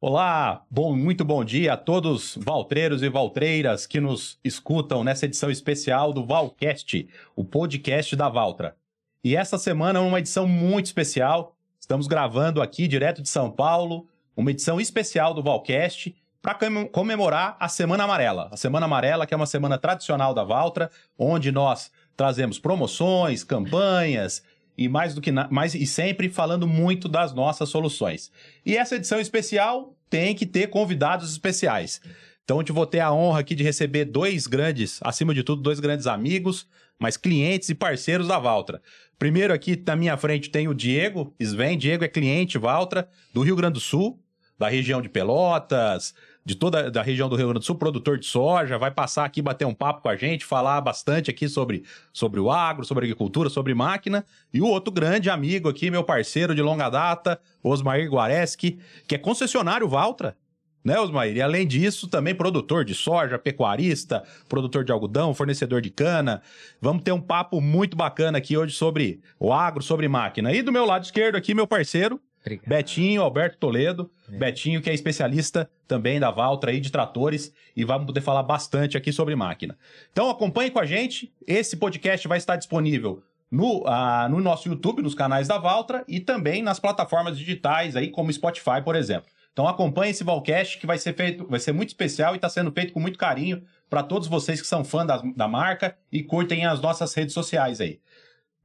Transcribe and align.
Olá, 0.00 0.64
bom, 0.70 0.94
muito 0.94 1.24
bom 1.24 1.44
dia 1.44 1.72
a 1.72 1.76
todos 1.76 2.38
valtreiros 2.40 3.02
e 3.02 3.08
valtreiras 3.08 3.84
que 3.84 3.98
nos 3.98 4.38
escutam 4.44 5.02
nessa 5.02 5.24
edição 5.24 5.50
especial 5.50 6.12
do 6.12 6.24
Valcast, 6.24 7.08
o 7.34 7.42
podcast 7.42 8.14
da 8.14 8.28
Valtra. 8.28 8.76
E 9.24 9.34
essa 9.34 9.58
semana 9.58 9.98
é 9.98 10.02
uma 10.02 10.20
edição 10.20 10.46
muito 10.46 10.86
especial. 10.86 11.56
Estamos 11.80 12.06
gravando 12.06 12.62
aqui 12.62 12.86
direto 12.86 13.20
de 13.20 13.28
São 13.28 13.50
Paulo, 13.50 14.06
uma 14.36 14.52
edição 14.52 14.80
especial 14.80 15.34
do 15.34 15.42
Valcast 15.42 16.14
para 16.40 16.56
comemorar 16.92 17.56
a 17.58 17.66
Semana 17.68 18.04
Amarela. 18.04 18.50
A 18.52 18.56
Semana 18.56 18.86
Amarela, 18.86 19.26
que 19.26 19.34
é 19.34 19.36
uma 19.36 19.46
semana 19.46 19.78
tradicional 19.78 20.32
da 20.32 20.44
Valtra, 20.44 20.92
onde 21.18 21.50
nós 21.50 21.90
trazemos 22.16 22.60
promoções, 22.60 23.42
campanhas 23.42 24.44
e 24.78 24.88
mais 24.88 25.12
do 25.12 25.20
que 25.20 25.32
mais 25.50 25.74
e 25.74 25.84
sempre 25.84 26.30
falando 26.30 26.66
muito 26.66 27.08
das 27.08 27.34
nossas 27.34 27.68
soluções. 27.68 28.30
E 28.64 28.76
essa 28.76 28.94
edição 28.94 29.18
especial 29.18 29.96
tem 30.08 30.36
que 30.36 30.46
ter 30.46 30.68
convidados 30.68 31.32
especiais. 31.32 32.00
Então, 32.44 32.62
eu 32.66 32.74
vou 32.74 32.86
ter 32.86 33.00
a 33.00 33.12
honra 33.12 33.40
aqui 33.40 33.54
de 33.54 33.62
receber 33.62 34.06
dois 34.06 34.46
grandes, 34.46 35.00
acima 35.02 35.34
de 35.34 35.42
tudo, 35.42 35.60
dois 35.60 35.80
grandes 35.80 36.06
amigos, 36.06 36.66
mas 36.98 37.16
clientes 37.16 37.68
e 37.68 37.74
parceiros 37.74 38.28
da 38.28 38.38
Valtra. 38.38 38.80
Primeiro 39.18 39.52
aqui 39.52 39.80
na 39.84 39.96
minha 39.96 40.16
frente 40.16 40.48
tem 40.48 40.68
o 40.68 40.72
Diego 40.72 41.34
Sven. 41.38 41.76
Diego 41.76 42.04
é 42.04 42.08
cliente 42.08 42.56
Valtra 42.56 43.08
do 43.34 43.42
Rio 43.42 43.56
Grande 43.56 43.74
do 43.74 43.80
Sul, 43.80 44.18
da 44.56 44.68
região 44.68 45.02
de 45.02 45.08
Pelotas, 45.08 46.14
de 46.48 46.54
toda 46.54 46.90
da 46.90 47.02
região 47.02 47.28
do 47.28 47.36
Rio 47.36 47.48
Grande 47.48 47.60
do 47.60 47.64
Sul, 47.66 47.74
produtor 47.74 48.18
de 48.18 48.24
soja, 48.24 48.78
vai 48.78 48.90
passar 48.90 49.26
aqui 49.26 49.42
bater 49.42 49.66
um 49.66 49.74
papo 49.74 50.00
com 50.00 50.08
a 50.08 50.16
gente, 50.16 50.46
falar 50.46 50.80
bastante 50.80 51.30
aqui 51.30 51.46
sobre, 51.46 51.84
sobre 52.10 52.40
o 52.40 52.50
agro, 52.50 52.86
sobre 52.86 53.04
agricultura, 53.04 53.50
sobre 53.50 53.74
máquina. 53.74 54.24
E 54.50 54.62
o 54.62 54.66
outro 54.66 54.90
grande 54.90 55.28
amigo 55.28 55.68
aqui, 55.68 55.90
meu 55.90 56.02
parceiro 56.02 56.54
de 56.54 56.62
longa 56.62 56.88
data, 56.88 57.38
Osmair 57.62 58.10
Guareschi, 58.10 58.78
que 59.06 59.14
é 59.14 59.18
concessionário 59.18 59.86
Valtra, 59.86 60.38
né, 60.82 60.98
Osmair? 60.98 61.36
E 61.36 61.42
além 61.42 61.66
disso, 61.66 62.08
também 62.08 62.34
produtor 62.34 62.82
de 62.82 62.94
soja, 62.94 63.38
pecuarista, 63.38 64.24
produtor 64.48 64.84
de 64.84 64.90
algodão, 64.90 65.34
fornecedor 65.34 65.82
de 65.82 65.90
cana. 65.90 66.40
Vamos 66.80 67.02
ter 67.02 67.12
um 67.12 67.20
papo 67.20 67.60
muito 67.60 67.94
bacana 67.94 68.38
aqui 68.38 68.56
hoje 68.56 68.72
sobre 68.74 69.20
o 69.38 69.52
agro, 69.52 69.82
sobre 69.82 70.08
máquina. 70.08 70.50
E 70.54 70.62
do 70.62 70.72
meu 70.72 70.86
lado 70.86 71.04
esquerdo 71.04 71.36
aqui, 71.36 71.52
meu 71.52 71.66
parceiro, 71.66 72.18
Obrigado. 72.48 72.68
Betinho, 72.68 73.22
Alberto 73.22 73.58
Toledo. 73.58 74.10
É. 74.32 74.36
Betinho, 74.36 74.80
que 74.80 74.88
é 74.88 74.94
especialista 74.94 75.70
também 75.86 76.18
da 76.18 76.30
Valtra 76.30 76.70
aí 76.70 76.80
de 76.80 76.90
tratores 76.90 77.52
e 77.76 77.84
vamos 77.84 78.06
poder 78.06 78.20
falar 78.20 78.42
bastante 78.42 78.96
aqui 78.96 79.12
sobre 79.12 79.36
máquina. 79.36 79.76
Então 80.12 80.30
acompanhe 80.30 80.70
com 80.70 80.78
a 80.78 80.86
gente. 80.86 81.32
Esse 81.46 81.76
podcast 81.76 82.26
vai 82.26 82.38
estar 82.38 82.56
disponível 82.56 83.22
no, 83.50 83.84
uh, 83.84 84.28
no 84.30 84.40
nosso 84.40 84.68
YouTube, 84.68 85.02
nos 85.02 85.14
canais 85.14 85.48
da 85.48 85.58
Valtra 85.58 86.04
e 86.08 86.20
também 86.20 86.62
nas 86.62 86.80
plataformas 86.80 87.38
digitais 87.38 87.96
aí, 87.96 88.10
como 88.10 88.32
Spotify, 88.32 88.82
por 88.84 88.96
exemplo. 88.96 89.28
Então 89.52 89.66
acompanhe 89.66 90.12
esse 90.12 90.22
Valcast 90.22 90.78
que 90.78 90.86
vai 90.86 90.98
ser 90.98 91.14
feito, 91.14 91.46
vai 91.46 91.58
ser 91.58 91.72
muito 91.72 91.88
especial 91.88 92.34
e 92.34 92.36
está 92.36 92.48
sendo 92.48 92.70
feito 92.70 92.92
com 92.92 93.00
muito 93.00 93.18
carinho 93.18 93.62
para 93.90 94.02
todos 94.02 94.28
vocês 94.28 94.60
que 94.60 94.66
são 94.66 94.84
fã 94.84 95.04
da, 95.04 95.20
da 95.34 95.48
marca 95.48 95.96
e 96.12 96.22
curtem 96.22 96.64
as 96.64 96.80
nossas 96.80 97.12
redes 97.14 97.34
sociais 97.34 97.80
aí. 97.80 97.98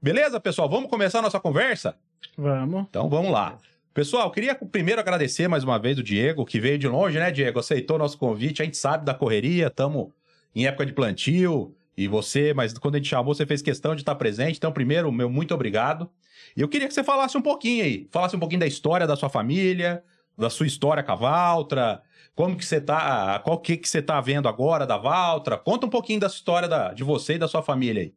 Beleza, 0.02 0.40
pessoal? 0.40 0.70
Vamos 0.70 0.90
começar 0.90 1.20
a 1.20 1.22
nossa 1.24 1.40
conversa? 1.40 1.96
Vamos. 2.38 2.86
Então 2.90 3.10
vamos 3.10 3.32
lá. 3.32 3.58
Pessoal, 3.94 4.32
queria 4.32 4.56
primeiro 4.56 5.00
agradecer 5.00 5.48
mais 5.48 5.64
uma 5.64 5.78
vez 5.78 6.00
o 6.00 6.04
Diego, 6.04 6.44
que 6.46 6.60
veio 6.60 6.80
de 6.80 6.88
longe, 6.88 7.20
né, 7.20 7.30
Diego? 7.30 7.60
Aceitou 7.60 8.00
nosso 8.00 8.18
convite. 8.18 8.60
A 8.60 8.66
gente 8.66 8.76
sabe 8.76 9.06
da 9.06 9.14
correria, 9.14 9.68
estamos 9.68 10.08
em 10.56 10.66
época 10.66 10.88
de 10.88 10.94
plantio. 10.94 11.76
E 11.96 12.08
você, 12.08 12.56
mas 12.56 12.76
quando 12.76 12.96
a 12.96 12.98
gente 12.98 13.08
chamou, 13.10 13.36
você 13.36 13.46
fez 13.46 13.62
questão 13.62 13.94
de 13.94 14.02
estar 14.02 14.16
presente. 14.16 14.58
Então, 14.58 14.72
primeiro, 14.72 15.12
meu 15.12 15.30
muito 15.30 15.54
obrigado. 15.54 16.10
E 16.58 16.62
eu 16.62 16.68
queria 16.68 16.88
que 16.88 16.94
você 16.94 17.04
falasse 17.04 17.38
um 17.38 17.42
pouquinho 17.42 17.84
aí. 17.84 18.08
Falasse 18.10 18.36
um 18.36 18.40
pouquinho 18.40 18.62
da 18.62 18.66
história 18.66 19.06
da 19.06 19.16
sua 19.16 19.30
família, 19.30 20.04
da 20.36 20.50
sua 20.50 20.66
história 20.66 21.04
com 21.04 21.12
a 21.12 21.16
Valtra. 21.16 22.02
Como 22.34 22.58
que 22.58 22.66
você 22.66 22.82
tá. 22.82 23.40
Qual 23.44 23.60
que, 23.60 23.78
que 23.78 23.88
você 23.88 24.02
tá 24.02 24.20
vendo 24.20 24.48
agora 24.48 24.88
da 24.88 24.98
Valtra? 24.98 25.56
Conta 25.56 25.86
um 25.86 25.90
pouquinho 25.90 26.20
da 26.20 26.28
história 26.28 26.68
da, 26.68 26.94
de 26.94 27.04
você 27.04 27.36
e 27.36 27.38
da 27.38 27.48
sua 27.48 27.62
família 27.62 28.02
aí. 28.02 28.14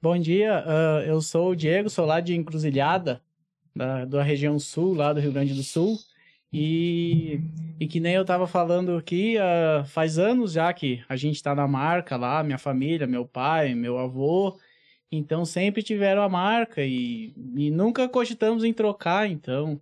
Bom 0.00 0.18
dia, 0.18 0.64
uh, 0.66 1.00
eu 1.06 1.20
sou 1.20 1.50
o 1.50 1.56
Diego, 1.56 1.88
sou 1.88 2.04
lá 2.04 2.20
de 2.20 2.34
Encruzilhada, 2.34 3.22
da, 3.74 4.04
da 4.04 4.22
região 4.22 4.58
sul, 4.58 4.94
lá 4.94 5.12
do 5.12 5.20
Rio 5.20 5.32
Grande 5.32 5.54
do 5.54 5.62
Sul. 5.62 5.98
E, 6.52 7.40
e 7.80 7.86
que 7.88 7.98
nem 7.98 8.14
eu 8.14 8.24
tava 8.24 8.46
falando 8.46 8.96
aqui, 8.96 9.36
uh, 9.38 9.84
faz 9.86 10.18
anos 10.18 10.52
já 10.52 10.72
que 10.72 11.02
a 11.08 11.16
gente 11.16 11.42
tá 11.42 11.52
na 11.54 11.66
marca 11.66 12.16
lá, 12.16 12.44
minha 12.44 12.58
família, 12.58 13.06
meu 13.08 13.26
pai, 13.26 13.74
meu 13.74 13.98
avô. 13.98 14.56
Então 15.10 15.44
sempre 15.44 15.82
tiveram 15.82 16.22
a 16.22 16.28
marca 16.28 16.82
e, 16.84 17.34
e 17.56 17.70
nunca 17.70 18.08
cogitamos 18.08 18.62
em 18.64 18.72
trocar, 18.72 19.28
então. 19.28 19.80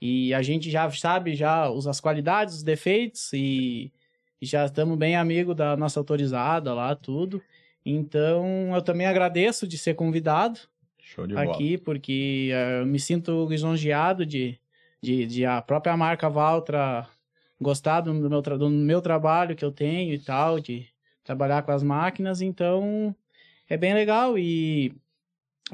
E 0.00 0.34
a 0.34 0.42
gente 0.42 0.70
já 0.70 0.90
sabe 0.90 1.34
já 1.34 1.66
as 1.68 2.00
qualidades, 2.00 2.56
os 2.56 2.62
defeitos 2.62 3.32
e, 3.32 3.92
e 4.40 4.46
já 4.46 4.66
estamos 4.66 4.98
bem 4.98 5.16
amigo 5.16 5.54
da 5.54 5.76
nossa 5.76 6.00
autorizada 6.00 6.74
lá, 6.74 6.94
tudo. 6.94 7.42
Então 7.84 8.74
eu 8.74 8.82
também 8.82 9.06
agradeço 9.06 9.66
de 9.66 9.78
ser 9.78 9.94
convidado 9.94 10.60
aqui, 11.36 11.76
bola. 11.76 11.84
porque 11.84 12.50
uh, 12.52 12.80
eu 12.80 12.86
me 12.86 12.98
sinto 12.98 13.46
lisonjeado 13.48 14.24
de, 14.24 14.58
de, 15.02 15.26
de, 15.26 15.44
a 15.44 15.60
própria 15.62 15.96
marca 15.96 16.28
Valtra 16.28 17.08
gostar 17.60 18.00
do 18.00 18.14
meu, 18.14 18.40
do 18.40 18.70
meu 18.70 19.00
trabalho 19.02 19.54
que 19.54 19.64
eu 19.64 19.70
tenho 19.70 20.14
e 20.14 20.18
tal, 20.18 20.58
de 20.60 20.86
trabalhar 21.22 21.62
com 21.62 21.72
as 21.72 21.82
máquinas, 21.82 22.40
então 22.40 23.14
é 23.68 23.76
bem 23.76 23.94
legal 23.94 24.38
e 24.38 24.94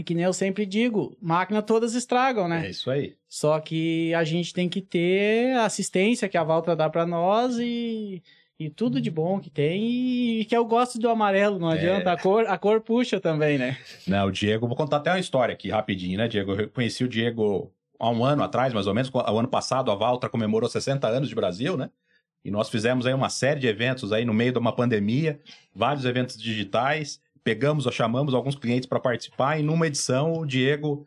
que 0.04 0.14
nem 0.14 0.24
eu 0.24 0.32
sempre 0.32 0.66
digo, 0.66 1.16
máquina 1.20 1.62
todas 1.62 1.94
estragam, 1.94 2.46
né? 2.46 2.66
É 2.66 2.70
isso 2.70 2.90
aí. 2.90 3.16
Só 3.28 3.58
que 3.60 4.12
a 4.14 4.24
gente 4.24 4.52
tem 4.52 4.68
que 4.68 4.82
ter 4.82 5.56
a 5.56 5.64
assistência 5.64 6.28
que 6.28 6.36
a 6.36 6.44
Valtra 6.44 6.76
dá 6.76 6.90
para 6.90 7.06
nós 7.06 7.56
e 7.58 8.22
e 8.58 8.70
tudo 8.70 9.00
de 9.00 9.10
bom 9.10 9.38
que 9.38 9.50
tem 9.50 10.40
e 10.40 10.44
que 10.44 10.56
eu 10.56 10.64
gosto 10.64 10.98
do 10.98 11.08
amarelo, 11.08 11.58
não 11.58 11.70
é. 11.70 11.74
adianta, 11.74 12.12
a 12.12 12.18
cor, 12.18 12.46
a 12.46 12.56
cor 12.56 12.80
puxa 12.80 13.20
também, 13.20 13.58
né? 13.58 13.76
Não, 14.06 14.26
o 14.26 14.32
Diego, 14.32 14.66
vou 14.66 14.76
contar 14.76 14.96
até 14.96 15.10
uma 15.10 15.18
história 15.18 15.52
aqui 15.52 15.68
rapidinho, 15.68 16.18
né, 16.18 16.26
Diego? 16.26 16.52
Eu 16.54 16.68
conheci 16.70 17.04
o 17.04 17.08
Diego 17.08 17.70
há 17.98 18.10
um 18.10 18.24
ano 18.24 18.42
atrás, 18.42 18.72
mais 18.72 18.86
ou 18.86 18.94
menos, 18.94 19.10
o 19.12 19.38
ano 19.38 19.48
passado 19.48 19.90
a 19.90 19.94
Valtra 19.94 20.30
comemorou 20.30 20.68
60 20.68 21.06
anos 21.06 21.28
de 21.28 21.34
Brasil, 21.34 21.76
né? 21.76 21.90
E 22.44 22.50
nós 22.50 22.68
fizemos 22.68 23.06
aí 23.06 23.12
uma 23.12 23.28
série 23.28 23.60
de 23.60 23.66
eventos 23.66 24.12
aí 24.12 24.24
no 24.24 24.32
meio 24.32 24.52
de 24.52 24.58
uma 24.58 24.72
pandemia, 24.74 25.40
vários 25.74 26.04
eventos 26.04 26.40
digitais, 26.40 27.20
pegamos 27.42 27.86
ou 27.86 27.92
chamamos 27.92 28.34
alguns 28.34 28.54
clientes 28.54 28.88
para 28.88 29.00
participar 29.00 29.58
e 29.58 29.62
numa 29.62 29.86
edição 29.86 30.32
o 30.32 30.46
Diego 30.46 31.06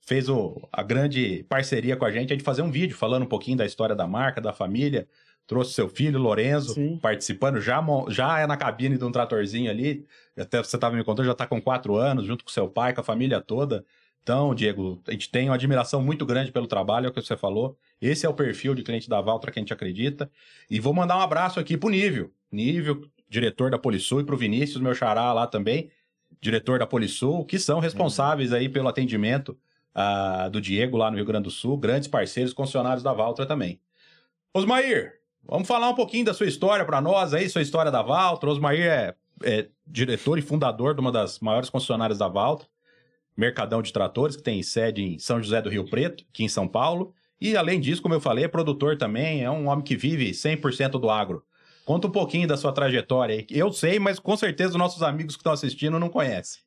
fez 0.00 0.28
o, 0.28 0.66
a 0.72 0.82
grande 0.82 1.44
parceria 1.48 1.94
com 1.94 2.06
a 2.06 2.10
gente 2.10 2.34
de 2.34 2.42
fazer 2.42 2.62
um 2.62 2.70
vídeo 2.70 2.96
falando 2.96 3.24
um 3.24 3.28
pouquinho 3.28 3.58
da 3.58 3.66
história 3.66 3.94
da 3.94 4.06
marca, 4.06 4.40
da 4.40 4.52
família, 4.52 5.06
trouxe 5.48 5.72
seu 5.72 5.88
filho, 5.88 6.18
Lorenzo, 6.18 6.74
Sim. 6.74 6.98
participando, 6.98 7.58
já, 7.58 7.82
já 8.08 8.38
é 8.38 8.46
na 8.46 8.56
cabine 8.56 8.98
de 8.98 9.04
um 9.04 9.10
tratorzinho 9.10 9.70
ali, 9.70 10.06
até 10.36 10.62
você 10.62 10.76
estava 10.76 10.94
me 10.94 11.02
contando, 11.02 11.24
já 11.24 11.32
está 11.32 11.46
com 11.46 11.60
quatro 11.60 11.96
anos, 11.96 12.26
junto 12.26 12.44
com 12.44 12.50
seu 12.50 12.68
pai, 12.68 12.92
com 12.92 13.00
a 13.00 13.04
família 13.04 13.40
toda. 13.40 13.82
Então, 14.22 14.54
Diego, 14.54 15.00
a 15.08 15.10
gente 15.10 15.30
tem 15.30 15.48
uma 15.48 15.54
admiração 15.54 16.02
muito 16.02 16.26
grande 16.26 16.52
pelo 16.52 16.66
trabalho, 16.66 17.06
é 17.06 17.08
o 17.08 17.12
que 17.12 17.22
você 17.22 17.34
falou. 17.34 17.78
Esse 18.00 18.26
é 18.26 18.28
o 18.28 18.34
perfil 18.34 18.74
de 18.74 18.82
cliente 18.82 19.08
da 19.08 19.22
Valtra 19.22 19.50
que 19.50 19.58
a 19.58 19.62
gente 19.62 19.72
acredita. 19.72 20.30
E 20.70 20.78
vou 20.78 20.92
mandar 20.92 21.16
um 21.16 21.22
abraço 21.22 21.58
aqui 21.58 21.78
pro 21.78 21.88
Nível. 21.88 22.30
Nível, 22.52 23.08
diretor 23.26 23.70
da 23.70 23.78
Polisul, 23.78 24.20
e 24.20 24.24
pro 24.24 24.36
Vinícius, 24.36 24.82
meu 24.82 24.94
xará 24.94 25.32
lá 25.32 25.46
também, 25.46 25.90
diretor 26.42 26.78
da 26.78 26.86
Polisul, 26.86 27.42
que 27.46 27.58
são 27.58 27.80
responsáveis 27.80 28.52
aí 28.52 28.68
pelo 28.68 28.88
atendimento 28.88 29.56
uh, 29.96 30.50
do 30.50 30.60
Diego 30.60 30.98
lá 30.98 31.10
no 31.10 31.16
Rio 31.16 31.24
Grande 31.24 31.44
do 31.44 31.50
Sul, 31.50 31.78
grandes 31.78 32.06
parceiros, 32.06 32.52
concessionários 32.52 33.02
da 33.02 33.14
Valtra 33.14 33.46
também. 33.46 33.80
Osmair, 34.52 35.17
Vamos 35.50 35.66
falar 35.66 35.88
um 35.88 35.94
pouquinho 35.94 36.26
da 36.26 36.34
sua 36.34 36.46
história 36.46 36.84
para 36.84 37.00
nós 37.00 37.32
aí, 37.32 37.48
sua 37.48 37.62
história 37.62 37.90
da 37.90 38.02
Valtra. 38.02 38.50
Osmair 38.50 38.82
é, 38.82 39.14
é, 39.42 39.68
diretor 39.86 40.38
e 40.38 40.42
fundador 40.42 40.94
de 40.94 41.00
uma 41.00 41.10
das 41.10 41.38
maiores 41.40 41.70
concessionárias 41.70 42.18
da 42.18 42.28
Valtra, 42.28 42.68
Mercadão 43.34 43.80
de 43.80 43.90
Tratores, 43.90 44.36
que 44.36 44.42
tem 44.42 44.62
sede 44.62 45.02
em 45.02 45.18
São 45.18 45.42
José 45.42 45.62
do 45.62 45.70
Rio 45.70 45.88
Preto, 45.88 46.22
aqui 46.28 46.44
em 46.44 46.48
São 46.48 46.68
Paulo. 46.68 47.14
E 47.40 47.56
além 47.56 47.80
disso, 47.80 48.02
como 48.02 48.12
eu 48.12 48.20
falei, 48.20 48.44
é 48.44 48.48
produtor 48.48 48.98
também, 48.98 49.42
é 49.42 49.50
um 49.50 49.68
homem 49.68 49.82
que 49.82 49.96
vive 49.96 50.32
100% 50.32 51.00
do 51.00 51.08
agro. 51.08 51.42
Conta 51.86 52.08
um 52.08 52.10
pouquinho 52.10 52.46
da 52.46 52.58
sua 52.58 52.70
trajetória 52.70 53.36
aí. 53.36 53.46
Eu 53.48 53.72
sei, 53.72 53.98
mas 53.98 54.18
com 54.18 54.36
certeza 54.36 54.72
os 54.72 54.76
nossos 54.76 55.02
amigos 55.02 55.34
que 55.34 55.40
estão 55.40 55.52
assistindo 55.52 55.98
não 55.98 56.10
conhecem. 56.10 56.60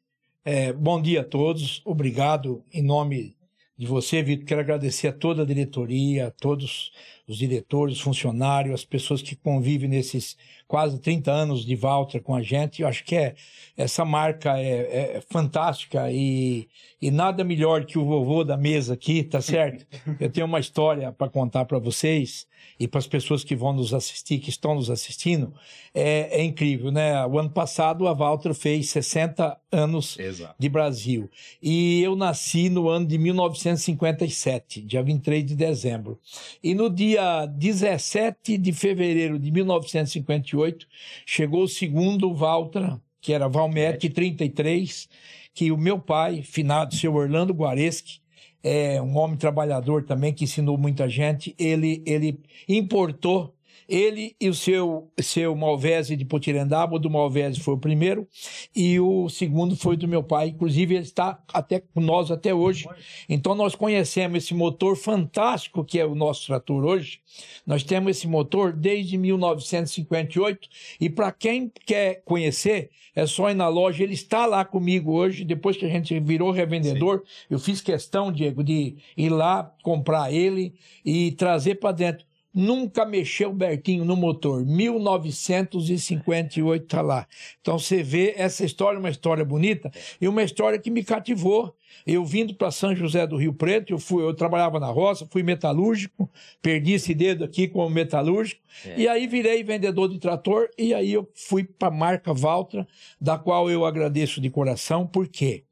É, 0.44 0.73
bom 0.73 1.00
dia 1.00 1.21
a 1.21 1.23
todos, 1.23 1.83
obrigado 1.85 2.63
em 2.73 2.81
nome 2.81 3.38
de 3.77 3.85
você, 3.85 4.23
Vitor. 4.23 4.45
Quero 4.45 4.61
agradecer 4.61 5.07
a 5.09 5.13
toda 5.13 5.44
a 5.44 5.45
diretoria, 5.45 6.27
a 6.27 6.31
todos 6.31 6.91
os 7.31 7.38
diretores, 7.38 7.95
os 7.95 8.01
funcionários, 8.01 8.75
as 8.75 8.86
pessoas 8.86 9.22
que 9.22 9.36
convivem 9.36 9.89
nesses 9.89 10.38
quase 10.68 11.00
30 11.00 11.31
anos 11.31 11.66
de 11.66 11.75
Valtra 11.75 12.19
com 12.19 12.36
a 12.36 12.42
gente. 12.42 12.81
Eu 12.81 12.88
acho 12.88 13.04
que 13.04 13.16
é, 13.16 13.36
essa 13.75 14.06
marca 14.06 14.57
é, 14.57 15.18
é 15.18 15.24
fantástica 15.30 16.12
e, 16.12 16.68
e 17.01 17.12
nada 17.12 17.44
melhor 17.44 17.86
que 17.86 18.00
o 18.00 18.06
vovô 18.06 18.44
da 18.44 18.56
mesa 18.56 18.94
aqui, 18.94 19.24
tá 19.24 19.42
certo? 19.42 19.86
Eu 20.19 20.30
tenho 20.30 20.45
uma 20.45 20.60
história 20.60 21.12
para 21.12 21.30
contar 21.30 21.66
para 21.66 21.80
vocês 21.80 22.48
e 22.80 22.88
para 22.88 23.00
as 23.00 23.07
pessoas 23.07 23.44
que 23.44 23.56
vão 23.56 23.74
nos 23.74 23.94
assistir, 23.94 24.39
que 24.39 24.50
estão 24.50 24.75
nos 24.75 24.89
assistindo. 24.89 25.54
É, 25.94 26.42
é 26.42 26.44
incrível, 26.44 26.92
né? 26.92 27.25
O 27.25 27.38
ano 27.38 27.50
passado 27.50 28.07
a 28.07 28.13
Valtra 28.13 28.54
fez 28.54 28.89
60 28.89 29.57
anos 29.72 30.18
Exato. 30.18 30.56
de 30.57 30.69
Brasil. 30.69 31.30
E 31.62 32.01
eu 32.01 32.16
nasci 32.16 32.69
no 32.69 32.89
ano 32.89 33.06
de 33.06 33.18
1957, 33.18 34.81
dia 34.81 35.04
23 35.04 35.45
de 35.45 35.56
dezembro. 35.56 36.19
E 36.63 36.74
no 36.74 36.89
dia 36.89 37.20
dia 37.21 37.45
17 37.45 38.57
de 38.57 38.73
fevereiro 38.73 39.38
de 39.38 39.51
1958, 39.51 40.88
chegou 41.25 41.63
o 41.63 41.68
segundo 41.68 42.33
Valtra, 42.33 43.00
que 43.21 43.33
era 43.33 43.47
Valmete 43.47 44.09
33, 44.09 45.07
que 45.53 45.71
o 45.71 45.77
meu 45.77 46.00
pai, 46.00 46.41
finado 46.41 46.95
seu 46.95 47.13
Orlando 47.13 47.53
Guareschi, 47.53 48.21
é 48.63 49.01
um 49.01 49.18
homem 49.18 49.38
trabalhador 49.38 50.03
também 50.03 50.33
que 50.33 50.44
ensinou 50.44 50.77
muita 50.77 51.07
gente, 51.07 51.56
ele, 51.57 52.03
ele 52.06 52.39
importou 52.68 53.56
ele 53.91 54.35
e 54.39 54.47
o 54.47 54.53
seu, 54.53 55.11
seu 55.19 55.53
Malvese 55.53 56.15
de 56.15 56.23
Potirendaba, 56.23 56.95
o 56.95 56.99
do 56.99 57.09
Malvese 57.09 57.59
foi 57.59 57.73
o 57.73 57.77
primeiro, 57.77 58.25
e 58.73 58.97
o 59.01 59.27
segundo 59.27 59.75
foi 59.75 59.97
do 59.97 60.07
meu 60.07 60.23
pai. 60.23 60.47
Inclusive, 60.47 60.95
ele 60.95 61.03
está 61.03 61.38
até 61.53 61.81
com 61.81 61.99
nós 61.99 62.31
até 62.31 62.53
hoje. 62.53 62.88
Então, 63.27 63.53
nós 63.53 63.75
conhecemos 63.75 64.45
esse 64.45 64.53
motor 64.53 64.95
fantástico 64.95 65.83
que 65.83 65.99
é 65.99 66.05
o 66.05 66.15
nosso 66.15 66.47
trator 66.47 66.85
hoje. 66.85 67.19
Nós 67.67 67.83
temos 67.83 68.17
esse 68.17 68.27
motor 68.27 68.71
desde 68.71 69.17
1958, 69.17 70.69
e 70.99 71.09
para 71.09 71.31
quem 71.33 71.69
quer 71.85 72.21
conhecer, 72.23 72.89
é 73.13 73.25
só 73.25 73.49
ir 73.49 73.55
na 73.55 73.67
loja. 73.67 74.03
Ele 74.03 74.13
está 74.13 74.45
lá 74.45 74.63
comigo 74.63 75.11
hoje, 75.11 75.44
depois 75.44 75.75
que 75.75 75.85
a 75.85 75.89
gente 75.89 76.17
virou 76.21 76.49
revendedor. 76.51 77.23
Sim. 77.25 77.45
Eu 77.49 77.59
fiz 77.59 77.81
questão, 77.81 78.31
Diego, 78.31 78.63
de 78.63 78.95
ir 79.17 79.29
lá 79.29 79.69
comprar 79.83 80.31
ele 80.31 80.73
e 81.03 81.33
trazer 81.33 81.75
para 81.75 81.91
dentro. 81.91 82.31
Nunca 82.53 83.06
mexeu 83.06 83.53
Bertinho 83.53 84.03
no 84.03 84.18
motor. 84.18 84.65
1958 84.65 86.86
tá 86.86 87.01
lá. 87.01 87.25
Então 87.62 87.80
você 87.80 88.03
vê 88.03 88.33
essa 88.36 88.65
história, 88.65 89.00
uma 89.00 89.09
história 89.09 89.45
bonita 89.45 89.89
e 90.19 90.27
uma 90.27 90.44
história 90.44 90.77
que 90.77 90.92
me 90.92 91.01
cativou. 91.03 91.74
Eu 92.06 92.25
vindo 92.25 92.53
para 92.53 92.71
São 92.71 92.95
José 92.95 93.25
do 93.25 93.38
Rio 93.38 93.53
Preto, 93.53 93.94
eu 93.94 94.00
fui, 94.00 94.24
eu 94.24 94.33
trabalhava 94.33 94.80
na 94.80 94.88
roça, 94.88 95.27
fui 95.30 95.44
metalúrgico, 95.44 96.30
perdi 96.62 96.94
esse 96.94 97.13
dedo 97.13 97.44
aqui 97.44 97.68
como 97.68 97.89
metalúrgico, 97.89 98.62
é. 98.86 99.01
e 99.01 99.07
aí 99.07 99.27
virei 99.27 99.63
vendedor 99.63 100.09
de 100.09 100.18
trator, 100.18 100.69
e 100.77 100.94
aí 100.94 101.12
eu 101.12 101.30
fui 101.36 101.63
para 101.63 101.89
a 101.89 101.92
marca 101.92 102.33
Valtra, 102.33 102.88
da 103.19 103.38
qual 103.38 103.69
eu 103.69 103.86
agradeço 103.86 104.42
de 104.42 104.50
coração, 104.50 105.06
por 105.06 105.27
quê? 105.27 105.65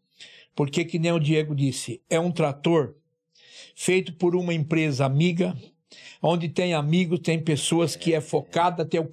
Porque, 0.54 0.84
que 0.84 1.00
nem 1.00 1.14
o 1.14 1.20
Diego 1.20 1.56
disse, 1.56 2.02
é 2.10 2.20
um 2.20 2.32
trator 2.32 2.96
feito 3.74 4.14
por 4.14 4.36
uma 4.36 4.54
empresa 4.54 5.06
amiga, 5.06 5.56
onde 6.22 6.50
tem 6.50 6.74
amigos, 6.74 7.20
tem 7.20 7.40
pessoas 7.40 7.96
que 7.96 8.14
é 8.14 8.22
focada, 8.22 8.86
tem 8.86 9.00
o, 9.00 9.10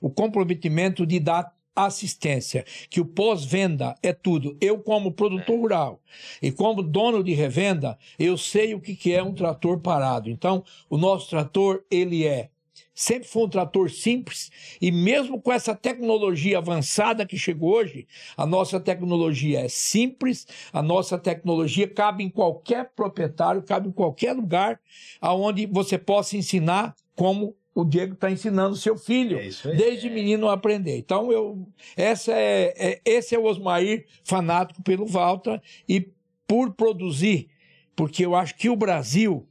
o 0.00 0.10
comprometimento 0.10 1.06
de 1.06 1.20
dar 1.20 1.54
assistência, 1.74 2.64
que 2.88 3.00
o 3.00 3.04
pós-venda 3.04 3.96
é 4.02 4.12
tudo. 4.12 4.56
Eu, 4.60 4.78
como 4.78 5.12
produtor 5.12 5.58
rural 5.58 6.00
e 6.40 6.52
como 6.52 6.82
dono 6.82 7.22
de 7.24 7.32
revenda, 7.34 7.98
eu 8.18 8.38
sei 8.38 8.74
o 8.74 8.80
que 8.80 9.12
é 9.12 9.22
um 9.22 9.34
trator 9.34 9.80
parado. 9.80 10.30
Então, 10.30 10.62
o 10.88 10.96
nosso 10.96 11.28
trator, 11.28 11.84
ele 11.90 12.24
é 12.24 12.50
sempre 12.94 13.28
foi 13.28 13.42
um 13.42 13.48
trator 13.48 13.90
simples 13.90 14.50
e 14.80 14.92
mesmo 14.92 15.40
com 15.40 15.52
essa 15.52 15.74
tecnologia 15.74 16.58
avançada 16.58 17.26
que 17.26 17.36
chegou 17.36 17.74
hoje, 17.74 18.06
a 18.36 18.46
nossa 18.46 18.78
tecnologia 18.78 19.60
é 19.60 19.68
simples, 19.68 20.46
a 20.72 20.82
nossa 20.82 21.18
tecnologia 21.18 21.88
cabe 21.88 22.22
em 22.22 22.30
qualquer 22.30 22.92
proprietário, 22.94 23.62
cabe 23.62 23.88
em 23.88 23.92
qualquer 23.92 24.32
lugar 24.32 24.80
aonde 25.20 25.66
você 25.66 25.98
possa 25.98 26.36
ensinar 26.36 26.94
como 27.16 27.56
o 27.74 27.84
Diego 27.84 28.14
está 28.14 28.30
ensinando 28.30 28.76
seu 28.76 28.96
filho 28.96 29.36
é 29.36 29.74
desde 29.74 30.08
menino 30.08 30.48
a 30.48 30.52
aprender. 30.52 30.96
Então 30.96 31.32
eu 31.32 31.66
essa 31.96 32.32
é, 32.32 32.72
é 32.76 33.00
esse 33.04 33.34
é 33.34 33.38
o 33.38 33.44
Osmair 33.44 34.06
fanático 34.22 34.80
pelo 34.82 35.06
Valtra 35.06 35.60
e 35.88 36.08
por 36.46 36.72
produzir, 36.74 37.48
porque 37.96 38.24
eu 38.24 38.36
acho 38.36 38.54
que 38.54 38.68
o 38.68 38.76
Brasil, 38.76 39.48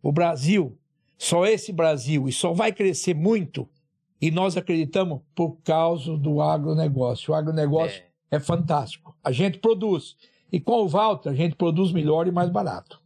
o 0.00 0.12
Brasil 0.12 0.78
só 1.16 1.46
esse 1.46 1.72
Brasil 1.72 2.28
e 2.28 2.32
só 2.32 2.52
vai 2.52 2.72
crescer 2.72 3.14
muito, 3.14 3.68
e 4.20 4.30
nós 4.30 4.56
acreditamos 4.56 5.20
por 5.34 5.58
causa 5.62 6.16
do 6.16 6.40
agronegócio. 6.40 7.32
O 7.32 7.36
agronegócio 7.36 8.02
é, 8.30 8.36
é 8.36 8.40
fantástico. 8.40 9.14
A 9.22 9.30
gente 9.30 9.58
produz. 9.58 10.16
E 10.50 10.58
com 10.58 10.82
o 10.82 10.88
Walter, 10.88 11.30
a 11.30 11.34
gente 11.34 11.56
produz 11.56 11.92
melhor 11.92 12.26
e 12.26 12.30
mais 12.30 12.48
barato. 12.48 13.00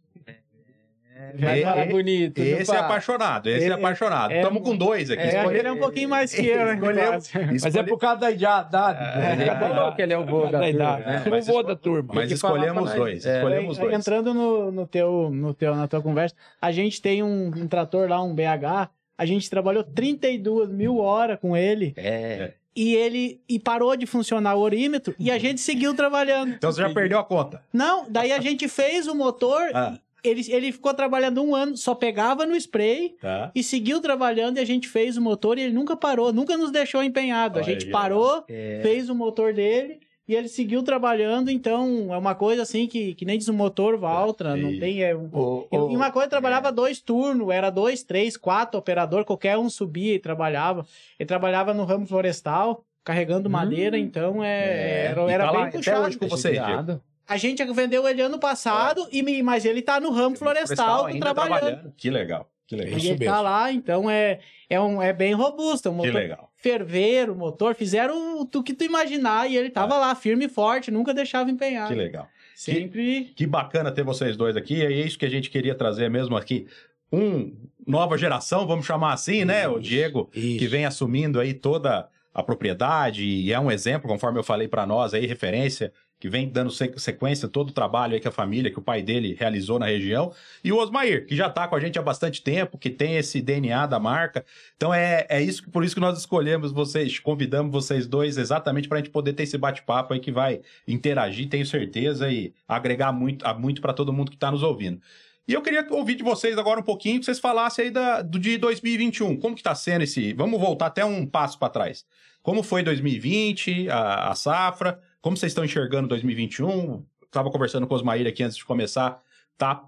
Vai 1.35 1.63
falar 1.63 1.87
bonito. 1.87 2.39
Esse 2.39 2.75
é 2.75 2.79
apaixonado, 2.79 3.49
esse 3.49 3.67
é 3.67 3.73
apaixonado. 3.73 4.33
Estamos 4.33 4.63
é, 4.63 4.65
com 4.65 4.77
dois 4.77 5.11
aqui. 5.11 5.23
É, 5.23 5.47
ele 5.59 5.69
é 5.69 5.73
um 5.73 5.79
pouquinho 5.79 6.09
mais 6.09 6.33
que 6.33 6.47
eu, 6.47 6.67
né? 6.67 7.19
Mas 7.63 7.75
é 7.75 7.83
por 7.83 7.99
causa 7.99 8.21
da 8.21 8.31
idade. 8.31 8.99
É, 9.03 9.47
é 9.49 9.93
que 9.95 10.03
ele 10.03 10.13
é 10.13 10.19
o 10.19 10.25
vô 10.25 10.47
da. 10.47 10.61
Turma. 10.61 11.01
É, 11.05 11.39
o 11.39 11.43
vô 11.43 11.63
da 11.63 11.77
turma. 11.77 12.15
Mas 12.15 12.31
escolhemos 12.31 12.95
dois. 12.95 13.27
É, 13.27 13.37
escolhemos 13.37 13.79
dois. 13.79 13.95
Entrando 13.95 14.35
no, 14.35 14.87
teu, 14.87 15.31
no 15.33 15.55
teu, 15.55 15.75
na 15.75 15.87
tua 15.87 16.03
conversa, 16.03 16.35
a 16.61 16.73
gente 16.73 17.01
tem 17.01 17.23
um, 17.23 17.49
um 17.49 17.69
trator 17.69 18.09
lá, 18.09 18.23
um 18.23 18.35
BH. 18.35 18.91
A 19.17 19.27
gente 19.27 19.51
trabalhou 19.51 19.85
32 19.85 20.71
mil 20.71 20.99
horas 20.99 21.39
com 21.39 21.57
ele. 21.57 21.93
É 21.97 22.55
e 22.75 22.95
ele 22.95 23.41
e 23.49 23.59
parou 23.59 23.97
de 23.97 24.07
funcionar 24.07 24.55
o 24.55 24.61
orímetro 24.61 25.13
e 25.19 25.29
a 25.29 25.39
gente 25.39 25.61
seguiu 25.61 25.93
trabalhando. 25.93 26.55
Então 26.55 26.71
você 26.71 26.81
já 26.81 26.89
perdeu 26.95 27.19
a 27.19 27.25
conta? 27.25 27.61
Não, 27.73 28.07
daí 28.09 28.31
a 28.31 28.41
gente 28.41 28.69
fez 28.69 29.09
o 29.09 29.15
motor 29.15 29.61
ah 29.75 29.99
ele, 30.23 30.43
ele 30.53 30.73
ficou 30.73 30.93
trabalhando 30.95 31.43
um 31.43 31.55
ano, 31.55 31.77
só 31.77 31.95
pegava 31.95 32.47
no 32.47 32.57
spray 32.57 33.17
tá. 33.21 33.51
e 33.55 33.63
seguiu 33.63 34.01
trabalhando 34.01 34.59
e 34.59 34.61
a 34.61 34.65
gente 34.65 34.89
fez 34.89 35.17
o 35.17 35.21
motor 35.21 35.59
e 35.59 35.63
ele 35.63 35.73
nunca 35.73 35.97
parou, 35.97 36.33
nunca 36.33 36.57
nos 36.57 36.71
deixou 36.71 37.03
empenhado. 37.03 37.59
Olha, 37.59 37.67
a 37.67 37.71
gente 37.71 37.87
parou, 37.87 38.45
é... 38.49 38.81
fez 38.83 39.09
o 39.09 39.15
motor 39.15 39.53
dele 39.53 40.01
e 40.31 40.35
ele 40.37 40.47
seguiu 40.47 40.81
trabalhando, 40.85 41.51
então 41.51 42.15
é 42.15 42.17
uma 42.17 42.37
coisa 42.37 42.63
assim 42.63 42.87
que, 42.87 43.15
que 43.15 43.25
nem 43.25 43.37
diz 43.37 43.49
o 43.49 43.53
motor 43.53 43.99
Valtra, 43.99 44.55
não 44.55 44.79
tem. 44.79 45.03
É, 45.03 45.13
oh, 45.13 45.67
oh, 45.69 45.91
e 45.91 45.97
uma 45.97 46.13
coisa 46.13 46.29
trabalhava 46.29 46.69
é. 46.69 46.73
dois 46.73 47.01
turnos, 47.01 47.51
era 47.51 47.69
dois, 47.69 48.05
três, 48.05 48.37
quatro 48.37 48.79
operador, 48.79 49.25
qualquer 49.25 49.59
um 49.59 49.69
subia 49.69 50.15
e 50.15 50.21
trabalhava. 50.21 50.87
Ele 51.19 51.27
trabalhava 51.27 51.75
no 51.75 51.83
ramo 51.83 52.07
florestal, 52.07 52.85
carregando 53.03 53.49
hum, 53.49 53.53
madeira, 53.53 53.99
então 53.99 54.45
é, 54.45 54.49
é. 54.49 55.07
era, 55.07 55.33
era 55.33 55.47
tá 55.47 55.51
bem 55.53 55.61
lá, 55.63 55.71
puxado. 55.73 55.97
Até 55.97 56.07
hoje 56.07 56.19
com 56.19 56.29
você, 56.29 56.53
Diego. 56.53 57.01
A 57.31 57.37
gente 57.37 57.65
vendeu 57.73 58.09
ele 58.09 58.21
ano 58.21 58.41
passado, 58.41 59.07
é. 59.13 59.17
e, 59.17 59.41
mas 59.41 59.65
ele 59.65 59.81
tá 59.81 60.01
no 60.01 60.11
ramo 60.11 60.35
florestal, 60.35 61.03
florestal 61.05 61.21
trabalhando. 61.21 61.61
trabalhando. 61.61 61.95
Que 61.97 62.11
legal. 62.11 62.51
Que 62.67 62.75
legal. 62.75 62.99
Ele 62.99 63.25
tá 63.25 63.41
lá, 63.41 63.71
então 63.71 64.11
é, 64.11 64.41
é, 64.69 64.81
um, 64.81 65.01
é 65.01 65.13
bem 65.13 65.33
robusto. 65.33 65.87
É 65.87 65.93
um 65.93 65.95
motor 65.95 66.11
que 66.11 66.19
legal. 66.19 66.53
ferveiro, 66.57 67.37
motor, 67.37 67.77
fizeram 67.77 68.41
o, 68.41 68.43
o 68.43 68.63
que 68.65 68.75
tu 68.75 68.83
imaginar 68.83 69.49
e 69.49 69.57
ele 69.57 69.71
tava 69.71 69.95
é. 69.95 69.99
lá, 69.99 70.15
firme 70.17 70.47
e 70.47 70.49
forte, 70.49 70.91
nunca 70.91 71.15
deixava 71.15 71.49
empenhar. 71.49 71.87
Que 71.87 71.95
legal. 71.95 72.27
Sempre. 72.57 73.27
Que, 73.27 73.35
que, 73.35 73.47
bacana 73.47 73.93
ter 73.93 74.03
vocês 74.03 74.37
dois 74.37 74.57
aqui, 74.57 74.79
e 74.79 74.83
é 74.85 74.91
isso 74.91 75.17
que 75.17 75.25
a 75.25 75.31
gente 75.31 75.51
queria 75.51 75.77
trazer 75.77 76.11
mesmo 76.11 76.37
aqui. 76.37 76.67
Um, 77.13 77.57
nova 77.87 78.19
geração, 78.19 78.67
vamos 78.67 78.87
chamar 78.87 79.13
assim, 79.13 79.45
né? 79.45 79.63
Isso, 79.63 79.73
o 79.73 79.81
Diego, 79.81 80.31
isso. 80.35 80.59
que 80.59 80.67
vem 80.67 80.85
assumindo 80.85 81.39
aí 81.39 81.55
toda 81.55 82.09
a 82.35 82.43
propriedade 82.43 83.25
e 83.25 83.53
é 83.53 83.61
um 83.61 83.71
exemplo, 83.71 84.09
conforme 84.09 84.41
eu 84.41 84.45
falei 84.45 84.67
para 84.67 84.85
nós 84.85 85.15
aí, 85.15 85.27
referência 85.27 85.93
que 86.21 86.29
vem 86.29 86.47
dando 86.47 86.71
sequência 86.71 87.49
todo 87.49 87.71
o 87.71 87.73
trabalho 87.73 88.13
aí 88.13 88.21
que 88.21 88.29
a 88.29 88.31
família, 88.31 88.71
que 88.71 88.79
o 88.79 88.83
pai 88.83 89.03
dele 89.03 89.35
realizou 89.39 89.79
na 89.79 89.87
região, 89.87 90.33
e 90.63 90.71
o 90.71 90.77
Osmair, 90.77 91.27
que 91.27 91.35
já 91.35 91.47
está 91.47 91.67
com 91.67 91.75
a 91.75 91.81
gente 91.81 91.99
há 91.99 92.03
bastante 92.03 92.43
tempo, 92.43 92.77
que 92.77 92.91
tem 92.91 93.17
esse 93.17 93.41
DNA 93.41 93.87
da 93.87 93.99
marca. 93.99 94.45
Então 94.77 94.93
é, 94.93 95.27
é 95.31 95.43
isso 95.43 95.69
por 95.71 95.83
isso 95.83 95.95
que 95.95 96.01
nós 96.01 96.19
escolhemos 96.19 96.73
vocês, 96.73 97.19
convidamos 97.19 97.73
vocês 97.73 98.07
dois 98.07 98.37
exatamente 98.37 98.87
para 98.87 98.99
a 98.99 99.01
gente 99.01 99.11
poder 99.11 99.33
ter 99.33 99.45
esse 99.45 99.57
bate-papo 99.57 100.13
aí 100.13 100.21
que 100.21 100.31
vai 100.31 100.61
interagir, 100.87 101.49
tenho 101.49 101.65
certeza, 101.65 102.31
e 102.31 102.53
agregar 102.69 103.13
muito, 103.13 103.45
muito 103.59 103.81
para 103.81 103.95
todo 103.95 104.13
mundo 104.13 104.31
que 104.31 104.37
está 104.37 104.51
nos 104.51 104.63
ouvindo. 104.63 105.01
E 105.49 105.55
eu 105.55 105.63
queria 105.63 105.87
ouvir 105.91 106.17
de 106.17 106.23
vocês 106.23 106.59
agora 106.59 106.79
um 106.79 106.83
pouquinho, 106.83 107.19
que 107.19 107.25
vocês 107.25 107.41
falassem 107.41 107.87
aí 107.87 107.91
da, 107.91 108.21
do 108.21 108.39
de 108.39 108.59
2021. 108.59 109.37
Como 109.39 109.55
que 109.55 109.61
está 109.61 109.75
sendo 109.75 110.03
esse... 110.03 110.35
Vamos 110.35 110.61
voltar 110.61 110.87
até 110.87 111.05
um 111.05 111.27
passo 111.27 111.59
para 111.59 111.71
trás. 111.71 112.05
Como 112.43 112.63
foi 112.63 112.83
2020, 112.83 113.89
a, 113.89 114.31
a 114.31 114.35
safra? 114.35 115.01
Como 115.21 115.37
vocês 115.37 115.51
estão 115.51 115.65
enxergando 115.65 116.09
2021? 116.09 117.05
Estava 117.25 117.51
conversando 117.51 117.87
com 117.87 117.95
os 117.95 118.01
Osmair 118.01 118.27
aqui 118.27 118.43
antes 118.43 118.57
de 118.57 118.65
começar. 118.65 119.23
Tá, 119.59 119.85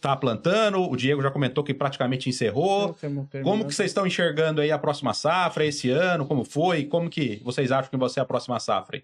tá 0.00 0.14
plantando? 0.14 0.82
O 0.82 0.94
Diego 0.94 1.22
já 1.22 1.30
comentou 1.30 1.64
que 1.64 1.72
praticamente 1.72 2.28
encerrou. 2.28 2.94
Como 3.42 3.66
que 3.66 3.74
vocês 3.74 3.90
estão 3.90 4.06
enxergando 4.06 4.60
aí 4.60 4.70
a 4.70 4.78
próxima 4.78 5.14
safra 5.14 5.64
esse 5.64 5.90
ano? 5.90 6.26
Como 6.26 6.44
foi? 6.44 6.84
Como 6.84 7.08
que 7.08 7.40
vocês 7.42 7.72
acham 7.72 7.90
que 7.90 7.96
vai 7.96 8.08
ser 8.10 8.20
a 8.20 8.24
próxima 8.24 8.60
safra? 8.60 9.02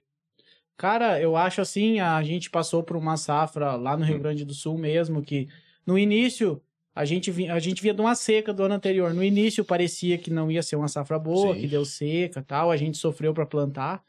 Cara, 0.76 1.20
eu 1.20 1.36
acho 1.36 1.60
assim, 1.60 2.00
a 2.00 2.22
gente 2.22 2.50
passou 2.50 2.82
por 2.82 2.96
uma 2.96 3.16
safra 3.16 3.74
lá 3.74 3.96
no 3.96 4.04
Rio 4.04 4.16
hum. 4.16 4.20
Grande 4.20 4.44
do 4.44 4.52
Sul 4.52 4.76
mesmo, 4.76 5.22
que 5.22 5.48
no 5.86 5.96
início 5.96 6.60
a 6.94 7.04
gente, 7.04 7.30
a 7.48 7.58
gente 7.58 7.82
via 7.82 7.94
de 7.94 8.00
uma 8.00 8.14
seca 8.14 8.52
do 8.52 8.62
ano 8.62 8.74
anterior. 8.74 9.14
No 9.14 9.24
início 9.24 9.64
parecia 9.64 10.18
que 10.18 10.30
não 10.30 10.50
ia 10.50 10.62
ser 10.62 10.76
uma 10.76 10.88
safra 10.88 11.18
boa, 11.18 11.54
Sim. 11.54 11.60
que 11.60 11.66
deu 11.66 11.84
seca 11.84 12.42
tal, 12.42 12.70
a 12.70 12.76
gente 12.76 12.98
sofreu 12.98 13.32
para 13.32 13.46
plantar. 13.46 14.02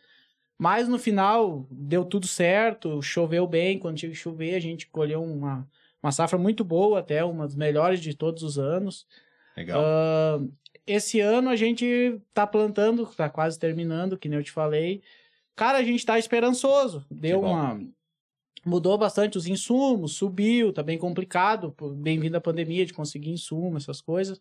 Mas 0.57 0.88
no 0.88 0.97
final 0.97 1.67
deu 1.69 2.05
tudo 2.05 2.27
certo, 2.27 3.01
choveu 3.01 3.45
bem. 3.45 3.77
Quando 3.77 3.97
tinha 3.97 4.12
que 4.12 4.17
chover, 4.17 4.55
a 4.55 4.59
gente 4.59 4.88
colheu 4.88 5.21
uma, 5.21 5.67
uma 6.01 6.12
safra 6.12 6.38
muito 6.38 6.63
boa, 6.63 7.00
até 7.00 7.24
uma 7.24 7.45
das 7.45 7.55
melhores 7.55 8.00
de 8.00 8.13
todos 8.13 8.41
os 8.41 8.57
anos. 8.57 9.05
Legal. 9.55 9.81
Uh, 9.81 10.51
esse 10.88 11.19
ano 11.19 11.50
a 11.50 11.55
gente 11.55 12.21
tá 12.33 12.45
plantando, 12.45 13.05
tá 13.07 13.29
quase 13.29 13.59
terminando, 13.59 14.17
que 14.17 14.29
nem 14.29 14.38
eu 14.38 14.43
te 14.43 14.51
falei. 14.51 15.01
Cara, 15.55 15.77
a 15.77 15.83
gente 15.83 16.05
tá 16.05 16.19
esperançoso. 16.19 17.05
Deu 17.09 17.41
uma. 17.41 17.81
mudou 18.65 18.97
bastante 18.97 19.38
os 19.38 19.47
insumos, 19.47 20.13
subiu, 20.13 20.71
tá 20.71 20.83
bem 20.83 20.97
complicado, 20.97 21.75
bem-vindo 21.97 22.38
a 22.38 22.41
pandemia 22.41 22.85
de 22.85 22.93
conseguir 22.93 23.31
insumo, 23.31 23.77
essas 23.77 24.00
coisas. 24.00 24.39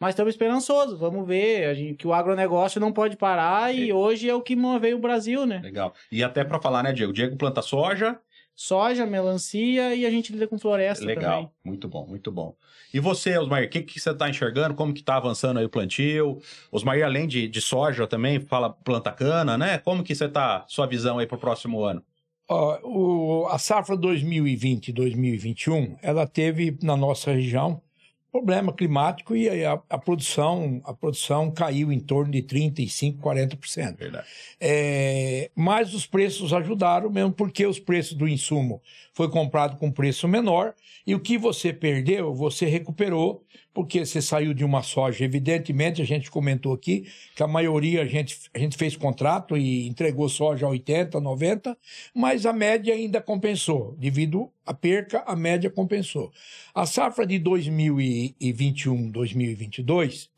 Mas 0.00 0.10
estamos 0.14 0.32
esperançosos, 0.32 0.98
vamos 0.98 1.26
ver, 1.28 1.66
a 1.66 1.74
gente, 1.74 1.94
que 1.98 2.06
o 2.08 2.14
agronegócio 2.14 2.80
não 2.80 2.90
pode 2.90 3.16
parar 3.18 3.74
e 3.74 3.90
É. 3.90 3.94
hoje 3.94 4.30
é 4.30 4.34
o 4.34 4.40
que 4.40 4.56
move 4.56 4.94
o 4.94 4.98
Brasil, 4.98 5.44
né? 5.44 5.60
Legal. 5.62 5.92
E 6.10 6.24
até 6.24 6.42
pra 6.42 6.58
falar, 6.58 6.82
né, 6.82 6.90
Diego? 6.92 7.12
Diego 7.12 7.36
planta 7.36 7.60
soja. 7.60 8.18
Soja, 8.56 9.06
melancia 9.06 9.94
e 9.94 10.04
a 10.04 10.10
gente 10.10 10.32
lida 10.32 10.46
com 10.46 10.58
floresta 10.58 11.04
Legal. 11.04 11.30
também. 11.32 11.50
Muito 11.64 11.86
bom, 11.88 12.06
muito 12.06 12.32
bom. 12.32 12.54
E 12.92 12.98
você, 13.00 13.38
Osmar, 13.38 13.62
o 13.62 13.68
que, 13.68 13.82
que 13.82 14.00
você 14.00 14.12
tá 14.14 14.28
enxergando? 14.28 14.74
Como 14.74 14.92
que 14.92 15.02
tá 15.02 15.16
avançando 15.16 15.58
aí 15.58 15.64
o 15.64 15.70
plantio? 15.70 16.40
Osmar, 16.72 17.00
além 17.02 17.26
de, 17.26 17.46
de 17.48 17.60
soja 17.60 18.06
também, 18.06 18.40
fala 18.40 18.70
planta 18.70 19.12
cana, 19.12 19.56
né? 19.56 19.78
Como 19.78 20.02
que 20.02 20.14
você 20.14 20.28
tá, 20.28 20.64
sua 20.66 20.86
visão 20.86 21.18
aí 21.18 21.26
pro 21.26 21.38
próximo 21.38 21.82
ano? 21.84 22.02
Ó, 22.48 22.78
o- 22.82 23.46
a 23.48 23.58
safra 23.58 23.96
2020 23.96 24.88
e 24.88 24.92
2021, 24.92 25.96
ela 26.02 26.26
teve 26.26 26.76
na 26.82 26.96
nossa 26.96 27.30
região 27.32 27.80
problema 28.30 28.72
climático 28.72 29.34
e 29.34 29.64
a, 29.64 29.80
a 29.88 29.98
produção 29.98 30.80
a 30.84 30.94
produção 30.94 31.50
caiu 31.50 31.92
em 31.92 31.98
torno 31.98 32.32
de 32.32 32.42
35, 32.42 33.22
40%. 33.22 33.96
Verdade. 33.96 34.26
É, 34.60 35.50
mas 35.54 35.94
os 35.94 36.06
preços 36.06 36.52
ajudaram 36.52 37.10
mesmo 37.10 37.32
porque 37.32 37.66
os 37.66 37.78
preços 37.78 38.14
do 38.14 38.28
insumo 38.28 38.80
foi 39.12 39.28
comprado 39.28 39.76
com 39.76 39.90
preço 39.90 40.28
menor 40.28 40.74
e 41.06 41.14
o 41.14 41.20
que 41.20 41.36
você 41.36 41.72
perdeu, 41.72 42.34
você 42.34 42.66
recuperou 42.66 43.44
porque 43.72 44.04
você 44.04 44.20
saiu 44.20 44.52
de 44.52 44.64
uma 44.64 44.82
soja. 44.82 45.24
Evidentemente, 45.24 46.02
a 46.02 46.04
gente 46.04 46.30
comentou 46.30 46.72
aqui 46.72 47.06
que 47.34 47.42
a 47.42 47.46
maioria 47.46 48.02
a 48.02 48.04
gente, 48.04 48.38
a 48.52 48.58
gente 48.58 48.76
fez 48.76 48.96
contrato 48.96 49.56
e 49.56 49.86
entregou 49.88 50.28
soja 50.28 50.66
a 50.66 50.70
80, 50.70 51.20
90, 51.20 51.76
mas 52.14 52.46
a 52.46 52.52
média 52.52 52.94
ainda 52.94 53.20
compensou. 53.20 53.94
Devido 53.98 54.50
à 54.66 54.74
perca, 54.74 55.22
a 55.26 55.36
média 55.36 55.70
compensou. 55.70 56.32
A 56.74 56.86
safra 56.86 57.26
de 57.26 57.38
2021, 57.38 59.10
2022, 59.10 60.30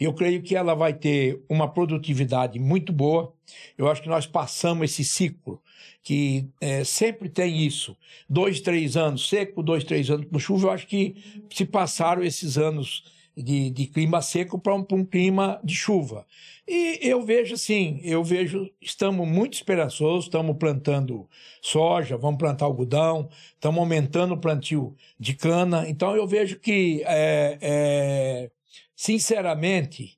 eu 0.00 0.12
creio 0.12 0.42
que 0.42 0.54
ela 0.54 0.74
vai 0.74 0.92
ter 0.92 1.42
uma 1.48 1.68
produtividade 1.68 2.58
muito 2.58 2.92
boa. 2.92 3.35
Eu 3.76 3.88
acho 3.88 4.02
que 4.02 4.08
nós 4.08 4.26
passamos 4.26 4.90
esse 4.90 5.04
ciclo 5.04 5.60
que 6.02 6.48
é, 6.60 6.84
sempre 6.84 7.28
tem 7.28 7.66
isso. 7.66 7.96
Dois, 8.28 8.60
três 8.60 8.96
anos 8.96 9.28
seco, 9.28 9.62
dois, 9.62 9.82
três 9.82 10.08
anos 10.08 10.26
com 10.30 10.38
chuva. 10.38 10.68
Eu 10.68 10.72
acho 10.72 10.86
que 10.86 11.44
se 11.50 11.64
passaram 11.64 12.22
esses 12.22 12.56
anos 12.56 13.04
de, 13.36 13.70
de 13.70 13.86
clima 13.86 14.22
seco 14.22 14.58
para 14.58 14.74
um, 14.74 14.86
um 14.92 15.04
clima 15.04 15.60
de 15.62 15.74
chuva. 15.74 16.26
E 16.66 16.98
eu 17.02 17.22
vejo 17.22 17.54
assim, 17.54 18.00
eu 18.02 18.24
vejo, 18.24 18.70
estamos 18.80 19.26
muito 19.28 19.54
esperançosos, 19.54 20.24
estamos 20.24 20.56
plantando 20.56 21.28
soja, 21.60 22.16
vamos 22.16 22.38
plantar 22.38 22.64
algodão, 22.64 23.28
estamos 23.54 23.78
aumentando 23.78 24.34
o 24.34 24.40
plantio 24.40 24.96
de 25.18 25.34
cana. 25.34 25.88
Então 25.88 26.16
eu 26.16 26.26
vejo 26.26 26.58
que, 26.58 27.02
é, 27.04 27.58
é, 27.60 28.50
sinceramente, 28.96 30.15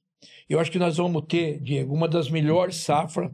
eu 0.48 0.58
acho 0.58 0.70
que 0.70 0.78
nós 0.78 0.96
vamos 0.96 1.24
ter, 1.28 1.60
Diego, 1.60 1.94
uma 1.94 2.08
das 2.08 2.30
melhores 2.30 2.76
safras 2.76 3.30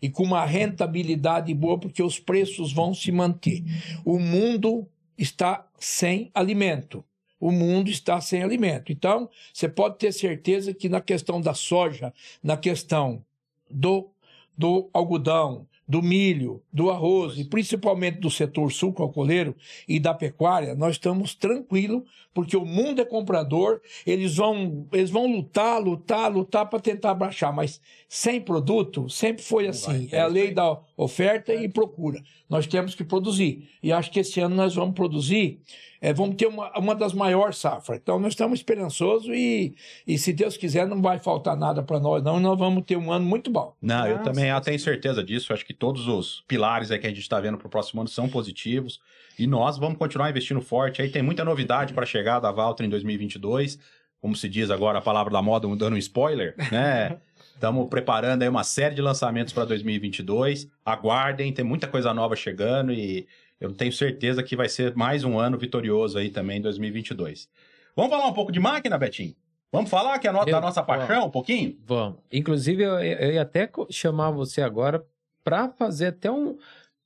e 0.00 0.08
com 0.08 0.22
uma 0.22 0.44
rentabilidade 0.44 1.52
boa, 1.52 1.78
porque 1.78 2.02
os 2.02 2.18
preços 2.18 2.72
vão 2.72 2.94
se 2.94 3.12
manter. 3.12 3.62
O 4.04 4.18
mundo 4.18 4.88
está 5.18 5.66
sem 5.78 6.30
alimento. 6.34 7.04
O 7.38 7.52
mundo 7.52 7.90
está 7.90 8.20
sem 8.20 8.42
alimento. 8.42 8.90
Então, 8.90 9.28
você 9.52 9.68
pode 9.68 9.98
ter 9.98 10.12
certeza 10.12 10.72
que 10.72 10.88
na 10.88 11.00
questão 11.00 11.40
da 11.40 11.52
soja, 11.52 12.12
na 12.42 12.56
questão 12.56 13.22
do, 13.70 14.08
do 14.56 14.88
algodão, 14.94 15.66
do 15.86 16.02
milho, 16.02 16.62
do 16.72 16.90
arroz 16.90 17.38
e 17.38 17.44
principalmente 17.44 18.18
do 18.18 18.30
setor 18.30 18.72
sucroalcooleiro 18.72 19.54
e 19.86 20.00
da 20.00 20.14
pecuária, 20.14 20.74
nós 20.74 20.92
estamos 20.92 21.34
tranquilos, 21.34 22.02
porque 22.32 22.56
o 22.56 22.64
mundo 22.64 23.00
é 23.00 23.04
comprador, 23.04 23.80
eles 24.06 24.36
vão, 24.36 24.88
eles 24.92 25.10
vão 25.10 25.26
lutar, 25.26 25.80
lutar, 25.80 26.32
lutar 26.32 26.68
para 26.68 26.80
tentar 26.80 27.14
baixar, 27.14 27.52
mas 27.52 27.80
sem 28.08 28.40
produto 28.40 29.08
sempre 29.08 29.42
foi 29.42 29.68
assim. 29.68 30.08
é 30.10 30.16
é 30.16 30.20
a 30.20 30.26
lei 30.26 30.52
da 30.52 30.78
oferta 30.96 31.54
e 31.54 31.68
procura. 31.68 32.22
Nós 32.48 32.66
temos 32.66 32.94
que 32.94 33.04
produzir. 33.04 33.68
E 33.82 33.92
acho 33.92 34.10
que 34.10 34.20
esse 34.20 34.40
ano 34.40 34.54
nós 34.54 34.74
vamos 34.74 34.94
produzir, 34.94 35.60
é, 36.00 36.12
vamos 36.12 36.36
ter 36.36 36.46
uma, 36.46 36.70
uma 36.78 36.94
das 36.94 37.12
maiores 37.12 37.58
safras. 37.58 37.98
Então 38.02 38.18
nós 38.18 38.32
estamos 38.32 38.58
esperançosos 38.58 39.28
e, 39.28 39.74
e 40.06 40.18
se 40.18 40.32
Deus 40.32 40.56
quiser 40.56 40.86
não 40.86 41.00
vai 41.00 41.18
faltar 41.18 41.56
nada 41.56 41.82
para 41.82 41.98
nós, 41.98 42.22
não. 42.22 42.38
Nós 42.40 42.58
vamos 42.58 42.84
ter 42.84 42.96
um 42.96 43.10
ano 43.12 43.24
muito 43.24 43.50
bom. 43.50 43.74
Não, 43.80 44.06
eu 44.06 44.16
Ah, 44.16 44.20
também 44.20 44.44
sim, 44.44 44.50
eu 44.50 44.60
tenho 44.60 44.78
certeza 44.78 45.22
disso. 45.22 45.52
Eu 45.52 45.54
acho 45.54 45.64
que 45.64 45.74
todos 45.74 46.06
os 46.08 46.42
pilares 46.46 46.90
aí 46.90 46.98
que 46.98 47.06
a 47.06 47.10
gente 47.10 47.20
está 47.20 47.40
vendo 47.40 47.56
para 47.58 47.66
o 47.66 47.70
próximo 47.70 48.00
ano 48.00 48.08
são 48.08 48.28
positivos. 48.28 49.00
E 49.38 49.46
nós 49.46 49.78
vamos 49.78 49.98
continuar 49.98 50.30
investindo 50.30 50.60
forte. 50.60 51.02
Aí 51.02 51.08
tem 51.08 51.22
muita 51.22 51.44
novidade 51.44 51.92
para 51.92 52.06
chegar 52.06 52.38
da 52.40 52.50
Valtra 52.52 52.86
em 52.86 52.88
2022. 52.88 53.78
Como 54.20 54.34
se 54.34 54.48
diz 54.48 54.70
agora 54.70 54.98
a 54.98 55.02
palavra 55.02 55.32
da 55.32 55.42
moda, 55.42 55.68
dando 55.76 55.94
um 55.94 55.98
spoiler, 55.98 56.54
né? 56.70 57.18
Estamos 57.54 57.88
preparando 57.88 58.42
aí 58.42 58.48
uma 58.48 58.64
série 58.64 58.94
de 58.94 59.00
lançamentos 59.00 59.52
para 59.52 59.64
2022. 59.64 60.68
Aguardem, 60.84 61.52
tem 61.52 61.64
muita 61.64 61.86
coisa 61.86 62.12
nova 62.12 62.34
chegando 62.34 62.92
e 62.92 63.26
eu 63.60 63.72
tenho 63.72 63.92
certeza 63.92 64.42
que 64.42 64.56
vai 64.56 64.68
ser 64.68 64.94
mais 64.94 65.24
um 65.24 65.38
ano 65.38 65.58
vitorioso 65.58 66.18
aí 66.18 66.30
também 66.30 66.58
em 66.58 66.62
2022. 66.62 67.48
Vamos 67.96 68.10
falar 68.10 68.26
um 68.26 68.32
pouco 68.32 68.50
de 68.52 68.60
máquina, 68.60 68.98
Betinho? 68.98 69.34
Vamos 69.72 69.90
falar 69.90 70.18
que 70.18 70.26
é 70.26 70.30
a 70.30 70.32
no- 70.32 70.40
Eu- 70.40 70.46
da 70.46 70.60
nossa 70.60 70.82
paixão 70.82 71.26
um 71.26 71.30
pouquinho? 71.30 71.76
Vamos. 71.84 72.20
Inclusive, 72.32 72.82
eu, 72.82 72.98
eu 73.00 73.32
ia 73.32 73.42
até 73.42 73.70
chamar 73.90 74.30
você 74.30 74.62
agora 74.62 75.04
para 75.42 75.68
fazer 75.70 76.06
até 76.06 76.30
um, 76.30 76.56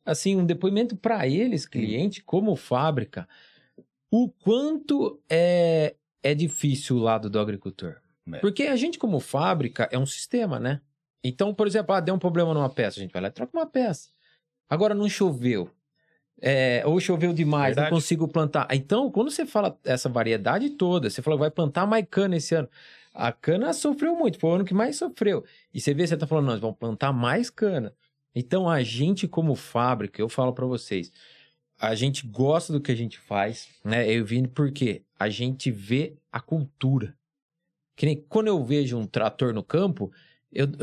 assim, 0.04 0.36
um 0.36 0.44
depoimento 0.44 0.96
para 0.96 1.26
eles, 1.26 1.66
cliente, 1.66 2.22
como 2.22 2.54
fábrica, 2.56 3.26
o 4.10 4.28
quanto 4.28 5.20
é, 5.28 5.94
é 6.22 6.34
difícil 6.34 6.96
o 6.96 7.00
lado 7.00 7.28
do 7.30 7.38
agricultor. 7.38 7.96
É. 8.32 8.38
Porque 8.38 8.64
a 8.64 8.76
gente, 8.76 8.98
como 8.98 9.18
fábrica, 9.20 9.88
é 9.90 9.98
um 9.98 10.06
sistema, 10.06 10.58
né? 10.60 10.80
Então, 11.24 11.52
por 11.54 11.66
exemplo, 11.66 11.94
ah, 11.94 12.00
deu 12.00 12.14
um 12.14 12.18
problema 12.18 12.52
numa 12.54 12.68
peça, 12.70 13.00
a 13.00 13.02
gente 13.02 13.12
vai 13.12 13.22
lá 13.22 13.28
e 13.28 13.32
troca 13.32 13.56
uma 13.56 13.66
peça. 13.66 14.10
Agora 14.68 14.94
não 14.94 15.08
choveu. 15.08 15.70
É, 16.40 16.82
ou 16.86 17.00
choveu 17.00 17.32
demais, 17.32 17.74
Verdade. 17.74 17.90
não 17.90 17.96
consigo 17.96 18.28
plantar. 18.28 18.68
Então, 18.72 19.10
quando 19.10 19.30
você 19.30 19.44
fala 19.44 19.76
essa 19.84 20.08
variedade 20.08 20.70
toda, 20.70 21.10
você 21.10 21.20
fala 21.20 21.36
que 21.36 21.40
vai 21.40 21.50
plantar 21.50 21.86
mais 21.86 22.06
cana 22.08 22.36
esse 22.36 22.54
ano. 22.54 22.68
A 23.12 23.32
cana 23.32 23.72
sofreu 23.72 24.14
muito, 24.14 24.38
foi 24.38 24.50
o 24.50 24.54
ano 24.54 24.64
que 24.64 24.74
mais 24.74 24.96
sofreu. 24.96 25.44
E 25.74 25.80
você 25.80 25.92
vê, 25.92 26.06
você 26.06 26.16
tá 26.16 26.26
falando, 26.26 26.46
nós 26.46 26.60
vamos 26.60 26.76
plantar 26.76 27.12
mais 27.12 27.50
cana. 27.50 27.92
Então, 28.34 28.68
a 28.68 28.82
gente, 28.82 29.26
como 29.26 29.56
fábrica, 29.56 30.20
eu 30.20 30.28
falo 30.28 30.52
para 30.52 30.64
vocês, 30.64 31.10
a 31.80 31.94
gente 31.94 32.26
gosta 32.26 32.72
do 32.72 32.80
que 32.80 32.92
a 32.92 32.96
gente 32.96 33.18
faz, 33.18 33.68
né? 33.84 34.08
Eu 34.08 34.24
vim 34.24 34.44
porque 34.44 35.02
a 35.18 35.28
gente 35.28 35.70
vê 35.70 36.16
a 36.30 36.40
cultura. 36.40 37.16
Que 37.96 38.06
nem 38.06 38.24
quando 38.28 38.46
eu 38.46 38.64
vejo 38.64 38.96
um 38.96 39.06
trator 39.06 39.52
no 39.52 39.62
campo, 39.64 40.12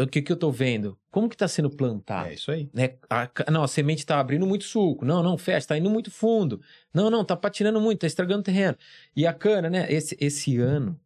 o 0.03 0.07
que, 0.07 0.21
que 0.21 0.31
eu 0.31 0.37
tô 0.37 0.51
vendo? 0.51 0.97
Como 1.09 1.27
que 1.27 1.35
tá 1.35 1.47
sendo 1.47 1.69
plantado? 1.69 2.29
É 2.29 2.33
isso 2.35 2.51
aí. 2.51 2.69
né? 2.73 2.95
A, 3.09 3.29
não, 3.51 3.63
a 3.63 3.67
semente 3.67 4.05
tá 4.05 4.19
abrindo 4.19 4.45
muito 4.45 4.63
suco. 4.65 5.03
Não, 5.05 5.23
não, 5.23 5.37
fecha, 5.37 5.67
tá 5.67 5.77
indo 5.77 5.89
muito 5.89 6.11
fundo. 6.11 6.61
Não, 6.93 7.09
não, 7.09 7.25
tá 7.25 7.35
patinando 7.35 7.81
muito, 7.81 7.99
tá 8.01 8.07
estragando 8.07 8.41
o 8.41 8.43
terreno. 8.43 8.77
E 9.15 9.25
a 9.25 9.33
cana, 9.33 9.69
né? 9.69 9.91
Esse, 9.91 10.15
esse 10.19 10.57
ano, 10.57 10.99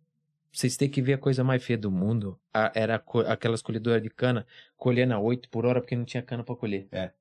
vocês 0.52 0.76
têm 0.76 0.90
que 0.90 1.02
ver 1.02 1.14
a 1.14 1.18
coisa 1.18 1.44
mais 1.44 1.64
feia 1.64 1.78
do 1.78 1.90
mundo. 1.92 2.38
A- 2.54 2.72
era 2.76 3.02
aquelas 3.28 3.62
colhedoras 3.62 4.02
de 4.04 4.10
cana 4.10 4.46
colhendo 4.76 5.14
a 5.14 5.20
8 5.20 5.48
por 5.50 5.66
hora 5.66 5.80
porque 5.80 5.96
não 5.96 6.06
tinha 6.06 6.22
cana 6.24 6.44
pra 6.44 6.56
colher. 6.56 6.88
É. 6.92 7.12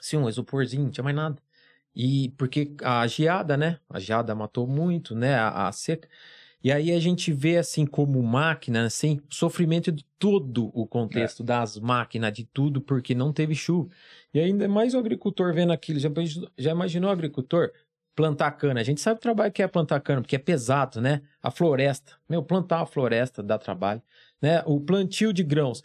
Sim, 0.00 0.16
um 0.18 0.28
isoporzinho, 0.28 0.84
não 0.84 0.90
tinha 0.90 1.04
mais 1.04 1.14
nada. 1.14 1.40
E 1.94 2.30
porque 2.38 2.74
a 2.82 3.06
geada, 3.06 3.56
né? 3.56 3.78
A 3.88 4.00
geada 4.00 4.34
matou 4.34 4.66
muito, 4.66 5.14
né? 5.14 5.34
A, 5.34 5.68
a 5.68 5.72
seca. 5.72 6.08
E 6.64 6.70
aí 6.70 6.92
a 6.92 7.00
gente 7.00 7.32
vê 7.32 7.56
assim 7.58 7.84
como 7.84 8.22
máquina, 8.22 8.84
assim, 8.86 9.20
sofrimento 9.28 9.90
de 9.90 10.04
todo 10.18 10.70
o 10.72 10.86
contexto 10.86 11.42
das 11.42 11.78
máquinas, 11.78 12.32
de 12.32 12.44
tudo, 12.44 12.80
porque 12.80 13.14
não 13.14 13.32
teve 13.32 13.54
chuva. 13.54 13.88
E 14.32 14.38
ainda 14.38 14.68
mais 14.68 14.94
o 14.94 14.98
agricultor 14.98 15.52
vendo 15.52 15.72
aquilo. 15.72 15.98
Já, 15.98 16.08
imaginou- 16.08 16.50
já 16.56 16.70
imaginou 16.70 17.10
o 17.10 17.12
agricultor 17.12 17.70
plantar 18.14 18.52
cana? 18.52 18.80
A 18.80 18.84
gente 18.84 19.00
sabe 19.00 19.18
o 19.18 19.20
trabalho 19.20 19.52
que 19.52 19.62
é 19.62 19.66
plantar 19.66 19.98
cana, 20.00 20.20
porque 20.20 20.36
é 20.36 20.38
pesado, 20.38 21.00
né? 21.00 21.22
A 21.42 21.50
floresta. 21.50 22.12
Meu, 22.28 22.42
plantar 22.42 22.78
uma 22.78 22.86
floresta 22.86 23.42
dá 23.42 23.58
trabalho. 23.58 24.00
Né? 24.40 24.62
O 24.64 24.80
plantio 24.80 25.32
de 25.32 25.42
grãos. 25.42 25.82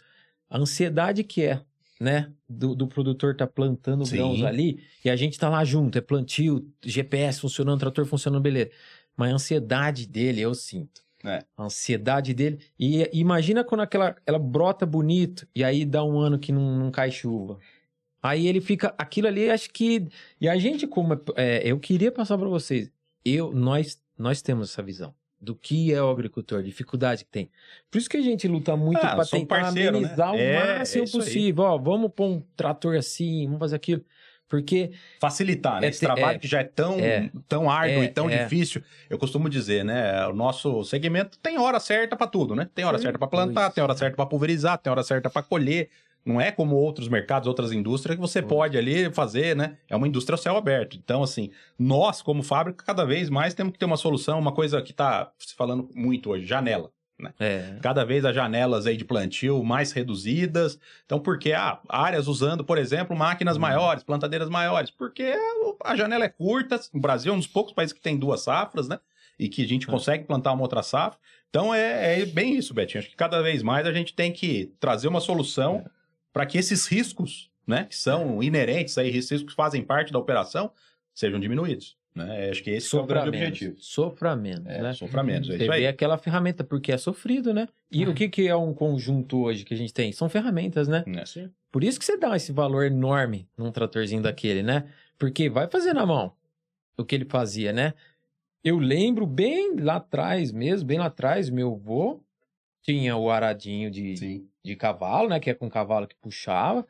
A 0.48 0.58
ansiedade 0.58 1.24
que 1.24 1.42
é, 1.42 1.60
né? 2.00 2.30
Do, 2.48 2.74
do 2.74 2.86
produtor 2.86 3.36
tá 3.36 3.46
plantando 3.46 4.06
Sim. 4.06 4.16
grãos 4.16 4.42
ali 4.42 4.80
e 5.04 5.10
a 5.10 5.16
gente 5.16 5.38
tá 5.38 5.48
lá 5.48 5.64
junto. 5.64 5.98
É 5.98 6.00
plantio, 6.00 6.66
GPS 6.82 7.40
funcionando, 7.40 7.80
trator 7.80 8.06
funcionando, 8.06 8.42
beleza. 8.42 8.70
Mas 9.18 9.32
a 9.32 9.34
ansiedade 9.34 10.06
dele, 10.06 10.40
eu 10.40 10.54
sinto. 10.54 11.02
É. 11.24 11.44
A 11.56 11.64
ansiedade 11.64 12.32
dele. 12.32 12.60
E 12.78 13.10
imagina 13.12 13.64
quando 13.64 13.80
aquela 13.80 14.14
ela 14.24 14.38
brota 14.38 14.86
bonito 14.86 15.46
e 15.52 15.64
aí 15.64 15.84
dá 15.84 16.04
um 16.04 16.16
ano 16.18 16.38
que 16.38 16.52
não, 16.52 16.78
não 16.78 16.90
cai 16.92 17.10
chuva. 17.10 17.58
Aí 18.22 18.46
ele 18.46 18.60
fica. 18.60 18.94
Aquilo 18.96 19.26
ali, 19.26 19.50
acho 19.50 19.70
que. 19.70 20.06
E 20.40 20.48
a 20.48 20.56
gente, 20.56 20.86
como. 20.86 21.20
é, 21.36 21.60
eu 21.64 21.78
queria 21.80 22.12
passar 22.12 22.38
para 22.38 22.48
vocês. 22.48 22.90
Eu, 23.24 23.52
nós, 23.52 24.00
nós 24.16 24.40
temos 24.40 24.70
essa 24.70 24.82
visão 24.82 25.12
do 25.40 25.54
que 25.54 25.92
é 25.92 26.02
o 26.02 26.10
agricultor, 26.10 26.60
a 26.60 26.62
dificuldade 26.62 27.24
que 27.24 27.30
tem. 27.30 27.50
Por 27.90 27.98
isso 27.98 28.08
que 28.08 28.16
a 28.16 28.20
gente 28.22 28.46
luta 28.48 28.76
muito 28.76 28.98
Ah, 28.98 29.14
para 29.14 29.24
tentar 29.26 29.60
parceiro, 29.60 29.92
né? 29.92 29.98
amenizar 29.98 30.34
É, 30.34 30.50
o 30.50 30.78
máximo 30.78 31.02
é 31.02 31.04
isso 31.04 31.18
aí. 31.18 31.24
possível. 31.24 31.64
Ó, 31.64 31.78
vamos 31.78 32.10
pôr 32.14 32.26
um 32.26 32.42
trator 32.56 32.96
assim, 32.96 33.44
vamos 33.46 33.60
fazer 33.60 33.76
aquilo. 33.76 34.04
Porque 34.48 34.92
Facilitar, 35.20 35.80
né? 35.80 35.88
É 35.88 35.90
Esse 35.90 36.00
trabalho 36.00 36.36
é. 36.36 36.38
que 36.38 36.48
já 36.48 36.60
é 36.60 36.64
tão, 36.64 36.98
É. 36.98 37.30
tão 37.46 37.70
árduo 37.70 38.02
É, 38.02 38.04
e 38.06 38.08
tão 38.08 38.30
é. 38.30 38.42
difícil. 38.44 38.82
Eu 39.10 39.18
costumo 39.18 39.48
dizer, 39.48 39.84
né? 39.84 40.26
O 40.26 40.32
nosso 40.32 40.82
segmento 40.84 41.38
tem 41.38 41.58
hora 41.58 41.78
certa 41.78 42.16
para 42.16 42.26
tudo, 42.26 42.54
né? 42.54 42.68
Tem 42.74 42.84
hora 42.84 42.96
Sim. 42.98 43.04
certa 43.04 43.18
para 43.18 43.28
plantar, 43.28 43.66
Isso. 43.66 43.74
tem 43.74 43.84
hora 43.84 43.94
certa 43.96 44.16
para 44.16 44.26
pulverizar, 44.26 44.78
tem 44.78 44.90
hora 44.90 45.02
certa 45.02 45.28
para 45.28 45.42
colher. 45.42 45.90
Não 46.24 46.40
é 46.40 46.50
como 46.50 46.76
outros 46.76 47.08
mercados, 47.08 47.46
outras 47.46 47.72
indústrias 47.72 48.16
que 48.16 48.20
você 48.20 48.42
Pois. 48.42 48.52
pode 48.52 48.76
ali 48.76 49.10
fazer, 49.12 49.54
né? 49.56 49.76
É 49.88 49.96
uma 49.96 50.06
indústria 50.08 50.34
a 50.34 50.38
céu 50.38 50.56
aberto. 50.56 50.96
Então, 50.96 51.22
assim, 51.22 51.50
nós, 51.78 52.20
como 52.20 52.42
fábrica, 52.42 52.84
cada 52.84 53.04
vez 53.04 53.30
mais 53.30 53.54
temos 53.54 53.72
que 53.72 53.78
ter 53.78 53.84
uma 53.86 53.96
solução, 53.96 54.38
uma 54.38 54.52
coisa 54.52 54.82
que 54.82 54.92
tá 54.92 55.30
se 55.38 55.54
falando 55.54 55.88
muito 55.94 56.30
hoje, 56.30 56.44
janela. 56.44 56.90
É, 57.40 57.76
Cada 57.82 58.04
vez 58.04 58.24
as 58.24 58.34
janelas 58.34 58.86
aí 58.86 58.96
de 58.96 59.04
plantio 59.04 59.62
mais 59.64 59.92
reduzidas. 59.92 60.78
Então, 61.04 61.18
porque 61.18 61.52
ah, 61.52 61.80
áreas 61.88 62.28
usando, 62.28 62.64
por 62.64 62.78
exemplo, 62.78 63.16
máquinas 63.16 63.56
Hum. 63.56 63.60
maiores, 63.60 64.02
plantadeiras 64.04 64.48
maiores, 64.48 64.90
porque 64.90 65.34
a 65.84 65.96
janela 65.96 66.24
é 66.24 66.28
curta. 66.28 66.78
O 66.94 67.00
Brasil 67.00 67.32
é 67.32 67.34
um 67.34 67.38
dos 67.38 67.46
poucos 67.48 67.72
países 67.72 67.92
que 67.92 68.00
tem 68.00 68.16
duas 68.16 68.42
safras, 68.42 68.88
né? 68.88 68.98
E 69.38 69.48
que 69.48 69.62
a 69.64 69.68
gente 69.68 69.88
É. 69.88 69.90
consegue 69.90 70.24
plantar 70.24 70.52
uma 70.52 70.62
outra 70.62 70.82
safra. 70.82 71.18
Então, 71.50 71.74
é, 71.74 72.20
é 72.20 72.26
bem 72.26 72.56
isso, 72.56 72.72
Betinho. 72.74 73.00
Acho 73.00 73.10
que 73.10 73.16
cada 73.16 73.42
vez 73.42 73.62
mais 73.62 73.86
a 73.86 73.92
gente 73.92 74.14
tem 74.14 74.32
que 74.32 74.72
trazer 74.78 75.08
uma 75.08 75.20
solução 75.20 75.82
É. 75.84 75.90
para 76.32 76.46
que 76.46 76.56
esses 76.58 76.86
riscos, 76.86 77.50
né, 77.66 77.84
que 77.84 77.96
são 77.96 78.42
inerentes 78.42 78.96
aí, 78.96 79.10
riscos 79.10 79.42
que 79.42 79.52
fazem 79.54 79.82
parte 79.82 80.12
da 80.12 80.18
operação, 80.18 80.70
sejam 81.14 81.40
diminuídos. 81.40 81.97
Né? 82.24 82.50
Acho 82.50 82.62
que 82.62 82.70
esse 82.70 82.86
é 82.86 82.98
o 82.98 83.02
sofra 83.02 83.20
grande 83.22 83.30
menos. 83.38 83.48
objetivo. 83.48 83.76
Sofra 83.80 84.36
menos, 84.36 84.66
É, 84.66 84.82
né? 84.82 84.92
sofra 84.92 85.22
menos, 85.22 85.48
é 85.48 85.56
Você 85.56 85.62
isso 85.64 85.72
aí. 85.72 85.86
aquela 85.86 86.18
ferramenta, 86.18 86.62
porque 86.64 86.92
é 86.92 86.98
sofrido, 86.98 87.52
né? 87.54 87.68
E 87.90 88.06
o 88.06 88.14
que, 88.14 88.28
que 88.28 88.46
é 88.48 88.54
um 88.56 88.74
conjunto 88.74 89.38
hoje 89.42 89.64
que 89.64 89.72
a 89.74 89.76
gente 89.76 89.92
tem? 89.94 90.12
São 90.12 90.28
ferramentas, 90.28 90.88
né? 90.88 91.04
Né? 91.06 91.24
Sim. 91.26 91.50
Por 91.72 91.82
isso 91.84 91.98
que 91.98 92.04
você 92.04 92.16
dá 92.16 92.34
esse 92.36 92.52
valor 92.52 92.84
enorme 92.86 93.48
num 93.56 93.70
tratorzinho 93.70 94.22
daquele, 94.22 94.62
né? 94.62 94.84
Porque 95.18 95.48
vai 95.48 95.66
fazer 95.68 95.92
na 95.92 96.04
mão 96.06 96.32
o 96.96 97.04
que 97.04 97.14
ele 97.14 97.24
fazia, 97.24 97.72
né? 97.72 97.94
Eu 98.64 98.78
lembro 98.78 99.26
bem 99.26 99.76
lá 99.78 99.96
atrás 99.96 100.50
mesmo, 100.52 100.86
bem 100.86 100.98
lá 100.98 101.06
atrás, 101.06 101.48
meu 101.48 101.72
avô 101.74 102.20
tinha 102.82 103.16
o 103.16 103.30
aradinho 103.30 103.90
de, 103.90 104.16
Sim. 104.16 104.48
de 104.64 104.74
cavalo, 104.76 105.28
né? 105.28 105.38
Que 105.38 105.50
é 105.50 105.54
com 105.54 105.68
cavalo 105.68 106.06
que 106.08 106.16
puxava. 106.16 106.86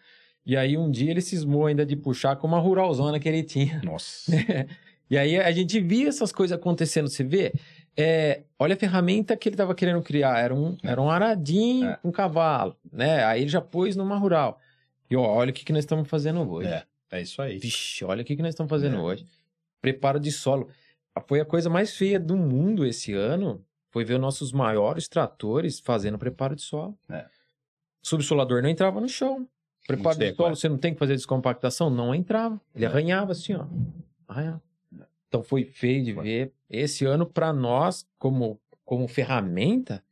E 0.46 0.56
aí 0.56 0.78
um 0.78 0.90
dia 0.90 1.10
ele 1.10 1.20
cismou 1.20 1.66
ainda 1.66 1.84
de 1.84 1.94
puxar 1.94 2.36
com 2.36 2.46
uma 2.46 2.58
ruralzona 2.58 3.18
que 3.20 3.28
ele 3.28 3.42
tinha. 3.42 3.80
Nossa. 3.84 4.32
E 5.10 5.16
aí 5.16 5.38
a 5.38 5.50
gente 5.52 5.80
via 5.80 6.08
essas 6.08 6.30
coisas 6.32 6.56
acontecendo, 6.56 7.08
você 7.08 7.24
vê? 7.24 7.52
É, 7.96 8.42
olha 8.58 8.74
a 8.74 8.78
ferramenta 8.78 9.36
que 9.36 9.48
ele 9.48 9.54
estava 9.54 9.74
querendo 9.74 10.00
criar, 10.02 10.38
era 10.38 10.54
um, 10.54 10.76
era 10.82 11.00
um 11.00 11.10
aradinho 11.10 11.88
É. 11.90 11.96
com 11.96 12.12
cavalo, 12.12 12.76
né? 12.92 13.24
Aí 13.24 13.40
ele 13.42 13.48
já 13.50 13.60
pôs 13.60 13.96
numa 13.96 14.16
rural. 14.16 14.60
E 15.10 15.16
ó, 15.16 15.22
olha 15.22 15.50
o 15.50 15.52
que, 15.54 15.64
que 15.64 15.72
nós 15.72 15.82
estamos 15.82 16.08
fazendo 16.08 16.40
hoje. 16.48 16.68
É, 16.68 16.84
é 17.10 17.22
isso 17.22 17.40
aí. 17.42 17.58
Vixe, 17.58 18.04
olha 18.04 18.22
o 18.22 18.24
que, 18.24 18.36
que 18.36 18.42
nós 18.42 18.50
estamos 18.50 18.70
fazendo 18.70 18.96
É. 18.96 19.00
hoje. 19.00 19.26
Preparo 19.80 20.20
de 20.20 20.30
solo. 20.30 20.68
Foi 21.26 21.40
a 21.40 21.44
coisa 21.44 21.68
mais 21.68 21.96
feia 21.96 22.20
do 22.20 22.36
mundo 22.36 22.84
esse 22.86 23.12
ano. 23.14 23.64
Foi 23.90 24.04
ver 24.04 24.14
os 24.14 24.20
nossos 24.20 24.52
maiores 24.52 25.08
tratores 25.08 25.80
fazendo 25.80 26.18
preparo 26.18 26.54
de 26.54 26.62
solo. 26.62 26.96
É. 27.08 27.24
Subsolador 28.02 28.62
não 28.62 28.68
entrava 28.68 29.00
no 29.00 29.08
chão. 29.08 29.48
Preparo 29.86 30.18
de 30.18 30.26
seco, 30.26 30.36
solo, 30.36 30.52
é. 30.52 30.54
você 30.54 30.68
não 30.68 30.78
tem 30.78 30.92
que 30.92 30.98
fazer 30.98 31.14
descompactação? 31.16 31.88
Não 31.90 32.14
entrava. 32.14 32.60
Ele 32.74 32.84
É. 32.84 32.88
arranhava 32.88 33.32
assim, 33.32 33.54
ó. 33.54 33.64
Arranhava. 34.28 34.62
Então 35.28 35.42
foi 35.42 35.64
feio 35.64 36.04
de 36.04 36.14
Foi. 36.14 36.24
ver. 36.24 36.52
Esse 36.70 37.04
ano, 37.04 37.26
para 37.26 37.52
nós, 37.52 38.06
como, 38.18 38.60
como 38.84 39.06
ferramenta, 39.06 40.02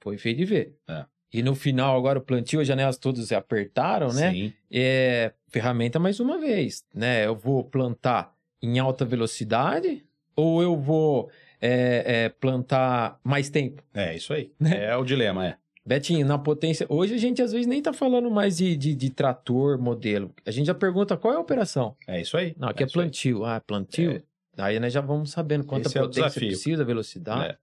foi 0.00 0.18
feio 0.18 0.36
de 0.36 0.44
ver. 0.44 0.76
É. 0.88 1.04
E 1.32 1.42
no 1.42 1.54
final, 1.54 1.96
agora 1.96 2.18
o 2.18 2.22
plantio, 2.22 2.60
as 2.60 2.66
janelas 2.66 2.98
todas 2.98 3.28
se 3.28 3.34
apertaram, 3.34 4.12
né? 4.12 4.32
Sim. 4.32 4.52
é, 4.70 5.32
ferramenta 5.48 5.98
mais 5.98 6.20
uma 6.20 6.38
vez, 6.38 6.84
né? 6.94 7.24
Eu 7.24 7.34
vou 7.34 7.64
plantar 7.64 8.34
em 8.60 8.78
alta 8.78 9.04
velocidade 9.04 10.04
ou 10.36 10.62
eu 10.62 10.76
vou 10.76 11.30
é, 11.60 12.24
é, 12.24 12.28
plantar 12.28 13.18
mais 13.24 13.48
tempo? 13.48 13.82
É 13.94 14.14
isso 14.14 14.32
aí. 14.34 14.52
Né? 14.60 14.84
É 14.84 14.96
o 14.96 15.04
dilema, 15.04 15.46
é. 15.46 15.56
Betinho, 15.84 16.24
na 16.24 16.38
potência. 16.38 16.86
Hoje 16.88 17.14
a 17.14 17.18
gente 17.18 17.42
às 17.42 17.50
vezes 17.50 17.66
nem 17.66 17.82
tá 17.82 17.92
falando 17.92 18.30
mais 18.30 18.58
de, 18.58 18.76
de, 18.76 18.94
de 18.94 19.10
trator, 19.10 19.78
modelo. 19.80 20.32
A 20.46 20.50
gente 20.50 20.66
já 20.66 20.74
pergunta 20.74 21.16
qual 21.16 21.34
é 21.34 21.36
a 21.36 21.40
operação. 21.40 21.96
É 22.06 22.20
isso 22.20 22.36
aí. 22.36 22.54
Não, 22.56 22.68
aqui 22.68 22.84
é, 22.84 22.86
aí. 22.86 22.92
plantio. 22.92 23.44
Ah, 23.44 23.60
plantio? 23.60 24.22
É. 24.56 24.62
Aí 24.62 24.78
nós 24.80 24.92
já 24.92 25.00
vamos 25.00 25.30
sabendo 25.30 25.64
quanta 25.64 25.88
Esse 25.88 25.98
é 25.98 26.00
o 26.00 26.04
potência 26.04 26.22
desafio. 26.28 26.48
precisa, 26.48 26.84
velocidade. 26.84 27.52
É. 27.52 27.56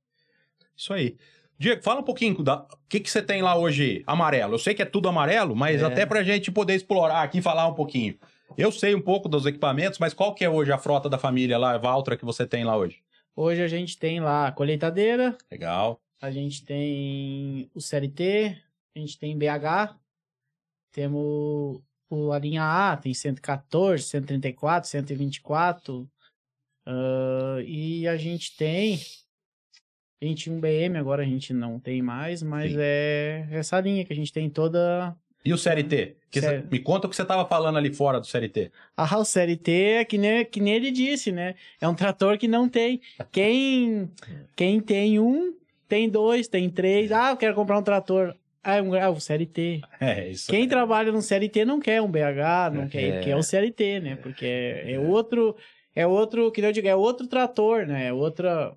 Isso 0.76 0.94
aí. 0.94 1.18
Diego, 1.58 1.84
fala 1.84 2.00
um 2.00 2.04
pouquinho 2.04 2.42
da. 2.42 2.62
O 2.62 2.68
que, 2.88 3.00
que 3.02 3.12
você 3.12 3.22
tem 3.22 3.42
lá 3.42 3.56
hoje 3.58 4.02
amarelo? 4.08 4.54
Eu 4.56 4.60
sei 4.60 4.74
que 4.74 4.82
é 4.82 4.86
tudo 4.86 5.10
amarelo, 5.10 5.56
mas 5.56 5.82
É. 5.82 5.86
até 5.86 6.06
pra 6.06 6.24
gente 6.24 6.52
poder 6.52 6.74
explorar 6.76 7.22
aqui 7.22 7.40
e 7.40 7.42
falar 7.42 7.68
um 7.68 7.74
pouquinho. 7.74 8.18
Eu 8.58 8.72
sei 8.72 8.96
um 8.96 9.02
pouco 9.02 9.28
dos 9.30 9.46
equipamentos, 9.46 10.00
mas 10.00 10.14
qual 10.14 10.34
que 10.34 10.44
é 10.44 10.50
hoje 10.50 10.72
a 10.72 10.78
frota 10.78 11.08
da 11.10 11.18
família 11.18 11.58
lá, 11.58 11.78
Valtra, 11.78 12.16
que 12.18 12.26
você 12.26 12.48
tem 12.48 12.64
lá 12.64 12.76
hoje? 12.78 13.02
Hoje 13.36 13.62
a 13.62 13.68
gente 13.68 13.98
tem 13.98 14.20
lá 14.20 14.48
a 14.48 14.52
colheitadeira, 14.52 15.38
Legal. 15.52 16.02
a 16.22 16.32
gente 16.32 16.66
tem 16.66 17.70
o 17.76 17.80
CLT, 17.80 18.58
a 18.96 19.00
gente 19.00 19.20
tem 19.20 19.38
BH, 19.38 19.96
temos 20.92 21.80
o, 22.10 22.32
a 22.32 22.40
linha 22.40 22.64
A, 22.64 22.98
tem 22.98 23.14
114, 23.14 24.04
134, 24.04 24.90
124, 24.90 26.10
ah, 26.86 27.58
e 27.66 28.08
a 28.08 28.18
gente 28.18 28.56
tem, 28.58 29.00
a 30.22 30.26
gente 30.26 30.44
tinha 30.44 30.56
um 30.56 30.60
BM, 30.60 30.98
agora 30.98 31.22
a 31.24 31.26
gente 31.26 31.54
não 31.54 31.80
tem 31.80 32.02
mais, 32.02 32.42
mas 32.44 32.72
Sim. 32.72 32.78
é 32.80 33.48
essa 33.52 33.80
linha 33.80 34.04
que 34.06 34.14
a 34.14 34.16
gente 34.16 34.34
tem 34.34 34.50
toda... 34.50 35.16
E 35.46 35.54
o 35.54 35.58
CRT? 35.58 36.18
Que 36.30 36.42
cê- 36.42 36.64
me 36.70 36.80
conta 36.80 37.08
o 37.08 37.10
que 37.10 37.16
você 37.16 37.24
tava 37.24 37.48
falando 37.48 37.78
ali 37.78 37.94
fora 37.94 38.20
do 38.20 38.28
CRT. 38.28 38.72
Ah, 38.96 39.18
o 39.18 39.24
CLT 39.24 39.72
é 39.72 40.06
que 40.06 40.18
nem, 40.18 40.44
que 40.46 40.60
nem 40.60 40.74
ele 40.76 40.92
disse, 40.92 41.32
né? 41.32 41.56
É 41.80 41.88
um 41.88 41.96
trator 41.96 42.38
que 42.38 42.46
não 42.48 42.68
tem. 42.68 43.00
Quem, 43.32 44.12
quem 44.56 44.82
tem 44.82 45.18
um, 45.18 45.56
tem 45.88 46.10
dois, 46.10 46.50
tem 46.50 46.70
três. 46.70 47.10
Ah, 47.14 47.30
eu 47.32 47.38
quero 47.38 47.56
comprar 47.56 47.80
um 47.80 47.82
trator. 47.82 48.36
Ah, 48.62 48.76
é 48.76 48.82
um, 48.82 48.94
ah, 48.94 49.10
o 49.10 49.20
CLT. 49.20 49.80
É 50.02 50.30
isso. 50.30 50.52
Quem 50.52 50.68
trabalha 50.68 51.10
no 51.10 51.22
CLT 51.22 51.64
não 51.64 51.80
quer 51.80 52.02
um 52.02 52.12
BH, 52.12 52.74
não 52.74 52.84
É. 52.84 52.88
quer, 52.90 53.02
ele 53.02 53.24
quer 53.24 53.36
o 53.38 53.42
CLT, 53.42 54.02
né? 54.02 54.16
Porque 54.18 54.46
é, 54.46 54.92
é 54.92 55.00
outro, 55.00 55.56
é 55.96 56.06
outro, 56.06 56.52
que 56.52 56.62
eu 56.62 56.72
digo, 56.72 56.88
é 56.88 56.96
outro 56.96 57.28
trator, 57.28 57.86
né? 57.86 58.08
É 58.08 58.14
outra, 58.14 58.74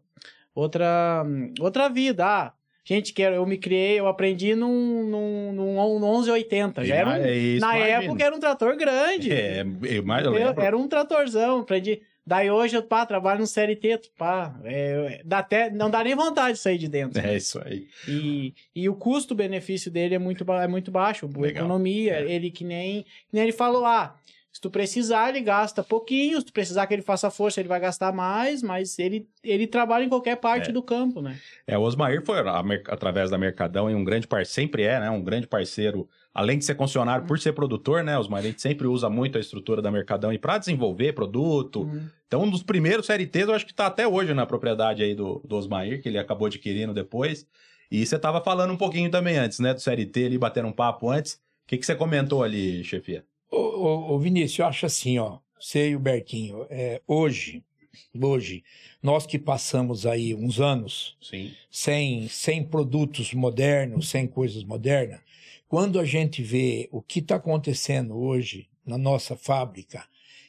outra, 0.55 1.25
outra 1.61 1.89
vida. 1.89 2.25
Ah, 2.27 2.53
gente, 2.85 3.13
que 3.13 3.23
eu 3.23 3.47
me 3.47 3.59
criei, 3.59 3.99
eu 4.01 4.07
aprendi 4.07 4.55
num, 4.55 5.05
num, 5.05 5.53
num 5.53 5.99
1180. 6.01 6.85
Já 6.85 6.95
era 6.95 7.11
um, 7.11 7.13
É 7.15 7.37
isso, 7.37 7.61
na 7.67 7.77
imagina. 7.77 8.03
época 8.05 8.25
era 8.25 8.35
um 8.35 8.41
trator 8.41 8.77
grande. 8.77 9.33
É, 9.33 9.65
eu, 9.83 10.05
mais 10.05 10.25
eu 10.25 10.33
lembro. 10.33 10.63
era 10.63 10.77
um 10.77 10.89
tratorzão, 10.89 11.61
aprendi. 11.61 12.01
Daí 12.25 12.49
hoje 12.49 12.77
eu 12.77 12.85
pá, 12.85 13.05
trabalho 13.05 13.41
no 13.41 13.47
CLT, 13.49 14.01
pá, 14.17 14.55
é, 14.65 15.23
dá 15.25 15.39
até, 15.39 15.69
não 15.71 15.91
dá 15.91 16.05
nem 16.05 16.15
vontade 16.15 16.53
de 16.53 16.61
sair 16.61 16.79
de 16.79 16.87
dentro. 16.87 17.21
É 17.21 17.37
isso 17.37 17.61
aí. 17.65 17.89
E, 18.07 18.55
e 18.77 18.89
o 18.89 18.95
custo-benefício 18.95 19.91
dele 19.91 20.15
é 20.15 20.19
muito, 20.21 20.45
é 20.53 20.69
muito 20.69 20.93
baixo, 20.93 21.27
boa 21.27 21.49
Legal. 21.49 21.65
economia. 21.65 22.21
É. 22.21 22.31
Ele 22.31 22.53
que 22.53 22.65
nem, 22.65 23.03
que 23.03 23.09
nem 23.33 23.43
ele 23.43 23.53
falou, 23.53 23.85
ah, 23.85 24.15
se 24.53 24.61
tu 24.61 24.71
precisar, 24.71 25.31
ele 25.31 25.41
gasta 25.41 25.83
pouquinho, 25.83 26.39
se 26.39 26.45
tu 26.47 26.53
precisar 26.53 26.87
que 26.87 26.93
ele 26.93 27.01
faça 27.01 27.31
força, 27.31 27.59
ele 27.59 27.71
vai 27.71 27.81
gastar 27.81 28.13
mais, 28.13 28.63
mas 28.63 28.99
ele, 28.99 29.27
ele 29.43 29.67
trabalha 29.67 30.05
em 30.05 30.11
qualquer 30.11 30.37
parte 30.37 30.69
É. 30.69 30.73
do 30.73 30.83
campo, 30.83 31.23
né? 31.23 31.39
É, 31.67 31.79
o 31.79 31.81
Osmair 31.81 32.23
foi 32.23 32.39
através 32.89 33.31
da 33.31 33.39
Mercadão 33.39 33.91
e 33.91 33.95
um 33.95 34.05
grande 34.05 34.27
parceiro, 34.27 34.55
sempre 34.55 34.83
é, 34.83 35.01
né? 35.01 35.09
Um 35.11 35.23
grande 35.25 35.47
parceiro, 35.47 36.07
além 36.35 36.59
de 36.59 36.67
ser 36.67 36.75
concessionário 36.75 37.27
por 37.27 37.39
ser 37.39 37.55
produtor, 37.55 38.05
né? 38.05 38.19
Osmair, 38.19 38.45
a 38.45 38.49
gente 38.49 38.61
sempre 38.61 38.87
usa 38.87 39.09
muito 39.09 39.39
a 39.39 39.41
estrutura 39.41 39.81
da 39.81 39.91
Mercadão 39.91 40.31
e 40.31 40.39
para 40.39 40.59
desenvolver 40.59 41.15
produto. 41.15 41.85
Uhum. 41.85 42.07
Então, 42.27 42.43
um 42.43 42.51
dos 42.51 42.63
primeiros 42.63 43.07
CRTs, 43.07 43.49
eu 43.49 43.55
acho 43.55 43.65
que 43.67 43.73
tá 43.73 43.87
até 43.87 44.07
hoje 44.07 44.35
na 44.35 44.45
propriedade 44.45 45.03
aí 45.03 45.15
do, 45.15 45.41
do 45.47 45.57
Osmair, 45.57 46.03
que 46.03 46.11
ele 46.11 46.19
acabou 46.19 46.47
adquirindo 46.47 46.93
depois. 46.93 47.47
E 47.91 48.05
você 48.05 48.19
tava 48.19 48.43
falando 48.43 48.73
um 48.73 48.77
pouquinho 48.77 49.11
também 49.11 49.39
antes, 49.39 49.61
né? 49.61 49.73
Do 49.73 49.81
CRT 49.83 50.27
ali, 50.27 50.37
batendo 50.37 50.69
um 50.69 50.73
papo 50.73 51.09
antes. 51.11 51.35
O 51.35 51.69
que, 51.69 51.79
que 51.79 51.87
você 51.87 51.95
comentou 51.95 52.43
ali, 52.43 52.85
chefia? 52.85 53.25
Ô, 53.53 53.59
ô, 53.59 54.15
ô, 54.15 54.19
Vinícius, 54.19 54.61
eu 54.61 54.65
acho 54.65 54.87
assim, 54.87 55.19
ó, 55.19 55.39
você 55.61 55.91
e 55.91 55.95
o 55.95 56.01
Bertinho, 56.01 56.67
é, 56.71 57.03
hoje, 57.07 57.63
hoje, 58.19 58.65
nós 59.03 59.27
que 59.27 59.39
passamos 59.39 60.07
aí 60.07 60.35
uns 60.35 60.59
anos 60.59 61.19
Sim. 61.21 61.53
sem, 61.71 62.29
sem 62.29 62.65
produtos 62.65 63.35
modernos, 63.35 64.09
sem 64.09 64.27
coisas 64.27 64.65
modernas, 64.65 65.21
quando 65.69 66.01
a 66.01 66.05
gente 66.07 66.43
vê 66.43 66.89
o 66.91 67.03
que 67.03 67.19
está 67.19 67.37
acontecendo 67.37 68.17
hoje 68.17 68.71
na 68.87 68.97
nossa 68.97 69.37
fábrica, 69.37 70.03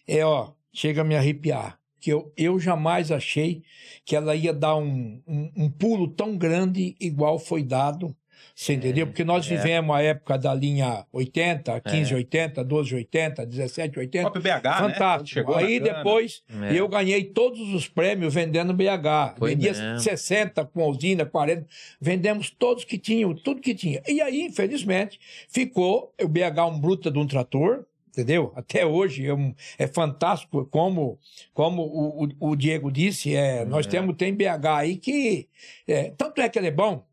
é, 0.08 0.26
ó, 0.26 0.54
chega 0.72 1.02
a 1.02 1.04
me 1.04 1.18
arrepiar. 1.18 1.78
Que 2.00 2.12
eu, 2.12 2.32
eu 2.38 2.58
jamais 2.58 3.12
achei 3.12 3.64
que 4.06 4.16
ela 4.16 4.34
ia 4.34 4.54
dar 4.54 4.78
um, 4.78 5.22
um, 5.28 5.52
um 5.58 5.70
pulo 5.70 6.08
tão 6.08 6.38
grande 6.38 6.96
igual 7.02 7.38
foi 7.38 7.64
dado. 7.64 8.16
Você 8.56 8.74
entendeu? 8.74 9.08
Porque 9.08 9.24
nós 9.24 9.46
é. 9.50 9.56
vivemos 9.56 9.96
a 9.96 10.02
época 10.02 10.38
da 10.38 10.54
linha 10.54 11.06
80, 11.12 11.74
1580, 11.86 12.62
1280, 12.64 13.46
1780. 13.48 14.32
Próprio 14.32 14.42
BH, 14.44 14.64
né? 14.64 14.78
Fantástico. 14.78 15.30
Chegou 15.30 15.56
Aí 15.56 15.80
depois 15.80 16.44
É. 16.62 16.74
eu 16.80 16.88
ganhei 16.88 17.24
todos 17.24 17.60
os 17.74 17.88
prêmios 17.88 18.34
vendendo 18.34 18.74
BH. 18.74 19.36
Foi 19.40 19.52
Vendia 19.56 19.72
mesmo. 19.74 20.00
60 20.00 20.66
com 20.66 20.88
usina, 20.88 21.26
40. 21.26 21.66
Vendemos 22.00 22.50
todos 22.52 22.84
que 22.86 22.98
tinham, 22.98 23.34
tudo 23.34 23.60
que 23.62 23.74
tinha. 23.74 24.02
E 24.08 24.22
aí, 24.22 24.44
infelizmente, 24.44 25.20
ficou 25.50 26.14
o 26.22 26.28
BH 26.28 26.66
um 26.68 26.80
bruta 26.80 27.10
de 27.10 27.18
um 27.20 27.26
trator. 27.28 27.86
entendeu? 28.16 28.54
Até 28.56 28.86
hoje 28.86 29.26
é, 29.26 29.34
um- 29.34 29.56
é 29.76 29.88
fantástico 29.88 30.64
como, 30.68 31.18
como 31.52 31.82
o, 31.82 32.26
o- 32.26 32.52
o 32.52 32.56
Diego 32.56 32.92
disse, 32.92 33.34
é, 33.36 33.66
nós 33.66 33.88
É. 33.88 33.90
temos 33.90 34.16
tem 34.16 34.32
BH 34.32 34.78
aí 34.78 34.98
que 34.98 35.50
é, 35.88 36.12
tanto 36.16 36.40
é 36.40 36.48
que 36.48 36.60
ele 36.60 36.68
é 36.68 36.72
bom. 36.72 37.04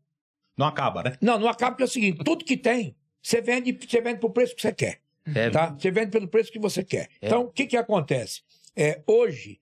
Não 0.57 0.65
acaba, 0.65 1.03
né? 1.03 1.17
Não, 1.21 1.39
não 1.39 1.47
acaba 1.47 1.75
que 1.75 1.83
é 1.83 1.85
o 1.85 1.89
seguinte, 1.89 2.23
tudo 2.23 2.45
que 2.45 2.57
tem, 2.57 2.95
você 3.21 3.41
vende, 3.41 3.71
você 3.71 4.01
vende 4.01 4.19
por 4.19 4.31
preço 4.31 4.55
que 4.55 4.61
você 4.61 4.73
quer, 4.73 5.01
É, 5.35 5.49
tá? 5.49 5.75
Você 5.77 5.91
vende 5.91 6.11
pelo 6.11 6.27
preço 6.27 6.51
que 6.51 6.59
você 6.59 6.83
quer. 6.83 7.09
É. 7.21 7.27
Então, 7.27 7.43
o 7.43 7.51
que 7.51 7.65
que 7.65 7.77
acontece? 7.77 8.41
É, 8.75 9.01
hoje 9.05 9.59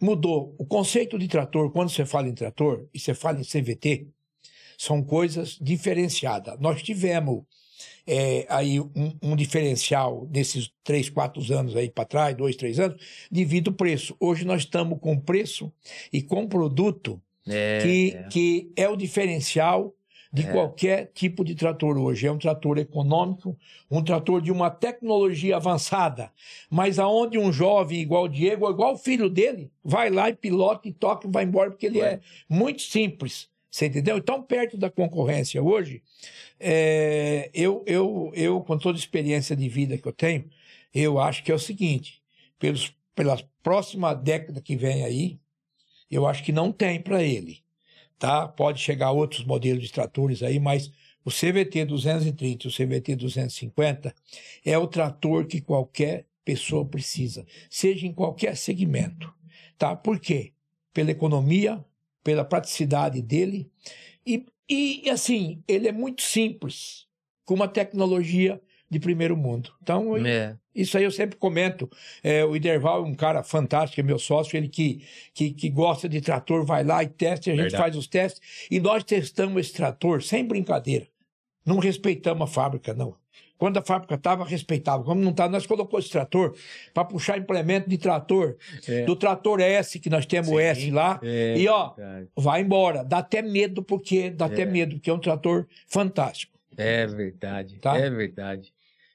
mudou 0.00 0.54
o 0.58 0.64
conceito 0.64 1.18
de 1.18 1.28
trator, 1.28 1.70
quando 1.70 1.90
você 1.90 2.06
fala 2.06 2.28
em 2.28 2.34
trator 2.34 2.88
e 2.92 2.98
você 2.98 3.12
fala 3.14 3.38
em 3.38 3.44
CVT, 3.44 4.06
são 4.78 5.02
coisas 5.02 5.58
diferenciadas. 5.60 6.58
Nós 6.58 6.82
tivemos 6.82 7.44
é, 8.06 8.46
aí 8.48 8.80
um, 8.80 9.16
um 9.22 9.36
diferencial 9.36 10.26
nesses 10.32 10.72
três, 10.82 11.10
quatro 11.10 11.40
anos 11.52 11.76
aí 11.76 11.90
para 11.90 12.06
trás, 12.06 12.34
dois, 12.34 12.56
três 12.56 12.80
anos, 12.80 13.00
devido 13.30 13.68
ao 13.68 13.74
preço. 13.74 14.16
Hoje 14.18 14.44
nós 14.44 14.62
estamos 14.62 14.98
com 15.00 15.18
preço 15.18 15.70
e 16.10 16.22
com 16.22 16.48
produto 16.48 17.20
é, 17.46 17.78
que 17.82 18.12
é. 18.16 18.22
que 18.28 18.72
é 18.74 18.88
o 18.88 18.96
diferencial 18.96 19.94
de 20.32 20.42
É. 20.42 20.52
qualquer 20.52 21.10
tipo 21.12 21.44
de 21.44 21.54
trator 21.54 21.98
hoje. 21.98 22.26
É 22.26 22.32
um 22.32 22.38
trator 22.38 22.78
econômico, 22.78 23.58
um 23.90 24.02
trator 24.02 24.40
de 24.40 24.52
uma 24.52 24.70
tecnologia 24.70 25.56
avançada, 25.56 26.30
mas 26.70 26.98
aonde 26.98 27.38
um 27.38 27.52
jovem 27.52 28.00
igual 28.00 28.24
o 28.24 28.28
Diego, 28.28 28.70
igual 28.70 28.94
o 28.94 28.98
filho 28.98 29.28
dele, 29.28 29.70
vai 29.82 30.08
lá 30.10 30.28
e 30.30 30.34
pilota 30.34 30.88
e 30.88 30.92
toca 30.92 31.26
e 31.26 31.30
vai 31.30 31.44
embora, 31.44 31.70
porque 31.70 31.86
ele 31.86 32.00
é 32.00 32.20
muito 32.48 32.82
simples. 32.82 33.48
Você 33.70 33.86
entendeu? 33.86 34.16
Então, 34.16 34.42
perto 34.42 34.76
da 34.76 34.90
concorrência 34.90 35.62
hoje, 35.62 36.02
é, 36.58 37.50
eu, 37.54 37.84
eu, 37.86 38.32
eu, 38.34 38.60
com 38.62 38.76
toda 38.76 38.98
a 38.98 38.98
experiência 38.98 39.54
de 39.54 39.68
vida 39.68 39.96
que 39.96 40.06
eu 40.06 40.12
tenho, 40.12 40.44
eu 40.92 41.20
acho 41.20 41.44
que 41.44 41.52
é 41.52 41.54
o 41.54 41.58
seguinte: 41.58 42.20
pelos, 42.58 42.92
pela 43.14 43.38
próxima 43.62 44.12
década 44.12 44.60
que 44.60 44.76
vem 44.76 45.04
aí, 45.04 45.38
eu 46.10 46.26
acho 46.26 46.42
que 46.42 46.50
não 46.52 46.72
tem 46.72 47.00
para 47.00 47.22
ele. 47.22 47.62
Tá? 48.20 48.46
Pode 48.46 48.80
chegar 48.80 49.12
outros 49.12 49.44
modelos 49.46 49.82
de 49.82 49.90
tratores 49.90 50.42
aí, 50.42 50.60
mas 50.60 50.92
o 51.24 51.30
CVT 51.30 51.86
230 51.86 52.66
e 52.66 52.68
o 52.68 52.70
CVT 52.70 53.16
250 53.16 54.14
é 54.62 54.76
o 54.76 54.86
trator 54.86 55.46
que 55.46 55.60
qualquer 55.60 56.26
pessoa 56.44 56.84
precisa, 56.84 57.46
seja 57.70 58.06
em 58.06 58.12
qualquer 58.12 58.58
segmento. 58.58 59.32
Tá? 59.78 59.96
Por 59.96 60.20
quê? 60.20 60.52
Pela 60.92 61.10
economia, 61.10 61.82
pela 62.22 62.44
praticidade 62.44 63.22
dele 63.22 63.70
e, 64.26 64.46
e 64.68 65.10
assim, 65.10 65.64
ele 65.66 65.88
é 65.88 65.92
muito 65.92 66.20
simples, 66.20 67.06
com 67.44 67.54
uma 67.54 67.68
tecnologia 67.68 68.60
de 68.90 68.98
primeiro 68.98 69.36
mundo. 69.36 69.70
Então, 69.80 70.16
É. 70.26 70.56
isso 70.74 70.98
aí 70.98 71.04
eu 71.04 71.10
sempre 71.12 71.36
comento. 71.38 71.88
É, 72.24 72.44
o 72.44 72.56
Iderval 72.56 73.04
é 73.04 73.06
um 73.06 73.14
cara 73.14 73.42
fantástico, 73.44 74.00
é 74.00 74.02
meu 74.02 74.18
sócio, 74.18 74.56
ele 74.56 74.68
que, 74.68 75.02
que, 75.32 75.52
que 75.52 75.70
gosta 75.70 76.08
de 76.08 76.20
trator, 76.20 76.64
vai 76.66 76.82
lá 76.82 77.02
e 77.04 77.08
testa, 77.08 77.48
e 77.48 77.52
a 77.52 77.54
gente 77.54 77.62
Verdade. 77.70 77.82
faz 77.84 77.96
os 77.96 78.06
testes. 78.08 78.40
E 78.70 78.80
nós 78.80 79.04
testamos 79.04 79.60
esse 79.60 79.72
trator 79.72 80.22
sem 80.22 80.44
brincadeira. 80.44 81.06
Não 81.64 81.78
respeitamos 81.78 82.42
a 82.42 82.52
fábrica, 82.52 82.92
não. 82.92 83.14
Quando 83.56 83.76
a 83.76 83.82
fábrica 83.82 84.14
estava, 84.14 84.42
respeitava. 84.42 85.04
Como 85.04 85.20
não 85.20 85.32
estava, 85.32 85.52
nós 85.52 85.66
colocamos 85.66 86.06
esse 86.06 86.12
trator 86.12 86.56
para 86.94 87.04
puxar 87.04 87.36
implemento 87.36 87.90
de 87.90 87.98
trator. 87.98 88.56
É. 88.88 89.04
Do 89.04 89.14
trator 89.14 89.60
S, 89.60 90.00
que 90.00 90.08
nós 90.08 90.24
temos 90.24 90.48
o 90.48 90.52
Sim. 90.56 90.62
S 90.62 90.90
lá. 90.90 91.20
É 91.22 91.58
E, 91.58 91.68
ó, 91.68 91.90
verdade. 91.92 92.28
Vai 92.34 92.62
embora. 92.62 93.04
Dá 93.04 93.18
até 93.18 93.42
medo, 93.42 93.82
porque 93.82 94.30
dá 94.30 94.46
até 94.46 94.62
É. 94.62 94.64
medo, 94.64 94.96
porque 94.96 95.10
é 95.10 95.12
um 95.12 95.18
trator 95.18 95.66
fantástico. 95.86 96.58
É 96.74 97.06
verdade. 97.06 97.78
Tá? 97.80 97.98
É 97.98 98.08
verdade. 98.08 98.72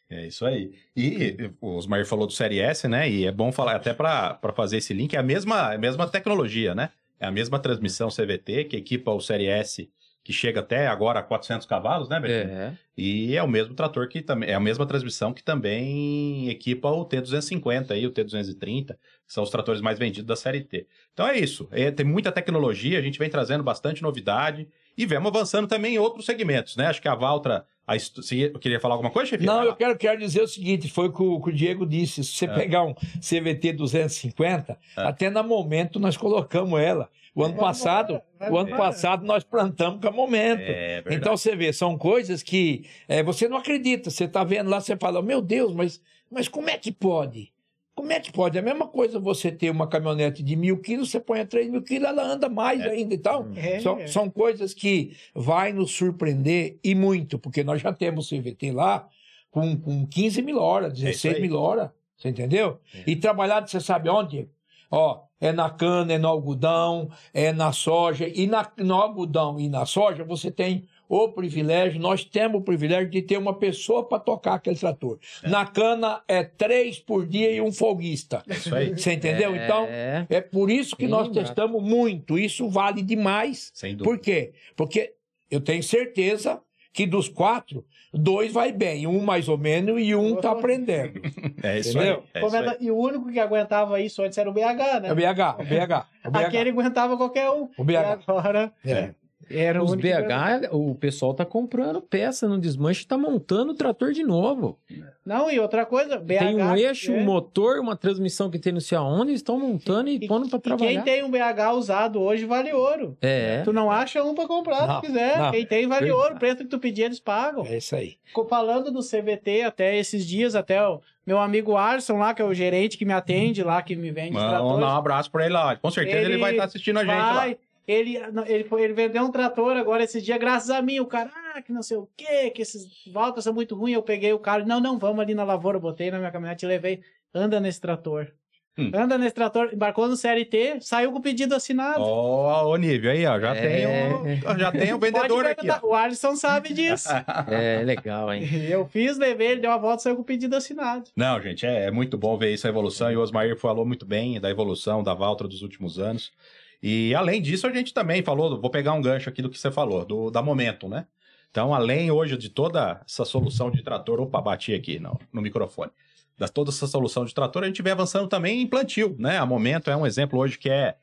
É 0.09 0.27
isso 0.27 0.45
aí. 0.45 0.73
E 0.95 1.35
o 1.59 1.75
Osmar 1.75 2.05
falou 2.05 2.27
do 2.27 2.33
Série 2.33 2.59
S, 2.59 2.87
né? 2.87 3.09
E 3.09 3.25
é 3.25 3.31
bom 3.31 3.51
falar 3.51 3.75
até 3.75 3.93
para 3.93 4.39
fazer 4.55 4.77
esse 4.77 4.93
link, 4.93 5.15
é 5.15 5.19
a 5.19 5.23
mesma, 5.23 5.73
é 5.73 5.75
a 5.75 5.79
mesma 5.79 6.07
tecnologia, 6.07 6.75
né? 6.75 6.91
É 7.19 7.25
a 7.25 7.31
mesma 7.31 7.59
transmissão 7.59 8.09
CVT 8.09 8.65
que 8.65 8.77
equipa 8.77 9.11
o 9.11 9.19
Série 9.19 9.47
S, 9.47 9.89
que 10.23 10.33
chega 10.33 10.59
até 10.59 10.87
agora 10.87 11.19
a 11.19 11.23
400 11.23 11.67
cavalos, 11.67 12.09
né, 12.09 12.19
Betinho? 12.19 12.51
É. 12.51 12.77
E 12.97 13.35
é 13.35 13.43
o 13.43 13.47
mesmo 13.47 13.75
trator 13.75 14.07
que 14.07 14.21
também, 14.21 14.49
é 14.49 14.53
a 14.53 14.59
mesma 14.59 14.85
transmissão 14.85 15.31
que 15.31 15.43
também 15.43 16.49
equipa 16.49 16.89
o 16.89 17.05
T250 17.05 17.91
aí, 17.91 18.07
o 18.07 18.11
T230, 18.11 18.87
que 18.87 18.97
são 19.27 19.43
os 19.43 19.49
tratores 19.49 19.81
mais 19.81 19.99
vendidos 19.99 20.27
da 20.27 20.35
série 20.35 20.61
T. 20.61 20.87
Então 21.13 21.27
é 21.27 21.37
isso, 21.37 21.67
é, 21.71 21.91
tem 21.91 22.05
muita 22.05 22.31
tecnologia, 22.31 22.97
a 22.97 23.01
gente 23.01 23.19
vem 23.19 23.29
trazendo 23.29 23.63
bastante 23.63 24.01
novidade 24.01 24.67
e 24.97 25.05
vemos 25.05 25.27
avançando 25.29 25.67
também 25.67 25.95
em 25.95 25.99
outros 25.99 26.25
segmentos, 26.25 26.75
né? 26.75 26.87
Acho 26.87 27.01
que 27.01 27.07
a 27.07 27.15
Valtra, 27.15 27.65
a 27.87 27.95
estu... 27.95 28.23
você 28.23 28.49
queria 28.59 28.79
falar 28.79 28.95
alguma 28.95 29.11
coisa, 29.11 29.29
chefe? 29.29 29.45
Não, 29.45 29.63
eu 29.63 29.75
quero, 29.75 29.97
quero 29.97 30.19
dizer 30.19 30.41
o 30.41 30.47
seguinte: 30.47 30.89
foi 30.89 31.07
o 31.07 31.13
que 31.13 31.21
o, 31.21 31.41
que 31.41 31.49
o 31.49 31.53
Diego 31.53 31.85
disse. 31.85 32.23
Se 32.23 32.33
você 32.33 32.45
É. 32.45 32.53
pegar 32.55 32.83
um 32.83 32.93
CVT 32.93 33.73
250, 33.73 34.77
É. 34.97 35.01
até 35.01 35.29
na 35.29 35.43
momento 35.43 35.99
nós 35.99 36.17
colocamos 36.17 36.79
ela. 36.79 37.09
O 37.33 37.43
ano 37.43 37.55
Vai 37.55 37.65
passado, 37.65 38.21
vai 38.39 38.49
o 38.49 38.57
ano 38.57 38.77
passado 38.77 39.25
nós 39.25 39.43
plantamos 39.43 39.99
com 39.99 40.07
a 40.07 40.11
momento. 40.11 40.61
É 40.61 40.95
verdade. 41.01 41.15
Então 41.17 41.35
você 41.35 41.53
vê, 41.53 41.73
são 41.73 41.97
coisas 41.97 42.41
que 42.41 42.85
é, 43.09 43.21
você 43.21 43.49
não 43.49 43.57
acredita. 43.57 44.09
Você 44.09 44.23
está 44.23 44.43
vendo 44.43 44.69
lá, 44.69 44.79
você 44.79 44.95
fala, 44.95 45.21
meu 45.21 45.41
Deus, 45.41 45.73
mas, 45.73 46.01
mas 46.31 46.47
como 46.47 46.69
é 46.69 46.77
que 46.77 46.93
pode? 46.93 47.51
Como 47.95 48.11
é 48.11 48.19
que 48.19 48.31
pode? 48.31 48.57
É 48.57 48.61
a 48.61 48.63
mesma 48.63 48.87
coisa 48.87 49.17
você 49.19 49.49
ter 49.51 49.69
uma 49.69 49.87
caminhonete 49.87 50.43
de 50.43 50.55
mil 50.55 50.77
quilos, 50.81 51.09
você 51.09 51.19
põe 51.19 51.39
a 51.39 51.45
três 51.45 51.69
mil 51.69 51.81
quilos, 51.81 52.09
ela 52.09 52.23
anda 52.23 52.49
mais 52.49 52.81
É. 52.81 52.89
ainda 52.89 53.13
e 53.13 53.17
tal. 53.17 53.47
É. 53.55 53.79
São, 53.79 54.05
são 54.07 54.29
coisas 54.29 54.73
que 54.73 55.15
vai 55.33 55.71
nos 55.71 55.91
surpreender 55.91 56.77
e 56.83 56.93
muito, 56.93 57.39
porque 57.39 57.63
nós 57.63 57.81
já 57.81 57.93
temos 57.93 58.27
CVT 58.29 58.71
lá 58.73 59.07
com, 59.49 59.77
com 59.79 60.05
15 60.05 60.41
mil 60.41 60.59
horas, 60.59 60.91
É 60.91 61.09
isso 61.09 61.23
16 61.23 61.35
aí. 61.35 61.41
mil 61.41 61.57
horas, 61.57 61.89
você 62.17 62.27
entendeu? 62.29 62.79
É. 62.93 63.03
E 63.09 63.15
trabalhado, 63.15 63.69
você 63.69 63.79
sabe 63.79 64.09
onde? 64.09 64.49
Ó, 64.91 65.21
é 65.39 65.51
na 65.53 65.69
cana, 65.69 66.13
é 66.13 66.17
no 66.17 66.27
algodão, 66.27 67.09
é 67.33 67.51
na 67.53 67.71
soja. 67.71 68.27
E 68.27 68.45
na, 68.45 68.69
no 68.77 68.93
algodão 68.95 69.59
e 69.59 69.69
na 69.69 69.85
soja 69.85 70.23
você 70.23 70.51
tem 70.51 70.85
o 71.07 71.29
privilégio, 71.29 71.99
nós 71.99 72.23
temos 72.23 72.59
o 72.61 72.63
privilégio 72.63 73.09
de 73.09 73.21
ter 73.21 73.37
uma 73.37 73.53
pessoa 73.57 74.07
para 74.07 74.19
tocar 74.19 74.55
aquele 74.55 74.75
trator. 74.77 75.19
Na 75.43 75.65
cana 75.65 76.21
é 76.27 76.43
três 76.43 76.99
por 76.99 77.25
dia 77.25 77.51
e 77.51 77.61
um 77.61 77.71
folguista. 77.71 78.43
É 78.47 78.53
isso 78.53 78.73
aí, 78.75 78.89
Você 78.97 79.13
entendeu? 79.13 79.55
É. 79.55 79.63
Então, 79.65 79.87
é 80.29 80.41
por 80.41 80.69
isso 80.69 80.95
que 80.95 81.03
Bem 81.03 81.11
nós 81.11 81.29
testamos 81.29 81.81
muito. 81.83 82.37
Isso 82.37 82.69
vale 82.69 83.01
demais. 83.01 83.71
sem 83.73 83.95
Por 83.95 84.03
dúvida. 84.17 84.23
quê? 84.23 84.53
Porque 84.75 85.13
eu 85.49 85.61
tenho 85.61 85.83
certeza 85.83 86.59
que 86.91 87.05
dos 87.05 87.27
quatro, 87.27 87.85
dois 88.13 88.53
vai 88.53 88.71
bem, 88.71 89.05
um 89.05 89.19
mais 89.21 89.49
ou 89.49 89.57
menos 89.57 90.01
e 90.01 90.15
um 90.15 90.37
tá 90.37 90.51
aprendendo. 90.51 91.19
É 91.61 91.77
isso 91.77 91.97
Entendeu? 91.97 92.23
aí. 92.33 92.41
É 92.41 92.47
isso 92.47 92.55
aí. 92.55 92.77
E 92.79 92.89
o 92.91 92.97
único 92.97 93.29
que 93.29 93.37
aguentava 93.39 93.99
isso 93.99 94.23
antes 94.23 94.37
era 94.37 94.49
o 94.49 94.53
BH, 94.53 95.01
né? 95.01 95.09
É 95.09 95.11
o 95.11 95.15
BH, 95.15 95.59
o 95.59 95.63
BH, 95.65 96.05
o 96.25 96.31
BH. 96.31 96.37
Aquele 96.37 96.69
aguentava 96.69 97.17
qualquer 97.17 97.49
um. 97.51 97.63
O 97.77 97.81
E 97.81 97.83
BH. 97.83 97.97
agora 98.25 98.73
É. 98.85 99.13
era 99.49 99.83
Os. 99.83 99.93
BH, 99.95 100.69
o 100.71 100.95
pessoal 100.95 101.33
tá 101.33 101.45
comprando 101.45 102.01
peça 102.01 102.47
no 102.47 102.57
desmanche 102.59 103.03
e 103.03 103.07
tá 103.07 103.17
montando 103.17 103.71
o 103.71 103.75
trator 103.75 104.11
de 104.11 104.23
novo. 104.23 104.77
Não, 105.25 105.49
e 105.49 105.59
outra 105.59 105.85
coisa, 105.85 106.17
BH. 106.17 106.37
tem 106.39 106.55
um 106.55 106.75
eixo, 106.75 107.11
é. 107.11 107.15
um 107.17 107.23
motor, 107.23 107.79
uma 107.79 107.95
transmissão 107.95 108.49
que 108.49 108.59
tem 108.59 108.71
não 108.71 108.79
sei 108.79 108.97
aonde, 108.97 109.31
eles 109.31 109.39
estão 109.39 109.59
montando 109.59 110.09
e, 110.09 110.15
E- 110.15 110.27
pondo 110.27 110.47
pra 110.47 110.57
E 110.57 110.61
quem 110.61 110.77
trabalhar. 110.77 111.03
tem 111.03 111.23
um 111.23 111.29
BH 111.31 111.73
usado 111.75 112.21
hoje 112.21 112.45
vale 112.45 112.71
ouro. 112.73 113.17
É. 113.21 113.61
Tu 113.63 113.73
não 113.73 113.89
acha 113.89 114.23
um 114.23 114.35
pra 114.35 114.47
comprar 114.47 114.87
Não, 114.87 115.01
se 115.01 115.07
quiser. 115.07 115.37
não. 115.39 115.51
Quem 115.51 115.65
tem 115.65 115.87
vale 115.87 116.05
Verdade. 116.05 116.23
ouro. 116.23 116.35
O 116.35 116.39
preço 116.39 116.57
que 116.57 116.65
tu 116.65 116.77
pedir, 116.79 117.03
eles 117.03 117.19
pagam. 117.19 117.65
É 117.65 117.77
isso 117.77 117.95
aí. 117.95 118.17
Ficou 118.23 118.45
falando 118.47 118.91
do 118.91 119.01
CVT 119.01 119.63
até 119.63 119.97
esses 119.97 120.25
dias, 120.27 120.53
até 120.55 120.85
o 120.87 121.01
meu 121.25 121.39
amigo 121.39 121.75
Arson 121.75 122.17
lá, 122.17 122.33
que 122.35 122.41
é 122.41 122.45
o 122.45 122.53
gerente 122.53 122.95
que 122.97 123.05
me 123.05 123.13
atende 123.13 123.63
lá, 123.63 123.81
que 123.81 123.95
me 123.95 124.11
vende 124.11 124.33
Manda 124.33 124.49
tratores. 124.49 124.85
um 124.85 124.89
abraço 124.89 125.31
pra 125.31 125.45
ele 125.45 125.53
lá. 125.55 125.75
Com 125.75 125.89
certeza 125.89 126.17
ele, 126.19 126.33
Ele 126.33 126.37
vai 126.41 126.51
estar 126.51 126.65
assistindo 126.65 126.99
a 126.99 127.03
gente 127.03 127.15
lá. 127.17 127.55
Ele, 127.87 128.17
ele, 128.47 128.63
foi, 128.63 128.83
ele 128.83 128.93
vendeu 128.93 129.23
um 129.23 129.31
trator 129.31 129.77
agora 129.77 130.03
esse 130.03 130.21
dia, 130.21 130.37
graças 130.37 130.69
a 130.69 130.81
mim. 130.81 130.99
O 130.99 131.05
cara, 131.05 131.29
ah, 131.55 131.61
que 131.61 131.71
não 131.71 131.83
sei 131.83 131.97
o 131.97 132.09
quê, 132.17 132.49
que 132.49 132.61
esses 132.61 132.87
voltas 133.13 133.43
são 133.43 133.53
muito 133.53 133.75
ruins. 133.75 133.93
Eu 133.95 134.01
peguei 134.03 134.33
o 134.33 134.39
cara, 134.39 134.65
não, 134.65 134.79
não, 134.79 134.97
vamos 134.97 135.19
ali 135.19 135.35
na 135.35 135.43
lavoura, 135.43 135.79
botei 135.79 136.09
na 136.09 136.17
minha 136.17 136.31
caminhonete 136.31 136.65
e 136.65 136.67
levei. 136.67 137.01
Anda 137.33 137.59
nesse 137.59 137.79
trator. 137.79 138.31
Hum. 138.77 138.91
Anda 138.93 139.17
nesse 139.17 139.33
trator, 139.33 139.69
embarcou 139.71 140.05
no 140.09 140.17
CRT, 140.17 140.79
saiu 140.81 141.09
com 141.13 141.19
o 141.19 141.21
pedido 141.21 141.55
assinado. 141.55 142.01
Ó, 142.01 142.73
o 142.73 142.75
nível 142.75 143.09
aí, 143.09 143.25
ó. 143.25 143.39
Já, 143.39 143.55
É. 143.55 143.61
tem 143.61 143.87
um, 143.87 144.59
já 144.59 144.71
tem 144.71 144.93
um 144.93 144.99
vendedor 144.99 145.45
aqui. 145.45 145.67
Ó. 145.69 145.87
O 145.89 145.93
Alisson 145.93 146.35
sabe 146.35 146.73
disso. 146.73 147.07
É 147.47 147.81
legal, 147.85 148.33
hein? 148.33 148.43
Eu 148.69 148.85
fiz, 148.85 149.17
levei, 149.17 149.51
ele 149.51 149.61
deu 149.61 149.71
a 149.71 149.77
volta, 149.77 150.03
saiu 150.03 150.15
com 150.17 150.23
o 150.23 150.25
pedido 150.25 150.55
assinado. 150.57 151.09
Não, 151.15 151.39
gente, 151.41 151.65
é, 151.65 151.85
é 151.85 151.91
muito 151.91 152.17
bom 152.17 152.35
ver 152.37 152.53
isso, 152.53 152.67
a 152.67 152.69
evolução. 152.69 153.09
E 153.09 153.15
o 153.15 153.21
Osmar 153.21 153.55
falou 153.55 153.85
muito 153.85 154.05
bem 154.05 154.41
da 154.41 154.49
evolução 154.49 155.01
da 155.01 155.13
Valtra 155.13 155.47
dos 155.47 155.61
últimos 155.61 155.97
anos. 155.97 156.33
E 156.81 157.13
além 157.15 157.41
disso, 157.41 157.67
a 157.67 157.73
gente 157.73 157.93
também 157.93 158.23
falou, 158.23 158.59
vou 158.59 158.69
pegar 158.69 158.93
um 158.93 159.01
gancho 159.01 159.29
aqui 159.29 159.41
do 159.41 159.49
que 159.49 159.57
você 159.57 159.71
falou, 159.71 160.05
do, 160.05 160.29
da 160.29 160.41
Momento, 160.41 160.87
né? 160.87 161.07
Então, 161.49 161.73
além 161.73 162.11
hoje 162.11 162.37
de 162.37 162.49
toda 162.49 163.01
essa 163.07 163.23
solução 163.23 163.71
de 163.71 163.81
trator, 163.81 164.19
opa, 164.19 164.41
bati 164.41 164.73
aqui 164.73 164.99
no, 164.99 165.17
no 165.31 165.41
microfone. 165.41 165.91
Da 166.37 166.49
toda 166.49 166.69
essa 166.69 166.85
solução 166.85 167.23
de 167.23 167.33
trator, 167.33 167.63
a 167.63 167.67
gente 167.67 167.81
vem 167.81 167.93
avançando 167.93 168.27
também 168.27 168.61
em 168.61 168.67
plantio, 168.67 169.15
né? 169.17 169.37
A 169.37 169.45
Momento 169.45 169.89
é 169.89 169.95
um 169.95 170.05
exemplo 170.05 170.37
hoje 170.39 170.57
que 170.57 170.69
é 170.69 170.97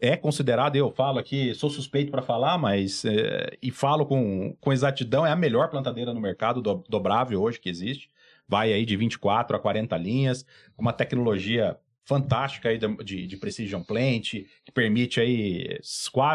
é 0.00 0.16
considerado, 0.16 0.76
eu 0.76 0.90
falo 0.92 1.18
aqui, 1.18 1.52
sou 1.54 1.68
suspeito 1.68 2.10
para 2.10 2.22
falar, 2.22 2.56
mas 2.56 3.04
é, 3.04 3.56
e 3.60 3.70
falo 3.70 4.06
com, 4.06 4.56
com 4.60 4.72
exatidão, 4.72 5.26
é 5.26 5.32
a 5.32 5.36
melhor 5.36 5.68
plantadeira 5.68 6.14
no 6.14 6.20
mercado 6.20 6.62
do, 6.62 6.84
dobrável 6.88 7.42
hoje 7.42 7.58
que 7.58 7.68
existe. 7.68 8.08
vai 8.46 8.72
aí 8.72 8.86
de 8.86 8.96
24 8.96 9.56
a 9.56 9.60
40 9.60 9.96
linhas, 9.96 10.46
com 10.76 10.82
uma 10.82 10.92
tecnologia 10.92 11.76
fantástica 12.08 12.70
aí 12.70 12.78
de, 13.04 13.26
de, 13.26 13.36
Precision 13.36 13.82
Plant, 13.82 14.30
que 14.64 14.72
permite 14.72 15.20
aí 15.20 15.78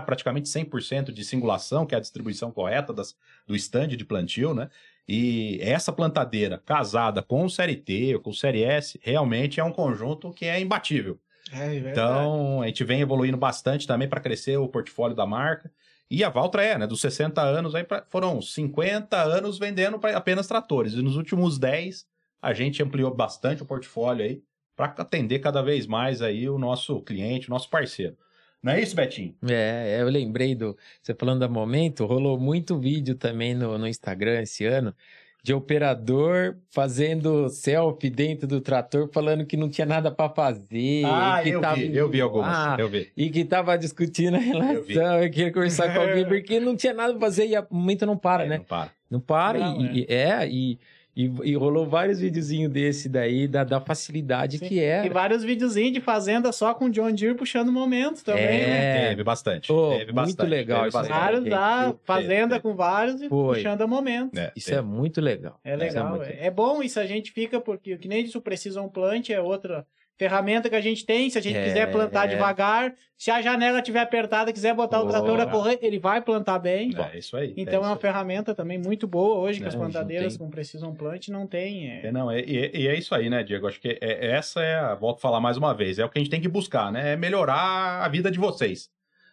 praticamente 0.05 0.47
100% 0.47 1.11
de 1.11 1.25
singulação, 1.25 1.83
que 1.83 1.95
é 1.95 1.97
a 1.97 2.01
distribuição 2.01 2.51
correta 2.51 2.93
das, 2.93 3.15
do 3.47 3.55
stand 3.55 3.87
de 3.87 4.05
plantio, 4.05 4.53
né? 4.53 4.69
E 5.09 5.57
essa 5.63 5.91
plantadeira 5.91 6.61
casada 6.63 7.23
com 7.23 7.43
o 7.43 7.49
Série 7.49 7.75
T 7.75 8.13
ou 8.13 8.21
com 8.21 8.29
o 8.29 8.35
Série 8.35 8.63
S, 8.63 8.99
realmente 9.01 9.59
é 9.59 9.63
um 9.63 9.71
conjunto 9.71 10.31
que 10.31 10.45
é 10.45 10.59
imbatível. 10.59 11.19
É, 11.51 11.67
verdade. 11.69 11.89
Então, 11.89 12.61
a 12.61 12.67
gente 12.67 12.83
vem 12.83 13.01
evoluindo 13.01 13.35
bastante 13.35 13.87
também 13.87 14.07
para 14.07 14.21
crescer 14.21 14.57
o 14.57 14.69
portfólio 14.69 15.15
da 15.15 15.25
marca. 15.25 15.71
E 16.07 16.23
a 16.23 16.29
Valtra 16.29 16.63
é, 16.63 16.77
né? 16.77 16.85
Dos 16.85 17.01
60 17.01 17.41
anos, 17.41 17.73
aí 17.73 17.83
pra- 17.83 18.05
foram 18.11 18.39
50 18.39 19.19
anos 19.19 19.57
vendendo 19.57 19.99
apenas 20.13 20.45
tratores. 20.45 20.93
E 20.93 21.01
nos 21.01 21.17
últimos 21.17 21.57
10, 21.57 22.05
a 22.39 22.53
gente 22.53 22.83
ampliou 22.83 23.11
bastante 23.11 23.63
o 23.63 23.65
portfólio 23.65 24.23
aí 24.23 24.43
para 24.75 24.85
atender 24.97 25.39
cada 25.39 25.61
vez 25.61 25.85
mais 25.87 26.21
aí 26.21 26.49
o 26.49 26.57
nosso 26.57 27.01
cliente, 27.01 27.47
o 27.47 27.51
nosso 27.51 27.69
parceiro. 27.69 28.15
Não 28.61 28.71
é 28.71 28.81
isso, 28.81 28.95
Betinho? 28.95 29.35
É, 29.47 29.97
é, 29.97 30.01
eu 30.01 30.07
lembrei 30.09 30.55
do. 30.55 30.77
Você 31.01 31.13
falando 31.13 31.41
da 31.41 31.49
momento, 31.49 32.05
rolou 32.05 32.39
muito 32.39 32.77
vídeo 32.79 33.13
também 33.15 33.53
no, 33.53 33.77
no 33.77 33.87
Instagram 33.87 34.41
esse 34.41 34.65
ano 34.65 34.95
de 35.43 35.53
operador 35.53 36.55
fazendo 36.71 37.49
selfie 37.49 38.09
dentro 38.09 38.47
do 38.47 38.61
trator, 38.61 39.09
falando 39.11 39.45
que 39.45 39.57
não 39.57 39.69
tinha 39.69 39.85
nada 39.85 40.09
para 40.09 40.29
fazer. 40.33 41.03
Ah, 41.05 41.41
que 41.43 41.49
eu 41.49 41.59
tava 41.59 41.75
vi, 41.75 41.93
eu 41.93 42.09
vi 42.09 42.21
algumas, 42.21 42.55
Ah, 42.55 42.77
eu 42.79 42.87
vi. 42.87 43.11
E 43.17 43.29
que 43.29 43.43
tava 43.43 43.77
discutindo 43.77 44.35
a 44.35 44.39
relação, 44.39 45.21
eu 45.21 45.29
queria 45.29 45.51
conversar 45.51 45.93
com 45.93 45.99
alguém, 45.99 46.23
porque 46.25 46.61
não 46.61 46.77
tinha 46.77 46.93
nada 46.93 47.11
pra 47.11 47.19
fazer 47.27 47.45
e 47.47 47.55
a 47.57 47.67
momento 47.69 48.05
não 48.05 48.17
para, 48.17 48.45
É, 48.45 48.47
né? 48.47 48.57
Não 48.59 48.63
para. 48.63 48.91
Não 49.11 49.19
para, 49.19 49.59
Não, 49.59 49.81
e, 49.81 49.99
e- 49.99 50.05
é, 50.07 50.47
e, 50.49 50.79
e, 51.15 51.31
e 51.43 51.55
rolou 51.55 51.85
vários 51.85 52.19
videozinhos 52.19 52.71
desse 52.71 53.07
daí, 53.07 53.47
da, 53.47 53.63
da 53.63 53.79
facilidade 53.79 54.57
Sim. 54.57 54.67
que 54.67 54.79
é. 54.79 55.05
E 55.05 55.09
vários 55.09 55.43
videozinhos 55.43 55.93
de 55.93 56.01
fazenda 56.01 56.51
só 56.51 56.73
com 56.73 56.85
o 56.85 56.89
John 56.89 57.11
Deere 57.11 57.35
puxando 57.35 57.69
o 57.69 57.71
momento 57.71 58.23
também, 58.23 58.43
É. 58.43 58.67
né? 58.67 59.09
Teve 59.09 59.23
bastante. 59.23 59.71
Ô, 59.71 59.89
teve 59.91 60.05
muito 60.05 60.15
bastante. 60.15 60.49
legal 60.49 60.77
teve 60.79 60.89
isso 60.89 60.97
bastante. 60.97 61.19
Vários 61.19 61.43
da 61.45 61.95
fazenda 62.03 62.55
teve. 62.55 62.61
com 62.61 62.75
vários 62.75 63.21
e 63.21 63.29
Foi. 63.29 63.55
puxando 63.57 63.81
o 63.81 63.87
momento. 63.87 64.37
É, 64.37 64.51
Isso 64.55 64.67
teve. 64.67 64.79
é 64.79 64.81
muito 64.81 65.21
legal. 65.21 65.59
É 65.63 65.75
Isso 65.75 65.83
legal. 65.83 66.09
muito 66.09 66.23
É, 66.23 66.47
é 66.47 66.51
bom 66.51 66.81
isso, 66.81 66.99
a 66.99 67.05
gente 67.05 67.31
fica, 67.31 67.61
porque 67.61 67.95
que 67.97 68.07
nem 68.07 68.23
disse 68.23 68.37
o 68.37 68.41
Precision 68.41 68.87
Plant 68.87 69.29
é 69.29 69.39
outra 69.39 69.85
ferramenta 70.17 70.69
que 70.69 70.75
a 70.75 70.81
gente 70.81 71.05
tem. 71.05 71.29
Se 71.29 71.37
a 71.37 71.41
gente 71.41 71.57
É. 71.57 71.63
quiser 71.63 71.91
plantar 71.91 72.27
devagar, 72.27 72.93
se 73.17 73.31
a 73.31 73.41
janela 73.41 73.79
estiver 73.79 73.99
apertada, 74.01 74.53
quiser 74.53 74.73
botar 74.75 74.99
o 74.99 75.07
Boa. 75.07 75.11
trator 75.13 75.39
a 75.39 75.45
correr, 75.47 75.79
ele 75.81 75.97
vai 75.99 76.21
plantar 76.21 76.59
bem. 76.59 76.91
É 77.13 77.17
isso 77.17 77.35
aí. 77.35 77.53
Então 77.57 77.73
é, 77.73 77.77
isso 77.77 77.85
uma 77.87 77.95
aí. 77.95 77.99
ferramenta 78.01 78.53
também 78.53 78.77
muito 78.77 79.07
boa 79.07 79.39
hoje, 79.39 79.59
que 79.59 79.65
É, 79.65 79.67
as 79.69 79.73
não 79.75 79.81
plantadeiras 79.81 80.37
com 80.37 80.49
Precision 80.49 80.93
Plant 80.93 81.29
não 81.29 81.47
tem. 81.47 81.89
é. 81.89 82.05
É, 82.07 82.11
não, 82.11 82.29
é, 82.29 82.39
e, 82.41 82.87
é 82.87 82.95
isso 82.97 83.13
aí, 83.15 83.29
né, 83.29 83.43
Diego? 83.43 83.67
Acho 83.67 83.79
que 83.81 83.97
é- 84.01 84.27
essa 84.31 84.61
é, 84.61 84.75
a, 84.75 84.95
volto 84.95 85.17
a 85.17 85.21
falar 85.21 85.39
mais 85.39 85.57
uma 85.57 85.73
vez, 85.73 85.97
é 85.99 86.05
o 86.05 86.09
que 86.09 86.19
a 86.19 86.21
gente 86.21 86.29
tem 86.31 86.41
que 86.41 86.47
buscar, 86.47 86.91
né? 86.91 87.13
É 87.13 87.15
melhorar 87.15 88.03
a 88.03 88.07
vida 88.07 88.29
de 88.29 88.37
vocês, 88.37 88.89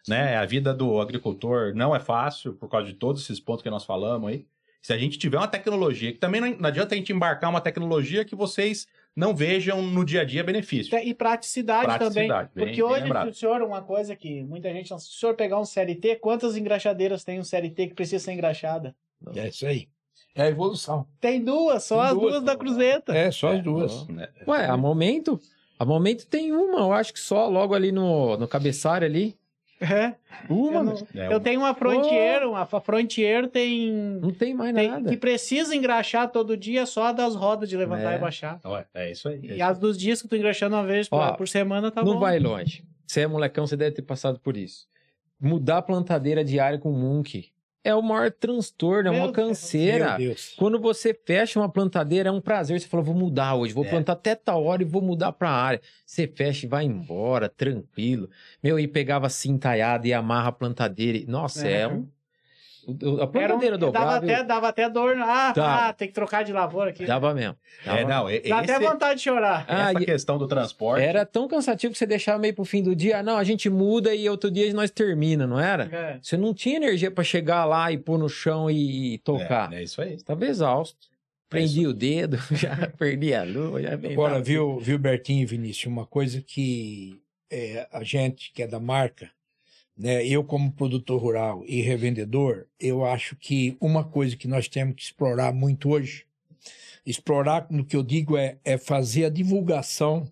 né? 0.07 0.35
A 0.37 0.45
vida 0.45 0.73
do 0.73 0.99
agricultor 0.99 1.73
não 1.75 1.95
é 1.95 1.99
fácil 1.99 2.53
por 2.53 2.69
causa 2.69 2.87
de 2.87 2.93
todos 2.93 3.21
esses 3.23 3.39
pontos 3.39 3.61
que 3.61 3.69
nós 3.69 3.85
falamos 3.85 4.29
aí. 4.29 4.45
Se 4.81 4.91
a 4.93 4.97
gente 4.97 5.19
tiver 5.19 5.37
uma 5.37 5.47
tecnologia, 5.47 6.11
que 6.11 6.17
também 6.17 6.41
não, 6.41 6.49
não 6.57 6.67
adianta 6.67 6.95
a 6.95 6.97
gente 6.97 7.13
embarcar 7.13 7.51
uma 7.51 7.61
tecnologia 7.61 8.25
que 8.25 8.35
vocês 8.35 8.87
não 9.15 9.35
vejam 9.35 9.81
no 9.81 10.05
dia 10.05 10.21
a 10.21 10.23
dia 10.25 10.43
benefício. 10.43 10.97
E 10.97 11.13
praticidade, 11.13 11.85
Praticidade, 11.85 12.13
também. 12.13 12.29
bem- 12.55 12.65
Porque 12.65 12.81
bem 12.81 12.83
hoje, 12.83 13.03
lembrado. 13.03 13.29
o 13.29 13.33
senhor, 13.33 13.61
uma 13.61 13.81
coisa 13.81 14.15
que 14.15 14.43
muita 14.43 14.71
gente 14.71 14.89
não. 14.91 14.97
Se 14.99 15.09
o 15.09 15.11
senhor 15.19 15.35
pegar 15.35 15.59
um 15.59 15.65
CLT, 15.65 16.15
quantas 16.17 16.55
engraxadeiras 16.57 17.23
tem 17.23 17.39
um 17.39 17.43
CLT 17.43 17.87
que 17.87 17.93
precisa 17.93 18.23
ser 18.23 18.31
engraxada? 18.33 18.95
É 19.35 19.47
isso 19.49 19.65
aí. 19.67 19.87
É 20.33 20.43
a 20.43 20.47
evolução. 20.49 21.05
Tem 21.19 21.43
duas, 21.43 21.83
só 21.83 21.97
Tem 21.97 22.05
as 22.05 22.13
duas. 22.13 22.31
duas 22.33 22.43
da 22.43 22.55
Cruzeta. 22.55 23.13
É, 23.15 23.29
só 23.31 23.51
É, 23.51 23.57
as 23.57 23.63
duas. 23.63 24.07
né? 24.07 24.29
Ué, 24.47 24.65
a 24.65 24.77
momento. 24.77 25.39
A 25.77 25.83
momento 25.85 26.25
tem 26.27 26.51
uma, 26.53 26.79
eu 26.79 26.93
acho 26.93 27.11
que 27.11 27.19
só 27.19 27.49
logo 27.49 27.73
ali 27.73 27.91
no, 27.91 28.37
no 28.37 28.47
cabeçalho 28.47 29.05
ali. 29.05 29.35
É. 29.81 30.13
Uma, 30.47 30.77
Eu, 30.79 30.83
não-. 30.83 31.07
É, 31.15 31.33
eu 31.33 31.39
tenho 31.39 31.59
uma 31.61 31.73
Frontier, 31.73 32.43
uma 32.47 32.65
Frontier 32.65 33.47
tem, 33.49 33.91
não 33.91 34.31
tem 34.31 34.53
mais 34.53 34.73
tem- 34.75 34.89
nada. 34.89 35.09
que 35.09 35.17
precisa 35.17 35.75
engraxar 35.75 36.29
todo 36.31 36.55
dia 36.55 36.85
só 36.85 37.05
a 37.07 37.11
das 37.11 37.35
rodas 37.35 37.67
de 37.67 37.75
levantar 37.75 38.13
É. 38.13 38.15
e 38.15 38.19
baixar. 38.19 38.59
Ué, 38.63 38.85
é 38.93 39.11
isso 39.11 39.27
aí. 39.27 39.39
é 39.43 39.45
E 39.51 39.53
isso 39.55 39.63
as 39.63 39.79
dos 39.79 39.97
dias 39.97 40.21
que 40.21 40.27
tu 40.27 40.35
engraxando 40.35 40.75
uma 40.75 40.85
vez 40.85 41.09
por, 41.09 41.17
Ó, 41.19 41.33
por 41.33 41.47
semana 41.47 41.89
tá 41.91 42.03
não 42.03 42.13
bom. 42.13 42.19
vai 42.19 42.37
longe. 42.39 42.83
Você 43.07 43.21
é 43.21 43.27
molecão, 43.27 43.65
você 43.67 43.75
deve 43.75 43.95
ter 43.95 44.03
passado 44.03 44.39
por 44.39 44.55
isso. 44.55 44.87
Mudar 45.39 45.79
a 45.79 45.81
plantadeira 45.81 46.45
diária 46.45 46.77
com 46.77 46.91
Munk 46.91 47.49
é 47.83 47.93
o 47.95 48.01
maior 48.01 48.31
transtorno, 48.31 49.09
é 49.09 49.11
Meu 49.11 49.21
uma 49.21 49.31
Deus. 49.31 49.47
canseira. 49.47 50.17
Meu 50.17 50.29
Deus. 50.29 50.53
Quando 50.57 50.79
você 50.79 51.13
fecha 51.13 51.59
uma 51.59 51.69
plantadeira, 51.69 52.29
é 52.29 52.31
um 52.31 52.41
prazer. 52.41 52.79
Você 52.79 52.87
fala, 52.87 53.03
vou 53.03 53.15
mudar 53.15 53.55
hoje, 53.55 53.73
vou 53.73 53.85
É. 53.85 53.89
plantar 53.89 54.13
até 54.13 54.35
tal 54.35 54.63
hora 54.63 54.81
e 54.81 54.85
vou 54.85 55.01
mudar 55.01 55.31
pra 55.31 55.49
área. 55.49 55.81
Você 56.05 56.27
fecha 56.27 56.65
e 56.65 56.69
vai 56.69 56.85
embora, 56.85 57.49
tranquilo. 57.49 58.29
Meu, 58.63 58.79
e 58.79 58.87
pegava 58.87 59.29
cintaiada 59.29 60.07
e 60.07 60.13
amarra 60.13 60.49
a 60.49 60.51
plantadeira. 60.51 61.19
Nossa, 61.27 61.67
é, 61.67 61.81
É. 61.81 61.87
um. 61.87 62.07
A 62.87 62.91
Era 62.91 63.23
um- 63.23 63.27
plantadeira 63.59 63.77
dava, 63.77 64.15
até, 64.15 64.43
dava 64.43 64.67
até 64.69 64.89
dor. 64.89 65.15
Ah, 65.19 65.51
Dava. 65.53 65.87
ah, 65.89 65.93
tem 65.93 66.07
que 66.07 66.13
trocar 66.13 66.43
de 66.43 66.51
lavoura 66.51 66.89
aqui. 66.89 67.05
dava 67.05 67.33
mesmo. 67.33 67.55
Dava 67.85 67.99
É, 67.99 68.05
não, 68.05 68.27
é, 68.29 68.39
Dá 68.39 68.59
até 68.59 68.73
esse- 68.77 68.83
vontade 68.85 69.15
de 69.19 69.23
chorar. 69.23 69.65
Ah, 69.67 69.91
essa 69.91 70.01
e- 70.01 70.05
questão 70.05 70.37
do 70.37 70.47
transporte. 70.47 71.03
Era 71.03 71.25
tão 71.25 71.47
cansativo 71.47 71.93
que 71.93 71.99
você 71.99 72.05
deixava 72.05 72.39
meio 72.39 72.53
pro 72.55 72.65
fim 72.65 72.81
do 72.81 72.95
dia. 72.95 73.19
Ah, 73.19 73.23
Não, 73.23 73.37
a 73.37 73.43
gente 73.43 73.69
muda 73.69 74.13
e 74.15 74.27
outro 74.29 74.49
dia 74.49 74.73
nós 74.73 74.89
termina, 74.91 75.45
não 75.45 75.59
era? 75.59 75.83
É. 75.91 76.19
Você 76.21 76.35
não 76.37 76.53
tinha 76.53 76.77
energia 76.77 77.11
pra 77.11 77.23
chegar 77.23 77.65
lá 77.65 77.91
e 77.91 77.97
pôr 77.97 78.17
no 78.17 78.27
chão 78.29 78.69
e 78.69 79.19
tocar. 79.19 79.71
É, 79.73 79.77
é 79.77 79.83
isso 79.83 80.01
aí. 80.01 80.15
Estava 80.15 80.45
exausto. 80.45 80.97
Prendi 81.49 81.85
o 81.85 81.93
dedo, 81.93 82.37
já 82.51 82.87
perdi 82.97 83.33
a 83.33 83.43
lua, 83.43 83.81
já 83.81 83.97
bem. 83.97 84.13
Agora, 84.13 84.41
viu, 84.41 84.79
viu, 84.79 84.97
Bertinho 84.97 85.43
e 85.43 85.45
Vinícius, 85.45 85.85
uma 85.91 86.05
coisa 86.05 86.41
que 86.41 87.21
é, 87.51 87.85
a 87.91 88.01
gente 88.05 88.53
que 88.53 88.63
é 88.63 88.67
da 88.67 88.79
marca, 88.79 89.29
né, 90.01 90.25
eu 90.25 90.43
como 90.43 90.71
produtor 90.71 91.21
rural 91.21 91.63
e 91.67 91.79
revendedor, 91.79 92.65
eu 92.79 93.05
acho 93.05 93.35
que 93.35 93.77
uma 93.79 94.03
coisa 94.03 94.35
que 94.35 94.47
nós 94.47 94.67
temos 94.67 94.95
que 94.95 95.03
explorar 95.03 95.53
muito 95.53 95.89
hoje, 95.91 96.25
explorar 97.05 97.67
no 97.69 97.85
que 97.85 97.95
eu 97.95 98.01
digo 98.01 98.35
é, 98.35 98.57
é 98.65 98.79
fazer 98.79 99.25
a 99.25 99.29
divulgação 99.29 100.27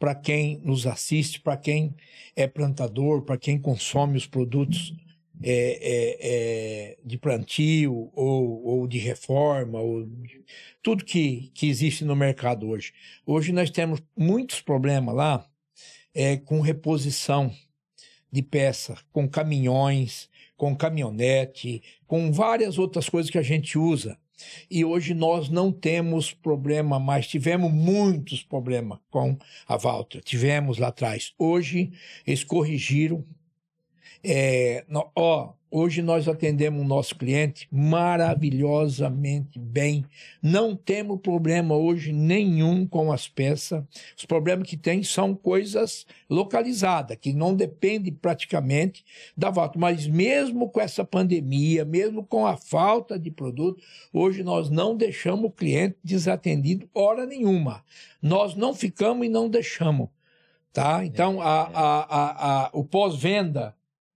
para 0.00 0.16
quem 0.16 0.60
nos 0.64 0.84
assiste, 0.84 1.40
para 1.40 1.56
quem 1.56 1.94
é 2.34 2.48
plantador, 2.48 3.22
para 3.22 3.38
quem 3.38 3.56
consome 3.56 4.16
os 4.18 4.26
produtos 4.26 4.92
é, 5.40 5.78
é, 5.80 6.18
é, 6.20 6.98
de 7.04 7.16
plantio 7.16 8.10
ou, 8.14 8.64
ou 8.64 8.88
de 8.88 8.98
reforma, 8.98 9.78
ou 9.78 10.04
de- 10.06 10.44
tudo 10.82 11.04
que, 11.04 11.52
que 11.54 11.68
existe 11.68 12.04
no 12.04 12.16
mercado 12.16 12.68
hoje. 12.68 12.92
Hoje 13.24 13.52
nós 13.52 13.70
temos 13.70 14.02
muitos 14.16 14.60
problemas 14.60 15.14
lá 15.14 15.46
é, 16.12 16.36
com 16.36 16.60
reposição 16.60 17.52
de 18.34 18.42
peça, 18.42 18.98
com 19.12 19.28
caminhões, 19.28 20.28
com 20.56 20.74
caminhonete, 20.74 21.80
com 22.04 22.32
várias 22.32 22.78
outras 22.78 23.08
coisas 23.08 23.30
que 23.30 23.38
a 23.38 23.42
gente 23.42 23.78
usa. 23.78 24.18
E 24.68 24.84
hoje 24.84 25.14
nós 25.14 25.48
não 25.48 25.70
temos 25.70 26.32
problema 26.32 26.98
mais. 26.98 27.28
Tivemos 27.28 27.72
muitos 27.72 28.42
problemas 28.42 28.98
com 29.08 29.38
a 29.68 29.76
Valtra. 29.76 30.20
Tivemos 30.20 30.78
lá 30.78 30.88
atrás. 30.88 31.32
Hoje 31.38 31.92
eles 32.26 32.42
corrigiram. 32.42 33.24
É, 34.24 34.84
ó, 35.14 35.52
hoje 35.74 36.02
nós 36.02 36.28
atendemos 36.28 36.80
o 36.80 36.86
nosso 36.86 37.16
cliente 37.16 37.66
maravilhosamente 37.68 39.58
bem. 39.58 40.04
Não 40.40 40.76
temos 40.76 41.18
problema 41.20 41.74
hoje 41.74 42.12
nenhum 42.12 42.86
com 42.86 43.10
as 43.10 43.26
peças. 43.26 43.82
Os 44.16 44.24
problemas 44.24 44.68
que 44.68 44.76
tem 44.76 45.02
são 45.02 45.34
coisas 45.34 46.06
localizadas, 46.30 47.16
que 47.20 47.32
não 47.32 47.56
depende 47.56 48.12
praticamente 48.12 49.04
da 49.36 49.50
volta. 49.50 49.76
Mas 49.76 50.06
mesmo 50.06 50.70
com 50.70 50.80
essa 50.80 51.04
pandemia, 51.04 51.84
mesmo 51.84 52.24
com 52.24 52.46
a 52.46 52.56
falta 52.56 53.18
de 53.18 53.32
produto, 53.32 53.82
hoje 54.12 54.44
nós 54.44 54.70
não 54.70 54.96
deixamos 54.96 55.46
o 55.46 55.50
cliente 55.50 55.96
desatendido 56.04 56.88
hora 56.94 57.26
nenhuma. 57.26 57.82
Nós 58.22 58.54
não 58.54 58.72
ficamos 58.72 59.26
e 59.26 59.28
não 59.28 59.48
deixamos. 59.48 60.08
Tá? 60.72 61.04
Então, 61.04 61.40
a, 61.40 61.62
a, 61.62 62.64
a, 62.66 62.70
o 62.72 62.84
pós-venda, 62.84 63.74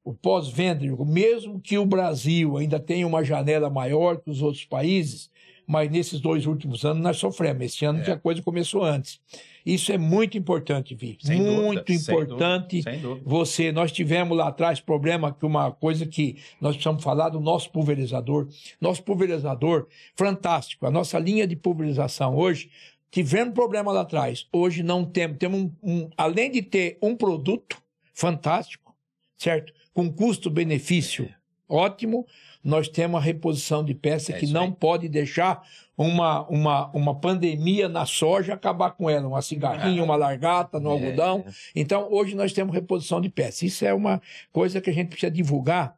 o 0.08 0.14
pós-venda, 0.14 0.84
mesmo 1.04 1.60
que 1.60 1.76
o 1.76 1.84
Brasil 1.84 2.56
ainda 2.56 2.80
tenha 2.80 3.06
uma 3.06 3.22
janela 3.22 3.68
maior 3.68 4.18
que 4.20 4.30
os 4.30 4.40
outros 4.40 4.64
países, 4.64 5.30
mas 5.66 5.90
nesses 5.90 6.18
dois 6.18 6.46
últimos 6.46 6.82
anos 6.84 7.02
nós 7.02 7.18
sofremos. 7.18 7.62
Esse 7.66 7.84
ano 7.84 8.00
É. 8.00 8.04
que 8.04 8.10
a 8.10 8.16
coisa 8.16 8.40
começou 8.42 8.82
antes. 8.82 9.20
Isso 9.66 9.92
é 9.92 9.98
muito 9.98 10.38
importante, 10.38 10.94
Vi. 10.94 11.18
Sem 11.20 11.38
dúvida, 11.42 11.62
muito 11.62 11.92
sem 11.92 11.96
importante. 12.00 12.82
Sem 12.82 12.98
dúvida. 13.00 13.20
Você, 13.28 13.70
nós 13.70 13.92
tivemos 13.92 14.34
lá 14.34 14.48
atrás 14.48 14.80
problema 14.80 15.30
que 15.30 15.44
uma 15.44 15.70
coisa 15.70 16.06
que 16.06 16.36
nós 16.58 16.74
precisamos 16.74 17.04
falar 17.04 17.28
do 17.28 17.38
nosso 17.38 17.70
pulverizador. 17.70 18.48
Nosso 18.80 19.02
pulverizador, 19.02 19.86
fantástico. 20.16 20.86
A 20.86 20.90
nossa 20.90 21.18
linha 21.18 21.46
de 21.46 21.54
pulverização 21.54 22.34
hoje, 22.34 22.70
tivemos 23.10 23.52
problema 23.52 23.92
lá 23.92 24.00
atrás. 24.00 24.46
Hoje 24.50 24.82
não 24.82 25.04
temos. 25.04 25.36
Temos 25.36 25.60
um, 25.60 25.70
um- 25.82 26.10
além 26.16 26.50
de 26.50 26.62
ter 26.62 26.96
um 27.02 27.14
produto 27.14 27.76
fantástico, 28.14 28.94
certo? 29.36 29.72
Com 29.98 30.12
custo-benefício 30.12 31.28
ótimo. 31.68 32.24
Nós 32.64 32.88
temos 32.88 33.20
a 33.20 33.22
reposição 33.22 33.84
de 33.84 33.94
peça 33.94 34.32
É 34.32 34.38
que 34.38 34.46
não 34.46 34.62
aí. 34.64 34.72
pode 34.72 35.08
deixar 35.08 35.62
uma, 35.96 36.46
uma, 36.48 36.86
uma 36.92 37.14
pandemia 37.14 37.88
na 37.88 38.06
soja 38.06 38.54
acabar 38.54 38.92
com 38.92 39.10
ela, 39.10 39.26
uma 39.28 39.42
cigarrinha, 39.42 40.02
uma 40.02 40.16
largata 40.16 40.78
no 40.80 40.90
É. 40.90 40.92
algodão. 40.92 41.44
Então, 41.74 42.08
hoje 42.10 42.34
nós 42.34 42.52
temos 42.52 42.74
reposição 42.74 43.20
de 43.20 43.28
peça. 43.28 43.66
Isso 43.66 43.84
é 43.84 43.92
uma 43.92 44.20
coisa 44.52 44.80
que 44.80 44.88
a 44.88 44.92
gente 44.92 45.08
precisa 45.08 45.30
divulgar, 45.30 45.96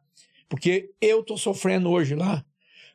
porque 0.49 0.89
eu 0.99 1.21
estou 1.21 1.37
sofrendo 1.37 1.89
hoje 1.89 2.15
lá 2.15 2.43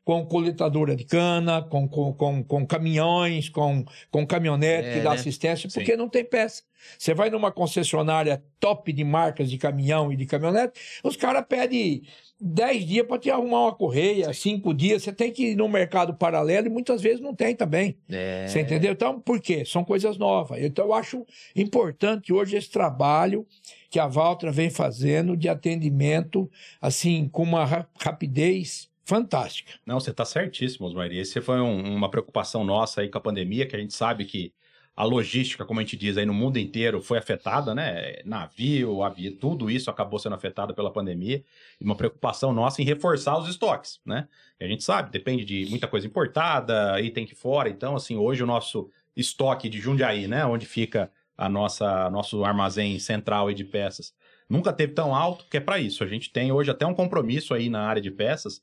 com 0.07 0.25
coletadora 0.25 0.95
de 0.95 1.03
cana, 1.05 1.61
com, 1.61 1.89
com, 1.89 2.13
com, 2.13 2.41
com 2.45 2.65
caminhões, 2.65 3.49
com, 3.49 3.85
com 4.09 4.25
caminhonete 4.25 4.87
É, 4.91 4.93
que 4.93 5.01
dá 5.01 5.11
né? 5.11 5.17
assistência, 5.17 5.69
Sim. 5.69 5.81
porque 5.81 5.97
não 5.97 6.09
tem 6.09 6.25
peça. 6.25 6.63
Você 6.97 7.13
vai 7.13 7.29
numa 7.29 7.51
concessionária 7.51 8.41
top 8.61 8.93
de 8.93 9.03
marcas 9.03 9.51
de 9.51 9.59
caminhão 9.59 10.13
e 10.13 10.17
de 10.17 10.25
caminhonete, 10.25 10.79
os 11.03 11.17
caras 11.17 11.45
pedem 11.49 12.03
10 12.41 12.87
dias 12.87 13.05
para 13.05 13.19
te 13.19 13.29
arrumar 13.33 13.63
uma 13.65 13.75
correia, 13.75 14.33
5 14.33 14.73
dias. 14.73 15.03
Você 15.03 15.13
tem 15.13 15.33
que 15.33 15.49
ir 15.51 15.57
no 15.57 15.69
mercado 15.69 16.15
paralelo 16.15 16.69
e 16.69 16.71
muitas 16.71 17.03
vezes 17.03 17.21
não 17.21 17.35
tem 17.35 17.57
também. 17.57 17.99
É. 18.09 18.47
Você 18.47 18.61
entendeu? 18.61 18.93
Então, 18.93 19.19
por 19.21 19.41
quê? 19.41 19.65
São 19.65 19.83
coisas 19.83 20.17
novas. 20.19 20.63
Então, 20.63 20.85
eu 20.85 20.95
acho 20.95 21.27
importante 21.57 22.33
hoje 22.33 22.57
esse 22.57 22.71
trabalho 22.71 23.45
que 23.91 23.99
a 23.99 24.07
Valtra 24.07 24.53
vem 24.53 24.71
fazendo 24.71 25.37
de 25.37 25.49
atendimento, 25.49 26.49
assim, 26.81 27.29
com 27.29 27.43
uma 27.43 27.65
ra- 27.65 27.89
rapidez 28.01 28.89
fantástica. 29.07 29.73
Não, 29.87 30.01
você 30.01 30.11
está 30.11 30.25
certíssimo, 30.25 30.87
Osmar. 30.87 31.11
E 31.13 31.19
esse 31.19 31.41
foi 31.41 31.61
um- 31.61 31.95
uma 31.95 32.11
preocupação 32.11 32.65
nossa 32.65 33.01
aí 33.01 33.09
com 33.09 33.17
a 33.19 33.21
pandemia, 33.21 33.65
que 33.65 33.77
a 33.77 33.79
gente 33.79 33.95
sabe 33.95 34.25
que 34.25 34.53
a 34.97 35.05
logística, 35.05 35.65
como 35.65 35.79
a 35.79 35.83
gente 35.83 35.97
diz 35.97 36.17
aí 36.17 36.25
no 36.27 36.33
mundo 36.35 36.59
inteiro, 36.59 37.03
foi 37.03 37.19
afetada, 37.19 37.75
né? 37.75 38.17
Navio, 38.25 39.03
avião, 39.03 39.37
tudo 39.37 39.71
isso 39.71 39.91
acabou 39.91 40.19
sendo 40.19 40.35
afetado 40.35 40.75
pela 40.75 40.91
pandemia. 40.91 41.45
E 41.81 41.85
uma 41.85 41.95
preocupação 41.95 42.53
nossa 42.53 42.81
em 42.83 42.85
reforçar 42.85 43.39
os 43.39 43.49
estoques, 43.49 44.01
né? 44.05 44.27
E 44.59 44.65
a 44.65 44.69
gente 44.69 44.83
sabe, 44.83 45.11
depende 45.11 45.45
de 45.45 45.67
muita 45.69 45.87
coisa 45.87 46.07
importada, 46.07 47.01
item 47.01 47.27
que 47.27 47.35
fora. 47.35 47.69
Então, 47.69 47.95
assim, 47.95 48.17
hoje 48.17 48.43
o 48.43 48.47
nosso 48.47 48.91
estoque 49.15 49.69
de 49.69 49.79
Jundiaí, 49.79 50.27
né? 50.27 50.45
Onde 50.47 50.67
fica 50.67 51.13
a 51.37 51.49
nossa 51.49 52.09
nosso 52.11 52.43
armazém 52.45 52.99
central 52.99 53.49
aí 53.49 53.55
de 53.55 53.65
peças, 53.65 54.15
nunca 54.49 54.73
teve 54.73 54.95
tão 54.95 55.15
alto, 55.15 55.45
que 55.51 55.59
é 55.59 55.61
para 55.61 55.79
isso. 55.79 56.03
A 56.03 56.07
gente 56.07 56.33
tem 56.33 56.51
hoje 56.51 56.71
até 56.71 56.87
um 56.87 56.95
compromisso 56.95 57.53
aí 57.53 57.69
na 57.69 57.83
área 57.83 58.01
de 58.01 58.11
peças 58.11 58.63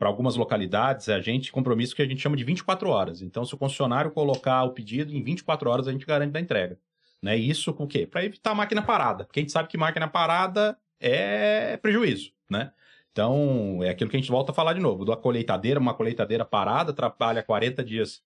para 0.00 0.08
algumas 0.08 0.34
localidades, 0.34 1.10
a 1.10 1.20
gente 1.20 1.52
compromisso 1.52 1.94
que 1.94 2.00
a 2.00 2.06
gente 2.06 2.22
chama 2.22 2.34
de 2.34 2.42
24 2.42 2.88
horas. 2.88 3.20
Então, 3.20 3.44
se 3.44 3.52
o 3.54 3.58
concessionário 3.58 4.10
colocar 4.10 4.64
o 4.64 4.70
pedido, 4.70 5.14
em 5.14 5.22
24 5.22 5.68
horas 5.68 5.86
a 5.86 5.92
gente 5.92 6.06
garante 6.06 6.32
da 6.32 6.40
entrega. 6.40 6.78
Né? 7.20 7.36
Isso 7.36 7.70
com 7.74 7.84
o 7.84 7.86
quê? 7.86 8.06
Para 8.06 8.24
evitar 8.24 8.54
máquina 8.54 8.80
parada. 8.80 9.26
Porque 9.26 9.40
a 9.40 9.42
gente 9.42 9.52
sabe 9.52 9.68
que 9.68 9.76
máquina 9.76 10.08
parada 10.08 10.78
é 10.98 11.76
prejuízo, 11.76 12.32
né? 12.48 12.72
Então, 13.12 13.80
é 13.82 13.90
aquilo 13.90 14.08
que 14.08 14.16
a 14.16 14.18
gente 14.18 14.30
volta 14.30 14.52
a 14.52 14.54
falar 14.54 14.72
de 14.72 14.80
novo. 14.80 15.04
Da 15.04 15.18
colheitadeira, 15.18 15.78
uma 15.78 15.92
colheitadeira 15.92 16.46
parada 16.46 16.94
trabalha 16.94 17.42
40 17.42 17.84
dias 17.84 18.22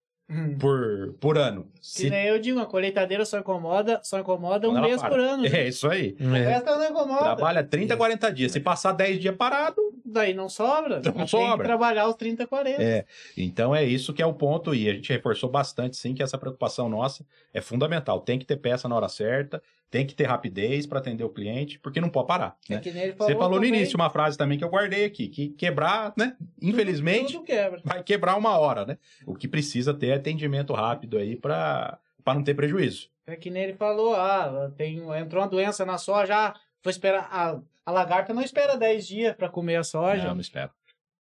por, 0.60 1.14
por 1.20 1.38
ano. 1.38 1.68
Se 1.82 2.10
nem 2.10 2.28
eu 2.28 2.40
digo, 2.40 2.60
a 2.60 2.66
colheitadeira 2.66 3.26
só 3.26 3.40
incomoda, 3.40 4.00
só 4.04 4.20
incomoda 4.20 4.70
um 4.70 4.74
Quando 4.74 4.84
mês 4.86 5.00
para. 5.02 5.10
por 5.10 5.20
ano. 5.20 5.46
É 5.46 5.68
isso 5.68 5.88
aí. 5.90 6.16
O 6.20 6.34
É. 6.36 6.40
resto 6.54 6.66
não 6.72 6.86
incomoda. 6.86 7.20
Trabalha 7.24 7.64
30, 7.64 7.96
40 7.98 8.32
dias. 8.32 8.52
Se 8.52 8.60
passar 8.60 8.94
10 8.94 9.20
dias 9.20 9.36
parado, 9.36 9.82
Daí 10.06 10.34
não 10.34 10.48
sobra. 10.50 11.02
Não 11.04 11.12
Tem 11.14 11.28
sobra. 11.28 11.58
que 11.58 11.64
trabalhar 11.64 12.08
os 12.08 12.16
30, 12.16 12.46
40. 12.46 12.84
É, 12.84 13.06
então 13.38 13.74
é 13.74 13.84
isso 13.84 14.14
que 14.14 14.22
é 14.22 14.26
o 14.26 14.34
ponto, 14.34 14.76
e 14.76 14.88
a 14.90 14.94
gente 14.94 15.12
reforçou 15.12 15.50
bastante, 15.50 15.96
sim, 15.98 16.14
que 16.14 16.22
essa 16.22 16.38
preocupação 16.38 16.88
nossa 16.88 17.26
é 17.54 17.62
fundamental. 17.62 18.20
Tem 18.20 18.38
que 18.38 18.46
ter 18.46 18.58
peça 18.58 18.88
na 18.88 18.96
hora 18.96 19.08
certa, 19.10 19.64
tem 19.94 20.08
que 20.08 20.16
ter 20.16 20.24
rapidez 20.26 20.88
para 20.88 20.98
atender 20.98 21.24
o 21.24 21.30
cliente, 21.30 21.78
porque 21.78 22.02
não 22.02 22.10
pode 22.10 22.26
parar. 22.28 22.58
É 22.68 22.74
Né? 22.74 22.82
ele 22.84 23.12
Você 23.12 23.36
falou 23.36 23.52
no 23.52 23.56
também, 23.58 23.70
início 23.70 23.96
uma 23.96 24.10
frase 24.10 24.36
também 24.36 24.58
que 24.58 24.64
eu 24.64 24.70
guardei 24.70 25.06
aqui, 25.06 25.28
que 25.28 25.50
quebrar, 25.50 26.12
né? 26.18 26.36
Infelizmente, 26.60 27.34
Tudo 27.34 27.46
quebra. 27.46 27.80
vai 27.86 28.02
quebrar 28.02 28.36
uma 28.36 28.58
hora, 28.58 28.88
né? 28.88 28.98
O 29.24 29.36
que 29.36 29.48
precisa 29.48 29.94
ter 29.94 30.08
é 30.08 30.14
atendimento 30.16 30.74
rápido 30.74 31.16
aí 31.20 31.36
para 31.36 32.00
não 32.26 32.44
ter 32.44 32.56
prejuízo. 32.56 33.08
É 33.28 33.36
que 33.36 33.52
nem 33.52 33.66
ele 33.66 33.74
falou, 33.74 34.16
ah, 34.16 34.72
tem, 34.76 34.98
entrou 35.16 35.44
uma 35.44 35.48
doença 35.48 35.86
na 35.86 36.00
soja, 36.00 36.36
ah, 36.36 36.56
vou 36.84 36.90
esperar. 36.90 37.30
A, 37.32 37.60
a 37.86 37.92
lagarta 37.92 38.34
não 38.34 38.42
espera 38.42 38.76
10 38.76 39.08
dias 39.08 39.36
para 39.36 39.48
comer 39.48 39.76
a 39.76 39.84
soja. 39.84 40.24
Não, 40.30 40.34
não 40.34 40.42
espero. 40.42 40.72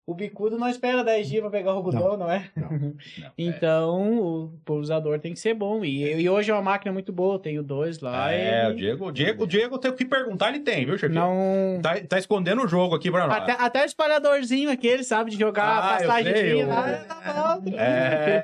O 0.09 0.15
bicudo 0.15 0.57
não 0.57 0.67
espera 0.71 1.05
10 1.05 1.29
dias 1.29 1.43
para 1.43 1.51
pegar 1.51 1.75
o 1.75 1.77
algodão, 1.77 2.17
não, 2.17 2.31
é? 2.31 2.49
Não, 2.57 2.71
não. 2.73 2.95
Então, 3.37 4.19
o 4.19 4.49
pulsador 4.65 5.19
tem 5.21 5.35
que 5.35 5.39
ser 5.39 5.53
bom. 5.53 5.85
E, 5.85 6.03
e 6.23 6.31
hoje 6.31 6.51
é 6.51 6.55
uma 6.55 6.63
máquina 6.63 6.91
muito 6.91 7.13
boa, 7.13 7.35
eu 7.35 7.39
tenho 7.39 7.63
dois 7.63 8.01
lá. 8.01 8.33
é, 8.33 8.65
e 8.65 8.73
o 8.73 8.75
Diego, 8.75 9.07
o 9.09 9.13
Diego, 9.13 9.45
o 9.45 9.47
Diego 9.47 9.77
tem 9.77 9.91
o 9.91 9.95
que 9.95 10.07
perguntar, 10.07 10.49
ele 10.49 10.61
tem, 10.61 10.87
viu, 10.87 10.97
chefe? 10.97 11.15
Não. 11.15 11.79
Tá, 11.83 12.01
tá 12.01 12.19
escondendo 12.19 12.63
o 12.65 12.67
jogo 12.67 12.95
aqui 12.95 13.11
pra 13.11 13.27
nós. 13.27 13.37
Até, 13.43 13.53
até 13.53 13.83
o 13.83 13.85
espalhadorzinho 13.85 14.71
aquele, 14.71 15.05
sabe, 15.05 15.31
de 15.31 15.39
jogar 15.39 15.99
Ah, 15.99 16.03
eu 16.03 16.11
sei, 16.25 16.65
o- 16.65 16.69
lá. 16.69 17.61
bom. 17.61 17.71
É, 17.77 18.43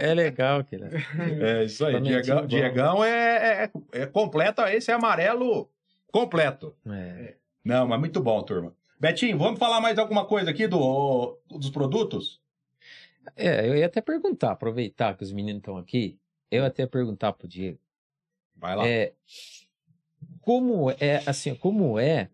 É 0.00 0.14
legal, 0.14 0.62
que 0.64 0.76
É 0.76 1.64
isso 1.64 1.84
aí. 1.86 1.98
Diegão, 1.98 2.40
bom. 2.42 2.46
Diegão 2.46 3.02
é, 3.04 3.64
é, 3.64 4.02
é 4.02 4.06
completo. 4.06 4.60
Esse 4.62 4.90
é 4.90 4.94
amarelo 4.94 5.66
completo. 6.12 6.74
É. 6.90 7.34
Não, 7.64 7.86
mas 7.88 7.98
muito 7.98 8.20
bom, 8.22 8.42
turma. 8.42 8.74
Betinho, 9.00 9.38
vamos 9.38 9.58
falar 9.58 9.80
mais 9.80 9.98
alguma 9.98 10.26
coisa 10.26 10.50
aqui 10.50 10.68
do, 10.68 11.38
dos 11.48 11.70
produtos? 11.70 12.38
É, 13.34 13.66
eu 13.66 13.74
ia 13.74 13.86
até 13.86 14.02
perguntar, 14.02 14.52
aproveitar 14.52 15.16
que 15.16 15.24
os 15.24 15.32
meninos 15.32 15.60
estão 15.60 15.78
aqui, 15.78 16.18
eu 16.50 16.62
ia 16.62 16.68
até 16.68 16.86
perguntar 16.86 17.32
pro 17.32 17.48
Diego. 17.48 17.78
Vai 18.54 18.76
lá. 18.76 18.86
É, 18.86 19.14
como 20.42 20.90
é, 20.90 21.22
assim, 21.26 21.54
como 21.54 21.98
é, 21.98 22.28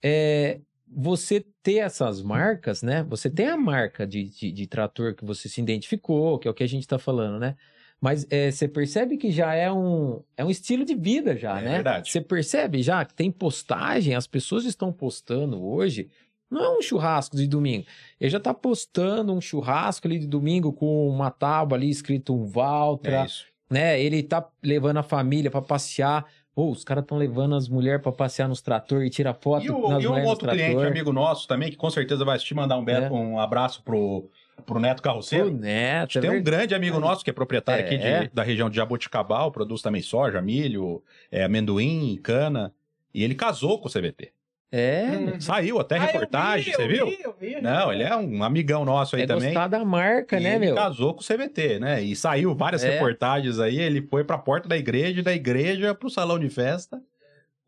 é 0.00 0.60
você 0.86 1.44
ter 1.64 1.78
essas 1.78 2.22
marcas, 2.22 2.80
né? 2.80 3.02
Você 3.04 3.28
tem 3.28 3.48
a 3.48 3.56
marca 3.56 4.06
de, 4.06 4.24
de, 4.24 4.52
de 4.52 4.66
trator 4.68 5.16
que 5.16 5.24
você 5.24 5.48
se 5.48 5.60
identificou, 5.60 6.38
que 6.38 6.46
é 6.46 6.50
o 6.50 6.54
que 6.54 6.62
a 6.62 6.68
gente 6.68 6.82
está 6.82 6.98
falando, 6.98 7.40
né? 7.40 7.56
Mas 8.04 8.26
é, 8.28 8.50
você 8.50 8.68
percebe 8.68 9.16
que 9.16 9.30
já 9.32 9.54
é 9.54 9.72
um, 9.72 10.20
é 10.36 10.44
um 10.44 10.50
estilo 10.50 10.84
de 10.84 10.94
vida 10.94 11.34
já, 11.38 11.58
É 11.58 11.64
né? 11.64 11.70
verdade. 11.76 12.10
Você 12.10 12.20
percebe 12.20 12.82
já 12.82 13.02
que 13.02 13.14
tem 13.14 13.30
postagem, 13.30 14.14
as 14.14 14.26
pessoas 14.26 14.66
estão 14.66 14.92
postando 14.92 15.64
hoje, 15.64 16.10
não 16.50 16.62
é 16.62 16.78
um 16.78 16.82
churrasco 16.82 17.34
de 17.34 17.46
domingo. 17.46 17.86
Ele 18.20 18.28
já 18.28 18.38
tá 18.38 18.52
postando 18.52 19.32
um 19.32 19.40
churrasco 19.40 20.06
ali 20.06 20.18
de 20.18 20.26
domingo 20.26 20.70
com 20.70 21.08
uma 21.08 21.30
tábua 21.30 21.78
ali 21.78 21.88
escrito 21.88 22.34
um 22.34 22.44
Valtra, 22.44 23.22
É 23.22 23.24
isso. 23.24 23.46
né? 23.70 23.98
Ele 23.98 24.22
tá 24.22 24.46
levando 24.62 24.98
a 24.98 25.02
família 25.02 25.50
pra 25.50 25.62
passear. 25.62 26.26
Pô, 26.54 26.70
os 26.70 26.84
caras 26.84 27.02
estão 27.02 27.18
levando 27.18 27.54
as 27.56 27.68
mulheres 27.68 28.00
pra 28.00 28.12
passear 28.12 28.48
nos 28.48 28.60
trator 28.62 29.02
e 29.04 29.10
tira 29.10 29.34
foto 29.34 29.64
E, 29.66 29.70
o, 29.70 30.00
e 30.00 30.06
um 30.06 30.24
outro 30.24 30.48
cliente, 30.48 30.84
amigo 30.86 31.12
nosso 31.12 31.48
também, 31.48 31.68
que 31.70 31.76
com 31.76 31.90
certeza 31.90 32.24
vai 32.24 32.36
assistir, 32.36 32.54
mandar 32.54 32.78
um, 32.78 32.84
belo, 32.84 33.06
É. 33.06 33.10
um 33.10 33.40
abraço 33.40 33.82
pro, 33.82 34.28
pro 34.64 34.78
Neto 34.78 35.02
Carroceiro. 35.02 35.50
Neto, 35.52 36.18
é 36.18 36.20
Tem 36.20 36.30
um 36.30 36.42
grande 36.42 36.72
amigo 36.74 37.00
nosso 37.00 37.24
que 37.24 37.30
é 37.30 37.32
proprietário 37.32 37.84
aqui 37.84 37.96
É. 37.96 38.22
de- 38.24 38.30
da 38.32 38.44
região 38.44 38.70
de 38.70 38.76
Jaboticabal, 38.76 39.50
produz 39.50 39.82
também 39.82 40.00
soja, 40.00 40.40
milho, 40.40 41.02
é, 41.30 41.42
amendoim, 41.42 42.16
cana. 42.22 42.72
E 43.12 43.24
ele 43.24 43.34
casou 43.34 43.80
com 43.80 43.88
o 43.88 43.90
CVT. 43.90 44.30
É, 44.72 45.04
Hum. 45.06 45.40
Saiu 45.40 45.78
até 45.78 45.94
Ah, 45.96 45.98
eu 45.98 46.06
reportagem, 46.06 46.64
vi, 46.64 46.72
você 46.76 46.82
eu 46.82 46.88
viu? 46.88 47.06
vi, 47.06 47.18
eu 47.22 47.36
vi. 47.38 47.60
Não, 47.62 47.92
ele 47.92 48.02
é 48.02 48.16
um 48.16 48.42
amigão 48.42 48.84
nosso 48.84 49.14
aí 49.14 49.22
é 49.22 49.26
também. 49.26 49.50
gostar 49.54 49.68
da 49.68 49.84
marca, 49.84 50.36
E 50.38 50.42
né, 50.42 50.56
ele 50.56 50.66
meu? 50.66 50.74
casou 50.74 51.14
com 51.14 51.20
o 51.20 51.24
CVT, 51.24 51.78
né? 51.78 52.02
E 52.02 52.16
saiu 52.16 52.54
várias 52.56 52.82
É. 52.82 52.90
reportagens 52.90 53.60
aí. 53.60 53.78
Ele 53.78 54.02
foi 54.02 54.24
pra 54.24 54.36
porta 54.36 54.68
da 54.68 54.76
igreja 54.76 55.22
da 55.22 55.32
igreja 55.32 55.94
pro 55.94 56.10
salão 56.10 56.38
de 56.40 56.48
festa 56.48 57.00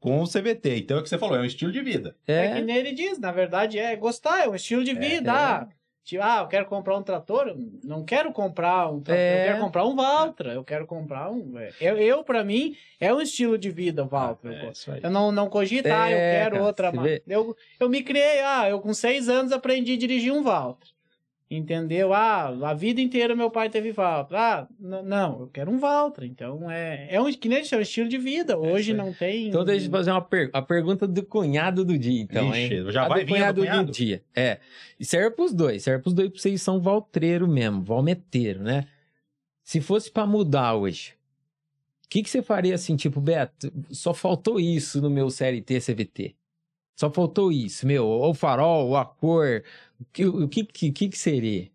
com 0.01 0.21
o 0.21 0.27
CVT. 0.27 0.79
Então 0.79 0.97
é 0.97 1.01
o 1.01 1.03
que 1.05 1.09
você 1.09 1.17
falou, 1.19 1.37
é 1.37 1.41
um 1.41 1.45
estilo 1.45 1.71
de 1.71 1.81
vida. 1.81 2.17
É. 2.27 2.49
que 2.49 2.59
É, 2.59 2.63
nem 2.63 2.77
ele 2.77 2.93
diz, 2.93 3.19
na 3.21 3.31
verdade, 3.31 3.79
é 3.79 3.95
gostar, 3.95 4.45
é 4.45 4.49
um 4.49 4.55
estilo 4.57 4.83
de 4.83 4.95
vida. 4.95 5.31
é. 5.71 5.77
Ah, 6.07 6.09
tipo, 6.09 6.23
ah, 6.23 6.39
eu 6.43 6.47
quero 6.47 6.67
comprar 6.67 6.97
um 6.97 7.03
trator, 7.03 7.57
não 7.83 8.05
quero 8.05 8.33
comprar 8.33 8.89
um 8.89 9.01
trator, 9.01 9.21
É. 9.21 9.41
eu 9.43 9.47
quero 9.53 9.61
comprar 9.65 9.85
um 9.85 9.97
Valtra, 9.97 10.53
eu 10.53 10.65
quero 10.65 10.87
comprar 10.87 11.31
um... 11.31 11.59
é, 11.59 11.71
Eu, 11.81 11.97
eu 11.99 12.23
para 12.23 12.45
mim, 12.45 12.77
é 13.01 13.13
um 13.13 13.21
estilo 13.21 13.59
de 13.59 13.71
vida 13.71 14.05
o 14.05 14.07
Valtra. 14.07 14.53
eu 14.53 14.95
É. 14.95 15.01
Eu 15.03 15.11
não, 15.11 15.33
não 15.33 15.49
cogito, 15.49 15.87
ah, 15.87 16.11
eu 16.11 16.17
É, 16.19 16.39
quero 16.43 16.55
cara, 16.57 16.65
outra 16.67 16.93
marca. 16.93 17.23
Eu, 17.27 17.57
eu 17.81 17.89
me 17.89 18.03
criei, 18.03 18.41
ah, 18.41 18.69
eu 18.69 18.81
com 18.81 18.95
seis 18.95 19.29
anos 19.29 19.51
aprendi 19.51 19.95
a 19.95 19.99
dirigir 19.99 20.33
um 20.33 20.43
Valtra. 20.43 20.89
Entendeu? 21.49 22.13
Ah, 22.13 22.49
a 22.49 22.75
vida 22.75 23.01
inteira 23.01 23.37
meu 23.37 23.49
pai 23.49 23.71
teve 23.71 23.93
Valtra. 23.93 24.37
Ah, 24.37 24.69
não, 24.81 25.43
eu 25.43 25.47
quero 25.47 25.71
um 25.71 25.79
Valtra. 25.79 26.27
Então, 26.27 26.69
é, 26.69 27.07
é 27.09 27.21
um, 27.21 27.33
que 27.33 27.49
nem 27.49 27.59
é 27.59 27.77
um 27.77 27.81
estilo 27.81 28.09
de 28.09 28.19
vida. 28.19 28.59
Hoje 28.59 28.91
isso 28.91 29.01
aí. 29.01 29.07
não 29.07 29.13
tem... 29.13 29.49
Então 29.49 29.65
deixa 29.65 29.87
eu 29.87 29.91
fazer 29.91 30.11
uma 30.11 30.21
per... 30.21 30.51
a 30.53 30.61
pergunta 30.61 31.07
do 31.07 31.23
cunhado 31.25 31.85
do 31.85 31.97
dia, 31.97 32.21
então, 32.21 32.51
Ixi, 32.51 32.75
hein? 32.75 32.91
já 32.91 33.05
A 33.05 33.09
vai 33.09 33.25
do 33.25 33.31
cunhado 33.31 33.61
do 33.61 33.65
cunhado? 33.65 33.87
do 33.87 33.93
dia. 33.93 34.25
É. 34.35 34.59
E 34.99 35.05
serve 35.05 35.37
pros 35.37 35.55
dois, 35.55 35.85
serve 35.85 36.03
pros 36.03 36.15
dois, 36.15 36.31
pra 36.31 36.41
vocês 36.41 36.61
são 36.61 36.81
valtreiro 36.81 37.47
mesmo, 37.47 37.81
valmeteiro, 37.81 38.61
né? 38.61 38.89
Se 39.63 39.81
fosse 39.81 40.11
pra 40.11 40.27
mudar 40.27 40.75
hoje, 40.75 41.15
o 42.05 42.09
que, 42.09 42.25
que 42.25 42.31
você 42.31 42.43
faria 42.43 42.75
assim, 42.75 42.97
tipo, 42.97 43.21
Beto, 43.21 43.73
só 43.91 44.13
faltou 44.13 44.59
isso 44.59 45.01
no 45.01 45.11
meu 45.11 45.31
CLT 45.31 45.81
CVT? 45.81 46.35
Só 46.97 47.11
faltou 47.11 47.53
isso, 47.53 47.87
meu, 47.87 48.07
ou 48.07 48.31
o 48.31 48.35
farol, 48.35 48.89
ou 48.89 48.97
a 48.97 49.05
cor, 49.05 49.63
o 50.01 50.49
que, 50.49 50.65
que, 50.65 50.93
que, 50.93 51.09
que 51.09 51.19
seria? 51.19 51.69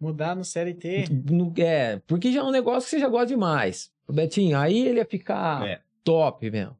Mudar 0.00 0.34
no 0.34 0.44
CLT. 0.44 1.04
No- 1.30 1.52
É, 1.58 2.00
porque 2.06 2.32
já 2.32 2.40
é 2.40 2.42
um 2.44 2.50
negócio 2.50 2.84
que 2.84 2.90
você 2.90 2.98
já 3.00 3.08
gosta 3.08 3.26
demais. 3.26 3.92
O 4.08 4.12
Betinho, 4.12 4.58
aí 4.58 4.86
ele 4.86 4.98
ia 4.98 5.04
ficar 5.04 5.66
É. 5.66 5.80
top 6.02 6.50
mesmo. 6.50 6.76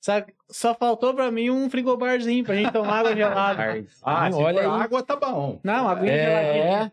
Sabe? 0.00 0.34
Só 0.50 0.74
faltou 0.74 1.14
pra 1.14 1.30
mim 1.30 1.48
um 1.48 1.70
frigobarzinho 1.70 2.44
pra 2.44 2.54
gente 2.56 2.72
tomar 2.72 2.98
água 3.00 3.14
gelada. 3.16 3.84
Ah, 4.02 4.28
Não, 4.28 4.38
se 4.38 4.42
olha 4.44 4.62
for 4.64 4.74
aí. 4.74 4.80
água, 4.82 5.02
tá 5.02 5.16
bom. 5.16 5.60
Não, 5.64 5.84
geladinha. 5.88 6.12
É, 6.12 6.92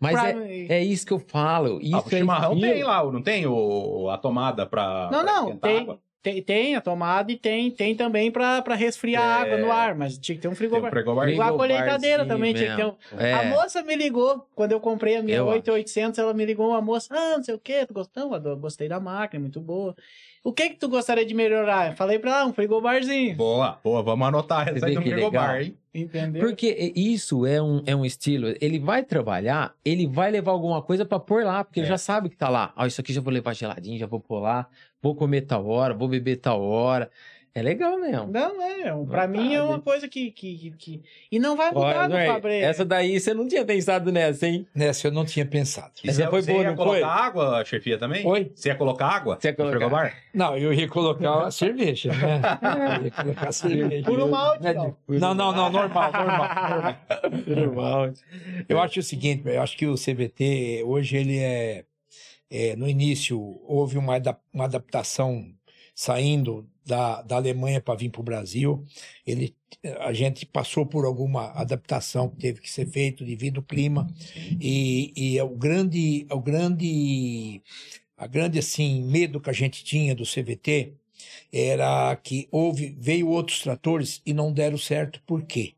mas 0.00 0.18
Pra 0.18 0.30
é, 0.30 0.66
é 0.70 0.82
isso 0.84 1.06
que 1.06 1.12
eu 1.12 1.18
falo. 1.20 1.78
Isso 1.80 1.94
Ah, 1.96 2.02
o 2.02 2.06
é 2.06 2.10
chimarrão 2.18 2.54
estilo. 2.54 2.72
tem 2.72 2.82
lá, 2.82 3.04
não 3.12 3.22
tem 3.22 3.46
o, 3.46 4.08
a 4.10 4.18
tomada 4.18 4.66
pra. 4.66 5.08
Não, 5.12 5.22
pra 5.24 5.32
não, 5.32 5.56
tem. 5.58 5.78
água? 5.80 6.00
Tem, 6.22 6.42
tem 6.42 6.76
a 6.76 6.82
tomada 6.82 7.32
e 7.32 7.36
tem, 7.36 7.70
tem 7.70 7.94
também 7.94 8.30
pra 8.30 8.62
resfriar 8.74 9.22
a 9.22 9.38
É. 9.38 9.42
água 9.42 9.56
no 9.58 9.72
ar, 9.72 9.94
mas 9.94 10.18
tinha 10.18 10.36
que 10.36 10.42
ter 10.42 10.48
um 10.48 10.50
Tem 10.50 10.54
um 10.54 10.56
frigobar. 10.70 10.90
frigobar. 10.90 11.28
Igual 11.30 11.54
a 11.54 11.56
colheitadeira 11.56 12.26
também 12.26 12.52
tinha 12.52 12.70
que 12.70 12.76
ter 12.76 12.84
um. 12.84 12.94
É. 13.18 13.32
A 13.32 13.44
moça 13.44 13.82
me 13.82 13.96
ligou, 13.96 14.46
quando 14.54 14.72
eu 14.72 14.80
comprei 14.80 15.16
a 15.16 15.22
minha 15.22 15.38
Eu 15.38 15.46
8800, 15.46 16.18
ela 16.18 16.34
me 16.34 16.44
ligou, 16.44 16.68
uma 16.68 16.82
moça, 16.82 17.14
ah, 17.14 17.36
não 17.38 17.42
sei 17.42 17.54
o 17.54 17.58
que, 17.58 17.86
tu 17.86 17.94
gostou? 17.94 18.34
Eu 18.34 18.56
gostei 18.58 18.86
da 18.86 19.00
máquina, 19.00 19.40
muito 19.40 19.60
boa. 19.62 19.96
O 20.42 20.54
que 20.54 20.70
que 20.70 20.76
tu 20.76 20.88
gostaria 20.88 21.24
de 21.26 21.34
melhorar? 21.34 21.90
Eu 21.90 21.96
falei 21.96 22.18
pra 22.18 22.30
ela, 22.38 22.46
um 22.46 22.52
frigobarzinho, 22.52 23.36
Boa, 23.36 23.78
boa, 23.84 24.02
vamos 24.02 24.26
anotar 24.26 24.68
essa 24.68 24.86
aí 24.86 24.94
do 24.94 25.02
frigobar, 25.02 25.56
legal. 25.58 25.60
hein? 25.62 25.76
entendeu? 25.94 26.42
Porque 26.46 26.92
isso 26.96 27.44
é 27.44 27.60
um, 27.60 27.82
é 27.84 27.94
um 27.94 28.06
estilo. 28.06 28.54
Ele 28.58 28.78
vai 28.78 29.02
trabalhar, 29.04 29.74
ele 29.84 30.06
vai 30.06 30.30
levar 30.30 30.52
alguma 30.52 30.80
coisa 30.80 31.04
pra 31.04 31.18
pôr 31.20 31.44
lá, 31.44 31.62
porque 31.62 31.80
ele 31.80 31.86
É. 31.86 31.90
já 31.90 31.98
sabe 31.98 32.30
que 32.30 32.36
tá 32.36 32.48
lá. 32.48 32.72
Ó, 32.74 32.86
isso 32.86 33.00
aqui 33.02 33.12
já 33.12 33.20
vou 33.20 33.30
levar 33.32 33.54
geladinho, 33.54 33.98
já 33.98 34.06
vou 34.06 34.18
pôr 34.18 34.38
lá, 34.40 34.66
vou 35.02 35.14
comer 35.14 35.42
tal 35.42 35.66
hora, 35.66 35.92
vou 35.92 36.08
beber 36.08 36.36
tal 36.36 36.62
hora. 36.62 37.10
É 37.52 37.62
legal 37.62 37.98
mesmo. 37.98 38.28
Não, 38.28 38.62
é, 38.62 38.94
um- 38.94 39.04
pra 39.06 39.26
Vontade. 39.26 39.32
mim 39.32 39.54
é 39.54 39.62
uma 39.62 39.80
coisa 39.80 40.06
que, 40.06 40.30
que, 40.30 40.70
que, 40.78 41.02
E 41.32 41.38
não 41.38 41.56
vai 41.56 41.72
mudar 41.72 42.08
Olha, 42.08 42.26
Fabrício. 42.32 42.64
essa 42.64 42.84
daí 42.84 43.18
você 43.18 43.34
não 43.34 43.48
tinha 43.48 43.64
pensado 43.64 44.12
nessa, 44.12 44.46
hein? 44.46 44.66
Nessa 44.74 45.08
eu 45.08 45.12
não 45.12 45.24
tinha 45.24 45.44
pensado. 45.44 45.90
E 46.04 46.08
Essa 46.10 46.22
você, 46.24 46.30
foi 46.30 46.42
você 46.42 46.52
boa, 46.52 46.62
ia 46.62 46.68
não 46.70 46.76
colocar 46.76 46.98
foi? 47.00 47.02
água, 47.02 47.64
chefia, 47.64 47.98
também? 47.98 48.24
Oi? 48.24 48.52
Você 48.54 48.68
ia 48.68 48.76
colocar 48.76 49.06
água 49.08 49.36
Você 49.40 49.48
ia 49.48 49.54
colocar. 49.54 49.76
frigobar? 49.78 50.14
Não, 50.32 50.56
eu 50.56 50.72
ia 50.72 50.88
colocar 50.88 51.46
a 51.46 51.50
cerveja, 51.52 52.12
né? 52.12 52.40
Eu 53.00 53.04
ia 53.06 53.10
colocar 53.10 53.48
a 53.48 53.52
cerveja. 53.52 54.04
Por 54.04 54.20
um 54.20 54.28
malte, 54.30 54.62
Né, 54.62 54.72
não. 54.74 54.96
Não, 55.08 55.34
não, 55.34 55.52
não, 55.52 55.70
normal, 55.70 56.12
normal. 56.12 56.48
normal. 56.70 56.96
Normal. 57.46 58.12
Eu 58.68 58.80
acho 58.80 59.00
o 59.00 59.02
seguinte, 59.02 59.42
eu 59.46 59.60
acho 59.60 59.76
que 59.76 59.86
o 59.86 59.94
CVT 59.96 60.82
hoje 60.86 61.16
ele 61.16 61.38
é, 61.38 61.84
é, 62.50 62.76
no 62.76 62.88
início 62.88 63.40
houve 63.66 63.98
uma, 63.98 64.14
uma 64.52 64.64
adaptação 64.64 65.44
saindo 66.00 66.66
da, 66.82 67.20
da 67.20 67.36
Alemanha 67.36 67.78
para 67.78 67.94
vir 67.94 68.08
para 68.08 68.22
o 68.22 68.24
Brasil. 68.24 68.86
Ele, 69.26 69.54
a 69.98 70.14
gente 70.14 70.46
passou 70.46 70.86
por 70.86 71.04
alguma 71.04 71.50
adaptação 71.52 72.30
que 72.30 72.38
teve 72.38 72.62
que 72.62 72.70
ser 72.70 72.86
feito 72.86 73.22
devido 73.22 73.58
ao 73.58 73.62
clima 73.62 74.08
e, 74.58 75.12
e 75.14 75.38
é 75.38 75.44
o 75.44 75.50
grande, 75.50 76.26
é 76.26 76.34
o 76.34 76.40
grande, 76.40 77.62
a 78.16 78.26
grande 78.26 78.58
assim 78.58 79.02
medo 79.02 79.42
que 79.42 79.50
a 79.50 79.52
gente 79.52 79.84
tinha 79.84 80.14
do 80.14 80.24
CVT 80.24 80.94
era 81.52 82.16
que 82.16 82.48
houve 82.50 82.96
veio 82.98 83.28
outros 83.28 83.60
tratores 83.60 84.22
e 84.24 84.32
não 84.32 84.54
deram 84.54 84.78
certo. 84.78 85.22
Por 85.26 85.42
quê? 85.42 85.74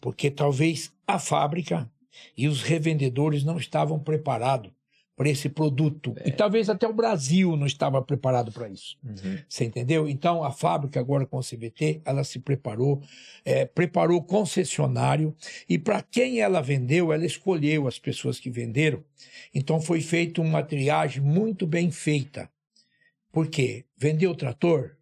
Porque 0.00 0.28
talvez 0.28 0.92
a 1.06 1.20
fábrica 1.20 1.88
e 2.36 2.48
os 2.48 2.62
revendedores 2.62 3.44
não 3.44 3.58
estavam 3.58 4.00
preparados 4.00 4.72
para 5.16 5.30
esse 5.30 5.48
produto. 5.48 6.14
E 6.26 6.30
talvez 6.30 6.68
até 6.68 6.86
o 6.86 6.92
Brasil 6.92 7.56
não 7.56 7.66
estava 7.66 8.02
preparado 8.02 8.52
para 8.52 8.68
isso. 8.68 8.98
Uhum. 9.02 9.38
Você 9.48 9.64
entendeu? 9.64 10.06
Então 10.06 10.44
a 10.44 10.50
fábrica 10.50 11.00
agora 11.00 11.24
com 11.24 11.38
o 11.38 11.42
CVT, 11.42 12.02
ela 12.04 12.22
se 12.22 12.38
preparou, 12.38 13.02
eh, 13.42 13.64
preparou 13.64 14.18
o 14.18 14.22
concessionário 14.22 15.34
e 15.66 15.78
para 15.78 16.02
quem 16.02 16.40
ela 16.40 16.60
vendeu, 16.60 17.14
ela 17.14 17.24
escolheu 17.24 17.88
as 17.88 17.98
pessoas 17.98 18.38
que 18.38 18.50
venderam. 18.50 19.02
Então 19.54 19.80
foi 19.80 20.02
feita 20.02 20.42
uma 20.42 20.62
triagem 20.62 21.22
muito 21.22 21.66
bem 21.66 21.90
feita. 21.90 22.50
Por 23.32 23.48
quê? 23.48 23.86
Vendeu 23.96 24.32
o 24.32 24.36
trator? 24.36 24.96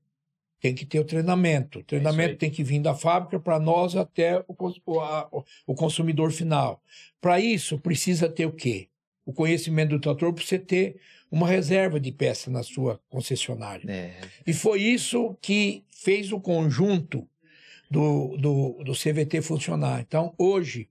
Tem 0.61 0.75
que 0.75 0.87
ter 0.87 1.01
o 1.01 1.05
treinamento. 1.05 1.79
O 1.79 1.81
aí. 1.81 1.85
treinamento 1.85 2.37
tem 2.37 2.51
que 2.51 2.63
vir 2.63 2.81
da 2.81 2.95
fábrica 2.95 3.39
para 3.41 3.59
nós 3.59 3.97
até 3.97 4.39
o, 4.47 4.55
o, 4.87 5.01
a- 5.01 5.29
o 5.67 5.75
consumidor 5.75 6.31
final. 6.31 6.81
Para 7.21 7.41
isso, 7.41 7.79
precisa 7.81 8.29
ter 8.29 8.47
o 8.47 8.53
quê? 8.53 8.89
O 9.25 9.33
conhecimento 9.33 9.91
do 9.91 10.01
trator 10.01 10.33
para 10.33 10.45
você 10.45 10.59
ter 10.59 10.97
uma 11.31 11.49
reserva 11.49 11.99
de 11.99 12.13
peça 12.13 12.51
na 12.51 12.63
sua 12.63 13.01
concessionária. 13.09 13.91
É. 13.91 14.13
E 14.47 14.53
foi 14.53 14.81
isso 14.83 15.37
que 15.41 15.85
fez 15.91 16.31
o 16.31 16.41
conjunto 16.41 17.27
do, 17.91 18.37
do, 18.37 18.85
do 18.85 18.93
CVT 18.93 19.43
funcionar. 19.43 20.01
Então, 20.01 20.35
hoje, 20.39 20.89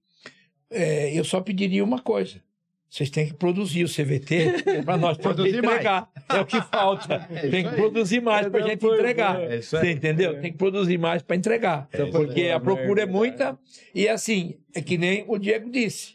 é, 0.70 1.18
eu 1.18 1.24
só 1.24 1.40
pediria 1.42 1.84
uma 1.84 2.00
coisa. 2.00 2.42
Vocês 2.90 3.10
têm 3.10 3.26
que 3.26 3.34
produzir 3.34 3.84
o 3.84 3.88
CVT 3.90 4.82
para 4.86 4.98
nós 4.98 5.18
poder 5.18 5.36
Produzir 5.36 5.62
mais. 5.64 5.74
entregar. 5.80 6.12
É 6.30 6.40
o 6.40 6.46
que 6.46 6.62
falta. 6.62 7.28
É 7.34 7.50
Tem 7.50 7.64
que 7.64 7.70
aí. 7.70 7.76
produzir 7.76 8.22
mais 8.22 8.48
para 8.48 8.64
a 8.64 8.68
gente 8.68 8.86
entregar. 8.86 9.42
É 9.42 9.58
isso 9.58 9.76
Você 9.78 9.92
entendeu? 9.92 10.40
Tem 10.40 10.52
que 10.52 10.58
produzir 10.60 11.00
mais 11.00 11.24
para 11.24 11.36
entregar. 11.36 11.88
É 11.92 12.06
Porque 12.06 12.50
a 12.50 12.60
procura 12.60 13.02
é 13.02 13.06
muita. 13.08 13.58
E 13.96 14.08
assim, 14.08 14.58
é 14.76 14.82
que 14.82 14.96
nem 14.98 15.26
o 15.28 15.40
Diego 15.40 15.72
disse. 15.72 16.14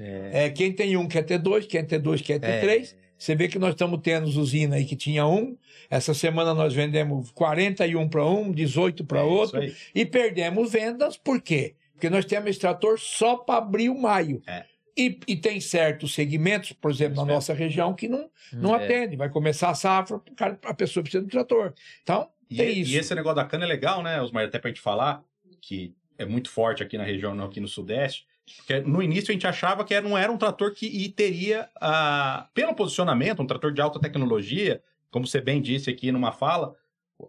É. 0.00 0.46
É, 0.46 0.50
quem 0.50 0.72
tem 0.72 0.96
um 0.96 1.06
quer 1.06 1.22
ter 1.22 1.38
dois, 1.38 1.66
quem 1.66 1.84
ter 1.84 1.98
dois 1.98 2.20
quer 2.22 2.38
ter 2.40 2.46
É. 2.48 2.60
três. 2.60 2.96
Você 3.18 3.34
vê 3.34 3.48
que 3.48 3.58
nós 3.58 3.70
estamos 3.74 4.00
tendo 4.02 4.26
usina 4.26 4.76
aí 4.76 4.86
que 4.86 4.96
tinha 4.96 5.26
um. 5.26 5.56
Essa 5.90 6.14
semana 6.14 6.54
nós 6.54 6.72
vendemos 6.72 7.30
41 7.32 8.08
para 8.08 8.24
um, 8.24 8.50
18 8.50 9.04
para 9.04 9.20
É 9.20 9.22
outro. 9.22 9.60
E 9.94 10.06
perdemos 10.06 10.72
vendas, 10.72 11.18
por 11.18 11.40
quê? 11.42 11.74
Porque 11.92 12.08
nós 12.08 12.24
temos 12.24 12.48
esse 12.48 12.58
trator 12.60 12.98
só 12.98 13.36
para 13.36 13.58
abril, 13.58 13.94
maio. 13.94 14.42
É. 14.46 14.64
E, 14.96 15.20
e 15.28 15.36
tem 15.36 15.60
certos 15.60 16.14
segmentos, 16.14 16.72
por 16.72 16.90
exemplo, 16.90 17.16
na 17.16 17.24
nossa 17.34 17.52
região, 17.52 17.92
que 17.94 18.08
não, 18.08 18.30
não 18.54 18.74
É. 18.74 18.84
atende. 18.84 19.16
Vai 19.16 19.28
começar 19.28 19.68
a 19.68 19.74
safra, 19.74 20.16
o 20.16 20.22
a 20.64 20.74
pessoa 20.74 21.02
precisa 21.02 21.22
do 21.22 21.28
trator. 21.28 21.74
Então, 22.02 22.26
E, 22.50 22.56
tem 22.56 22.78
isso. 22.80 22.90
e 22.92 22.96
esse 22.96 23.14
negócio 23.14 23.36
da 23.36 23.44
cana 23.44 23.64
é 23.64 23.68
legal, 23.68 24.02
né, 24.02 24.20
Osmar? 24.22 24.44
Até 24.46 24.58
pra 24.58 24.70
gente 24.70 24.80
falar, 24.80 25.22
que 25.60 25.94
é 26.18 26.24
muito 26.24 26.50
forte 26.50 26.82
aqui 26.82 26.96
na 26.96 27.04
região, 27.04 27.38
aqui 27.44 27.60
no 27.60 27.68
Sudeste. 27.68 28.26
Porque 28.56 28.80
no 28.80 29.02
início 29.02 29.30
a 29.30 29.32
gente 29.32 29.46
achava 29.46 29.84
que 29.84 29.98
não 30.00 30.16
era 30.16 30.30
um 30.30 30.36
trator 30.36 30.72
que 30.72 31.08
teria, 31.10 31.68
ah, 31.80 32.48
pelo 32.52 32.74
posicionamento, 32.74 33.42
um 33.42 33.46
trator 33.46 33.72
de 33.72 33.80
alta 33.80 34.00
tecnologia, 34.00 34.82
como 35.10 35.26
você 35.26 35.40
bem 35.40 35.60
disse 35.60 35.90
aqui 35.90 36.10
numa 36.12 36.32
fala, 36.32 36.74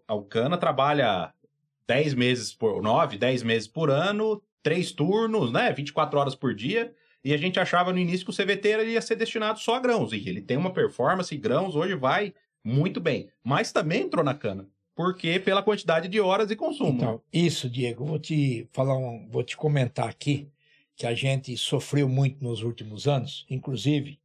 o 0.10 0.22
Cana 0.22 0.58
trabalha 0.58 1.34
10 1.88 2.14
meses 2.14 2.54
por 2.54 2.82
9, 2.82 3.18
10 3.18 3.44
meses 3.44 3.68
por 3.68 3.90
ano, 3.90 4.42
três 4.64 4.92
turnos, 4.92 5.52
né? 5.52 5.72
24 5.74 6.20
horas 6.20 6.36
por 6.36 6.54
dia. 6.54 6.94
E 7.24 7.34
a 7.34 7.38
gente 7.38 7.60
achava 7.60 7.92
no 7.92 8.00
início 8.00 8.26
que 8.26 8.32
o 8.32 8.36
CVT 8.36 8.86
ia 8.86 9.02
ser 9.02 9.16
destinado 9.16 9.60
só 9.60 9.76
a 9.76 9.80
grãos. 9.80 10.12
E 10.12 10.28
ele 10.28 10.42
tem 10.42 10.58
uma 10.58 10.74
performance, 10.74 11.36
grãos 11.38 11.76
hoje 11.76 11.96
vai 11.96 12.34
muito 12.64 13.00
bem. 13.00 13.30
Mas 13.44 13.72
também 13.72 14.04
entrou 14.04 14.24
na 14.24 14.34
cana. 14.34 14.68
Porque 14.96 15.40
pela 15.40 15.64
quantidade 15.64 16.08
de 16.08 16.20
horas 16.20 16.50
e 16.52 16.56
consumo. 16.56 16.94
Então, 16.94 17.22
isso, 17.32 17.70
Diego, 17.70 18.06
vou 18.06 18.20
te 18.20 18.68
falar 18.72 18.98
um, 18.98 19.28
vou 19.30 19.44
te 19.44 19.56
comentar 19.56 20.08
aqui 20.10 20.50
que 21.02 21.08
a 21.08 21.16
gente 21.16 21.58
sofreu 21.58 22.08
muito 22.08 22.44
nos 22.44 22.62
últimos 22.62 23.08
anos, 23.08 23.44
inclusive, 23.50 24.20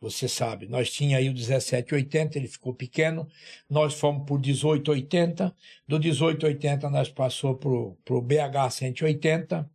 você 0.00 0.28
sabe, 0.28 0.68
nós 0.68 0.88
tinha 0.88 1.16
aí 1.16 1.28
o 1.28 1.32
1780, 1.32 2.38
ele 2.38 2.46
ficou 2.46 2.72
pequeno, 2.72 3.26
nós 3.68 3.94
fomos 3.94 4.24
por 4.24 4.38
1880, 4.38 5.52
do 5.86 5.98
1880 5.98 6.88
nós 6.90 7.08
passou 7.08 7.56
pro 7.56 7.96
pro 8.04 8.22
BH 8.22 8.70
180, 8.70 9.68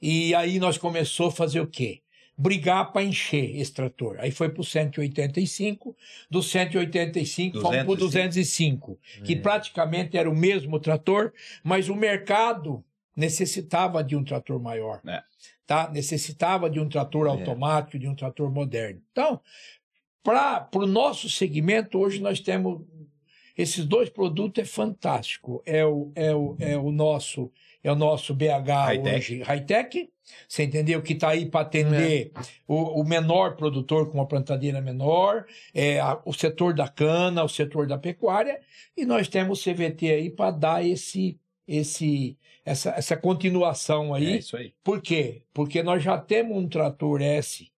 e 0.00 0.34
aí 0.34 0.58
nós 0.58 0.76
começou 0.76 1.28
a 1.28 1.32
fazer 1.32 1.60
o 1.60 1.68
quê? 1.68 2.00
Brigar 2.36 2.90
para 2.92 3.04
encher 3.04 3.56
esse 3.56 3.72
trator. 3.72 4.16
Aí 4.18 4.32
foi 4.32 4.48
pro 4.48 4.64
185, 4.64 5.96
do 6.28 6.42
185 6.42 7.60
fomos 7.60 7.84
pro 7.84 7.94
205, 7.94 8.98
que 9.24 9.34
É. 9.34 9.36
praticamente 9.36 10.16
era 10.16 10.28
o 10.28 10.34
mesmo 10.34 10.80
trator, 10.80 11.32
mas 11.62 11.88
o 11.88 11.94
mercado 11.94 12.84
necessitava 13.16 14.02
de 14.02 14.16
um 14.16 14.24
trator 14.24 14.60
maior. 14.60 15.00
É. 15.06 15.22
Tá? 15.66 15.90
Necessitava 15.90 16.68
de 16.68 16.80
um 16.80 16.88
trator 16.88 17.26
É. 17.26 17.30
automático, 17.30 17.98
de 17.98 18.08
um 18.08 18.14
trator 18.14 18.50
moderno. 18.50 19.00
Então, 19.12 19.40
para 20.22 20.68
o 20.74 20.86
nosso 20.86 21.28
segmento, 21.28 21.98
hoje 21.98 22.20
nós 22.20 22.40
temos 22.40 22.82
esses 23.56 23.84
dois 23.84 24.08
produtos 24.08 24.62
é 24.62 24.66
fantástico. 24.66 25.62
É 25.66 25.84
o, 25.84 26.10
é 26.14 26.34
o, 26.34 26.56
é 26.58 26.76
o 26.76 26.90
nosso 26.90 27.50
é 27.84 27.90
o 27.90 27.96
nosso 27.96 28.32
BH 28.32 28.68
High-tech. 28.68 29.16
hoje 29.16 29.42
high-tech, 29.42 30.08
você 30.48 30.62
entendeu? 30.62 31.02
Que 31.02 31.14
está 31.14 31.30
aí 31.30 31.46
para 31.46 31.62
atender 31.62 32.30
o, 32.66 33.00
o 33.00 33.04
menor 33.04 33.56
produtor 33.56 34.08
com 34.08 34.18
uma 34.18 34.26
plantadeira 34.26 34.80
menor, 34.80 35.44
é, 35.74 35.98
a- 35.98 36.20
o 36.24 36.32
setor 36.32 36.74
da 36.74 36.86
cana, 36.86 37.42
o 37.42 37.48
setor 37.48 37.88
da 37.88 37.98
pecuária, 37.98 38.60
e 38.96 39.04
nós 39.04 39.26
temos 39.26 39.58
o 39.58 39.62
CVT 39.62 40.10
aí 40.12 40.30
para 40.30 40.52
dar 40.52 40.86
esse, 40.86 41.36
esse, 41.66 42.38
essa, 42.64 42.90
essa 42.90 43.16
continuação 43.16 44.14
aí. 44.14 44.32
É 44.32 44.36
isso 44.38 44.56
aí. 44.56 44.72
Por 44.82 45.00
quê? 45.00 45.42
Porque 45.52 45.82
nós 45.82 46.02
já 46.02 46.18
temos 46.18 46.56
um 46.56 46.68
trator 46.68 47.20
S, 47.20 47.70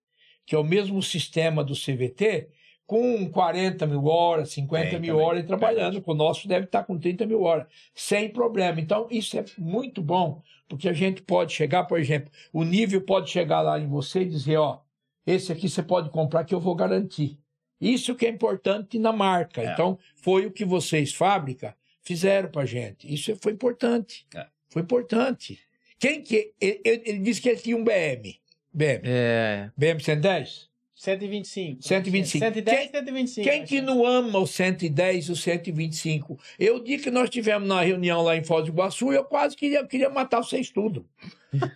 que 0.47 0.55
é 0.55 0.59
o 0.59 0.65
mesmo 0.65 1.03
sistema 1.03 1.65
do 1.65 1.75
CVT, 1.75 2.49
com 2.87 3.29
40 3.31 3.87
mil 3.87 4.05
horas, 4.07 4.51
50 4.51 4.91
Tem 4.91 5.01
mil 5.01 5.15
também, 5.15 5.27
horas 5.27 5.47
trabalhando. 5.47 6.03
O 6.05 6.15
nosso 6.15 6.47
deve 6.47 6.67
estar 6.67 6.85
com 6.85 6.99
30 6.99 7.27
mil 7.27 7.43
horas, 7.43 7.67
sem 7.95 8.29
problema. 8.29 8.81
Então, 8.81 9.09
isso 9.11 9.39
é 9.39 9.45
muito 9.57 10.03
bom, 10.03 10.43
porque 10.69 10.89
a 10.89 10.93
gente 10.93 11.23
pode 11.23 11.53
chegar, 11.53 11.85
por 11.85 11.99
exemplo, 11.99 12.31
o 12.53 12.63
nível 12.63 13.01
pode 13.01 13.31
chegar 13.31 13.63
lá 13.63 13.81
em 13.81 13.89
você 13.89 14.21
e 14.21 14.29
dizer, 14.29 14.59
ó, 14.59 14.81
esse 15.27 15.51
aqui 15.51 15.69
você 15.69 15.83
pode 15.83 16.11
comprar 16.11 16.45
que 16.45 16.55
eu 16.55 16.61
vou 16.61 16.75
garantir. 16.75 17.39
Isso 17.81 18.15
que 18.15 18.27
é 18.27 18.29
importante 18.29 18.99
na 18.99 19.13
marca. 19.13 19.63
É. 19.63 19.73
Então, 19.73 19.99
foi 20.17 20.47
o 20.47 20.51
que 20.51 20.65
vocês, 20.65 21.15
fábrica, 21.15 21.75
fizeram 22.03 22.51
pra 22.51 22.67
gente. 22.67 23.13
Isso 23.13 23.35
foi 23.37 23.53
importante. 23.53 24.27
É. 24.35 24.47
Foi 24.75 24.83
importante. 24.83 25.59
Quem 26.01 26.21
que. 26.21 26.53
Ele, 26.61 26.81
ele- 26.85 27.19
disse 27.21 27.41
que 27.41 27.49
ele 27.49 27.61
tinha 27.61 27.77
um 27.77 27.85
BM. 27.85 28.41
BM. 28.73 29.01
É. 29.05 29.71
BM 29.77 30.01
110? 30.03 30.69
125. 30.97 31.83
125. 31.83 32.45
110, 32.45 32.79
Quem- 32.79 32.89
125. 32.91 33.49
Quem 33.49 33.65
que 33.65 33.81
não 33.81 34.05
ama 34.05 34.39
o 34.41 34.47
110 34.47 35.27
e 35.29 35.33
o 35.33 35.37
125? 35.37 36.39
Eu 36.59 36.83
dia 36.83 36.99
que 36.99 37.11
nós 37.11 37.31
tivemos 37.31 37.69
na 37.69 37.83
reunião 37.83 38.23
lá 38.23 38.37
em 38.37 38.43
Foz 38.43 38.65
do 38.65 38.71
Iguaçu, 38.73 39.13
eu 39.13 39.23
quase 39.25 39.55
queria, 39.57 39.87
queria 39.87 40.11
matar 40.11 40.39
vocês 40.43 40.71
tudo. 40.71 41.07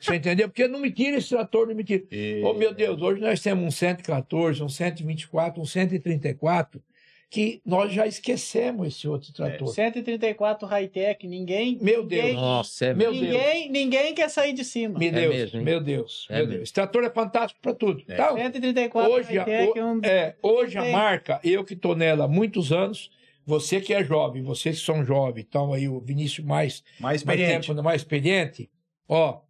Você 0.01 0.16
entendeu? 0.16 0.49
Porque 0.49 0.66
não 0.66 0.80
me 0.80 0.90
tira 0.90 1.18
esse 1.18 1.28
trator, 1.28 1.68
não 1.68 1.74
me 1.74 1.84
tira. 1.84 2.03
E- 2.11 2.42
Oh, 2.44 2.53
meu 2.55 2.74
Deus, 2.74 3.01
hoje 3.01 3.20
nós 3.20 3.38
temos 3.40 3.64
um 3.64 3.70
114, 3.70 4.61
um 4.62 4.68
124, 4.68 5.61
um 5.62 5.64
134, 5.66 6.82
que 7.31 7.61
nós 7.64 7.93
já 7.93 8.07
esquecemos 8.07 8.89
esse 8.89 9.07
outro 9.07 9.33
trator. 9.35 9.68
134 9.68 10.66
high-tech, 10.66 11.26
ninguém. 11.26 11.76
Meu 11.81 12.03
Deus. 12.03 12.22
ninguém- 12.22 12.35
Nossa, 12.37 12.87
é 12.87 12.95
Meu 12.95 13.11
mesmo. 13.12 13.26
Deus. 13.26 13.37
Ninguém, 13.37 13.70
ninguém 13.70 14.14
quer 14.14 14.31
sair 14.31 14.53
de 14.55 14.64
cima. 14.64 14.99
Meu 14.99 15.09
É 15.09 15.12
Deus, 15.12 15.35
mesmo, 15.35 15.59
hein? 15.59 15.64
meu 15.64 15.81
Deus, 15.81 16.26
É 16.31 16.33
meu 16.35 16.39
mesmo. 16.41 16.53
Deus. 16.55 16.62
Esse 16.64 16.72
trator 16.72 17.05
é 17.05 17.11
fantástico 17.11 17.61
para 17.61 17.74
tudo. 17.74 18.03
É. 18.09 18.14
Então, 18.14 18.37
134 18.37 19.12
hoje, 19.12 19.37
a- 19.39 19.45
high-tech 19.45 19.79
é 19.79 19.85
um. 19.85 20.01
é, 20.03 20.37
hoje 20.43 20.79
a 20.79 20.85
marca, 20.87 21.39
eu 21.45 21.62
que 21.64 21.74
estou 21.74 21.95
nela 21.95 22.24
há 22.24 22.29
muitos 22.29 22.72
anos, 22.72 23.11
você 23.45 23.79
que 23.81 23.93
é 23.93 24.03
jovem, 24.03 24.43
vocês 24.43 24.79
que 24.81 24.87
são 24.87 25.05
jovens, 25.05 25.45
então 25.47 25.72
aí 25.74 25.87
o 25.87 26.01
Vinícius 26.01 26.47
mais, 26.47 26.83
Mais 26.99 27.22
mais 27.24 27.39
experiente. 27.41 27.68
tempo, 27.68 27.83
mais 27.83 28.01
experiente, 28.01 28.70
ó, 29.07 29.41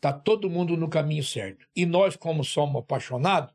tá 0.00 0.12
todo 0.12 0.50
mundo 0.50 0.76
no 0.76 0.88
caminho 0.88 1.22
certo. 1.22 1.66
E 1.74 1.86
nós, 1.86 2.16
como 2.16 2.42
somos 2.44 2.80
apaixonados, 2.82 3.54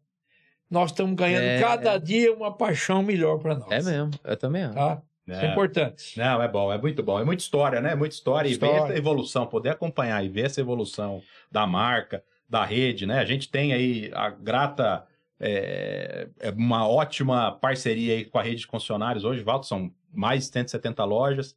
nós 0.72 0.92
estamos 0.92 1.14
ganhando 1.16 1.44
É. 1.44 1.60
cada 1.60 1.98
dia 1.98 2.34
uma 2.34 2.52
paixão 2.56 3.04
melhor 3.04 3.38
para 3.40 3.56
nós. 3.56 3.70
É 3.72 3.82
mesmo. 3.84 4.12
Eu 4.24 4.38
também 4.38 4.64
acho. 4.64 4.74
Tá? 4.74 5.02
Isso 5.28 5.40
é 5.42 5.46
É. 5.48 5.52
importante. 5.52 6.18
Não, 6.18 6.42
é 6.42 6.48
bom, 6.48 6.72
é 6.74 6.78
muito 6.80 7.04
bom. 7.04 7.20
É 7.20 7.24
muita 7.24 7.44
história, 7.44 7.80
né? 7.82 7.94
Muita 7.94 8.16
história. 8.16 8.48
E 8.48 8.56
ver 8.56 8.66
História. 8.66 8.92
essa 8.92 8.98
evolução, 8.98 9.46
poder 9.46 9.70
acompanhar 9.70 10.24
e 10.26 10.30
ver 10.30 10.46
essa 10.46 10.60
evolução 10.60 11.22
da 11.52 11.68
marca, 11.68 12.24
da 12.50 12.66
rede, 12.66 13.06
né? 13.06 13.20
A 13.20 13.26
gente 13.26 13.48
tem 13.50 13.72
aí 13.74 14.10
a 14.14 14.30
grata, 14.30 15.06
é, 15.40 16.28
é 16.40 16.50
uma 16.52 16.88
ótima 16.88 17.52
parceria 17.52 18.14
aí 18.16 18.26
com 18.26 18.38
a 18.40 18.42
rede 18.44 18.62
de 18.62 18.68
concessionários 18.68 19.24
hoje, 19.24 19.44
Valdo, 19.44 19.66
são 19.66 19.92
mais 20.14 20.46
de 20.48 20.52
170 20.54 21.04
lojas, 21.06 21.56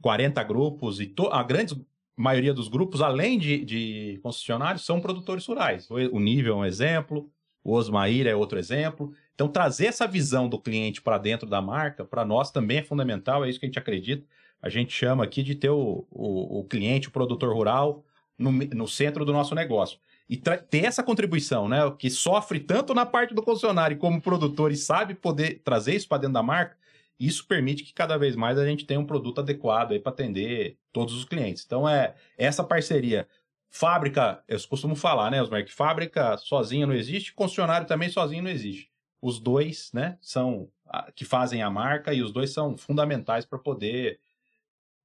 40 0.00 0.42
grupos 0.42 1.00
e 1.00 1.06
to- 1.06 1.28
a 1.32 1.42
grande 1.42 1.74
maioria 2.16 2.52
dos 2.54 2.68
grupos, 2.68 3.00
além 3.00 3.38
de, 3.38 3.64
de 3.64 4.20
concessionários, 4.22 4.84
são 4.84 5.00
produtores 5.00 5.44
rurais. 5.46 5.90
O, 5.90 5.94
o 6.16 6.20
Nível 6.20 6.54
é 6.54 6.56
um 6.58 6.64
exemplo, 6.64 7.30
o 7.62 7.72
Osmair 7.72 8.26
é 8.26 8.34
outro 8.34 8.58
exemplo. 8.58 9.12
Então, 9.34 9.48
trazer 9.48 9.86
essa 9.86 10.06
visão 10.06 10.48
do 10.48 10.58
cliente 10.58 11.00
para 11.00 11.18
dentro 11.18 11.48
da 11.48 11.60
marca, 11.60 12.04
para 12.04 12.24
nós 12.24 12.50
também 12.50 12.78
é 12.78 12.82
fundamental, 12.82 13.44
é 13.44 13.50
isso 13.50 13.58
que 13.58 13.66
a 13.66 13.68
gente 13.68 13.78
acredita. 13.78 14.26
A 14.62 14.68
gente 14.68 14.92
chama 14.92 15.24
aqui 15.24 15.42
de 15.42 15.54
ter 15.54 15.70
o, 15.70 16.06
o, 16.10 16.60
o 16.60 16.64
cliente, 16.64 17.08
o 17.08 17.10
produtor 17.10 17.54
rural, 17.54 18.04
no, 18.38 18.50
no 18.50 18.88
centro 18.88 19.24
do 19.24 19.32
nosso 19.32 19.54
negócio. 19.54 19.98
E 20.28 20.36
ter 20.36 20.84
essa 20.84 21.02
contribuição, 21.02 21.68
né? 21.68 21.78
Que 21.98 22.08
sofre 22.08 22.60
tanto 22.60 22.94
na 22.94 23.04
parte 23.04 23.34
do 23.34 23.42
concessionário 23.42 23.98
como 23.98 24.20
produtor 24.20 24.70
e 24.70 24.76
sabe 24.76 25.14
poder 25.14 25.60
trazer 25.64 25.94
isso 25.94 26.08
para 26.08 26.18
dentro 26.18 26.34
da 26.34 26.42
marca, 26.42 26.76
isso 27.18 27.46
permite 27.46 27.82
que 27.84 27.92
cada 27.92 28.16
vez 28.16 28.34
mais 28.34 28.56
a 28.56 28.64
gente 28.64 28.86
tenha 28.86 28.98
um 28.98 29.04
produto 29.04 29.40
adequado 29.40 29.92
aí 29.92 30.00
para 30.00 30.10
atender 30.10 30.78
todos 30.90 31.14
os 31.14 31.24
clientes. 31.26 31.64
Então, 31.66 31.86
é 31.86 32.14
essa 32.38 32.64
parceria. 32.64 33.28
Fábrica, 33.70 34.42
eu 34.48 34.58
costumo 34.68 34.96
falar, 34.96 35.30
né, 35.30 35.40
Osmar, 35.40 35.64
que 35.64 35.72
fábrica 35.72 36.36
sozinha 36.36 36.86
não 36.86 36.94
existe, 36.94 37.32
concessionário 37.32 37.86
também 37.86 38.08
sozinho 38.08 38.42
não 38.42 38.50
existe. 38.50 38.90
Os 39.22 39.38
dois, 39.38 39.92
né, 39.92 40.18
são 40.20 40.68
a- 40.86 41.12
que 41.12 41.24
fazem 41.24 41.62
a 41.62 41.70
marca 41.70 42.12
e 42.12 42.20
os 42.20 42.32
dois 42.32 42.50
são 42.50 42.76
fundamentais 42.76 43.46
para 43.46 43.58
poder 43.58 44.18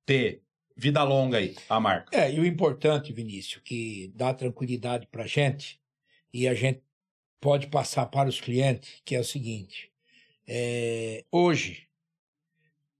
ter 0.05 0.41
vida 0.76 1.03
longa 1.03 1.38
aí, 1.38 1.55
a 1.70 1.80
marca. 1.80 2.18
É, 2.18 2.34
e 2.34 2.39
o 2.39 2.45
importante, 2.45 3.13
Vinícius, 3.13 3.61
que 3.63 4.11
dá 4.16 4.34
tranquilidade 4.34 5.07
para 5.07 5.24
a 5.24 5.28
gente, 5.28 5.80
e 6.34 6.47
a 6.47 6.53
gente 6.53 6.82
pode 7.39 7.68
passar 7.68 8.07
para 8.07 8.28
os 8.28 8.41
clientes, 8.41 9.01
que 9.05 9.16
é 9.16 9.20
o 9.20 9.24
seguinte: 9.24 9.91
é, 10.47 11.24
hoje, 11.32 11.88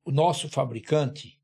o 0.06 0.12
nosso 0.12 0.48
fabricante, 0.48 1.35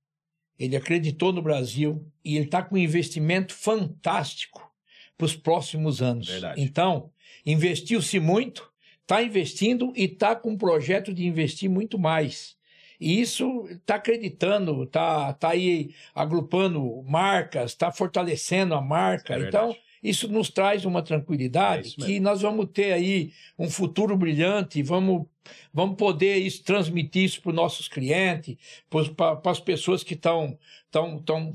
ele 0.62 0.76
acreditou 0.76 1.34
no 1.34 1.41
Brasil 1.41 2.05
e 2.24 2.36
ele 2.36 2.45
está 2.45 2.62
com 2.62 2.76
um 2.76 2.78
investimento 2.78 3.53
fantástico 3.53 4.72
para 5.18 5.26
os 5.26 5.36
próximos 5.36 6.01
anos. 6.01 6.28
Verdade. 6.28 6.62
Então, 6.62 7.09
investiu-se 7.43 8.20
muito, 8.20 8.72
está 9.01 9.24
investindo 9.24 9.91
e 9.95 10.03
está 10.03 10.36
com 10.36 10.51
um 10.51 10.57
projeto 10.57 11.14
de 11.14 11.26
investir 11.26 11.70
muito 11.70 11.97
mais. 11.97 12.55
E 12.99 13.20
isso 13.20 13.68
está 13.72 13.95
acreditando, 13.95 14.84
está 14.84 15.34
tá 15.34 15.49
aí 15.49 15.95
agrupando 16.14 17.01
marcas, 17.07 17.72
está 17.72 17.91
fortalecendo 17.91 18.76
a 18.76 18.82
marca. 18.82 19.34
É 19.34 19.47
então. 19.47 19.76
Isso 20.01 20.27
nos 20.27 20.49
traz 20.49 20.85
uma 20.85 20.99
É 20.99 21.03
tranquilidade 21.03 21.89
isso 21.89 21.97
que 21.97 22.19
nós 22.19 22.41
vamos 22.41 22.67
ter 22.73 22.93
aí 22.93 23.31
um 23.57 23.69
futuro 23.69 24.17
brilhante, 24.17 24.81
vamos, 24.81 25.27
vamos 25.73 25.95
poder 25.95 26.37
isso, 26.37 26.63
transmitir 26.63 27.25
isso 27.25 27.41
para 27.41 27.49
os 27.49 27.55
nossos 27.55 27.87
clientes, 27.87 28.57
para 28.89 29.51
as 29.51 29.59
pessoas 29.59 30.03
que 30.03 30.13
estão 30.13 30.57
tão, 30.89 31.19
tão, 31.19 31.53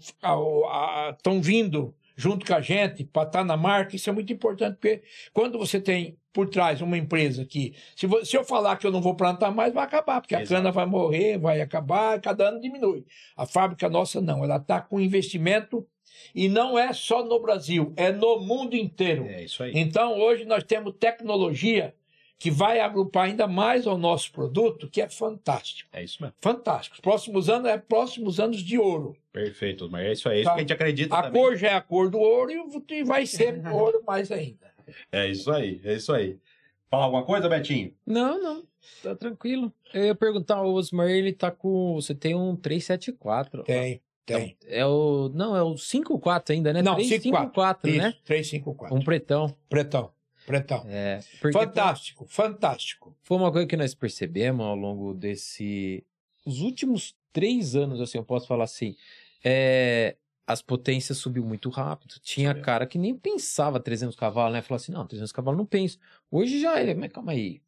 tão 1.22 1.42
vindo 1.42 1.94
junto 2.16 2.46
com 2.46 2.54
a 2.54 2.60
gente 2.60 3.04
para 3.04 3.26
estar 3.26 3.44
na 3.44 3.56
marca. 3.56 3.94
Isso 3.94 4.08
é 4.08 4.12
muito 4.12 4.32
importante, 4.32 4.74
porque 4.74 5.02
quando 5.32 5.58
você 5.58 5.80
tem 5.80 6.16
por 6.32 6.48
trás 6.48 6.80
uma 6.80 6.98
empresa 6.98 7.44
que, 7.44 7.74
se, 7.94 8.06
se 8.24 8.36
eu 8.36 8.44
falar 8.44 8.76
que 8.76 8.86
eu 8.86 8.90
não 8.90 9.00
vou 9.00 9.14
plantar 9.14 9.50
mais, 9.50 9.72
vai 9.72 9.84
acabar, 9.84 10.20
porque 10.20 10.34
a 10.34 10.42
Exato. 10.42 10.60
cana 10.60 10.72
vai 10.72 10.86
morrer, 10.86 11.38
vai 11.38 11.60
acabar, 11.60 12.20
cada 12.20 12.48
ano 12.48 12.60
diminui. 12.60 13.04
A 13.36 13.46
fábrica 13.46 13.88
nossa 13.88 14.20
não, 14.20 14.44
ela 14.44 14.56
está 14.56 14.80
com 14.80 15.00
investimento 15.00 15.86
e 16.34 16.48
não 16.48 16.78
é 16.78 16.92
só 16.92 17.24
no 17.24 17.38
Brasil, 17.40 17.92
é 17.96 18.10
no 18.12 18.38
mundo 18.40 18.74
inteiro. 18.76 19.26
É 19.26 19.44
isso 19.44 19.62
aí. 19.62 19.72
Então, 19.74 20.18
hoje 20.18 20.44
nós 20.44 20.62
temos 20.64 20.94
tecnologia 20.98 21.94
que 22.38 22.50
vai 22.50 22.80
agrupar 22.80 23.24
ainda 23.24 23.46
mais 23.46 23.86
ao 23.86 23.96
nosso 23.96 24.30
produto, 24.30 24.90
que 24.90 25.00
é 25.00 25.08
fantástico. 25.08 25.88
É 25.92 26.02
isso 26.04 26.20
mesmo. 26.20 26.34
Fantástico. 26.40 26.94
Os 26.94 27.00
próximos 27.00 27.48
anos 27.48 27.66
é 27.70 27.78
próximos 27.78 28.38
anos 28.38 28.58
de 28.62 28.78
ouro. 28.78 29.16
Perfeito, 29.32 29.84
Osmar. 29.86 30.02
É 30.02 30.12
isso 30.12 30.28
aí. 30.28 30.36
É 30.38 30.40
isso 30.40 30.48
Tá. 30.50 30.54
que 30.54 30.58
a 30.58 30.62
gente 30.62 30.72
acredita 30.72 31.16
A 31.16 31.22
também. 31.22 31.40
cor 31.42 31.56
já 31.56 31.68
é 31.68 31.74
a 31.74 31.80
cor 31.80 32.10
do 32.10 32.18
ouro 32.18 32.50
e 32.52 32.58
o- 32.58 32.84
e 32.90 33.02
vai 33.04 33.24
ser 33.24 33.54
ouro 33.72 34.02
mais 34.06 34.30
ainda. 34.30 34.66
É 35.10 35.26
isso 35.30 35.50
aí, 35.50 35.80
é 35.82 35.94
isso 35.94 36.12
aí. 36.12 36.36
Falar 36.90 37.04
alguma 37.04 37.24
coisa, 37.24 37.48
Betinho? 37.48 37.92
Não, 38.06 38.40
não. 38.40 38.62
Tá 39.02 39.16
tranquilo. 39.16 39.72
Eu 39.92 40.04
ia 40.04 40.14
perguntar, 40.14 40.62
o 40.62 40.74
Osmar, 40.74 41.08
ele 41.08 41.32
tá 41.32 41.50
com. 41.50 41.94
Você 41.94 42.14
tem 42.14 42.34
um 42.36 42.54
374. 42.54 43.64
Tem, 43.64 44.00
tem. 44.26 44.56
É 44.66 44.84
o. 44.84 45.30
Não, 45.32 45.56
é 45.56 45.62
o 45.62 45.78
54 45.78 46.52
ainda, 46.54 46.72
né? 46.72 46.82
Não, 46.82 46.96
354, 46.96 47.88
Isso, 47.88 47.98
né? 47.98 48.14
354. 48.24 48.94
Um 48.96 49.02
pretão. 49.02 49.56
Pretão, 49.68 50.12
pretão. 50.44 50.84
É. 50.88 51.20
Fantástico, 51.52 52.26
fantástico. 52.28 53.16
foi 53.22 53.36
uma 53.36 53.52
coisa 53.52 53.66
que 53.66 53.76
nós 53.76 53.94
percebemos 53.94 54.66
ao 54.66 54.74
longo 54.74 55.14
desse. 55.14 56.04
Os 56.44 56.60
últimos 56.60 57.14
três 57.32 57.76
anos, 57.76 58.00
assim, 58.00 58.18
eu 58.18 58.24
posso 58.24 58.46
falar 58.46 58.64
assim. 58.64 58.96
É, 59.44 60.16
as 60.46 60.62
potências 60.62 61.18
subiu 61.18 61.44
muito 61.44 61.68
rápido. 61.68 62.14
Tinha 62.22 62.50
Subiu. 62.50 62.64
cara 62.64 62.86
que 62.86 62.98
nem 62.98 63.16
pensava 63.16 63.80
300 63.80 64.14
cavalos, 64.16 64.52
né? 64.52 64.62
Falou 64.62 64.76
assim: 64.76 64.92
não, 64.92 65.06
300 65.06 65.32
cavalos 65.32 65.58
não 65.58 65.66
penso. 65.66 65.98
Hoje 66.30 66.60
já 66.60 66.78
é, 66.78 66.94
mas 66.94 67.12
calma 67.12 67.32
aí. 67.32 67.60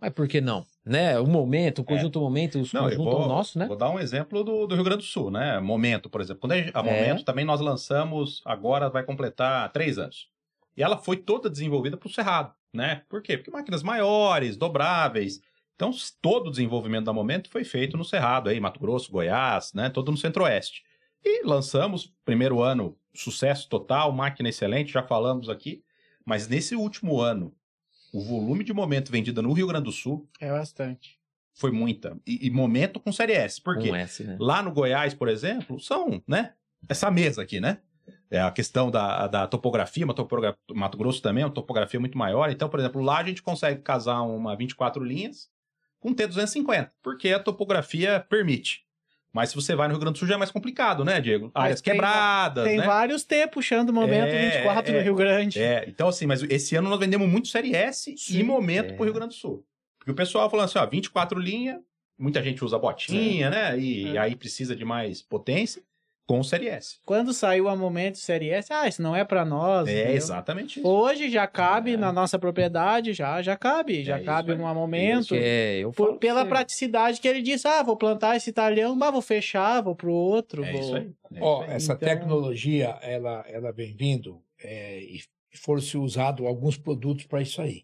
Mas 0.00 0.12
por 0.12 0.26
que 0.26 0.40
não? 0.40 0.66
Né? 0.84 1.18
O 1.18 1.26
momento, 1.26 1.80
o 1.80 1.84
conjunto 1.84 2.20
momento, 2.20 2.58
os 2.58 2.74
É. 2.74 2.76
Não, 2.76 2.90
eu 2.90 2.96
conjuntos 2.96 3.18
vou, 3.18 3.28
nossos, 3.28 3.54
né? 3.56 3.66
vou 3.66 3.76
dar 3.76 3.90
um 3.90 4.00
exemplo 4.00 4.42
do, 4.42 4.66
do 4.66 4.74
Rio 4.74 4.82
Grande 4.84 5.02
do 5.02 5.06
Sul, 5.08 5.30
né? 5.30 5.60
Momento, 5.60 6.10
por 6.10 6.20
exemplo. 6.20 6.40
Quando 6.40 6.52
a, 6.52 6.56
É. 6.56 6.72
Momento 6.82 7.24
também 7.24 7.44
nós 7.44 7.60
lançamos, 7.60 8.42
agora 8.44 8.90
vai 8.90 9.04
completar 9.04 9.70
três 9.72 9.96
anos. 9.98 10.28
E 10.76 10.82
ela 10.82 10.96
foi 10.98 11.16
toda 11.16 11.48
desenvolvida 11.48 11.96
para 11.96 12.08
o 12.08 12.12
Cerrado, 12.12 12.52
né? 12.72 13.02
Por 13.08 13.22
quê? 13.22 13.36
Porque 13.36 13.50
máquinas 13.50 13.82
maiores, 13.82 14.56
dobráveis. 14.56 15.40
Então, 15.76 15.90
todo 16.20 16.48
o 16.48 16.50
desenvolvimento 16.50 17.04
da 17.04 17.12
Momento 17.12 17.50
foi 17.50 17.64
feito 17.64 17.96
no 17.96 18.04
Cerrado, 18.04 18.48
aí, 18.48 18.58
Mato 18.58 18.80
Grosso, 18.80 19.10
Goiás, 19.12 19.72
né? 19.74 19.88
Todo 19.90 20.10
no 20.10 20.16
Centro-Oeste. 20.16 20.82
E 21.24 21.44
lançamos, 21.44 22.12
primeiro 22.24 22.60
ano, 22.62 22.96
sucesso 23.14 23.68
total, 23.68 24.10
máquina 24.12 24.48
excelente, 24.48 24.92
já 24.92 25.02
falamos 25.02 25.48
aqui. 25.48 25.82
Mas 26.24 26.48
nesse 26.48 26.74
último 26.74 27.20
ano, 27.20 27.54
o 28.12 28.20
volume 28.20 28.62
de 28.62 28.72
Momento 28.72 29.10
vendida 29.10 29.40
no 29.40 29.52
Rio 29.52 29.66
Grande 29.66 29.84
do 29.84 29.92
Sul 29.92 30.28
É 30.40 30.50
bastante. 30.50 31.18
foi 31.54 31.70
muita. 31.70 32.18
E, 32.26 32.46
e 32.46 32.50
momento 32.50 33.00
com 33.00 33.12
série 33.12 33.32
S. 33.32 33.60
Por 33.60 33.78
quê? 33.78 33.90
Um 33.90 33.96
S, 33.96 34.22
né? 34.24 34.36
Lá 34.38 34.62
no 34.62 34.72
Goiás, 34.72 35.14
por 35.14 35.28
exemplo, 35.28 35.80
são, 35.80 36.22
né? 36.26 36.54
Essa 36.88 37.10
mesa 37.10 37.42
aqui, 37.42 37.60
né? 37.60 37.78
É 38.30 38.40
a 38.40 38.50
questão 38.50 38.90
da, 38.90 39.26
da 39.26 39.46
topografia, 39.46 40.04
uma 40.04 40.14
topogra... 40.14 40.56
Mato 40.72 40.96
Grosso 40.96 41.20
também 41.20 41.42
é 41.42 41.46
uma 41.46 41.52
topografia 41.52 42.00
muito 42.00 42.16
maior. 42.16 42.50
Então, 42.50 42.68
por 42.68 42.80
exemplo, 42.80 43.02
lá 43.02 43.18
a 43.18 43.24
gente 43.24 43.42
consegue 43.42 43.82
casar 43.82 44.22
uma 44.22 44.56
24 44.56 45.04
linhas 45.04 45.50
com 46.00 46.14
T250, 46.14 46.90
porque 47.02 47.28
a 47.28 47.38
topografia 47.38 48.20
permite. 48.28 48.84
Mas 49.32 49.48
se 49.48 49.54
você 49.54 49.74
vai 49.74 49.88
no 49.88 49.94
Rio 49.94 50.00
Grande 50.00 50.14
do 50.14 50.18
Sul 50.18 50.28
já 50.28 50.34
é 50.34 50.36
mais 50.38 50.50
complicado, 50.50 51.04
né, 51.04 51.20
Diego? 51.20 51.50
Áreas 51.54 51.80
tem- 51.80 51.94
quebradas, 51.94 52.64
Tem 52.64 52.76
né? 52.78 52.84
vários 52.86 53.24
T 53.24 53.46
puxando 53.46 53.88
o 53.88 53.92
momento 53.92 54.28
É, 54.28 54.50
24 54.58 54.92
é. 54.92 54.96
no 54.98 55.02
Rio 55.02 55.14
Grande. 55.14 55.58
É, 55.60 55.84
então 55.88 56.08
assim, 56.08 56.26
mas 56.26 56.42
esse 56.42 56.76
ano 56.76 56.90
nós 56.90 56.98
vendemos 56.98 57.26
muito 57.28 57.48
série 57.48 57.74
S 57.74 58.12
e 58.12 58.18
Sim. 58.18 58.42
momento 58.42 58.92
É. 58.92 58.92
pro 58.94 59.04
Rio 59.04 59.14
Grande 59.14 59.28
do 59.34 59.38
Sul. 59.40 59.64
Porque 59.98 60.10
o 60.10 60.14
pessoal 60.14 60.50
falando 60.50 60.66
assim, 60.66 60.78
ó, 60.78 60.84
24 60.86 61.38
linha, 61.40 61.80
muita 62.18 62.42
gente 62.42 62.62
usa 62.64 62.78
botinha, 62.78 63.48
né? 63.48 63.78
E 63.78 64.16
É. 64.16 64.18
aí 64.20 64.36
precisa 64.36 64.76
de 64.76 64.84
mais 64.84 65.22
potência 65.22 65.82
com 66.26 66.38
o 66.40 66.44
Série 66.44 66.68
S. 66.68 66.96
Quando 67.04 67.32
saiu 67.32 67.68
a 67.68 67.76
Momento 67.76 68.16
Série 68.18 68.48
S, 68.50 68.72
ah, 68.72 68.86
isso 68.88 69.02
não 69.02 69.14
é 69.14 69.24
pra 69.24 69.44
nós. 69.44 69.88
É 69.88 69.92
entendeu? 70.02 70.16
exatamente 70.16 70.78
isso. 70.78 70.88
Hoje 70.88 71.28
já 71.28 71.46
cabe 71.46 71.94
É. 71.94 71.96
na 71.96 72.12
nossa 72.12 72.38
propriedade, 72.38 73.12
já 73.12 73.42
já 73.42 73.56
cabe, 73.56 74.04
já 74.04 74.16
isso 74.16 74.24
cabe 74.24 74.52
aí. 74.52 74.58
num 74.58 74.72
momento. 74.74 75.28
Que 75.28 75.36
é, 75.36 75.78
eu 75.80 75.90
Por- 75.92 76.06
falo 76.06 76.18
pela 76.18 76.46
praticidade 76.46 77.20
que 77.20 77.26
ele 77.28 77.42
disse, 77.42 77.66
ah, 77.68 77.82
vou 77.82 77.96
plantar 77.96 78.36
esse 78.36 78.52
talhão, 78.52 78.94
mas 78.94 79.12
vou 79.12 79.20
fechar, 79.22 79.82
vou 79.82 79.94
pro 79.96 80.12
outro. 80.12 80.64
É 80.64 80.72
vou... 80.72 80.80
isso 80.80 80.94
aí. 80.96 81.10
É 81.34 81.38
Ó, 81.40 81.60
isso 81.62 81.70
aí. 81.70 81.76
essa 81.76 81.92
Então- 81.94 82.08
tecnologia, 82.08 82.98
ela, 83.02 83.44
ela 83.48 83.72
vem 83.72 83.94
vindo 83.94 84.40
é, 84.62 85.00
e 85.00 85.20
foram-se 85.54 85.98
usados 85.98 86.46
alguns 86.46 86.76
produtos 86.78 87.26
para 87.26 87.42
isso 87.42 87.60
aí. 87.60 87.82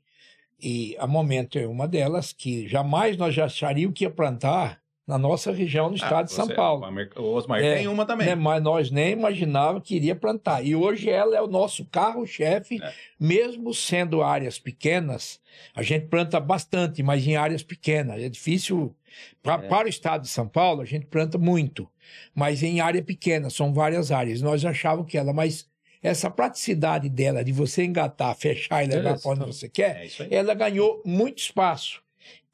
E 0.61 0.97
a 0.99 1.07
Momento 1.07 1.59
é 1.59 1.67
uma 1.67 1.87
delas 1.87 2.33
que 2.33 2.67
jamais 2.69 3.17
nós 3.17 3.35
já 3.35 3.45
acharíamos 3.45 3.95
que 3.97 4.05
ia 4.05 4.11
plantar 4.11 4.81
na 5.09 5.17
nossa 5.17 5.51
região, 5.51 5.89
no 5.89 5.97
estado 5.97 6.27
de 6.27 6.33
São 6.33 6.45
Ah, 6.45 6.49
você- 6.49 6.55
Paulo. 6.55 6.83
O 6.83 6.85
Amer- 6.85 7.11
o 7.17 7.23
Osmar 7.33 7.61
É, 7.65 7.77
tem 7.79 7.89
uma 7.89 8.05
também. 8.05 8.27
né? 8.27 8.35
Mas 8.35 8.63
nós 8.63 8.91
nem 8.91 9.13
imaginávamos 9.13 9.83
que 9.83 9.97
iria 9.97 10.15
plantar. 10.15 10.63
E 10.65 10.77
hoje 10.77 11.09
ela 11.09 11.35
é 11.35 11.41
o 11.41 11.47
nosso 11.47 11.87
carro-chefe, 11.87 12.79
É. 12.83 12.93
mesmo 13.19 13.73
sendo 13.73 14.23
áreas 14.23 14.59
pequenas, 14.59 15.41
a 15.75 15.83
gente 15.83 16.07
planta 16.09 16.39
bastante, 16.39 17.03
mas 17.03 17.27
em 17.27 17.37
áreas 17.37 17.63
pequenas. 17.63 18.21
É 18.23 18.29
difícil. 18.29 18.95
Pra, 19.43 19.55
É. 19.55 19.59
Para 19.69 19.87
o 19.87 19.89
estado 19.89 20.23
de 20.23 20.29
São 20.29 20.47
Paulo, 20.47 20.83
a 20.83 20.85
gente 20.85 21.07
planta 21.07 21.39
muito, 21.39 21.89
mas 22.35 22.63
em 22.63 22.81
área 22.81 23.03
pequena, 23.03 23.49
são 23.49 23.73
várias 23.73 24.13
áreas. 24.13 24.43
Nós 24.43 24.63
achávamos 24.65 25.11
que 25.11 25.17
ela, 25.17 25.33
mas 25.33 25.67
essa 26.03 26.31
praticidade 26.31 27.09
dela 27.09 27.43
de 27.43 27.51
você 27.51 27.83
engatar, 27.85 28.37
fechar 28.37 28.85
e 28.85 28.87
levar 28.87 29.19
para 29.19 29.31
onde 29.31 29.47
você 29.47 29.69
quer, 29.69 30.07
É 30.21 30.35
ela 30.37 30.53
ganhou 30.55 31.03
muito 31.05 31.39
espaço. 31.39 32.03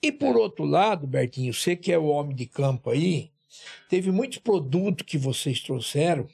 E 0.05 0.13
por 0.13 0.37
outro 0.37 0.65
lado, 0.67 1.07
Bertinho, 1.07 1.55
você 1.55 1.75
que 1.75 1.91
é 1.91 1.99
o 1.99 2.05
homem 2.07 2.37
de 2.37 2.45
campo 2.45 2.91
aí, 2.91 3.31
teve 3.89 4.11
muitos 4.11 4.39
produtos 4.39 5.07
que 5.07 5.17
vocês 5.17 5.61
trouxeram 5.61 6.27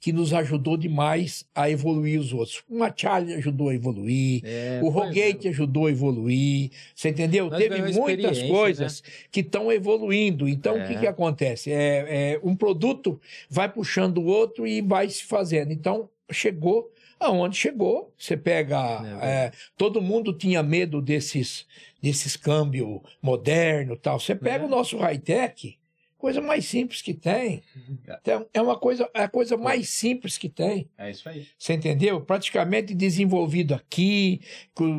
que 0.00 0.12
nos 0.12 0.32
ajudou 0.32 0.76
demais 0.76 1.44
a 1.54 1.68
evoluir 1.68 2.20
os 2.20 2.32
outros. 2.32 2.62
O 2.68 2.78
Machado 2.78 3.32
ajudou 3.34 3.68
a 3.68 3.74
evoluir, 3.74 4.42
É, 4.44 4.78
o 4.82 4.92
pois 4.92 4.94
Roguete 4.94 5.48
ajudou 5.48 5.86
a 5.86 5.90
evoluir, 5.90 6.70
você 6.94 7.08
entendeu? 7.08 7.50
Nós 7.50 7.58
Teve 7.58 7.92
muitas 7.92 8.42
coisas 8.42 9.02
que 9.30 9.40
estão 9.40 9.72
evoluindo. 9.72 10.48
Então, 10.48 10.76
o 10.76 10.86
que, 10.86 10.94
É. 10.94 11.00
que 11.00 11.06
acontece? 11.06 11.72
É, 11.72 12.34
é, 12.34 12.40
um 12.44 12.54
produto 12.54 13.20
vai 13.50 13.68
puxando 13.68 14.18
o 14.18 14.26
outro 14.26 14.66
e 14.66 14.80
vai 14.80 15.08
se 15.08 15.24
fazendo. 15.24 15.72
Então, 15.72 16.08
chegou 16.30 16.92
aonde 17.18 17.56
chegou. 17.56 18.12
Você 18.16 18.36
pega. 18.36 18.78
É 19.20 19.28
é, 19.46 19.52
todo 19.76 20.00
mundo 20.00 20.32
tinha 20.32 20.62
medo 20.62 21.02
desses, 21.02 21.66
desses 22.00 22.36
câmbio 22.36 23.02
moderno 23.22 23.94
e 23.94 23.98
tal. 23.98 24.18
Você 24.20 24.34
pega 24.34 24.64
É. 24.64 24.66
o 24.66 24.70
nosso 24.70 24.96
high-tech, 24.98 25.78
coisa 26.16 26.40
mais 26.40 26.64
simples 26.66 27.00
que 27.02 27.14
tem. 27.14 27.62
É. 28.08 28.18
Então, 28.22 28.46
é 28.54 28.60
uma 28.62 28.78
coisa, 28.78 29.08
é 29.14 29.22
a 29.24 29.28
coisa 29.28 29.56
mais 29.56 29.88
simples 29.90 30.38
que 30.38 30.48
tem. 30.48 30.88
É 30.96 31.10
isso 31.10 31.28
aí. 31.28 31.46
Você 31.58 31.74
entendeu? 31.74 32.20
Praticamente 32.20 32.94
desenvolvido 32.94 33.74
aqui, 33.74 34.40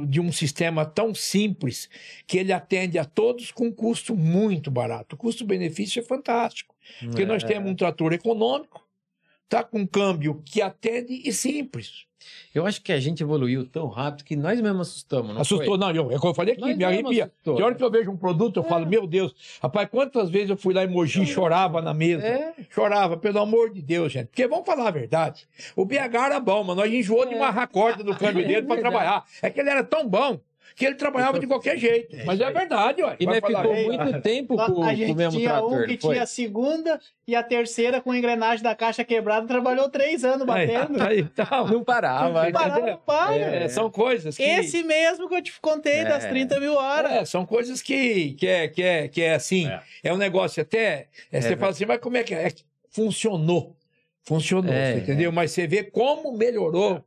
de 0.07 0.19
um 0.21 0.31
sistema 0.31 0.85
tão 0.85 1.13
simples, 1.15 1.89
que 2.27 2.37
ele 2.37 2.53
atende 2.53 2.97
a 2.99 3.05
todos 3.05 3.51
com 3.51 3.65
um 3.67 3.71
custo 3.71 4.15
muito 4.15 4.69
barato. 4.69 5.15
O 5.15 5.17
custo-benefício 5.17 5.99
é 5.99 6.03
fantástico. 6.03 6.75
Porque 6.99 7.25
nós 7.25 7.43
É. 7.43 7.47
temos 7.47 7.71
um 7.71 7.75
trator 7.75 8.13
econômico, 8.13 8.87
tá 9.47 9.63
com 9.63 9.79
um 9.79 9.87
câmbio 9.87 10.41
que 10.45 10.61
atende 10.61 11.21
e 11.25 11.33
simples. 11.33 12.05
Eu 12.53 12.65
acho 12.65 12.81
que 12.81 12.91
a 12.91 12.99
gente 12.99 13.23
evoluiu 13.23 13.65
tão 13.65 13.87
rápido 13.87 14.25
que 14.25 14.35
nós 14.35 14.59
mesmos 14.59 14.87
assustamos, 14.89 15.33
não 15.33 15.41
Assustou, 15.41 15.65
foi? 15.67 15.77
não, 15.77 15.91
eu, 15.91 16.11
eu 16.11 16.33
falei 16.33 16.53
aqui, 16.53 16.61
Nós 16.61 16.77
me 16.77 16.83
arrepia. 16.83 17.25
assustou. 17.25 17.55
Tem 17.55 17.65
hora 17.65 17.75
que 17.75 17.83
eu 17.83 17.89
vejo 17.91 18.11
um 18.11 18.17
produto, 18.17 18.57
eu 18.57 18.63
falo, 18.63 18.85
meu 18.85 19.07
Deus, 19.07 19.33
rapaz, 19.61 19.87
quantas 19.89 20.29
vezes 20.29 20.49
eu 20.49 20.57
fui 20.57 20.73
lá 20.73 20.83
em 20.83 20.87
Mogi 20.87 21.21
e 21.21 21.25
chorava 21.25 21.81
na 21.81 21.93
mesa? 21.93 22.25
É, 22.25 22.53
Chorava, 22.69 23.17
pelo 23.17 23.39
amor 23.39 23.71
de 23.71 23.81
Deus, 23.81 24.11
gente. 24.11 24.27
Porque 24.27 24.47
vamos 24.47 24.65
falar 24.65 24.87
a 24.87 24.91
verdade. 24.91 25.47
O 25.75 25.85
BH 25.85 25.95
era 26.25 26.39
bom, 26.39 26.63
mas 26.63 26.75
nós 26.75 26.91
enjoou 26.93 27.25
de 27.25 27.33
É. 27.33 27.37
amarrar 27.37 27.67
corda 27.69 28.03
no 28.03 28.15
câmbio 28.15 28.43
É 28.43 28.47
dele 28.47 28.67
para 28.67 28.79
trabalhar. 28.81 29.23
É 29.41 29.49
que 29.49 29.59
ele 29.59 29.69
era 29.69 29.83
tão 29.83 30.07
bom 30.07 30.39
que 30.79 30.85
ele 30.85 30.95
trabalhava 30.95 31.37
de 31.39 31.45
qualquer 31.45 31.77
jeito. 31.77 32.15
É 32.15 32.23
Mas 32.23 32.39
é 32.39 32.49
verdade, 32.49 33.03
ué. 33.03 33.17
e 33.19 33.25
falar 33.25 33.41
ficou 33.63 33.73
aí. 33.73 33.85
muito 33.85 34.21
tempo 34.21 34.55
com, 34.55 34.61
a 34.61 34.65
com 34.71 34.79
o 34.81 34.95
gente 34.95 35.13
mesmo 35.13 35.37
tinha 35.37 35.49
trator, 35.49 35.73
um 35.73 35.85
que 35.85 35.97
foi? 35.97 36.13
tinha 36.13 36.23
a 36.23 36.25
segunda 36.25 37.01
e 37.27 37.35
a 37.35 37.43
terceira 37.43 37.99
com 37.99 38.11
a 38.11 38.17
engrenagem 38.17 38.63
da 38.63 38.73
caixa 38.73 39.03
quebrada, 39.03 39.45
trabalhou 39.45 39.89
três 39.89 40.23
anos 40.23 40.45
batendo. 40.47 41.03
Aí, 41.03 41.19
então, 41.19 41.45
Não 41.67 41.83
parava. 41.83 42.43
Não 42.45 42.51
parava, 42.53 42.79
não 42.79 42.97
para. 42.97 43.35
é, 43.35 43.67
são 43.67 43.91
coisas 43.91 44.37
que... 44.37 44.41
Esse 44.41 44.81
mesmo 44.81 45.27
que 45.27 45.35
eu 45.35 45.41
te 45.43 45.59
contei 45.59 46.05
das 46.05 46.23
É. 46.23 46.29
30 46.29 46.59
mil 46.61 46.73
horas. 46.75 47.11
É, 47.11 47.25
são 47.25 47.45
coisas 47.45 47.81
que, 47.81 48.35
que, 48.35 48.47
é, 48.47 48.67
que, 48.69 48.81
é, 48.81 49.07
que 49.09 49.21
é 49.21 49.33
assim, 49.35 49.67
É. 49.67 49.81
é, 50.05 50.13
um 50.13 50.17
negócio 50.17 50.61
até. 50.61 51.07
é, 51.29 51.41
você 51.41 51.53
É, 51.53 51.57
fala 51.57 51.71
assim, 51.71 51.85
mas 51.85 51.99
como 51.99 52.15
é 52.15 52.23
que 52.23 52.33
é? 52.33 52.47
É 52.47 52.51
Funcionou. 52.89 53.75
Funcionou, 54.23 54.73
É, 54.73 54.93
você 54.93 54.99
entendeu? 54.99 55.31
Mas 55.31 55.51
você 55.51 55.67
vê 55.67 55.83
como 55.83 56.31
melhorou. 56.37 57.03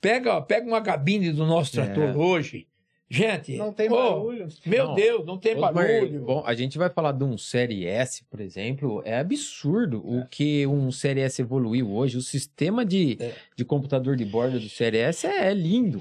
Pega, 0.00 0.42
pega 0.42 0.66
uma 0.66 0.82
cabine 0.82 1.30
do 1.30 1.46
nosso 1.46 1.70
trator 1.72 2.08
É. 2.10 2.12
hoje. 2.16 2.66
Gente, 3.14 3.56
Não 3.58 3.72
tem 3.74 3.90
pô, 3.90 3.96
barulho. 3.96 4.48
Meu 4.64 4.86
Não. 4.86 4.94
Deus, 4.94 5.26
não 5.26 5.36
tem 5.36 5.52
Osmar, 5.54 5.74
barulho. 5.74 6.24
Bom, 6.24 6.42
a 6.46 6.54
gente 6.54 6.78
vai 6.78 6.88
falar 6.88 7.12
de 7.12 7.22
um 7.24 7.36
Série 7.36 7.84
S, 7.84 8.24
por 8.24 8.40
exemplo, 8.40 9.02
é 9.04 9.18
absurdo 9.18 10.02
É. 10.06 10.20
o 10.22 10.26
que 10.28 10.66
um 10.66 10.90
Série 10.90 11.20
S 11.20 11.42
evoluiu 11.42 11.92
hoje. 11.92 12.16
O 12.16 12.22
sistema 12.22 12.86
de, 12.86 13.18
É. 13.20 13.34
de 13.54 13.64
computador 13.66 14.16
de 14.16 14.24
bordo 14.24 14.58
do 14.58 14.68
Série 14.70 14.96
S 14.96 15.26
é 15.26 15.52
lindo. 15.52 16.00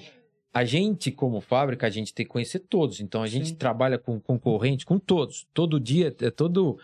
A 0.53 0.64
gente, 0.64 1.12
como 1.12 1.41
fábrica, 1.41 1.86
a 1.86 1.89
gente 1.89 2.14
tem 2.14 2.26
que 2.26 2.32
conhecer 2.32 2.59
todos. 2.59 3.01
Então, 3.01 3.22
a 3.22 3.28
gente 3.28 3.49
Sim. 3.49 3.55
trabalha 3.55 3.97
com 3.97 4.18
concorrente, 4.20 4.86
com 4.86 4.97
todos. 4.97 5.45
Todo 5.53 5.80
dia, 5.82 6.16
é 6.22 6.30
todo, 6.32 6.78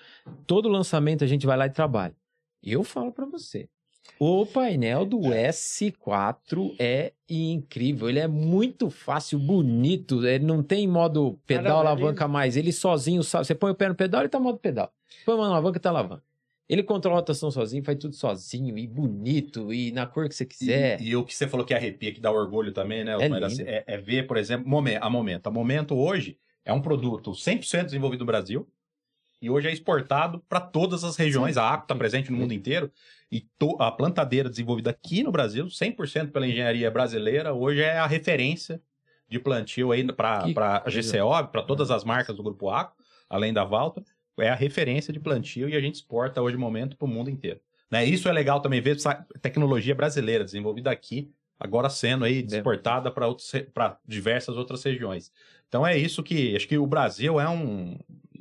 todo 0.46 0.68
lançamento 0.68 1.24
a 1.24 1.28
gente 1.28 1.46
vai 1.46 1.56
lá 1.56 1.68
e 1.68 1.70
trabalha. 1.70 2.16
Eu 2.62 2.84
falo 2.84 3.14
para 3.14 3.26
você, 3.26 3.70
o 4.20 4.46
painel 4.46 5.06
do 5.06 5.20
S4 5.20 6.76
é 6.80 7.14
incrível. 7.30 8.10
Ele 8.10 8.20
é 8.20 8.28
muito 8.28 8.90
fácil, 8.90 9.40
bonito. 9.40 10.26
Ele 10.26 10.44
não 10.46 10.64
tem 10.64 10.88
modo 10.88 11.40
pedal, 11.46 11.78
Maravilha. 11.84 11.90
alavanca 12.06 12.28
mais. 12.28 12.58
Ele 12.58 12.72
sozinho 12.72 13.24
sabe. 13.24 13.46
Você 13.46 13.56
põe 13.56 13.72
o 13.72 13.76
pé 13.76 13.90
no 13.90 13.96
pedal, 13.96 14.22
ele 14.22 14.30
tá 14.30 14.40
modo 14.40 14.58
pedal. 14.58 14.92
Põe 15.26 15.36
a 15.36 15.38
mão 15.38 15.46
na 15.46 15.52
alavanca, 15.54 15.80
tá 15.80 15.90
alavanca. 15.90 16.24
Ele 16.70 16.84
controla 16.84 17.18
a 17.18 17.20
rotação 17.20 17.50
sozinho, 17.50 17.82
faz 17.84 17.98
tudo 17.98 18.14
sozinho 18.14 18.78
e 18.78 18.86
bonito 18.86 19.74
e 19.74 19.92
na 19.94 20.06
cor 20.06 20.28
que 20.28 20.36
você 20.36 20.46
quiser. 20.46 21.00
E, 21.02 21.10
e 21.10 21.16
o 21.16 21.24
que 21.24 21.34
você 21.34 21.48
falou 21.48 21.66
que 21.66 21.74
arrepia, 21.74 22.12
que 22.14 22.20
dá 22.20 22.30
orgulho 22.30 22.74
também, 22.74 23.06
né? 23.06 23.14
É. 23.20 23.46
Assim, 23.46 23.64
É, 23.64 23.84
é 23.88 23.98
ver, 23.98 24.28
por 24.28 24.36
exemplo, 24.36 24.68
momen- 24.68 24.98
a 25.00 25.10
Momento. 25.10 25.48
A 25.48 25.52
Momento 25.52 25.96
hoje 25.96 26.38
é 26.66 26.74
um 26.74 26.82
produto 26.82 27.32
100% 27.32 27.86
desenvolvido 27.86 28.20
no 28.22 28.26
Brasil 28.26 28.68
e 29.42 29.50
hoje 29.50 29.70
é 29.70 29.72
exportado 29.72 30.44
para 30.50 30.60
todas 30.60 31.06
as 31.06 31.16
regiões. 31.16 31.56
A 31.56 31.74
ACO 31.74 31.84
está 31.86 31.96
presente 31.96 32.30
no 32.32 32.38
mundo 32.38 32.54
inteiro 32.54 32.92
e 33.32 33.46
a 33.80 33.92
plantadeira 33.92 34.50
desenvolvida 34.50 34.90
aqui 34.90 35.24
no 35.24 35.32
Brasil, 35.32 35.66
100% 35.66 36.32
pela 36.32 36.48
engenharia 36.48 36.90
brasileira, 36.90 37.54
hoje 37.54 37.82
é 37.82 37.98
a 37.98 38.08
referência 38.08 38.82
de 39.30 39.40
plantio 39.40 39.92
aí 39.92 40.06
para 40.14 40.44
a. 40.46 40.90
GCO, 40.90 41.52
para 41.52 41.62
todas 41.62 41.92
as 41.92 42.04
marcas 42.04 42.36
do 42.36 42.44
Grupo 42.44 42.70
ACO, 42.70 42.96
além 43.30 43.52
da 43.52 43.66
Valtra, 43.66 44.04
é 44.40 44.50
a 44.50 44.56
referência 44.56 45.12
de 45.12 45.20
plantio 45.20 45.68
e 45.68 45.76
a 45.76 45.82
gente 45.82 45.96
exporta 45.96 46.42
hoje, 46.42 46.56
momento, 46.56 46.96
para 46.96 47.06
o 47.06 47.10
mundo 47.10 47.30
inteiro. 47.30 47.60
Né? 47.92 48.06
Isso 48.06 48.30
é 48.30 48.32
legal 48.32 48.62
também 48.62 48.80
ver 48.80 48.96
essa 48.96 49.26
tecnologia 49.42 49.96
brasileira 49.96 50.44
desenvolvida 50.44 50.92
aqui, 50.92 51.32
agora 51.60 51.90
sendo 51.90 52.24
aí 52.24 52.46
exportada 52.46 53.12
para 53.12 53.98
diversas 54.08 54.56
outras 54.56 54.84
regiões. 54.84 55.32
Então 55.68 55.86
é 55.86 55.98
isso 55.98 56.24
que 56.24 56.56
acho 56.56 56.68
que 56.68 56.78
o 56.78 56.88
Brasil 56.88 57.40
é 57.40 57.50
um 57.50 57.98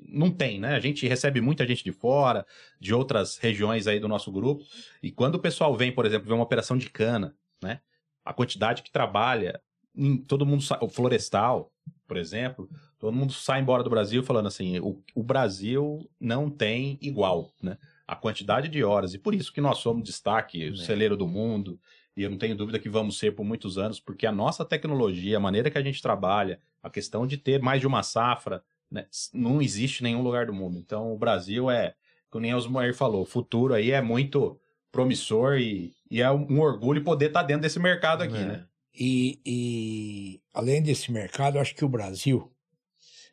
não 0.09 0.31
tem, 0.31 0.59
né? 0.61 0.75
A 0.75 0.81
gente 0.81 1.07
recebe 1.07 1.41
muita 1.41 1.67
gente 1.67 1.83
de 1.85 1.93
fora, 1.93 2.47
de 2.81 2.95
outras 2.95 3.37
regiões 3.39 3.87
aí 3.87 3.99
do 4.01 4.09
nosso 4.09 4.31
grupo, 4.33 4.65
e 5.03 5.11
quando 5.11 5.37
o 5.37 5.41
pessoal 5.41 5.75
vem, 5.77 5.93
por 5.93 6.07
exemplo, 6.07 6.29
ver 6.29 6.35
uma 6.35 6.45
operação 6.45 6.77
de 6.77 6.89
cana, 6.91 7.35
né? 7.63 7.81
A 8.25 8.33
quantidade 8.33 8.83
que 8.83 8.91
trabalha, 8.91 9.61
em- 9.95 10.17
todo 10.19 10.45
mundo 10.47 10.63
sa- 10.63 10.79
o 10.83 10.89
florestal, 10.89 11.73
por 12.07 12.17
exemplo, 12.17 12.69
todo 12.99 13.15
mundo 13.15 13.33
sai 13.33 13.61
embora 13.61 13.83
do 13.83 13.91
Brasil 13.91 14.23
falando 14.23 14.47
assim, 14.47 14.79
o, 14.81 15.03
o 15.15 15.23
Brasil 15.23 16.09
não 16.21 16.51
tem 16.51 16.99
igual, 17.01 17.53
né? 17.63 17.79
A 18.07 18.15
quantidade 18.15 18.69
de 18.69 18.85
horas, 18.85 19.15
e 19.15 19.19
por 19.19 19.35
isso 19.35 19.53
que 19.53 19.61
nós 19.61 19.79
somos 19.79 20.03
destaque, 20.05 20.71
o 20.71 20.75
É. 20.75 20.77
celeiro 20.77 21.17
do 21.17 21.27
mundo, 21.27 21.81
e 22.17 22.23
eu 22.23 22.31
não 22.31 22.39
tenho 22.39 22.57
dúvida 22.57 22.79
que 22.79 22.89
vamos 22.89 23.19
ser 23.19 23.33
por 23.35 23.45
muitos 23.45 23.77
anos, 23.79 23.99
porque 24.01 24.27
a 24.27 24.33
nossa 24.33 24.65
tecnologia, 24.65 25.37
a 25.37 25.41
maneira 25.41 25.71
que 25.71 25.77
a 25.79 25.83
gente 25.83 26.01
trabalha, 26.01 26.61
a 26.83 26.89
questão 26.89 27.27
de 27.27 27.37
ter 27.37 27.61
mais 27.61 27.81
de 27.81 27.87
uma 27.87 28.03
safra, 28.03 28.63
né, 28.91 29.07
não 29.33 29.61
existe 29.61 30.03
nenhum 30.03 30.23
lugar 30.23 30.47
do 30.47 30.53
mundo. 30.53 30.79
Então, 30.79 31.13
o 31.13 31.19
Brasil 31.19 31.71
é, 31.71 31.95
como 32.31 32.43
nem 32.43 32.55
o 32.55 32.57
Osmar 32.57 32.93
falou, 32.95 33.23
o 33.23 33.27
futuro 33.27 33.75
aí 33.75 33.91
é 33.91 34.03
muito 34.03 34.59
promissor 34.93 35.59
e, 35.59 35.95
e 36.11 36.21
é 36.21 36.31
um, 36.31 36.61
orgulho 36.61 37.03
poder 37.05 37.27
estar 37.27 37.43
dentro 37.43 37.63
desse 37.63 37.79
mercado 37.79 38.23
aqui, 38.23 38.37
É. 38.37 38.45
né? 38.45 38.67
E, 38.99 39.41
e, 39.45 40.41
além 40.55 40.83
desse 40.83 41.13
mercado, 41.13 41.59
acho 41.59 41.75
que 41.75 41.85
o 41.85 41.89
Brasil, 41.89 42.51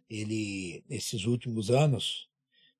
ele, 0.10 0.84
nesses 0.90 1.26
últimos 1.26 1.72
anos, 1.72 2.28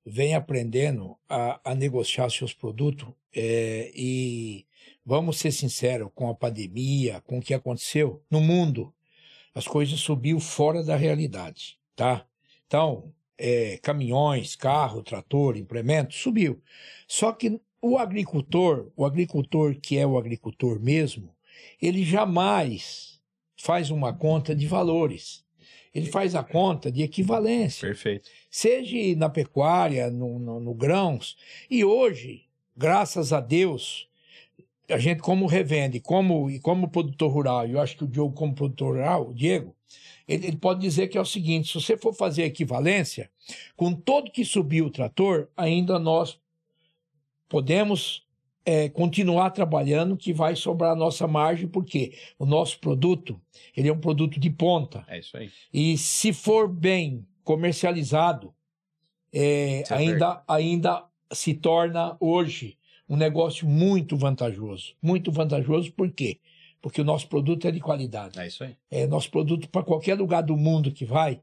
vem 0.04 0.34
aprendendo 0.34 1.16
a, 1.26 1.58
a 1.64 1.74
negociar 1.74 2.28
seus 2.28 2.52
produtos 2.52 3.08
é, 3.34 3.90
e 3.94 4.66
vamos 5.04 5.38
ser 5.38 5.50
sinceros, 5.50 6.10
com 6.14 6.28
a 6.28 6.34
pandemia, 6.34 7.22
com 7.22 7.38
o 7.38 7.42
que 7.42 7.54
aconteceu 7.54 8.22
no 8.30 8.40
mundo, 8.40 8.92
as 9.54 9.66
coisas 9.66 9.98
subiu 10.00 10.38
fora 10.38 10.82
da 10.82 10.94
realidade, 10.94 11.78
tá? 11.96 12.26
Então, 12.74 13.04
é, 13.38 13.78
caminhões, 13.80 14.56
carro, 14.56 15.00
trator, 15.00 15.56
implemento, 15.56 16.12
subiu. 16.12 16.60
Só 17.06 17.30
que 17.30 17.60
o 17.80 17.96
agricultor, 17.96 18.90
o 18.96 19.06
agricultor 19.06 19.76
que 19.76 19.96
é 19.96 20.04
o 20.04 20.18
agricultor 20.18 20.80
mesmo, 20.80 21.32
ele 21.80 22.02
jamais 22.02 23.20
faz 23.56 23.90
uma 23.90 24.12
conta 24.12 24.56
de 24.56 24.66
valores. 24.66 25.44
Ele 25.94 26.10
faz 26.10 26.34
a 26.34 26.42
conta 26.42 26.90
de 26.90 27.04
equivalência, 27.04 27.86
Perfeito. 27.86 28.28
seja 28.50 29.16
na 29.16 29.28
pecuária, 29.28 30.10
no, 30.10 30.40
no, 30.40 30.58
no 30.58 30.74
grãos. 30.74 31.36
E 31.70 31.84
hoje, 31.84 32.42
graças 32.76 33.32
a 33.32 33.38
Deus, 33.40 34.08
a 34.90 34.98
gente 34.98 35.22
como 35.22 35.46
revende, 35.46 36.00
como 36.00 36.50
e 36.50 36.58
como 36.58 36.90
produtor 36.90 37.30
rural, 37.30 37.68
eu 37.68 37.80
acho 37.80 37.96
que 37.96 38.02
o 38.02 38.08
Diogo 38.08 38.34
como 38.34 38.52
produtor 38.52 38.96
rural, 38.96 39.28
o 39.28 39.32
Diego, 39.32 39.76
ele, 40.26 40.46
ele 40.48 40.56
pode 40.56 40.80
dizer 40.80 41.08
que 41.08 41.18
é 41.18 41.20
o 41.20 41.26
seguinte, 41.26 41.68
se 41.68 41.74
você 41.74 41.96
for 41.96 42.14
fazer 42.14 42.44
a 42.44 42.46
equivalência, 42.46 43.30
com 43.76 43.92
todo 43.94 44.30
que 44.30 44.44
subiu 44.44 44.86
o 44.86 44.90
trator, 44.90 45.48
ainda 45.56 45.98
nós 45.98 46.38
podemos 47.48 48.24
é, 48.64 48.88
continuar 48.88 49.50
trabalhando 49.50 50.16
que 50.16 50.32
vai 50.32 50.56
sobrar 50.56 50.92
a 50.92 50.96
nossa 50.96 51.26
margem, 51.28 51.68
porque 51.68 52.14
o 52.38 52.46
nosso 52.46 52.78
produto, 52.80 53.40
ele 53.76 53.88
é 53.88 53.92
um 53.92 54.00
produto 54.00 54.40
de 54.40 54.50
ponta. 54.50 55.04
É 55.06 55.18
isso 55.18 55.36
aí. 55.36 55.50
E 55.72 55.98
se 55.98 56.32
for 56.32 56.68
bem 56.68 57.26
comercializado, 57.42 58.54
é, 59.32 59.80
é 59.82 59.94
ainda, 59.94 60.42
ainda 60.48 61.04
se 61.32 61.52
torna 61.54 62.16
hoje 62.18 62.78
um 63.08 63.16
negócio 63.16 63.68
muito 63.68 64.16
vantajoso. 64.16 64.94
Muito 65.02 65.30
vantajoso 65.30 65.92
por 65.92 66.10
quê? 66.10 66.38
Porque 66.84 67.00
o 67.00 67.04
nosso 67.04 67.26
produto 67.28 67.66
é 67.66 67.70
de 67.70 67.80
qualidade. 67.80 68.38
É 68.38 68.46
isso 68.46 68.62
aí. 68.62 68.76
É, 68.90 69.06
nosso 69.06 69.30
produto, 69.30 69.66
para 69.70 69.82
qualquer 69.82 70.18
lugar 70.18 70.42
do 70.42 70.54
mundo 70.54 70.92
que 70.92 71.06
vai, 71.06 71.40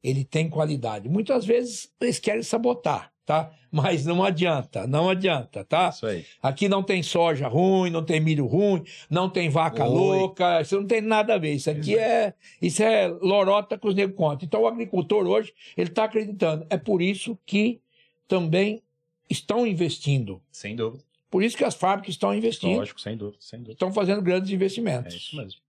ele 0.00 0.22
tem 0.22 0.48
qualidade. 0.48 1.08
Muitas 1.08 1.44
vezes 1.44 1.92
eles 2.00 2.20
querem 2.20 2.44
sabotar, 2.44 3.12
tá? 3.24 3.50
Mas 3.68 4.06
não 4.06 4.22
adianta, 4.22 4.86
não 4.86 5.10
adianta, 5.10 5.64
tá? 5.64 5.88
Isso 5.88 6.06
aí. 6.06 6.24
Aqui 6.40 6.68
não 6.68 6.84
tem 6.84 7.02
soja 7.02 7.48
ruim, 7.48 7.90
não 7.90 8.04
tem 8.04 8.20
milho 8.20 8.46
ruim, 8.46 8.84
não 9.10 9.28
tem 9.28 9.48
vaca 9.48 9.82
Oi. 9.82 9.90
louca, 9.90 10.60
isso 10.60 10.76
não 10.76 10.86
tem 10.86 11.00
nada 11.00 11.34
a 11.34 11.38
ver. 11.38 11.54
Isso 11.54 11.68
aqui 11.68 11.98
é, 11.98 12.32
isso 12.62 12.80
é 12.80 13.08
lorota 13.08 13.76
que 13.76 13.88
os 13.88 13.94
negros 13.96 14.16
contam. 14.16 14.46
Então 14.46 14.60
o 14.60 14.68
agricultor 14.68 15.26
hoje, 15.26 15.52
ele 15.76 15.90
está 15.90 16.04
acreditando. 16.04 16.64
É 16.70 16.78
por 16.78 17.02
isso 17.02 17.36
que 17.44 17.80
também 18.28 18.84
estão 19.28 19.66
investindo. 19.66 20.40
Sem 20.52 20.76
dúvida. 20.76 21.02
Por 21.30 21.42
isso 21.42 21.56
que 21.56 21.64
as 21.64 21.74
fábricas 21.74 22.14
estão 22.14 22.34
investindo, 22.34 22.78
Lógico, 22.78 23.00
sem 23.00 23.16
dúvida, 23.16 23.38
sem 23.40 23.58
dúvida. 23.58 23.72
estão 23.74 23.92
fazendo 23.92 24.22
grandes 24.22 24.50
É 24.50 24.54
investimentos. 24.54 25.14
isso 25.14 25.36
mesmo. 25.36 25.60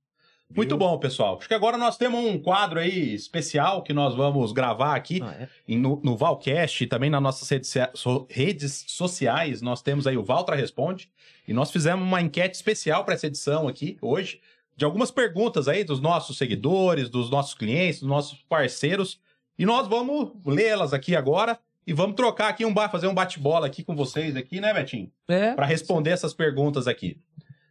Muito 0.55 0.77
bom, 0.77 0.97
pessoal. 0.97 1.37
Acho 1.37 1.47
que 1.47 1.53
agora 1.53 1.77
nós 1.77 1.97
temos 1.97 2.23
um 2.23 2.39
quadro 2.39 2.79
aí 2.79 3.13
especial 3.13 3.83
que 3.83 3.91
nós 3.91 4.15
vamos 4.15 4.53
gravar 4.53 4.95
aqui 4.95 5.19
Ah, 5.21 5.33
é? 5.67 5.75
no, 5.75 5.99
no 6.01 6.15
Valcast 6.15 6.85
e 6.85 6.87
também 6.87 7.09
nas 7.09 7.21
nossas 7.21 7.49
redes, 7.49 7.73
so- 7.95 8.25
redes 8.29 8.85
sociais. 8.87 9.61
Nós 9.61 9.81
temos 9.81 10.07
aí 10.07 10.15
o 10.15 10.23
Valtra 10.23 10.55
Responde 10.55 11.09
e 11.45 11.51
nós 11.53 11.69
fizemos 11.69 12.05
uma 12.07 12.21
enquete 12.21 12.55
especial 12.55 13.03
para 13.03 13.13
essa 13.15 13.27
edição 13.27 13.67
aqui 13.67 13.97
hoje 14.01 14.39
de 14.77 14.85
algumas 14.85 15.11
perguntas 15.11 15.67
aí 15.67 15.83
dos 15.83 15.99
nossos 15.99 16.37
seguidores, 16.37 17.09
dos 17.09 17.29
nossos 17.29 17.53
clientes, 17.53 17.99
dos 17.99 18.07
nossos 18.07 18.39
parceiros 18.47 19.19
e 19.59 19.65
nós 19.65 19.85
vamos 19.87 20.31
lê-las 20.45 20.93
aqui 20.93 21.13
agora 21.13 21.59
e 21.87 21.93
vamos 21.93 22.15
trocar 22.17 22.49
aqui 22.49 22.65
um 22.65 22.73
fazer 22.91 23.07
um 23.07 23.13
bate-bola 23.13 23.65
aqui 23.65 23.83
com 23.83 23.95
vocês 23.95 24.35
aqui, 24.35 24.59
né, 24.59 24.73
Betinho? 24.73 25.11
É. 25.27 25.55
Para 25.55 25.65
responder 25.65 26.09
essas 26.11 26.33
perguntas 26.33 26.85
aqui. 26.87 27.19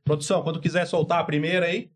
Produção, 0.03 0.43
quando 0.43 0.61
quiser 0.61 0.87
soltar 0.87 1.21
a 1.21 1.25
primeira 1.25 1.67
aí. 1.67 1.93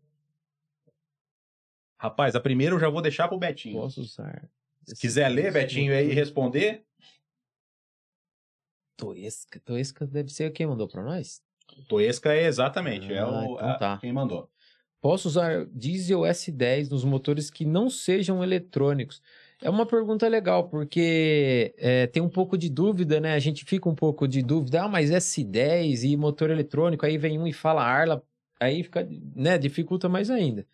Rapaz, 1.99 2.35
a 2.35 2.39
primeira 2.39 2.75
eu 2.75 2.79
já 2.79 2.89
vou 2.89 3.01
deixar 3.01 3.27
pro 3.27 3.37
Betinho. 3.37 3.79
Posso 3.79 4.01
usar. 4.01 4.47
Se 4.87 4.95
quiser 4.95 5.29
ler, 5.29 5.51
Betinho, 5.51 5.93
aí 5.93 6.09
e 6.09 6.13
responder. 6.13 6.83
Toesca. 8.97 9.59
Toesca 9.59 10.05
deve 10.05 10.29
ser 10.29 10.51
quem 10.51 10.67
mandou 10.67 10.87
pra 10.87 11.03
nós? 11.03 11.41
Toesca 11.87 12.33
é 12.33 12.45
exatamente, 12.45 13.11
é 13.11 13.19
Ah, 13.19 13.27
o, 13.29 13.53
então 13.55 13.69
a- 13.69 13.73
tá. 13.77 13.97
quem 13.97 14.11
mandou. 14.13 14.49
Posso 14.99 15.27
usar 15.27 15.65
diesel 15.67 16.21
S10 16.21 16.89
nos 16.89 17.03
motores 17.03 17.49
que 17.49 17.65
não 17.65 17.89
sejam 17.89 18.43
eletrônicos? 18.43 19.21
É 19.61 19.69
uma 19.69 19.85
pergunta 19.85 20.27
legal, 20.27 20.67
porque 20.67 21.73
é, 21.77 22.07
tem 22.07 22.21
um 22.21 22.29
pouco 22.29 22.57
de 22.57 22.67
dúvida, 22.67 23.19
né? 23.19 23.33
A 23.33 23.39
gente 23.39 23.63
fica 23.63 23.87
um 23.87 23.93
pouco 23.93 24.27
de 24.27 24.41
dúvida, 24.41 24.83
ah, 24.83 24.87
mas 24.87 25.11
S10 25.11 26.03
e 26.03 26.17
motor 26.17 26.49
eletrônico, 26.49 27.05
aí 27.05 27.17
vem 27.17 27.37
um 27.37 27.45
e 27.45 27.53
fala 27.53 27.83
Arla, 27.83 28.23
aí 28.59 28.83
fica, 28.83 29.07
né? 29.35 29.59
Dificulta 29.59 30.09
mais 30.09 30.31
ainda. 30.31 30.65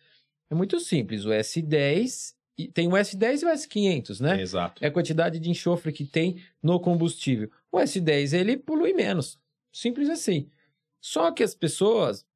É 0.50 0.54
muito 0.54 0.80
simples, 0.80 1.26
o 1.26 1.28
S10, 1.28 2.34
e 2.56 2.66
tem 2.66 2.88
o 2.88 2.92
S10 2.92 3.42
e 3.42 3.44
o 3.44 3.48
S500, 3.50 4.20
né? 4.20 4.40
Exato. 4.40 4.82
é 4.82 4.88
a 4.88 4.90
quantidade 4.90 5.38
de 5.38 5.50
enxofre 5.50 5.92
que 5.92 6.04
tem 6.06 6.42
no 6.62 6.80
combustível. 6.80 7.50
O 7.70 7.78
S10 7.78 8.32
ele 8.32 8.56
polui 8.56 8.94
menos, 8.94 9.38
simples 9.70 10.08
assim. 10.08 10.50
Só 11.00 11.30
que 11.30 11.42
as 11.42 11.54
pessoas 11.54 12.26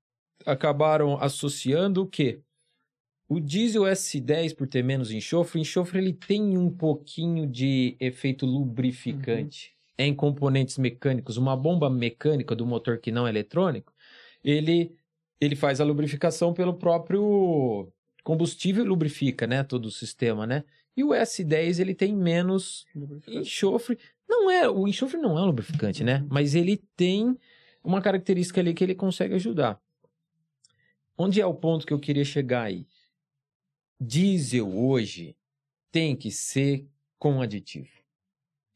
acabaram 0.44 1.16
associando 1.18 2.02
o 2.02 2.06
quê? 2.06 2.40
O 3.28 3.40
diesel 3.40 3.82
S10 3.82 4.54
por 4.54 4.66
ter 4.66 4.82
menos 4.82 5.10
enxofre, 5.10 5.58
o 5.58 5.62
enxofre 5.62 5.98
ele 5.98 6.12
tem 6.12 6.58
um 6.58 6.70
pouquinho 6.70 7.46
de 7.46 7.96
efeito 7.98 8.44
lubrificante 8.44 9.72
em 9.98 10.14
componentes 10.14 10.76
mecânicos. 10.78 11.36
Uma 11.36 11.56
bomba 11.56 11.88
mecânica 11.88 12.54
do 12.54 12.66
motor 12.66 12.98
que 12.98 13.10
não 13.10 13.26
é 13.26 13.30
eletrônico, 13.30 13.92
ele 14.44 14.94
ele 15.40 15.56
faz 15.56 15.80
a 15.80 15.84
lubrificação 15.84 16.54
pelo 16.54 16.74
próprio 16.74 17.92
combustível 18.22 18.84
e 18.84 18.88
lubrifica, 18.88 19.44
né, 19.44 19.64
todo 19.64 19.86
o 19.86 19.90
sistema, 19.90 20.46
né? 20.46 20.62
E 20.96 21.02
o 21.02 21.08
S10 21.08 21.80
ele 21.80 21.94
tem 21.96 22.14
menos 22.14 22.86
enxofre. 23.26 23.98
Não 24.28 24.48
é, 24.48 24.68
o 24.68 24.86
enxofre 24.86 25.18
não 25.18 25.36
é 25.36 25.42
um 25.42 25.46
lubrificante, 25.46 26.04
né? 26.04 26.24
Mas 26.30 26.54
ele 26.54 26.76
tem 26.96 27.36
uma 27.82 28.00
característica 28.00 28.60
ali 28.60 28.72
que 28.72 28.84
ele 28.84 28.94
consegue 28.94 29.34
ajudar. 29.34 29.80
Onde 31.18 31.40
é 31.40 31.46
o 31.46 31.54
ponto 31.54 31.84
que 31.86 31.92
eu 31.92 31.98
queria 31.98 32.24
chegar 32.24 32.62
aí? 32.62 32.86
Diesel 34.04 34.68
hoje 34.68 35.36
tem 35.92 36.16
que 36.16 36.30
ser 36.30 36.86
com 37.18 37.40
aditivo. 37.40 37.88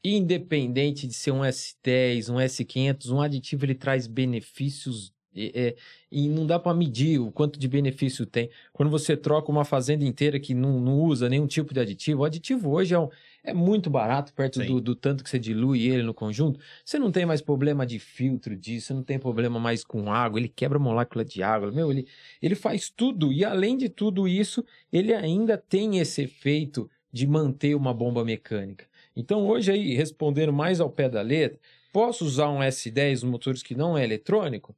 Independente 0.03 1.05
de 1.05 1.13
ser 1.13 1.31
um 1.31 1.41
S10, 1.41 2.29
um 2.29 2.39
S500, 2.39 3.09
um 3.11 3.19
aditivo 3.21 3.65
ele 3.65 3.75
traz 3.75 4.07
benefícios 4.07 5.13
é, 5.35 5.75
e 6.11 6.27
não 6.29 6.47
dá 6.47 6.57
para 6.57 6.73
medir 6.75 7.19
o 7.19 7.31
quanto 7.31 7.59
de 7.59 7.67
benefício 7.67 8.25
tem. 8.25 8.49
Quando 8.71 8.89
você 8.89 9.17
troca 9.17 9.51
uma 9.51 9.65
fazenda 9.65 10.05
inteira 10.05 10.39
que 10.39 10.53
não, 10.53 10.79
não 10.79 10.99
usa 11.01 11.29
nenhum 11.29 11.45
tipo 11.45 11.73
de 11.73 11.79
aditivo, 11.79 12.21
o 12.21 12.25
aditivo 12.25 12.71
hoje 12.71 12.95
é, 12.95 12.99
um- 12.99 13.09
é 13.47 13.53
muito 13.53 13.89
barato 13.89 14.33
perto 14.33 14.61
Sim. 14.61 14.67
do, 14.67 14.81
do 14.81 14.93
tanto 14.93 15.23
que 15.23 15.29
você 15.29 15.39
dilui 15.39 15.87
ele 15.87 16.03
no 16.03 16.13
conjunto. 16.13 16.59
Você 16.83 16.99
não 16.99 17.11
tem 17.11 17.25
mais 17.25 17.41
problema 17.41 17.85
de 17.85 17.97
filtro 17.97 18.57
disso, 18.57 18.87
você 18.87 18.93
não 18.93 19.03
tem 19.03 19.17
problema 19.17 19.57
mais 19.57 19.85
com 19.85 20.11
água, 20.11 20.37
ele 20.37 20.49
quebra 20.49 20.77
molécula 20.77 21.23
de 21.23 21.41
água, 21.41 21.71
meu, 21.71 21.89
ele, 21.89 22.05
ele 22.41 22.55
faz 22.55 22.89
tudo. 22.89 23.31
E 23.31 23.45
além 23.45 23.77
de 23.77 23.87
tudo 23.87 24.27
isso, 24.27 24.65
ele 24.91 25.13
ainda 25.13 25.57
tem 25.57 25.97
esse 25.97 26.23
efeito 26.23 26.89
de 27.11 27.25
manter 27.25 27.73
uma 27.73 27.93
bomba 27.93 28.23
mecânica. 28.25 28.85
Então, 29.15 29.47
hoje 29.47 29.71
aí, 29.71 29.95
respondendo 29.95 30.51
mais 30.51 30.81
ao 30.81 30.89
pé 30.89 31.07
da 31.07 31.21
letra, 31.21 31.57
posso 31.93 32.25
usar 32.25 32.49
um 32.49 32.59
S10 32.59 33.23
nos 33.23 33.31
motores 33.31 33.63
que 33.63 33.73
não 33.73 33.97
é 33.97 34.03
eletrônico? 34.03 34.75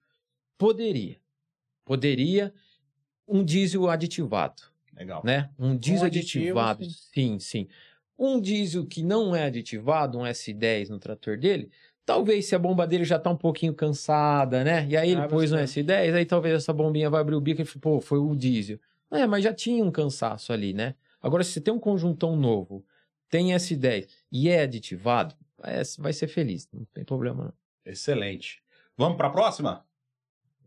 Poderia. 0.60 1.18
Poderia 1.84 2.54
um 3.28 3.44
diesel 3.44 3.90
aditivado, 3.90 4.62
Legal. 4.96 5.24
né? 5.26 5.50
Um 5.58 5.76
diesel 5.76 6.06
aditivo, 6.06 6.60
aditivado, 6.60 6.86
sim, 6.86 7.40
sim. 7.40 7.68
Um 8.20 8.40
diesel 8.42 8.86
que 8.86 9.02
não 9.02 9.34
é 9.36 9.44
aditivado, 9.46 10.18
um 10.20 10.24
S10 10.26 10.90
no 10.90 11.00
trator 11.00 11.38
dele, 11.38 11.72
talvez 12.06 12.48
se 12.48 12.54
a 12.56 12.60
bomba 12.60 12.86
dele 12.86 13.06
já 13.06 13.18
tá 13.18 13.30
um 13.30 13.38
pouquinho 13.38 13.74
cansada, 13.74 14.62
né? 14.64 14.86
E 14.90 14.98
aí 14.98 15.12
ele 15.12 15.22
Ah, 15.22 15.28
pôs 15.28 15.52
você- 15.52 15.82
S10, 15.84 16.14
aí 16.14 16.26
talvez 16.26 16.54
essa 16.56 16.74
bombinha 16.74 17.10
vai 17.10 17.22
abrir 17.22 17.36
o 17.36 17.42
bico 17.42 17.62
e 17.62 17.66
fala, 17.66 17.82
pô, 17.82 18.02
foi 18.02 18.20
o 18.20 18.36
diesel. 18.36 18.78
É, 19.10 19.26
mas 19.26 19.44
já 19.44 19.54
tinha 19.54 19.84
um 19.84 19.90
cansaço 19.92 20.52
ali, 20.52 20.74
né? 20.74 20.96
Agora, 21.22 21.44
se 21.44 21.52
você 21.54 21.62
tem 21.62 21.74
um 21.74 21.80
conjuntão 21.80 22.36
novo, 22.36 22.86
tem 23.30 23.54
S10 23.54 24.08
e 24.32 24.50
é 24.50 24.62
aditivado, 24.62 25.34
é, 25.64 25.82
vai 25.98 26.12
ser 26.14 26.28
feliz, 26.28 26.68
não 26.74 26.84
tem 26.94 27.04
problema 27.06 27.46
não. 27.46 27.54
Excelente. 27.86 28.62
Vamos 28.98 29.18
para 29.18 29.28
a 29.28 29.32
próxima? 29.32 29.86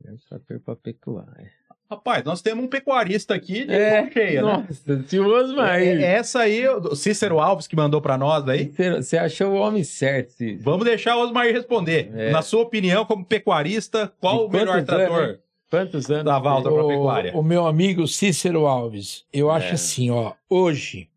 É 0.05 0.11
um 0.11 0.17
trator 0.17 0.59
pra 0.61 0.75
pecuária. 0.75 1.53
Rapaz, 1.93 2.25
nós 2.25 2.41
temos 2.41 2.65
um 2.65 2.69
pecuarista 2.69 3.35
aqui 3.35 3.67
de 3.67 3.73
É, 3.75 4.11
cheia, 4.11 4.43
né? 4.43 4.53
Nossa, 4.67 4.93
ansioso, 4.93 5.55
mas... 5.55 5.83
É- 5.87 6.03
Essa 6.15 6.41
aí, 6.41 6.67
o 6.69 6.95
Cícero 6.97 7.39
Alves 7.39 7.67
que 7.67 7.77
mandou 7.77 8.01
para 8.01 8.17
nós 8.17 8.49
aí. 8.49 8.73
Você 8.97 9.19
achou 9.19 9.53
o 9.53 9.57
homem 9.57 9.85
certo, 9.85 10.31
Cícero. 10.33 10.63
Vamos 10.63 10.85
deixar 10.87 11.17
o 11.17 11.21
Osmar 11.21 11.47
responder. 11.47 12.11
É. 12.15 12.31
Na 12.31 12.41
sua 12.43 12.63
opinião, 12.63 13.05
como 13.05 13.25
pecuarista, 13.25 14.13
qual 14.21 14.47
o 14.47 14.51
melhor 14.51 14.77
anos, 14.77 14.87
trator 14.87 15.29
hein? 15.31 15.39
Quantos 15.71 16.11
anos? 16.11 16.25
da 16.25 16.39
Valtra 16.39 16.71
para 16.73 16.87
pecuária? 16.87 17.33
o 17.37 17.43
meu 17.43 17.67
amigo 17.67 18.07
Cícero 18.09 18.67
Alves, 18.67 19.25
eu 19.33 19.51
acho 19.51 19.69
É. 19.69 19.73
assim, 19.73 20.11
ó, 20.11 20.33
hoje, 20.49 21.09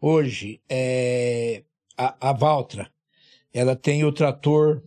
hoje, 0.00 0.60
é, 0.68 1.62
a, 1.96 2.30
a 2.30 2.32
Valtra, 2.32 2.88
ela 3.52 3.74
tem 3.76 4.04
o 4.04 4.12
trator, 4.12 4.82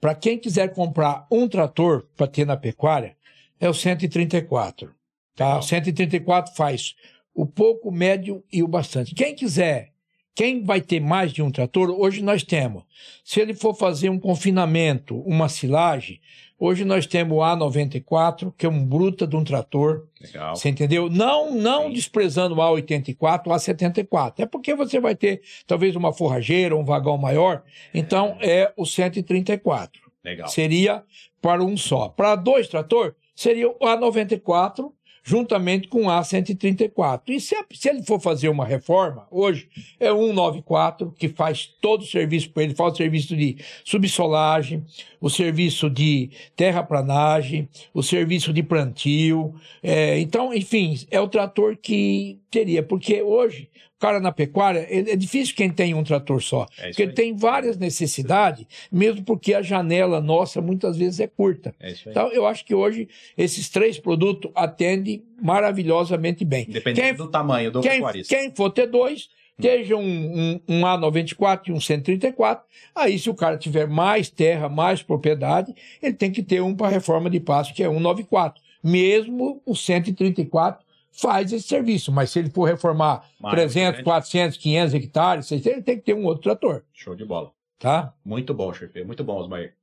para 0.00 0.14
quem 0.14 0.38
quiser 0.38 0.72
comprar 0.72 1.26
um 1.30 1.46
trator 1.48 2.06
para 2.16 2.26
ter 2.26 2.46
na 2.46 2.56
pecuária, 2.56 3.16
é 3.60 3.68
o 3.68 3.74
134, 3.74 4.92
tá? 5.36 5.58
O 5.58 5.62
134 5.62 6.54
faz 6.54 6.94
o 7.34 7.46
pouco, 7.46 7.90
o 7.90 7.92
médio 7.92 8.42
e 8.52 8.62
o 8.62 8.68
bastante. 8.68 9.14
Quem 9.14 9.34
quiser 9.34 9.92
quem 10.40 10.64
vai 10.64 10.80
ter 10.80 11.00
mais 11.00 11.32
de 11.32 11.42
um 11.42 11.50
trator, 11.50 11.90
hoje 11.90 12.22
nós 12.22 12.42
temos. 12.42 12.84
Se 13.22 13.40
ele 13.40 13.52
for 13.52 13.74
fazer 13.74 14.08
um 14.08 14.18
confinamento, 14.18 15.20
uma 15.20 15.50
silagem, 15.50 16.18
hoje 16.58 16.82
nós 16.84 17.06
temos 17.06 17.36
o 17.36 17.40
A94, 17.40 18.50
que 18.56 18.64
é 18.64 18.68
um 18.68 18.82
bruta 18.82 19.26
de 19.26 19.36
um 19.36 19.44
trator. 19.44 20.06
Legal. 20.18 20.56
Você 20.56 20.68
entendeu? 20.68 21.10
Não, 21.10 21.54
não 21.54 21.88
Sim. 21.88 21.92
desprezando 21.92 22.54
o 22.54 22.58
A84, 22.58 23.48
o 23.48 23.50
A74. 23.50 24.34
É 24.38 24.46
porque 24.46 24.74
você 24.74 24.98
vai 24.98 25.14
ter 25.14 25.42
talvez 25.66 25.94
uma 25.94 26.10
forrageira, 26.10 26.74
um 26.76 26.84
vagão 26.84 27.18
maior. 27.18 27.62
Então 27.92 28.38
é 28.40 28.72
o 28.78 28.86
134. 28.86 30.10
Legal. 30.24 30.48
Seria 30.48 31.02
para 31.42 31.62
um 31.62 31.76
só. 31.76 32.08
Para 32.08 32.34
dois 32.34 32.68
trator, 32.68 33.14
seria 33.40 33.70
o 33.70 33.78
A94 33.78 34.92
juntamente 35.22 35.88
com 35.88 36.06
o 36.06 36.08
A134. 36.08 37.22
E 37.28 37.40
se, 37.40 37.54
se 37.72 37.88
ele 37.88 38.02
for 38.02 38.20
fazer 38.20 38.48
uma 38.48 38.64
reforma, 38.64 39.26
hoje 39.30 39.68
é 39.98 40.12
o 40.12 40.26
194, 40.26 41.12
que 41.12 41.28
faz 41.28 41.66
todo 41.80 42.02
o 42.02 42.06
serviço 42.06 42.50
para 42.50 42.62
ele, 42.64 42.74
faz 42.74 42.94
o 42.94 42.96
serviço 42.96 43.36
de 43.36 43.56
subsolagem, 43.84 44.84
o 45.20 45.28
serviço 45.28 45.88
de 45.88 46.30
terraplanagem, 46.56 47.68
o 47.94 48.02
serviço 48.02 48.52
de 48.52 48.62
plantio. 48.62 49.54
É, 49.82 50.18
então, 50.18 50.52
enfim, 50.52 50.98
é 51.10 51.20
o 51.20 51.28
trator 51.28 51.76
que 51.76 52.38
teria, 52.50 52.82
porque 52.82 53.22
hoje, 53.22 53.68
cara 54.00 54.18
na 54.18 54.32
pecuária, 54.32 54.86
é, 54.90 55.14
difícil 55.14 55.54
quem 55.54 55.70
tem 55.70 55.92
um 55.94 56.02
trator 56.02 56.42
só, 56.42 56.66
É 56.78 56.88
porque 56.88 57.02
ele 57.02 57.10
aí. 57.10 57.14
tem 57.14 57.36
várias 57.36 57.76
necessidades, 57.76 58.66
mesmo 58.90 59.22
porque 59.24 59.54
a 59.54 59.62
janela 59.62 60.20
nossa 60.20 60.60
muitas 60.60 60.96
vezes 60.96 61.20
é 61.20 61.26
curta. 61.26 61.74
É. 61.78 61.92
Então, 62.06 62.32
eu 62.32 62.46
acho 62.46 62.64
que 62.64 62.74
hoje 62.74 63.08
esses 63.36 63.68
três 63.68 63.98
produtos 63.98 64.50
atendem 64.54 65.22
maravilhosamente 65.40 66.44
bem. 66.44 66.64
Independente 66.68 67.04
Quem, 67.04 67.14
do 67.14 67.28
tamanho 67.30 67.70
do 67.70 67.80
quem, 67.80 67.92
pecuarista. 67.92 68.34
quem 68.34 68.50
for 68.54 68.70
ter 68.70 68.86
dois, 68.86 69.28
esteja 69.58 69.94
um, 69.96 70.00
um, 70.08 70.60
um 70.66 70.80
A94 70.82 71.68
e 71.68 71.72
um 71.72 71.80
134. 71.80 72.64
Aí, 72.94 73.18
se 73.18 73.28
o 73.28 73.34
cara 73.34 73.58
tiver 73.58 73.86
mais 73.86 74.30
terra, 74.30 74.68
mais 74.68 75.02
propriedade, 75.02 75.74
ele 76.02 76.14
tem 76.14 76.30
que 76.30 76.42
ter 76.42 76.62
um 76.62 76.74
para 76.74 76.88
reforma 76.88 77.28
de 77.28 77.38
pasto, 77.38 77.74
que 77.74 77.82
é 77.82 77.88
194. 77.88 78.60
Mesmo 78.82 79.60
o 79.66 79.76
134 79.76 80.82
faz 81.20 81.52
esse 81.52 81.66
serviço, 81.68 82.10
mas 82.10 82.30
se 82.30 82.38
ele 82.38 82.50
for 82.50 82.64
reformar 82.64 83.28
Mais 83.40 83.54
300, 83.54 83.90
grande. 83.90 84.04
400, 84.04 84.56
500 84.58 84.94
hectares, 84.94 85.46
600, 85.46 85.72
ele 85.72 85.82
tem 85.82 85.98
que 85.98 86.04
ter 86.04 86.14
um 86.14 86.24
outro 86.24 86.42
trator, 86.42 86.82
Show 86.92 87.14
de 87.14 87.24
bola. 87.24 87.52
tá? 87.78 88.14
Muito 88.24 88.52
bom, 88.54 88.72
chefe. 88.72 89.04
Muito 89.04 89.22
bom, 89.24 89.38
Osmair. 89.38 89.74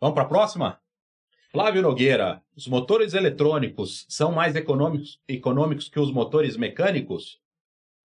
Vamos 0.00 0.14
para 0.14 0.24
a 0.24 0.28
próxima? 0.28 0.78
Flávio 1.50 1.80
Nogueira, 1.80 2.42
os 2.54 2.66
motores 2.66 3.14
eletrônicos 3.14 4.04
são 4.08 4.32
mais 4.32 4.54
econômicos, 4.56 5.20
econômicos 5.26 5.88
que 5.88 5.98
os 5.98 6.10
motores 6.12 6.56
mecânicos? 6.56 7.40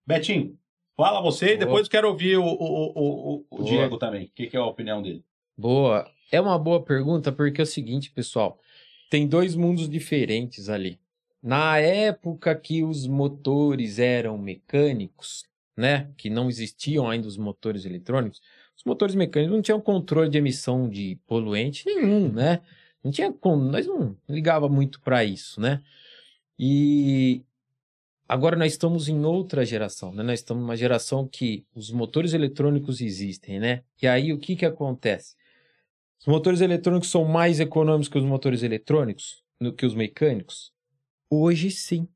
Betinho, 0.08 0.58
fala 0.96 1.22
você 1.22 1.48
e 1.48 1.58
Boa. 1.58 1.60
depois 1.60 1.86
eu 1.86 1.92
quero 1.92 2.08
ouvir 2.08 2.38
o, 2.38 2.46
o, 2.46 3.40
o, 3.40 3.46
o-. 3.52 3.64
Diego 3.64 3.98
também. 3.98 4.26
O 4.26 4.32
que, 4.34 4.48
que 4.48 4.56
é 4.56 4.60
a 4.60 4.66
opinião 4.66 5.02
dele? 5.02 5.24
Boa. 5.58 6.10
É 6.32 6.40
uma 6.40 6.58
boa 6.58 6.82
pergunta 6.82 7.30
porque 7.32 7.60
é 7.60 7.64
o 7.64 7.68
seguinte, 7.68 8.10
pessoal. 8.12 8.58
Tem 9.10 9.28
dois 9.28 9.54
mundos 9.54 9.90
diferentes 9.90 10.70
ali. 10.70 10.98
Na 11.42 11.78
época 11.80 12.56
que 12.56 12.84
os 12.84 13.08
motores 13.08 13.98
eram 13.98 14.38
mecânicos, 14.38 15.46
né? 15.76 16.12
Que 16.18 16.30
não 16.30 16.50
existiam 16.50 17.10
ainda 17.10 17.28
os 17.28 17.38
motores 17.38 17.86
eletrônicos, 17.86 18.42
os 18.78 18.84
motores 18.84 19.16
mecânicos 19.16 19.56
não 19.56 19.62
tinham 19.62 19.82
controle 19.82 20.30
de 20.30 20.38
emissão 20.38 20.90
de 20.90 21.18
poluente 21.28 21.86
nenhum, 21.86 22.32
né? 22.32 22.62
Não 23.04 23.12
tinha 23.12 23.32
como, 23.32 23.64
nós 23.64 23.88
não 23.88 24.16
ligava 24.30 24.70
muito 24.70 25.02
para 25.02 25.24
isso, 25.24 25.60
né? 25.60 25.82
E 26.58 27.44
agora 28.28 28.56
nós 28.56 28.74
estamos 28.74 29.08
em 29.10 29.26
outra 29.26 29.66
geração, 29.66 30.14
né? 30.14 30.24
Nós 30.24 30.40
estamos 30.40 30.62
numa 30.62 30.76
geração 30.76 31.28
que 31.28 31.66
os 31.76 31.92
motores 31.92 32.34
eletrônicos 32.34 33.02
existem, 33.02 33.60
né? 33.60 33.84
E 34.02 34.08
aí 34.08 34.32
o 34.32 34.40
que 34.40 34.56
que 34.56 34.66
acontece? 34.66 35.36
Os 36.20 36.28
motores 36.28 36.62
eletrônicos 36.62 37.10
são 37.10 37.26
mais 37.26 37.60
econômicos 37.60 38.08
que 38.08 38.18
os 38.18 38.24
motores 38.24 38.62
eletrônicos, 38.62 39.44
do 39.60 39.74
que 39.74 39.86
os 39.86 39.96
mecânicos? 39.96 40.72
Hoje 41.34 41.72
sim. 41.72 42.10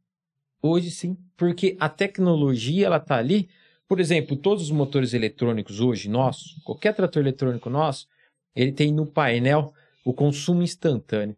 Hoje 0.61 0.91
sim, 0.91 1.15
porque 1.37 1.77
a 1.79 1.87
tecnologia 1.87 2.87
ela 2.87 2.99
tá 2.99 3.15
ali. 3.15 3.47
Por 3.87 4.01
exemplo, 4.01 4.35
todos 4.35 4.65
os 4.65 4.71
motores 4.71 5.13
eletrônicos 5.13 5.79
hoje 5.79 6.09
nossos, 6.09 6.61
qualquer 6.65 6.93
trator 6.93 7.21
eletrônico 7.21 7.69
nosso, 7.69 8.09
ele 8.53 8.73
tem 8.73 8.91
no 8.91 9.05
painel 9.05 9.73
o 10.03 10.11
consumo 10.11 10.61
instantâneo. 10.61 11.37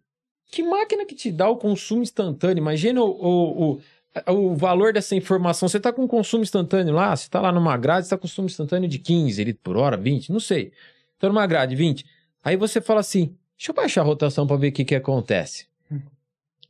Que 0.51 0.63
máquina 0.63 1.05
que 1.05 1.13
te 1.13 1.32
dá 1.32 1.47
o 1.47 1.57
consumo 1.57 2.01
instantâneo? 2.01 2.61
Imagina 2.61 3.03
o, 3.03 3.11
o, 3.11 3.73
o, 3.73 4.32
o 4.32 4.55
valor 4.55 4.91
dessa 4.91 5.15
informação. 5.15 5.69
Você 5.69 5.78
está 5.78 5.93
com 5.93 6.07
consumo 6.07 6.41
instantâneo 6.41 6.95
lá, 6.95 7.15
você 7.15 7.25
está 7.25 7.39
lá 7.39 7.51
numa 7.51 7.78
grade, 7.78 8.05
está 8.05 8.17
com 8.17 8.23
consumo 8.23 8.47
instantâneo 8.47 8.89
de 8.89 8.97
15 8.97 9.43
litros 9.43 9.61
por 9.61 9.78
hora, 9.78 9.97
20, 9.97 10.32
não 10.32 10.39
sei. 10.39 10.71
Está 11.13 11.28
numa 11.28 11.45
grade, 11.45 11.75
20. 11.75 12.03
Aí 12.43 12.57
você 12.57 12.82
fala 12.82 13.01
assim: 13.01 13.36
deixa 13.55 13.71
eu 13.71 13.75
baixar 13.75 14.01
a 14.01 14.05
rotação 14.05 14.47
para 14.47 14.57
ver 14.57 14.69
o 14.69 14.71
que, 14.71 14.84
que 14.84 14.95
acontece. 14.95 15.66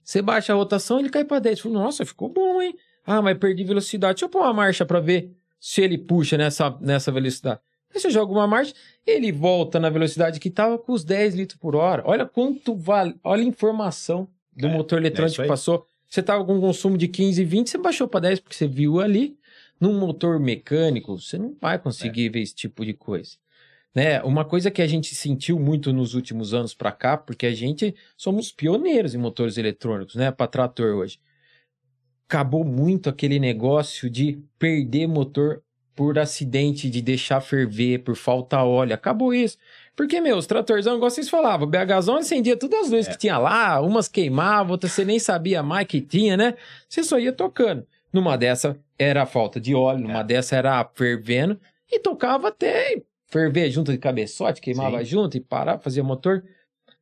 Você 0.07 0.21
baixa 0.21 0.53
a 0.53 0.55
rotação, 0.55 0.99
ele 1.01 1.09
cai 1.09 1.25
para 1.25 1.39
10. 1.39 1.59
Fala, 1.59 1.73
Nossa, 1.73 2.05
ficou 2.05 2.29
bom, 2.29 2.61
hein? 2.61 2.73
Ah, 3.05 3.21
mas 3.21 3.37
perdi 3.37 3.65
velocidade. 3.65 4.13
Deixa 4.15 4.23
eu 4.25 4.29
pôr 4.29 4.39
uma 4.41 4.53
marcha 4.53 4.85
para 4.85 5.01
ver 5.01 5.35
se 5.59 5.81
ele 5.81 5.97
puxa 5.97 6.37
nessa, 6.37 6.77
nessa 6.79 7.11
velocidade. 7.11 7.59
Aí 7.93 7.99
você 7.99 8.09
joga 8.09 8.31
uma 8.31 8.47
marcha, 8.47 8.73
ele 9.05 9.33
volta 9.33 9.81
na 9.81 9.89
velocidade 9.89 10.39
que 10.39 10.47
estava 10.47 10.77
com 10.77 10.93
os 10.93 11.03
10 11.03 11.35
litros 11.35 11.59
por 11.59 11.75
hora. 11.75 12.03
Olha 12.05 12.25
quanto 12.25 12.73
vale. 12.73 13.15
Olha 13.21 13.41
a 13.41 13.45
informação 13.45 14.29
do 14.55 14.67
É, 14.67 14.71
motor 14.71 14.97
é 14.99 15.01
eletrônico 15.01 15.41
aí. 15.41 15.45
que 15.45 15.49
passou. 15.51 15.85
Você 16.07 16.21
estava 16.21 16.45
com 16.45 16.55
um 16.55 16.61
consumo 16.61 16.97
de 16.97 17.09
15, 17.09 17.43
20, 17.43 17.69
você 17.69 17.77
baixou 17.77 18.07
para 18.07 18.21
10 18.21 18.39
porque 18.39 18.55
você 18.55 18.65
viu 18.67 19.01
ali. 19.01 19.37
Num 19.79 19.99
motor 19.99 20.39
mecânico, 20.39 21.19
você 21.19 21.37
não 21.37 21.53
vai 21.61 21.77
conseguir 21.77 22.29
ver 22.29 22.39
esse 22.41 22.55
tipo 22.55 22.83
de 22.85 22.93
coisa. 22.93 23.31
Né? 23.95 24.21
Uma 24.21 24.45
coisa 24.45 24.69
que 24.69 24.81
a 24.81 24.87
gente 24.87 25.15
sentiu 25.15 25.57
muito 25.59 25.91
nos 25.91 26.13
últimos 26.13 26.53
anos 26.53 26.73
para 26.73 26.91
cá, 26.91 27.17
porque 27.17 27.45
a 27.47 27.53
gente 27.53 27.95
somos 28.15 28.51
pioneiros 28.51 29.15
em 29.15 29.17
motores 29.17 29.57
eletrônicos, 29.57 30.15
né, 30.15 30.29
para 30.31 30.45
trator 30.47 30.95
hoje. 30.95 31.19
Acabou 32.29 32.63
muito 32.63 33.09
aquele 33.09 33.39
negócio 33.39 34.09
de 34.09 34.39
perder 34.59 35.07
motor 35.07 35.63
por 35.95 36.19
acidente, 36.19 36.89
de 36.91 37.01
deixar 37.01 37.41
ferver, 37.41 38.03
por 38.03 38.15
falta 38.15 38.61
óleo. 38.61 38.93
Acabou 38.93 39.33
isso. 39.33 39.57
Porque, 39.95 40.21
meu, 40.21 40.37
os 40.37 40.45
tratorzão, 40.45 40.95
igual 40.97 41.09
vocês 41.09 41.27
falavam, 41.27 41.65
o 41.67 41.71
BHzão 41.71 42.17
acendia 42.17 42.55
todas 42.55 42.81
as 42.81 42.91
luzes 42.91 43.07
É. 43.07 43.11
que 43.11 43.17
tinha 43.17 43.37
lá, 43.39 43.81
umas 43.81 44.07
queimavam, 44.07 44.73
outras 44.73 44.91
você 44.91 45.03
nem 45.03 45.17
sabia 45.17 45.63
mais 45.63 45.87
que 45.87 45.99
tinha, 45.99 46.37
né? 46.37 46.53
Você 46.87 47.03
só 47.03 47.17
ia 47.17 47.31
tocando. 47.33 47.87
Numa 48.13 48.37
dessa 48.37 48.77
era 48.99 49.23
a 49.23 49.25
falta 49.25 49.59
de 49.59 49.73
óleo, 49.73 50.01
numa 50.01 50.19
É. 50.19 50.23
dessa 50.23 50.55
era 50.55 50.87
fervendo, 50.93 51.59
e 51.91 51.97
tocava 51.99 52.49
até 52.49 53.01
ferver 53.27 53.69
junto 53.69 53.91
de 53.91 53.97
cabeçote, 53.97 54.61
queimava 54.61 54.99
Sim. 54.99 55.05
junto 55.05 55.37
e 55.37 55.39
parava, 55.39 55.81
fazia 55.81 56.03
motor. 56.03 56.43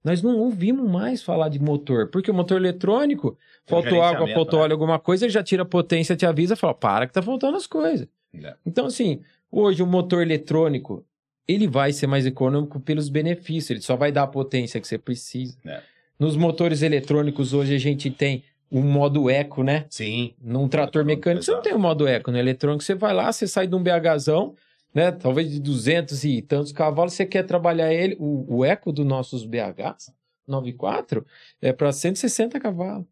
Nós 0.04 0.22
não 0.22 0.38
ouvimos 0.38 0.90
mais 0.90 1.24
falar 1.24 1.50
de 1.50 1.60
motor, 1.60 2.10
porque 2.10 2.30
o 2.30 2.34
motor 2.34 2.58
eletrônico, 2.58 3.30
um 3.30 3.36
faltou 3.66 4.02
água, 4.02 4.04
gerenciamento, 4.04 4.34
faltou 4.36 4.60
né? 4.60 4.66
óleo, 4.66 4.74
alguma 4.74 5.00
coisa, 5.00 5.26
ele 5.26 5.34
já 5.34 5.42
tira 5.42 5.64
a 5.64 5.66
potência, 5.66 6.16
te 6.16 6.26
avisa, 6.26 6.56
fala, 6.56 6.76
para 6.76 7.08
que 7.08 7.14
tá 7.14 7.22
faltando 7.22 7.58
as 7.58 7.66
coisas. 7.66 8.08
É. 8.44 8.54
Então, 8.66 8.86
assim, 8.86 9.22
hoje 9.52 9.82
o 9.82 9.88
motor 9.88 10.22
eletrônico, 10.22 11.04
ele 11.48 11.68
vai 11.68 11.92
ser 11.92 12.08
mais 12.08 12.26
econômico 12.26 12.80
pelos 12.80 13.10
benefícios, 13.10 13.72
ele 13.72 13.82
só 13.82 13.96
vai 13.96 14.12
dar 14.12 14.24
a 14.24 14.28
potência 14.28 14.80
que 14.80 14.88
você 14.88 14.98
precisa. 14.98 15.58
É. 15.66 15.82
Nos 16.20 16.36
motores 16.36 16.82
eletrônicos, 16.82 17.54
hoje 17.54 17.74
a 17.76 17.80
gente 17.80 18.10
tem 18.10 18.44
o 18.70 18.82
modo 18.82 19.30
eco, 19.30 19.64
né? 19.64 19.86
Sim. 19.90 20.34
Num 20.42 20.68
trator 20.68 21.04
mecânico, 21.04 21.44
você 21.44 21.52
não 21.52 21.60
exato. 21.60 21.70
tem 21.70 21.78
o 21.78 21.82
modo 21.82 22.08
eco. 22.08 22.32
No 22.32 22.38
eletrônico, 22.38 22.84
você 22.84 22.96
vai 22.96 23.14
lá, 23.14 23.32
você 23.32 23.48
sai 23.48 23.68
de 23.68 23.76
um 23.76 23.84
BHzão, 23.84 24.56
né? 24.96 25.12
Talvez 25.12 25.52
de 25.52 25.60
200 25.60 26.24
e 26.24 26.42
tantos 26.42 26.72
cavalos, 26.72 27.14
você 27.14 27.26
quer 27.26 27.44
trabalhar 27.44 27.94
ele. 27.94 28.16
O, 28.18 28.60
o 28.60 28.66
eco 28.66 28.94
dos 28.94 29.06
nossos 29.06 29.46
BHs, 29.46 30.14
94, 30.48 31.26
é 31.62 31.74
para 31.74 31.92
160 31.92 32.60
cavalos. 32.60 33.06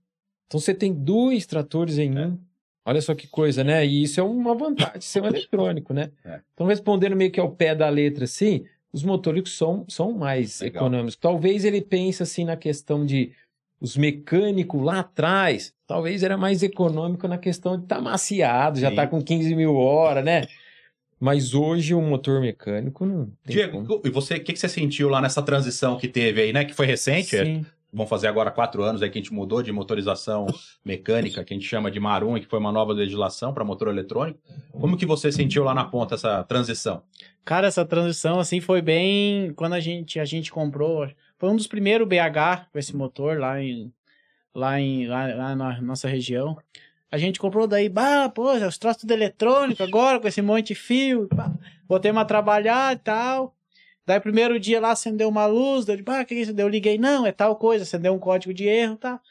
Então 0.48 0.60
você 0.60 0.74
tem 0.74 0.94
dois 0.94 1.46
tratores 1.46 1.98
em 1.98 2.18
É. 2.18 2.28
um. 2.28 2.40
Olha 2.86 3.02
só 3.02 3.14
que 3.16 3.28
coisa, 3.28 3.64
né? 3.64 3.86
E 3.86 4.04
isso 4.04 4.20
é 4.20 4.24
uma 4.24 4.54
vantagem 4.56 5.00
de 5.00 5.06
ser 5.06 5.22
um 5.22 5.26
eletrônico, 5.26 5.94
né? 5.94 6.12
É. 6.26 6.42
Então, 6.54 6.68
respondendo 6.68 7.16
meio 7.16 7.32
que 7.32 7.40
ao 7.40 7.50
pé 7.52 7.74
da 7.74 7.88
letra, 7.90 8.26
assim, 8.26 8.66
os 8.92 9.04
motóricos 9.04 9.58
são, 9.58 9.86
são 9.88 10.12
mais 10.12 10.60
Legal. 10.60 10.84
econômicos. 10.84 11.16
Talvez 11.16 11.64
ele 11.64 11.82
pense 11.82 12.22
assim 12.22 12.44
na 12.46 12.58
questão 12.58 13.06
de 13.06 13.32
os 13.80 13.96
mecânicos 13.98 14.82
lá 14.82 15.00
atrás, 15.00 15.74
talvez 15.88 16.24
era 16.24 16.38
mais 16.38 16.62
econômico 16.64 17.28
na 17.28 17.38
questão 17.38 17.78
de 17.78 17.84
estar 17.84 18.02
maciado, 18.02 18.80
já 18.80 18.90
Sim. 18.90 18.96
tá 18.96 19.08
com 19.08 19.22
15 19.22 19.56
mil 19.56 19.76
horas, 19.76 20.24
né? 20.24 20.44
Mas 21.24 21.54
hoje 21.54 21.94
o 21.94 22.02
motor 22.02 22.42
mecânico 22.42 23.06
não 23.06 23.32
tem 23.46 23.70
como. 23.70 23.86
Diego, 23.88 24.02
e 24.04 24.10
você, 24.10 24.34
o 24.34 24.44
que, 24.44 24.52
que 24.52 24.60
você 24.60 24.68
sentiu 24.68 25.08
lá 25.08 25.22
nessa 25.22 25.42
transição 25.42 25.98
que 25.98 26.10
teve 26.10 26.42
aí, 26.42 26.52
né? 26.52 26.66
Que 26.66 26.74
foi 26.74 26.86
recente, 26.86 27.34
é, 27.38 27.46
Sim. 27.46 27.66
vão 27.94 28.06
fazer 28.06 28.28
agora 28.28 28.52
quatro 28.52 28.84
anos 28.84 29.02
aí 29.02 29.10
que 29.10 29.20
a 29.20 29.22
gente 29.22 29.32
mudou 29.32 29.64
de 29.64 29.72
motorização 29.72 30.48
mecânica, 30.84 31.42
que 31.42 31.54
a 31.54 31.56
gente 31.56 31.66
chama 31.66 31.90
de 31.90 31.98
Marum, 31.98 32.36
e 32.36 32.42
que 32.42 32.46
foi 32.46 32.60
uma 32.60 32.74
nova 32.74 32.92
legislação 32.92 33.54
para 33.54 33.64
motor 33.64 33.88
eletrônico. 33.88 34.38
Como 34.74 34.98
que 34.98 35.06
você 35.06 35.32
sentiu 35.32 35.64
lá 35.64 35.74
na 35.74 35.86
ponta 35.86 36.16
essa 36.16 36.44
transição? 36.44 37.04
Cara, 37.46 37.68
essa 37.68 37.86
transição 37.86 38.38
assim 38.38 38.60
foi 38.60 38.82
bem 38.82 39.54
quando 39.54 39.76
a 39.76 39.80
gente 39.80 40.20
a 40.20 40.26
gente 40.26 40.52
comprou, 40.52 41.10
foi 41.40 41.50
um 41.50 41.56
dos 41.56 41.68
primeiros 41.68 42.06
BH 42.06 42.68
com 42.70 42.78
esse 42.78 42.94
motor 42.94 43.40
lá 43.40 43.64
em 43.64 43.94
lá 44.54 44.78
em 44.78 45.08
lá, 45.08 45.28
lá 45.28 45.56
na 45.56 45.82
nossa 45.82 46.10
região. 46.10 46.58
A 47.14 47.18
gente 47.20 47.40
comprou 47.40 47.68
daí, 47.68 47.88
bah, 47.90 48.28
pô, 48.28 48.54
os 48.54 48.76
troços 48.80 49.02
tudo 49.02 49.12
eletrônico 49.12 49.84
agora, 49.84 50.20
com 50.20 50.28
esse 50.28 50.42
monte 50.42 50.70
de 50.70 50.76
fio. 50.76 51.30
Botei 51.88 52.10
a 52.10 52.26
trabalhar 52.26 52.96
e 52.96 52.98
tal. 52.98 53.56
Daí, 54.04 54.20
primeiro 54.20 54.60
dia 54.60 54.82
lá, 54.82 54.94
acendeu 54.94 55.30
uma 55.30 55.46
luz. 55.46 55.86
Daí, 55.86 56.02
bah, 56.02 56.26
que 56.26 56.34
isso? 56.34 56.52
Daí 56.52 56.66
eu 56.66 56.70
liguei, 56.70 56.98
não, 56.98 57.24
é 57.24 57.32
tal 57.32 57.56
coisa, 57.56 57.84
acendeu 57.84 58.16
um 58.16 58.18
código 58.18 58.52
de 58.52 58.66
erro, 58.66 58.96
tá? 58.96 59.22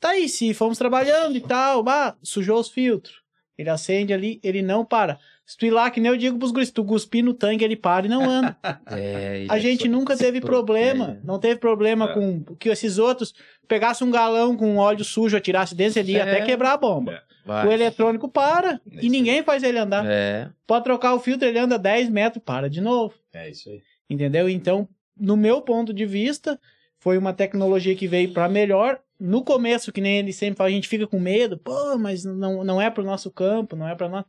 Tá 0.00 0.08
aí, 0.08 0.28
se 0.28 0.52
fomos 0.52 0.76
trabalhando 0.76 1.36
e 1.36 1.40
tal, 1.40 1.84
bah, 1.84 2.16
sujou 2.20 2.58
os 2.58 2.68
filtros. 2.68 3.22
Ele 3.56 3.70
acende 3.70 4.12
ali, 4.12 4.40
ele 4.42 4.60
não 4.60 4.84
para. 4.84 5.20
Se 5.50 5.56
tu 5.56 5.66
ir 5.66 5.70
lá, 5.70 5.90
que 5.90 5.98
nem 5.98 6.12
eu 6.12 6.16
digo 6.16 6.38
pros 6.38 6.52
guris, 6.52 6.70
tu 6.70 6.84
cuspir 6.84 7.24
no 7.24 7.34
tanque, 7.34 7.64
ele 7.64 7.74
para 7.74 8.06
e 8.06 8.08
não 8.08 8.22
anda. 8.30 8.56
É, 8.86 9.46
A 9.48 9.58
gente 9.58 9.88
nunca 9.88 10.16
teve 10.16 10.40
problema, 10.40 11.18
É. 11.20 11.26
não 11.26 11.40
teve 11.40 11.56
problema 11.58 12.08
É. 12.08 12.14
com 12.14 12.44
que 12.54 12.68
esses 12.68 12.98
outros 12.98 13.34
pegasse 13.66 14.04
um 14.04 14.12
galão 14.12 14.56
com 14.56 14.76
óleo 14.76 15.02
sujo, 15.04 15.36
atirasse 15.36 15.74
dentro, 15.74 15.98
ele 15.98 16.12
ia 16.12 16.18
É. 16.20 16.22
até 16.22 16.42
quebrar 16.42 16.74
a 16.74 16.76
bomba. 16.76 17.20
É. 17.48 17.66
O 17.66 17.72
eletrônico 17.72 18.28
para 18.28 18.74
É 18.74 19.04
e 19.04 19.08
ninguém 19.08 19.42
faz 19.42 19.64
ele 19.64 19.76
andar. 19.76 20.04
É. 20.06 20.48
Pode 20.68 20.84
trocar 20.84 21.14
o 21.14 21.18
filtro, 21.18 21.48
ele 21.48 21.58
anda 21.58 21.76
10 21.76 22.08
metros, 22.08 22.40
para 22.44 22.70
de 22.70 22.80
novo. 22.80 23.14
É 23.32 23.50
isso 23.50 23.70
aí. 23.70 23.80
Entendeu? 24.08 24.48
Então, 24.48 24.88
no 25.18 25.36
meu 25.36 25.60
ponto 25.62 25.92
de 25.92 26.06
vista, 26.06 26.60
foi 27.00 27.18
uma 27.18 27.32
tecnologia 27.32 27.96
que 27.96 28.06
veio 28.06 28.32
para 28.32 28.48
melhor. 28.48 29.00
No 29.18 29.42
começo, 29.42 29.90
que 29.90 30.00
nem 30.00 30.18
ele 30.18 30.32
sempre 30.32 30.58
fala, 30.58 30.70
a 30.70 30.72
gente 30.72 30.86
fica 30.86 31.08
com 31.08 31.18
medo, 31.18 31.58
pô, 31.58 31.98
mas 31.98 32.24
não, 32.24 32.62
não 32.62 32.80
é 32.80 32.88
pro 32.88 33.02
nosso 33.02 33.32
campo, 33.32 33.74
não 33.74 33.88
é 33.88 33.96
para 33.96 34.08
nós. 34.08 34.24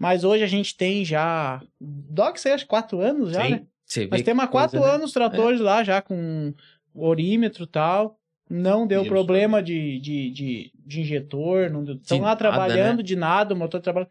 Mas 0.00 0.24
hoje 0.24 0.42
a 0.42 0.46
gente 0.46 0.74
tem 0.74 1.04
já. 1.04 1.60
Doc, 1.78 2.38
você 2.38 2.48
acha 2.48 2.64
quatro 2.64 3.00
anos 3.00 3.32
já, 3.32 3.44
Sim. 3.44 3.50
né? 3.50 3.62
Você 3.84 4.08
Mas 4.10 4.22
temos 4.22 4.42
há 4.42 4.46
coisa, 4.46 4.68
quatro 4.68 4.80
né? 4.80 4.94
anos 4.94 5.12
tratores 5.12 5.60
lá 5.60 5.84
já 5.84 6.00
com 6.00 6.54
orímetro 6.94 7.64
e 7.64 7.66
tal. 7.66 8.18
Não 8.48 8.86
deu 8.86 9.04
problema 9.04 9.62
de, 9.62 10.00
de, 10.00 10.30
de, 10.30 10.72
de 10.74 11.00
injetor. 11.02 11.68
Não 11.70 11.84
deu... 11.84 11.96
Estão 11.96 12.18
lá 12.18 12.28
nada, 12.28 12.38
trabalhando 12.38 12.98
né? 12.98 13.02
de 13.02 13.14
nada, 13.14 13.52
o 13.52 13.56
motor 13.56 13.78
trabalhando. 13.78 14.10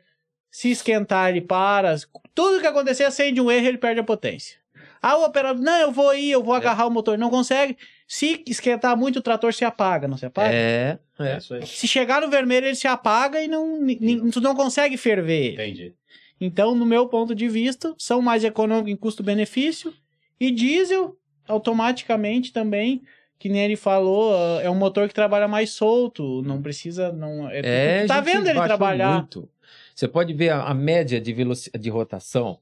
Se 0.51 0.69
esquentar, 0.69 1.29
ele 1.29 1.41
para. 1.41 1.95
Tudo 2.35 2.61
que 2.61 2.67
acontecer, 2.67 3.03
acende 3.05 3.41
um 3.41 3.49
erro, 3.49 3.67
ele 3.67 3.77
perde 3.79 3.99
a 3.99 4.03
potência. 4.03 4.57
Ah, 5.01 5.17
o 5.17 5.25
operador, 5.25 5.61
não, 5.63 5.79
eu 5.79 5.91
vou 5.91 6.13
ir, 6.13 6.29
eu 6.29 6.43
vou 6.43 6.53
É. 6.53 6.57
agarrar 6.57 6.85
o 6.85 6.91
motor. 6.91 7.17
Não 7.17 7.31
consegue. 7.31 7.75
Se 8.11 8.43
esquentar 8.47 8.97
muito, 8.97 9.19
o 9.19 9.21
trator 9.21 9.53
se 9.53 9.63
apaga, 9.63 10.07
não 10.07 10.17
se 10.17 10.25
apaga? 10.25 10.51
É, 10.51 10.97
É 11.19 11.33
é. 11.33 11.37
isso 11.37 11.53
aí. 11.53 11.63
Se 11.67 11.87
chegar 11.87 12.21
no 12.21 12.27
vermelho, 12.27 12.65
ele 12.65 12.75
se 12.75 12.87
apaga 12.87 13.39
e 13.39 13.47
não, 13.47 13.85
tu 14.31 14.41
não 14.41 14.55
consegue 14.55 14.97
ferver. 14.97 15.53
Entendi. 15.53 15.93
Então, 16.41 16.73
no 16.73 16.87
meu 16.87 17.07
ponto 17.07 17.35
de 17.35 17.47
vista, 17.47 17.93
são 17.99 18.19
mais 18.19 18.43
econômicos 18.43 18.91
em 18.91 18.95
custo-benefício. 18.95 19.93
E 20.39 20.49
diesel, 20.49 21.19
automaticamente 21.47 22.51
também, 22.51 23.03
que 23.37 23.47
nem 23.47 23.61
ele 23.61 23.75
falou, 23.75 24.33
ah, 24.35 24.59
é 24.63 24.69
um 24.71 24.75
motor 24.75 25.07
que 25.07 25.13
trabalha 25.13 25.47
mais 25.47 25.69
solto. 25.69 26.41
Não 26.41 26.63
precisa. 26.63 27.11
Não, 27.11 27.47
é, 27.47 27.61
É, 27.63 28.01
tu 28.01 28.07
tá 28.07 28.21
vendo 28.21 28.47
ele 28.47 28.59
trabalhar. 28.63 29.17
Muito. 29.17 29.47
Você 29.93 30.07
pode 30.07 30.33
ver 30.33 30.49
a, 30.49 30.63
a 30.63 30.73
média 30.73 31.21
de, 31.21 31.31
de 31.77 31.89
rotação, 31.91 32.57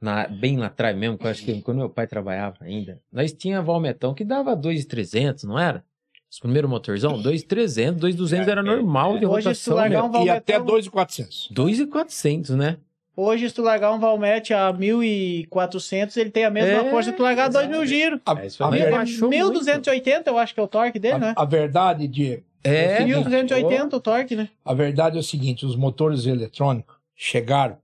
na, 0.00 0.26
bem 0.28 0.56
lá 0.58 0.66
atrás 0.66 0.96
mesmo, 0.96 1.16
que 1.18 1.26
eu 1.26 1.30
acho 1.30 1.42
que 1.44 1.62
quando 1.62 1.78
meu 1.78 1.90
pai 1.90 2.06
trabalhava 2.06 2.56
ainda, 2.60 3.00
nós 3.12 3.32
tinha 3.32 3.62
Valmetão 3.62 4.14
que 4.14 4.24
dava 4.24 4.54
2,300, 4.54 5.44
não 5.44 5.58
era? 5.58 5.84
Os 6.30 6.38
primeiros 6.40 6.68
motorzão, 6.68 7.20
2,300, 7.22 8.00
2,200 8.00 8.48
É, 8.48 8.50
era 8.50 8.60
é, 8.60 8.64
normal 8.64 9.16
é. 9.16 9.18
de 9.20 9.26
Hoje, 9.26 9.54
se 9.54 9.64
tu 9.64 9.70
rotação. 9.70 9.76
largar 9.76 10.02
meu. 10.10 10.20
um 10.20 10.24
E 10.24 10.30
até 10.30 10.52
Valmetão- 10.54 10.66
2,400. 10.66 11.48
2,400, 11.50 12.50
né? 12.56 12.76
Hoje, 13.16 13.48
se 13.48 13.54
tu 13.54 13.62
largar 13.62 13.92
um 13.94 13.98
Valmet 13.98 14.52
a 14.52 14.70
1.400, 14.72 16.16
ele 16.18 16.30
tem 16.30 16.44
a 16.44 16.50
mesma 16.50 16.86
É, 16.86 16.90
força 16.90 17.10
que 17.10 17.16
tu 17.16 17.22
largar 17.22 17.48
2 17.48 17.66
mil 17.66 17.82
exato. 17.82 17.86
giros. 17.88 18.20
A, 18.26 18.38
É 18.42 18.46
isso 18.46 18.62
a 18.62 18.70
baixou 18.70 19.30
1.280, 19.30 20.26
eu 20.26 20.36
acho 20.38 20.52
que 20.52 20.60
é 20.60 20.62
o 20.62 20.68
torque 20.68 20.98
dele, 20.98 21.18
né? 21.18 21.34
a- 21.36 21.42
a 21.42 21.44
verdade, 21.46 22.06
Diego, 22.08 22.42
É, 22.62 22.98
seguinte, 22.98 23.14
1.280 23.14 23.96
o 23.96 24.00
torque, 24.00 24.36
né? 24.36 24.48
a 24.64 24.74
verdade 24.74 25.16
é 25.16 25.20
o 25.20 25.22
seguinte: 25.22 25.64
os 25.64 25.76
motores 25.76 26.26
eletrônicos 26.26 26.96
chegaram 27.14 27.78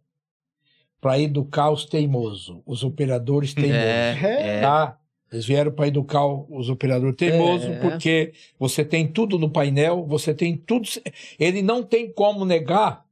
para 1.03 1.19
educar 1.19 1.69
os 1.73 1.85
teimosos, 1.85 2.57
os 2.65 2.85
operadores 2.85 3.53
teimosos. 3.53 3.77
é, 3.77 4.59
é. 4.59 4.61
Tá? 4.61 4.97
Eles 5.33 5.45
vieram 5.45 5.73
para 5.73 5.89
educar 5.89 6.25
os 6.27 6.69
operadores 6.71 7.17
teimosos, 7.17 7.69
É. 7.69 7.81
porque 7.81 8.33
você 8.57 8.85
tem 8.85 9.09
tudo 9.09 9.37
no 9.37 9.51
painel, 9.51 10.07
você 10.07 10.33
tem 10.33 10.57
tudo. 10.57 10.89
Ele 11.41 11.61
não 11.61 11.83
tem 11.83 12.13
como 12.13 12.45
negar 12.45 13.05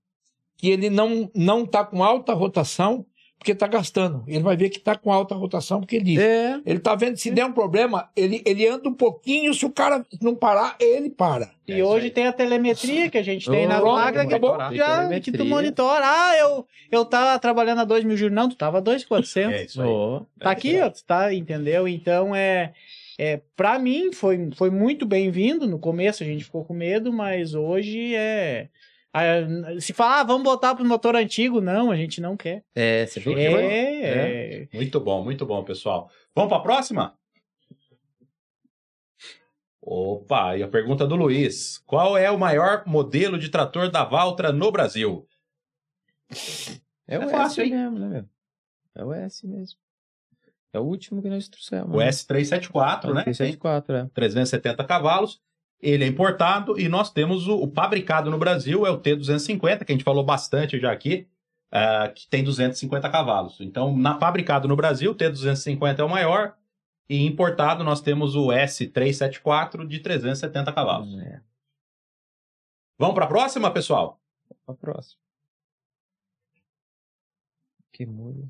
que 0.56 0.68
ele 0.70 0.88
não 0.88 1.28
não 1.34 1.64
está 1.64 1.84
com 1.84 2.04
alta 2.04 2.32
rotação, 2.32 3.04
porque 3.40 3.52
está 3.52 3.66
gastando. 3.66 4.22
Ele 4.28 4.42
vai 4.42 4.54
ver 4.54 4.68
que 4.68 4.76
está 4.76 4.94
com 4.94 5.10
alta 5.10 5.34
rotação, 5.34 5.80
porque 5.80 5.96
ele 5.96 6.04
diz. 6.04 6.18
É, 6.20 6.60
Ele 6.66 6.76
está 6.76 6.94
vendo, 6.94 7.16
se 7.16 7.30
der 7.30 7.46
um 7.46 7.52
problema, 7.52 8.10
ele, 8.14 8.42
ele 8.44 8.66
anda 8.68 8.86
um 8.86 8.92
pouquinho, 8.94 9.54
se 9.54 9.64
o 9.64 9.70
cara 9.70 10.04
não 10.20 10.34
parar, 10.34 10.76
ele 10.78 11.08
para. 11.08 11.50
E 11.66 11.80
É 11.80 11.82
hoje 11.84 12.06
aí. 12.06 12.10
tem 12.10 12.26
a 12.26 12.32
telemetria 12.34 13.08
que 13.08 13.16
a 13.16 13.22
gente 13.22 13.50
tem 13.50 13.66
Pronto, 13.66 13.86
máquinas 13.92 14.26
que, 14.26 14.34
acabou. 14.34 14.58
tu 14.68 14.74
já, 14.76 15.20
que 15.20 15.32
tu 15.32 15.46
monitora. 15.46 16.04
Ah, 16.04 16.36
eu, 16.38 16.66
eu 16.92 17.02
tava 17.06 17.38
trabalhando 17.38 17.80
a 17.80 17.84
2 17.84 18.04
mil 18.04 18.14
giros. 18.16 18.34
Não, 18.34 18.46
tu 18.46 18.56
tava 18.56 18.76
a 18.78 18.82
2.400. 18.82 19.50
É 19.52 19.64
isso 19.64 19.80
aí. 19.80 19.88
ó. 19.88 20.20
Tá 20.38 20.50
aqui, 20.50 20.78
ó, 20.78 20.90
tá, 21.06 21.32
entendeu? 21.32 21.88
Então 21.88 22.36
é, 22.36 22.74
é 23.18 23.40
para 23.56 23.78
mim 23.78 24.12
foi, 24.12 24.50
foi 24.54 24.68
muito 24.68 25.06
bem-vindo. 25.06 25.66
No 25.66 25.78
começo 25.78 26.22
a 26.22 26.26
gente 26.26 26.44
ficou 26.44 26.62
com 26.62 26.74
medo, 26.74 27.10
mas 27.10 27.54
hoje 27.54 28.14
é 28.14 28.68
se 29.80 29.92
falar, 29.92 30.20
ah, 30.20 30.24
vamos 30.24 30.44
botar 30.44 30.74
pro 30.74 30.84
motor 30.84 31.16
antigo, 31.16 31.60
não, 31.60 31.90
a 31.90 31.96
gente 31.96 32.20
não 32.20 32.36
quer. 32.36 32.64
É, 32.74 33.06
você 33.06 33.18
viu 33.20 33.34
que 33.34 33.40
É, 33.40 34.62
é. 34.62 34.68
Muito 34.72 35.00
bom, 35.00 35.24
muito 35.24 35.44
bom, 35.44 35.64
pessoal. 35.64 36.10
Vamos 36.34 36.48
para 36.48 36.58
a 36.58 36.62
próxima? 36.62 37.18
Opa, 39.82 40.56
e 40.56 40.62
a 40.62 40.68
pergunta 40.68 41.06
do 41.06 41.16
Luiz. 41.16 41.78
Qual 41.86 42.16
é 42.16 42.30
o 42.30 42.38
maior 42.38 42.84
modelo 42.86 43.38
de 43.38 43.48
trator 43.48 43.90
da 43.90 44.04
Valtra 44.04 44.52
no 44.52 44.70
Brasil? 44.70 45.26
É 47.08 47.18
o 47.18 47.22
É 47.22 47.24
S 47.24 47.32
fácil, 47.32 47.64
hein? 47.64 47.70
mesmo, 47.70 47.98
né, 47.98 48.08
meu? 48.08 48.24
É 48.94 49.04
o 49.04 49.12
S 49.12 49.46
mesmo. 49.46 49.78
É 50.72 50.78
o 50.78 50.82
último 50.82 51.20
que 51.20 51.28
nós 51.28 51.48
trouxemos. 51.48 51.92
O 51.92 51.98
S374, 51.98 53.12
né? 53.12 53.24
Tem 53.24 53.34
374, 53.34 53.96
é. 53.96 54.10
370 54.14 54.84
cavalos. 54.84 55.40
Ele 55.82 56.04
é 56.04 56.06
importado 56.06 56.78
e 56.78 56.88
nós 56.88 57.10
temos 57.10 57.46
o, 57.46 57.64
o 57.64 57.72
fabricado 57.72 58.30
no 58.30 58.38
Brasil, 58.38 58.86
é 58.86 58.90
o 58.90 59.00
T250, 59.00 59.84
que 59.84 59.92
a 59.92 59.94
gente 59.94 60.04
falou 60.04 60.24
bastante 60.24 60.78
já 60.78 60.92
aqui, 60.92 61.26
ah, 61.72 62.12
que 62.14 62.28
tem 62.28 62.44
250 62.44 63.08
cavalos. 63.10 63.60
Então, 63.60 63.96
na 63.96 64.18
fabricado 64.18 64.68
no 64.68 64.76
Brasil, 64.76 65.12
o 65.12 65.14
T250 65.14 65.98
é 66.00 66.04
o 66.04 66.08
maior, 66.08 66.54
e 67.08 67.26
importado 67.26 67.82
nós 67.82 68.00
temos 68.00 68.36
o 68.36 68.48
S374 68.48 69.86
de 69.86 69.98
370 70.00 70.72
cavalos. 70.72 71.18
É. 71.18 71.40
Vamos 72.98 73.14
para 73.14 73.24
a 73.24 73.28
próxima, 73.28 73.72
pessoal? 73.72 74.20
A 74.66 74.74
próxima. 74.74 75.20
Que 77.92 78.06
muda. 78.06 78.48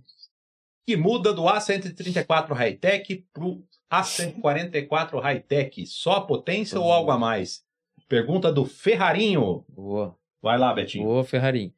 Que 0.86 0.96
muda 0.96 1.32
do 1.32 1.42
A134 1.44 2.52
Hightech 2.52 3.26
para 3.32 3.44
o 3.44 3.64
A144 3.90 5.20
Hightech? 5.20 5.86
Só 5.86 6.12
a 6.12 6.20
potência 6.20 6.78
ou 6.78 6.92
algo 6.92 7.10
a 7.10 7.18
mais? 7.18 7.62
Pergunta 8.08 8.52
do 8.52 8.64
Ferrarinho. 8.64 9.64
Boa. 9.68 10.16
Vai 10.42 10.58
lá, 10.58 10.72
Betinho. 10.72 11.04
Boa, 11.04 11.24
Ferrarim. 11.24 11.72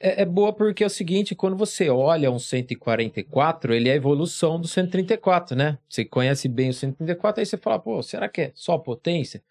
É, 0.00 0.22
é 0.22 0.24
boa 0.24 0.52
porque 0.52 0.84
é 0.84 0.86
o 0.86 0.90
seguinte, 0.90 1.34
quando 1.34 1.56
você 1.56 1.88
olha 1.88 2.30
um 2.30 2.38
144, 2.38 3.74
ele 3.74 3.88
é 3.88 3.92
a 3.92 3.96
evolução 3.96 4.60
do 4.60 4.68
134, 4.68 5.56
né? 5.56 5.78
Você 5.88 6.04
conhece 6.04 6.48
bem 6.48 6.70
o 6.70 6.74
134, 6.74 7.40
aí 7.40 7.46
você 7.46 7.56
fala, 7.56 7.78
pô, 7.78 8.02
será 8.02 8.28
que 8.28 8.40
é 8.40 8.52
só 8.54 8.78
potência? 8.78 9.42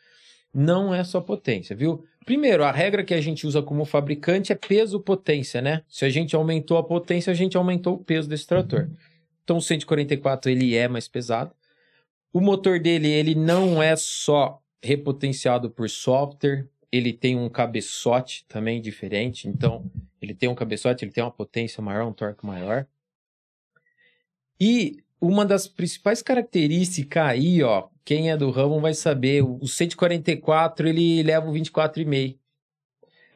Não 0.53 0.93
é 0.93 1.03
só 1.03 1.19
potência, 1.21 1.75
viu? 1.75 2.03
Primeiro, 2.25 2.63
a 2.63 2.71
regra 2.71 3.03
que 3.03 3.13
a 3.13 3.21
gente 3.21 3.45
usa 3.45 3.61
como 3.61 3.85
fabricante 3.85 4.51
é 4.51 4.55
peso-potência, 4.55 5.61
né? 5.61 5.83
Se 5.87 6.05
a 6.05 6.09
gente 6.09 6.35
aumentou 6.35 6.77
a 6.77 6.83
potência, 6.83 7.31
a 7.31 7.35
gente 7.35 7.55
aumentou 7.55 7.95
o 7.95 8.03
peso 8.03 8.27
desse 8.27 8.47
trator. 8.47 8.89
Então, 9.43 9.57
o 9.57 9.61
144, 9.61 10.51
ele 10.51 10.75
é 10.75 10.87
mais 10.87 11.07
pesado. 11.07 11.51
O 12.31 12.41
motor 12.41 12.79
dele, 12.79 13.09
ele 13.09 13.35
não 13.35 13.81
é 13.81 13.95
só 13.95 14.61
repotenciado 14.83 15.69
por 15.69 15.89
software, 15.89 16.67
ele 16.91 17.11
tem 17.13 17.35
um 17.37 17.49
cabeçote 17.49 18.45
também 18.47 18.81
diferente, 18.81 19.47
então 19.47 19.89
ele 20.21 20.33
tem 20.33 20.47
um 20.49 20.55
cabeçote, 20.55 21.03
ele 21.03 21.11
tem 21.11 21.23
uma 21.23 21.31
potência 21.31 21.81
maior, 21.81 22.07
um 22.07 22.13
torque 22.13 22.45
maior. 22.45 22.87
E 24.59 25.03
uma 25.19 25.45
das 25.45 25.67
principais 25.67 26.21
características 26.21 27.23
aí, 27.23 27.61
ó, 27.63 27.87
quem 28.05 28.31
é 28.31 28.37
do 28.37 28.49
ramo 28.51 28.79
vai 28.79 28.93
saber, 28.93 29.43
o 29.43 29.67
144 29.67 30.87
ele 30.87 31.21
leva 31.23 31.49
um 31.49 31.53
24,5. 31.53 32.37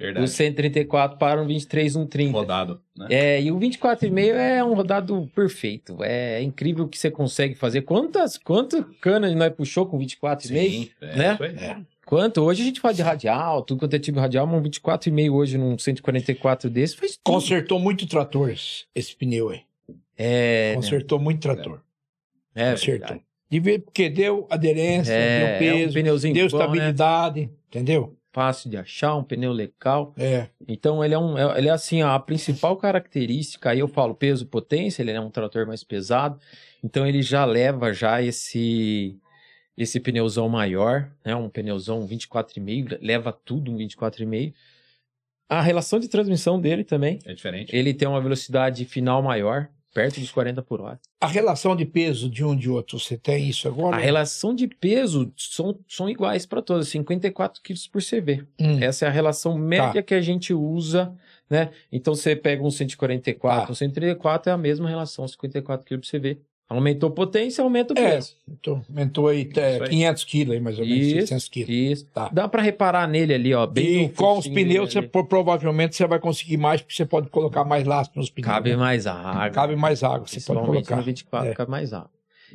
O 0.02 0.04
Verdade. 0.04 0.28
134 0.32 1.18
para 1.18 1.42
um 1.42 1.46
23,130. 1.46 2.32
Rodado. 2.32 2.82
Né? 2.98 3.08
É, 3.10 3.42
e 3.42 3.52
o 3.52 3.60
24,5 3.60 4.34
é 4.34 4.64
um 4.64 4.74
rodado 4.74 5.30
perfeito. 5.36 5.98
É 6.04 6.42
incrível 6.42 6.86
o 6.86 6.88
que 6.88 6.98
você 6.98 7.12
consegue 7.12 7.54
fazer. 7.54 7.84
Quantas, 7.84 8.38
quantas 8.38 8.84
canas 9.00 9.36
nós 9.36 9.54
puxou 9.54 9.86
com 9.86 10.00
24,5? 10.00 10.42
Sim, 10.42 10.90
é 11.02 11.16
né? 11.16 11.34
isso 11.34 11.44
aí. 11.44 11.86
Quanto? 12.06 12.42
Hoje 12.42 12.64
a 12.64 12.66
gente 12.66 12.80
fala 12.82 12.94
de 12.94 13.02
radial, 13.02 13.62
tudo 13.62 13.80
quanto 13.80 13.94
é 13.94 14.00
tipo 14.00 14.16
de 14.16 14.22
radial, 14.22 14.46
mas 14.48 14.60
um 14.60 14.64
24,5 14.64 15.32
hoje 15.32 15.58
num 15.58 15.78
144 15.78 16.70
desse 16.70 16.98
faz 16.98 17.12
tudo. 17.12 17.22
Consertou 17.24 17.80
muito 17.80 18.06
tratores, 18.08 18.86
esse 18.94 19.16
pneu 19.16 19.50
aí. 19.50 19.62
É, 20.18 20.70
né? 20.72 20.76
Consertou 20.76 21.20
muito 21.20 21.40
trator. 21.40 21.80
é 22.54 22.72
Consertou. 22.72 23.08
verdade. 23.08 23.22
De 23.50 23.60
ver, 23.60 23.80
porque 23.80 24.10
deu 24.10 24.48
aderença, 24.50 25.12
É, 25.12 25.40
deu 25.40 25.48
é 25.48 25.56
um 25.56 25.60
peso, 25.60 25.94
deu 25.94 26.50
bom, 26.50 26.58
né? 26.58 26.64
estabilidade, 26.64 27.50
entendeu? 27.70 28.18
Fácil 28.32 28.70
de 28.70 28.78
achar, 28.78 29.16
um 29.16 29.24
pneu 29.24 29.52
legal. 29.52 30.14
É. 30.18 30.48
Então 30.68 31.04
ele 31.04 31.14
é 31.14 31.20
um, 31.20 31.38
é- 31.38 31.58
ele 31.58 31.68
é 31.68 31.72
assim, 31.72 32.02
a 32.02 32.18
principal 32.20 32.78
característica, 32.78 33.70
aí 33.70 33.80
eu 33.80 33.88
falo 33.88 34.16
peso, 34.16 34.46
potência, 34.46 35.02
ele 35.02 35.12
é 35.12 35.20
um 35.20 35.30
trator 35.30 35.66
mais 35.68 35.84
pesado, 35.84 36.40
então 36.84 37.06
ele 37.06 37.22
já 37.22 37.44
leva 37.46 37.94
já 37.94 38.22
esse 38.22 39.18
esse 39.78 40.00
pneuzão 40.00 40.48
maior, 40.50 41.10
né, 41.26 41.34
um 41.36 41.50
pneuzão 41.50 42.06
24,5, 42.06 42.98
leva 43.02 43.32
tudo 43.34 43.72
um 43.72 43.78
24,5. 43.78 44.54
A 45.50 45.62
relação 45.62 46.00
de 46.00 46.08
transmissão 46.08 46.60
dele 46.62 46.84
também, 46.84 47.20
É 47.26 47.34
diferente. 47.34 47.76
ele 47.76 47.94
tem 47.94 48.08
uma 48.08 48.22
velocidade 48.22 48.86
final 48.86 49.22
maior, 49.24 49.68
perto 49.94 50.20
dos 50.20 50.32
40 50.32 50.62
por 50.62 50.82
hora. 50.82 51.00
A 51.20 51.28
relação 51.28 51.76
de 51.76 51.86
peso 51.86 52.30
de 52.30 52.44
um 52.44 52.56
de 52.56 52.70
outro, 52.70 52.98
você 53.00 53.18
tem 53.18 53.50
isso 53.50 53.68
agora? 53.68 53.98
A 53.98 54.00
relação 54.00 54.54
de 54.56 54.68
peso 54.68 55.32
são, 55.38 55.78
são 55.88 56.10
iguais 56.10 56.46
para 56.46 56.62
todos, 56.62 56.88
54 56.90 57.62
quilos 57.62 57.88
por 57.88 58.02
CV. 58.02 58.44
Hum. 58.60 58.80
Essa 58.82 59.06
é 59.06 59.08
a 59.08 59.12
relação 59.12 59.58
média 59.58 60.02
que 60.02 60.14
a 60.14 60.22
gente 60.22 60.54
usa, 60.54 61.14
né? 61.50 61.72
Então 61.92 62.16
você 62.16 62.36
pega 62.36 62.64
um 62.64 62.72
144, 62.72 63.66
Tá. 63.68 63.72
um 63.72 63.76
134 63.76 64.50
é 64.50 64.54
a 64.54 64.58
mesma 64.58 64.88
relação, 64.90 65.28
54 65.28 65.86
kg 65.86 65.98
por 66.00 66.08
CV. 66.08 66.40
Aumentou 66.72 67.12
potência, 67.12 67.62
aumenta 67.62 67.94
o 67.94 68.00
É. 68.00 68.18
Então, 68.50 68.82
aumentou 68.88 69.28
aí, 69.28 69.50
é, 69.58 69.82
aí. 69.82 69.90
500 69.90 70.24
quilos, 70.24 70.62
mais 70.62 70.80
ou 70.80 70.86
menos, 70.86 71.06
Isso, 71.06 71.16
600 71.16 71.50
quilos. 71.50 71.70
Isso. 71.70 72.06
Tá. 72.14 72.30
Dá 72.32 72.48
para 72.48 72.62
reparar 72.62 73.08
nele 73.10 73.34
ali, 73.34 73.54
ó, 73.54 73.68
bem 73.68 74.06
E 74.06 74.10
com 74.10 74.38
os 74.38 74.48
pneus, 74.48 74.94
você, 74.94 75.02
provavelmente 75.02 75.98
você 75.98 76.08
vai 76.08 76.18
conseguir 76.18 76.56
mais, 76.56 76.82
porque 76.82 76.96
você 76.96 77.06
pode 77.06 77.30
colocar 77.30 77.66
mais 77.66 77.86
lastro 77.86 78.18
nos 78.20 78.30
pneus. 78.30 78.54
Cabe 78.54 78.70
né? 78.70 78.78
mais 78.78 79.06
água. 79.06 79.50
Cabe 79.50 79.76
mais 79.76 80.02
água, 80.02 80.26
você 80.26 80.40
pode 80.40 80.66
colocar. 80.66 80.96
no 80.96 81.04
24 81.04 81.50
É. 81.50 81.54
cabe 81.54 81.70
mais 81.70 81.92
água. 81.92 82.10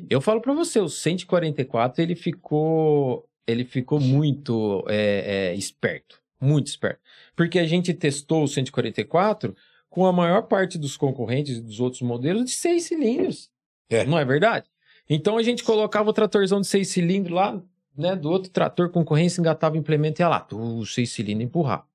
Eu 0.08 0.22
falo 0.22 0.40
para 0.40 0.54
você, 0.54 0.80
o 0.80 0.88
144 0.88 2.02
ele 2.02 2.14
ficou, 2.14 3.28
ele 3.46 3.64
ficou 3.64 4.00
muito 4.00 4.82
é, 4.88 5.50
é, 5.50 5.54
esperto, 5.54 6.18
muito 6.40 6.68
esperto, 6.68 7.00
porque 7.34 7.58
a 7.58 7.66
gente 7.66 7.92
testou 7.92 8.44
o 8.44 8.48
144 8.48 9.54
com 9.90 10.06
a 10.06 10.12
maior 10.12 10.42
parte 10.44 10.78
dos 10.78 10.96
concorrentes 10.96 11.60
dos 11.60 11.80
outros 11.80 12.00
modelos 12.00 12.46
de 12.46 12.50
seis 12.52 12.84
cilindros, 12.84 13.50
É. 13.88 14.04
não 14.04 14.18
é 14.18 14.24
verdade? 14.24 14.66
Então 15.08 15.36
a 15.36 15.42
gente 15.42 15.62
colocava 15.62 16.10
o 16.10 16.12
tratorzão 16.12 16.60
de 16.60 16.66
seis 16.66 16.88
cilindros 16.88 17.34
lá, 17.34 17.62
né, 17.96 18.14
do 18.14 18.30
outro 18.30 18.50
trator 18.50 18.90
concorrência 18.90 19.40
engatava 19.40 19.74
o 19.74 19.78
implemento 19.78 20.20
e 20.20 20.22
ia 20.22 20.28
lá, 20.28 20.40
tu, 20.40 20.84
seis 20.84 21.10
cilindros 21.10 21.46
empurrar. 21.46 21.86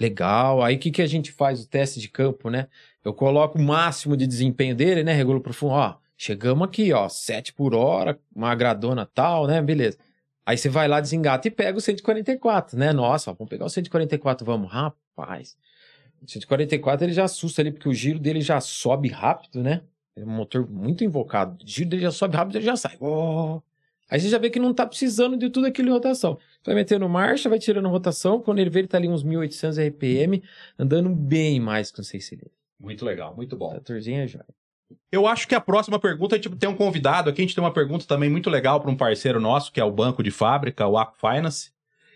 Legal. 0.00 0.62
Aí 0.62 0.76
o 0.76 0.78
que, 0.78 0.90
que 0.90 1.02
a 1.02 1.06
gente 1.06 1.32
faz? 1.32 1.62
O 1.62 1.68
teste 1.68 1.98
de 1.98 2.08
campo, 2.08 2.48
né? 2.48 2.68
Eu 3.04 3.12
coloco 3.12 3.58
o 3.58 3.62
máximo 3.62 4.16
de 4.16 4.26
desempenho 4.26 4.74
dele, 4.74 5.02
né? 5.02 5.12
Regulo 5.12 5.40
profundo. 5.40 5.72
Ó, 5.72 5.96
chegamos 6.16 6.68
aqui, 6.68 6.92
ó, 6.92 7.08
7 7.08 7.52
por 7.52 7.74
hora, 7.74 8.18
uma 8.34 8.54
gradona 8.54 9.04
tal, 9.06 9.46
né? 9.46 9.60
Beleza. 9.60 9.98
Aí 10.46 10.56
você 10.56 10.68
vai 10.68 10.88
lá, 10.88 11.00
desengata 11.00 11.48
e 11.48 11.50
pega 11.50 11.76
o 11.76 11.80
144, 11.80 12.78
né? 12.78 12.92
Nossa, 12.92 13.30
ó, 13.30 13.34
vamos 13.34 13.50
pegar 13.50 13.64
o 13.64 13.68
144, 13.68 14.46
vamos. 14.46 14.70
Rapaz, 14.70 15.56
o 16.22 16.30
144 16.30 17.04
ele 17.04 17.12
já 17.12 17.24
assusta 17.24 17.60
ali, 17.60 17.72
porque 17.72 17.88
o 17.88 17.94
giro 17.94 18.18
dele 18.18 18.40
já 18.40 18.60
sobe 18.60 19.08
rápido, 19.08 19.62
né? 19.62 19.82
É 20.18 20.24
um 20.24 20.30
motor 20.30 20.68
muito 20.68 21.04
invocado. 21.04 21.64
O 21.64 21.66
giro 21.66 21.90
dele 21.90 22.02
já 22.02 22.10
sobe 22.10 22.36
rápido, 22.36 22.56
ele 22.56 22.64
já 22.64 22.76
sai. 22.76 22.96
Oh. 23.00 23.60
Aí 24.10 24.18
você 24.18 24.28
já 24.28 24.38
vê 24.38 24.48
que 24.48 24.58
não 24.58 24.72
tá 24.72 24.86
precisando 24.86 25.36
de 25.36 25.50
tudo 25.50 25.66
aquilo 25.66 25.88
em 25.88 25.92
rotação. 25.92 26.38
Vai 26.64 26.74
metendo 26.74 27.08
marcha, 27.08 27.48
vai 27.48 27.58
tirando 27.58 27.88
rotação. 27.88 28.40
Quando 28.40 28.58
ele 28.58 28.70
vê, 28.70 28.80
ele 28.80 28.88
tá 28.88 28.96
ali 28.96 29.08
uns 29.08 29.22
1.800 29.22 29.88
RPM, 29.88 30.42
andando 30.78 31.10
bem 31.10 31.60
mais 31.60 31.90
que 31.90 32.00
um 32.00 32.04
6 32.04 32.24
cilindros. 32.24 32.52
Muito 32.80 33.04
legal, 33.04 33.34
muito 33.36 33.56
bom. 33.56 33.70
Tratorzinho 33.70 34.22
é 34.22 34.26
jóia. 34.26 34.46
Eu 35.12 35.26
acho 35.26 35.46
que 35.46 35.54
a 35.54 35.60
próxima 35.60 35.98
pergunta, 35.98 36.34
a 36.34 36.38
gente 36.38 36.54
tem 36.56 36.68
um 36.68 36.74
convidado 36.74 37.28
aqui, 37.28 37.42
a 37.42 37.44
gente 37.44 37.54
tem 37.54 37.62
uma 37.62 37.72
pergunta 37.72 38.06
também 38.06 38.30
muito 38.30 38.48
legal 38.48 38.80
para 38.80 38.90
um 38.90 38.96
parceiro 38.96 39.38
nosso, 39.38 39.70
que 39.70 39.80
é 39.80 39.84
o 39.84 39.92
Banco 39.92 40.22
de 40.22 40.30
Fábrica, 40.30 40.86
o 40.86 40.96
Aqua 40.96 41.34
Finance. 41.34 41.72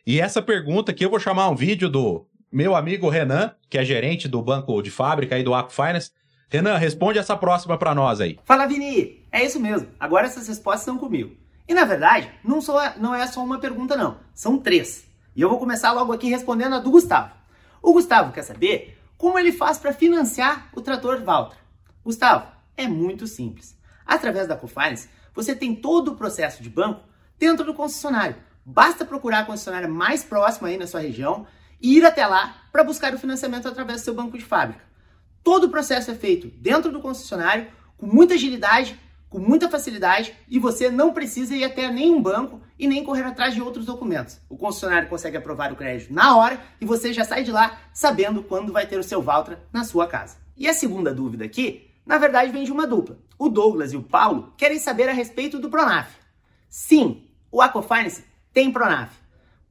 E 0.07 0.21
essa 0.21 0.41
pergunta 0.41 0.93
aqui 0.93 1.05
eu 1.05 1.11
vou 1.11 1.21
chamar 1.21 1.49
um 1.51 1.55
vídeo 1.55 1.89
do 1.89 2.27
meu 2.51 2.75
amigo 2.75 3.09
Renan, 3.09 3.55
que 3.69 3.77
é 3.77 3.85
gerente 3.85 4.29
do 4.29 4.43
Banco 4.43 4.81
de 4.83 4.91
Fábrica 4.91 5.37
aí 5.37 5.43
do 5.43 5.55
Aqua 5.55 5.71
Finance. 5.71 6.11
Renan, 6.53 6.77
responde 6.77 7.19
essa 7.19 7.35
próxima 7.35 7.79
para 7.79 7.95
nós 7.95 8.21
aí. 8.21 8.39
Fala 8.45 8.67
Vini, 8.67 9.25
é 9.33 9.43
isso 9.43 9.59
mesmo. 9.59 9.89
Agora 9.99 10.27
essas 10.27 10.47
respostas 10.47 10.85
são 10.85 10.99
comigo. 10.99 11.35
E 11.67 11.73
na 11.73 11.87
verdade, 11.87 12.31
não, 12.45 12.61
só, 12.61 12.93
não 12.99 13.15
é 13.15 13.27
só 13.27 13.43
uma 13.43 13.59
pergunta 13.59 13.97
não, 13.97 14.19
são 14.35 14.59
três. 14.59 15.07
E 15.35 15.41
eu 15.41 15.49
vou 15.49 15.59
começar 15.59 15.93
logo 15.93 16.13
aqui 16.13 16.29
respondendo 16.29 16.75
a 16.75 16.79
do 16.79 16.91
Gustavo. 16.91 17.33
O 17.81 17.95
Gustavo 17.95 18.35
quer 18.35 18.43
saber 18.43 18.99
como 19.17 19.39
ele 19.39 19.51
faz 19.51 19.79
para 19.79 19.95
financiar 19.95 20.69
o 20.75 20.83
trator 20.83 21.23
Valtra. 21.23 21.57
Gustavo, 22.05 22.47
é 22.77 22.87
muito 22.87 23.27
simples. 23.27 23.75
Através 24.05 24.47
da 24.47 24.55
Cofinance, 24.55 25.09
você 25.35 25.57
tem 25.57 25.75
todo 25.75 26.09
o 26.09 26.17
processo 26.17 26.63
de 26.63 26.69
banco 26.69 27.01
dentro 27.39 27.65
do 27.65 27.73
concessionário. 27.73 28.37
Basta 28.63 29.07
procurar 29.07 29.39
a 29.39 29.47
concessionária 29.47 29.89
mais 29.89 30.23
próxima 30.23 30.69
aí 30.69 30.77
na 30.77 30.87
sua 30.87 31.01
região 31.01 31.47
e 31.81 31.97
ir 31.97 32.05
até 32.05 32.27
lá 32.27 32.57
para 32.71 32.85
buscar 32.85 33.15
o 33.15 33.19
financiamento 33.19 33.67
através 33.67 34.03
do 34.03 34.05
seu 34.05 34.15
banco 34.15 34.37
de 34.37 34.45
fábrica. 34.45 34.92
Todo 35.43 35.65
o 35.65 35.71
processo 35.71 36.11
é 36.11 36.15
feito 36.15 36.49
dentro 36.49 36.93
do 36.93 37.01
concessionário, 37.01 37.67
com 37.97 38.07
muita 38.07 38.35
agilidade, 38.35 38.99
com 39.29 39.39
muita 39.39 39.69
facilidade, 39.69 40.35
e 40.49 40.59
você 40.59 40.91
não 40.91 41.13
precisa 41.13 41.57
ir 41.57 41.65
até 41.65 41.91
nenhum 41.91 42.21
banco 42.21 42.61
e 42.79 42.87
nem 42.87 43.03
correr 43.03 43.23
atrás 43.23 43.55
de 43.55 43.63
outros 43.63 43.87
documentos. 43.87 44.39
O 44.49 44.57
concessionário 44.57 45.09
consegue 45.09 45.37
aprovar 45.37 45.73
o 45.73 45.77
crédito 45.77 46.13
na 46.13 46.37
hora 46.37 46.61
e 46.81 46.85
você 46.85 47.13
já 47.13 47.25
sai 47.25 47.43
de 47.43 47.51
lá 47.51 47.81
sabendo 47.95 48.43
quando 48.43 48.73
vai 48.73 48.87
ter 48.87 48.99
o 48.99 49.03
seu 49.03 49.23
Valtra 49.23 49.65
na 49.73 49.85
sua 49.85 50.07
casa. 50.07 50.37
E 50.57 50.69
a 50.69 50.75
segunda 50.75 51.15
dúvida 51.15 51.45
aqui, 51.45 51.91
na 52.05 52.19
verdade, 52.19 52.53
vem 52.53 52.65
de 52.65 52.73
uma 52.73 52.87
dupla. 52.87 53.19
O 53.39 53.49
Douglas 53.49 53.93
e 53.93 53.97
o 53.97 54.03
Paulo 54.03 54.53
querem 54.57 54.79
saber 54.79 55.09
a 55.09 55.13
respeito 55.13 55.59
do 55.59 55.71
Pronaf. 55.71 56.11
Sim, 56.69 57.27
o 57.51 57.63
Aquafinance 57.63 58.25
tem 58.53 58.71
Pronaf. 58.71 59.22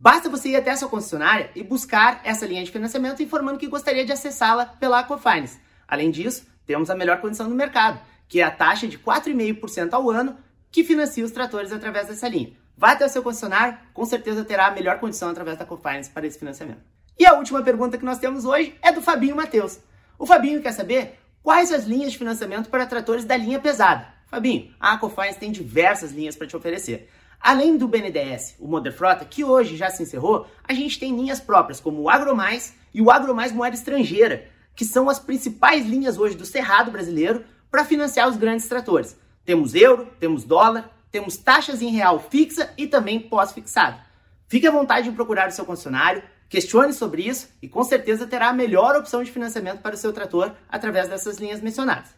Basta 0.02 0.30
você 0.30 0.50
ir 0.50 0.56
até 0.56 0.72
a 0.72 0.76
sua 0.78 0.90
concessionária 0.90 1.52
e 1.54 1.64
buscar 1.64 2.22
essa 2.24 2.44
linha 2.48 2.64
de 2.64 2.72
financiamento 2.72 3.22
informando 3.22 3.60
que 3.60 3.68
gostaria 3.68 4.04
de 4.04 4.12
acessá-la 4.12 4.66
pela 4.66 4.98
Aquafinance. 4.98 5.60
Além 5.88 6.10
disso, 6.10 6.48
temos 6.66 6.90
a 6.90 6.96
melhor 6.96 7.22
condição 7.22 7.48
do 7.48 7.54
mercado, 7.54 8.00
que 8.28 8.42
é 8.42 8.44
a 8.44 8.50
taxa 8.50 8.88
de 8.88 8.98
4,5% 8.98 9.94
ao 9.94 10.10
ano 10.10 10.36
que 10.72 10.84
financia 10.84 11.24
os 11.24 11.30
tratores 11.30 11.72
através 11.72 12.08
dessa 12.08 12.28
linha. 12.28 12.52
Vá 12.76 12.94
até 12.94 13.06
o 13.06 13.10
seu 13.10 13.22
concessionário, 13.22 13.78
com 13.94 14.04
certeza 14.04 14.44
terá 14.44 14.66
a 14.66 14.72
melhor 14.72 15.00
condição 15.00 15.30
através 15.30 15.56
da 15.56 15.66
Aquafinance 15.66 16.10
para 16.10 16.26
esse 16.26 16.40
financiamento. 16.40 16.82
E 17.20 17.24
a 17.24 17.36
última 17.36 17.62
pergunta 17.62 17.96
que 17.96 18.06
nós 18.06 18.18
temos 18.18 18.44
hoje 18.44 18.76
é 18.82 18.92
do 18.92 19.04
Fabinho 19.04 19.36
Matheus. 19.36 19.78
O 20.18 20.26
Fabinho 20.26 20.64
quer 20.64 20.72
saber 20.72 21.20
quais 21.44 21.72
as 21.72 21.86
linhas 21.86 22.12
de 22.12 22.18
financiamento 22.18 22.72
para 22.72 22.88
tratores 22.88 23.24
da 23.24 23.38
linha 23.38 23.60
pesada. 23.60 24.08
Fabinho, 24.26 24.74
a 24.80 24.94
Aquafinance 24.94 25.38
tem 25.38 25.52
diversas 25.52 26.12
linhas 26.12 26.36
para 26.36 26.48
te 26.48 26.58
oferecer. 26.58 27.08
Além 27.42 27.76
do 27.76 27.88
BNDES, 27.88 28.56
o 28.60 28.68
Moder 28.68 28.94
Frota, 28.94 29.26
que 29.26 29.44
hoje 29.44 29.76
já 29.76 29.90
se 29.90 30.04
encerrou, 30.04 30.46
a 30.64 30.74
gente 30.74 31.00
tem 31.00 31.16
linhas 31.16 31.40
próprias 31.40 31.80
como 31.80 32.02
o 32.02 32.10
AgroMais 32.10 32.76
e 32.94 33.02
o 33.02 33.10
AgroMais 33.10 33.52
Moeda 33.52 33.76
Estrangeira, 33.76 34.48
que 34.76 34.86
são 34.86 35.10
as 35.10 35.18
principais 35.18 35.84
linhas 35.86 36.20
hoje 36.20 36.36
do 36.36 36.46
Cerrado 36.46 36.92
brasileiro 36.92 37.44
para 37.72 37.84
financiar 37.84 38.30
os 38.30 38.38
grandes 38.38 38.68
tratores. 38.68 39.18
Temos 39.44 39.74
euro, 39.74 40.08
temos 40.20 40.44
dólar, 40.44 40.92
temos 41.10 41.36
taxas 41.36 41.82
em 41.82 41.90
real 41.90 42.20
fixa 42.20 42.72
e 42.78 42.86
também 42.86 43.20
pós-fixado. 43.20 44.00
Fique 44.48 44.68
à 44.68 44.72
vontade 44.72 45.10
de 45.10 45.16
procurar 45.16 45.50
o 45.50 45.52
seu 45.52 45.66
concessionário, 45.66 46.22
questione 46.48 46.94
sobre 46.94 47.24
isso 47.24 47.50
e 47.60 47.68
com 47.68 47.84
certeza 47.84 48.28
terá 48.28 48.50
a 48.50 48.54
melhor 48.54 48.96
opção 48.96 49.24
de 49.24 49.32
financiamento 49.32 49.82
para 49.82 49.96
o 49.96 49.98
seu 49.98 50.14
trator 50.14 50.54
através 50.70 51.10
dessas 51.10 51.38
linhas 51.38 51.60
mencionadas. 51.60 52.10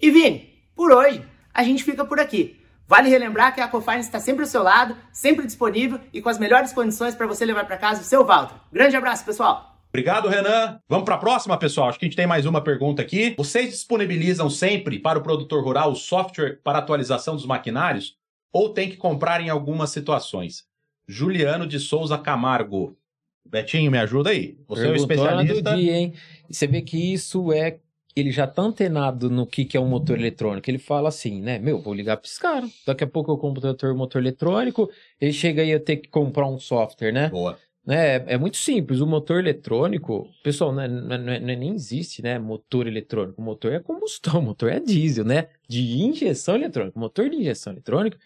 E 0.00 0.10
Vini, 0.10 0.62
por 0.74 0.90
hoje 0.90 1.22
a 1.52 1.62
gente 1.62 1.84
fica 1.84 2.06
por 2.06 2.18
aqui. 2.18 2.61
Vale 2.92 3.08
relembrar 3.08 3.54
que 3.54 3.60
a 3.62 3.64
Aquafinance 3.64 4.06
está 4.06 4.20
sempre 4.20 4.42
ao 4.42 4.46
seu 4.46 4.62
lado, 4.62 4.94
sempre 5.10 5.46
disponível 5.46 5.98
e 6.12 6.20
com 6.20 6.28
as 6.28 6.38
melhores 6.38 6.74
condições 6.74 7.14
para 7.14 7.26
você 7.26 7.42
levar 7.42 7.64
para 7.64 7.78
casa 7.78 8.02
o 8.02 8.04
seu 8.04 8.22
Valtra. 8.22 8.60
Grande 8.70 8.94
abraço, 8.94 9.24
pessoal! 9.24 9.78
Obrigado, 9.88 10.28
Renan. 10.28 10.78
Vamos 10.86 11.06
para 11.06 11.14
a 11.14 11.18
próxima, 11.18 11.56
pessoal. 11.56 11.88
Acho 11.88 11.98
que 11.98 12.04
a 12.04 12.08
gente 12.08 12.18
tem 12.18 12.26
mais 12.26 12.44
uma 12.44 12.60
pergunta 12.60 13.00
aqui. 13.00 13.34
Vocês 13.38 13.70
disponibilizam 13.70 14.50
sempre 14.50 14.98
para 14.98 15.18
o 15.18 15.22
produtor 15.22 15.64
rural 15.64 15.92
o 15.92 15.96
software 15.96 16.60
para 16.62 16.80
atualização 16.80 17.34
dos 17.34 17.46
maquinários 17.46 18.14
ou 18.52 18.74
tem 18.74 18.90
que 18.90 18.98
comprar 18.98 19.40
em 19.40 19.48
algumas 19.48 19.88
situações? 19.88 20.66
Juliano 21.08 21.66
de 21.66 21.80
Souza 21.80 22.18
Camargo. 22.18 22.94
Betinho, 23.42 23.90
me 23.90 23.96
ajuda 23.96 24.28
aí. 24.28 24.58
Você 24.68 24.86
é 24.86 24.90
um 24.90 24.92
Perguntou 24.92 25.16
na 25.16 25.42
especialista. 25.42 25.70
do 25.70 25.76
dia, 25.78 25.96
hein? 25.96 26.12
Você 26.46 26.66
vê 26.66 26.82
que 26.82 27.14
isso 27.14 27.50
é. 27.54 27.78
Ele 28.14 28.30
já 28.30 28.46
tá 28.46 28.62
antenado 28.62 29.30
no 29.30 29.46
que, 29.46 29.64
que 29.64 29.76
é 29.76 29.80
um 29.80 29.88
motor 29.88 30.18
eletrônico. 30.18 30.68
Ele 30.68 30.78
fala 30.78 31.08
assim, 31.08 31.40
né? 31.40 31.58
Meu, 31.58 31.80
vou 31.80 31.94
ligar 31.94 32.16
para 32.16 32.26
esse 32.26 32.38
cara. 32.38 32.68
Daqui 32.86 33.04
a 33.04 33.06
pouco 33.06 33.32
eu 33.32 33.38
compro 33.38 33.62
o 33.70 33.96
motor 33.96 34.20
eletrônico. 34.20 34.90
Ele 35.20 35.32
chega 35.32 35.62
aí 35.62 35.72
a 35.72 35.80
ter 35.80 35.96
que 35.96 36.08
comprar 36.08 36.46
um 36.46 36.58
software, 36.58 37.12
né? 37.12 37.28
Boa. 37.28 37.58
É, 37.88 38.22
é 38.28 38.38
muito 38.38 38.58
simples. 38.58 39.00
O 39.00 39.06
motor 39.06 39.40
eletrônico, 39.40 40.28
pessoal, 40.42 40.72
não 40.72 40.82
é- 40.82 40.88
não 40.88 41.14
é- 41.14 41.18
não 41.18 41.32
é- 41.32 41.40
não 41.40 41.48
é- 41.50 41.56
nem 41.56 41.74
existe, 41.74 42.22
né? 42.22 42.38
Motor 42.38 42.86
eletrônico. 42.86 43.40
O 43.40 43.44
motor 43.44 43.72
é 43.72 43.80
combustão, 43.80 44.34
o 44.40 44.42
motor 44.42 44.70
é 44.70 44.78
diesel, 44.78 45.24
né? 45.24 45.48
De 45.68 45.80
injeção 46.02 46.54
eletrônica. 46.54 46.96
O 46.96 47.00
motor 47.00 47.28
de 47.28 47.36
injeção 47.36 47.72
eletrônica, 47.72 48.18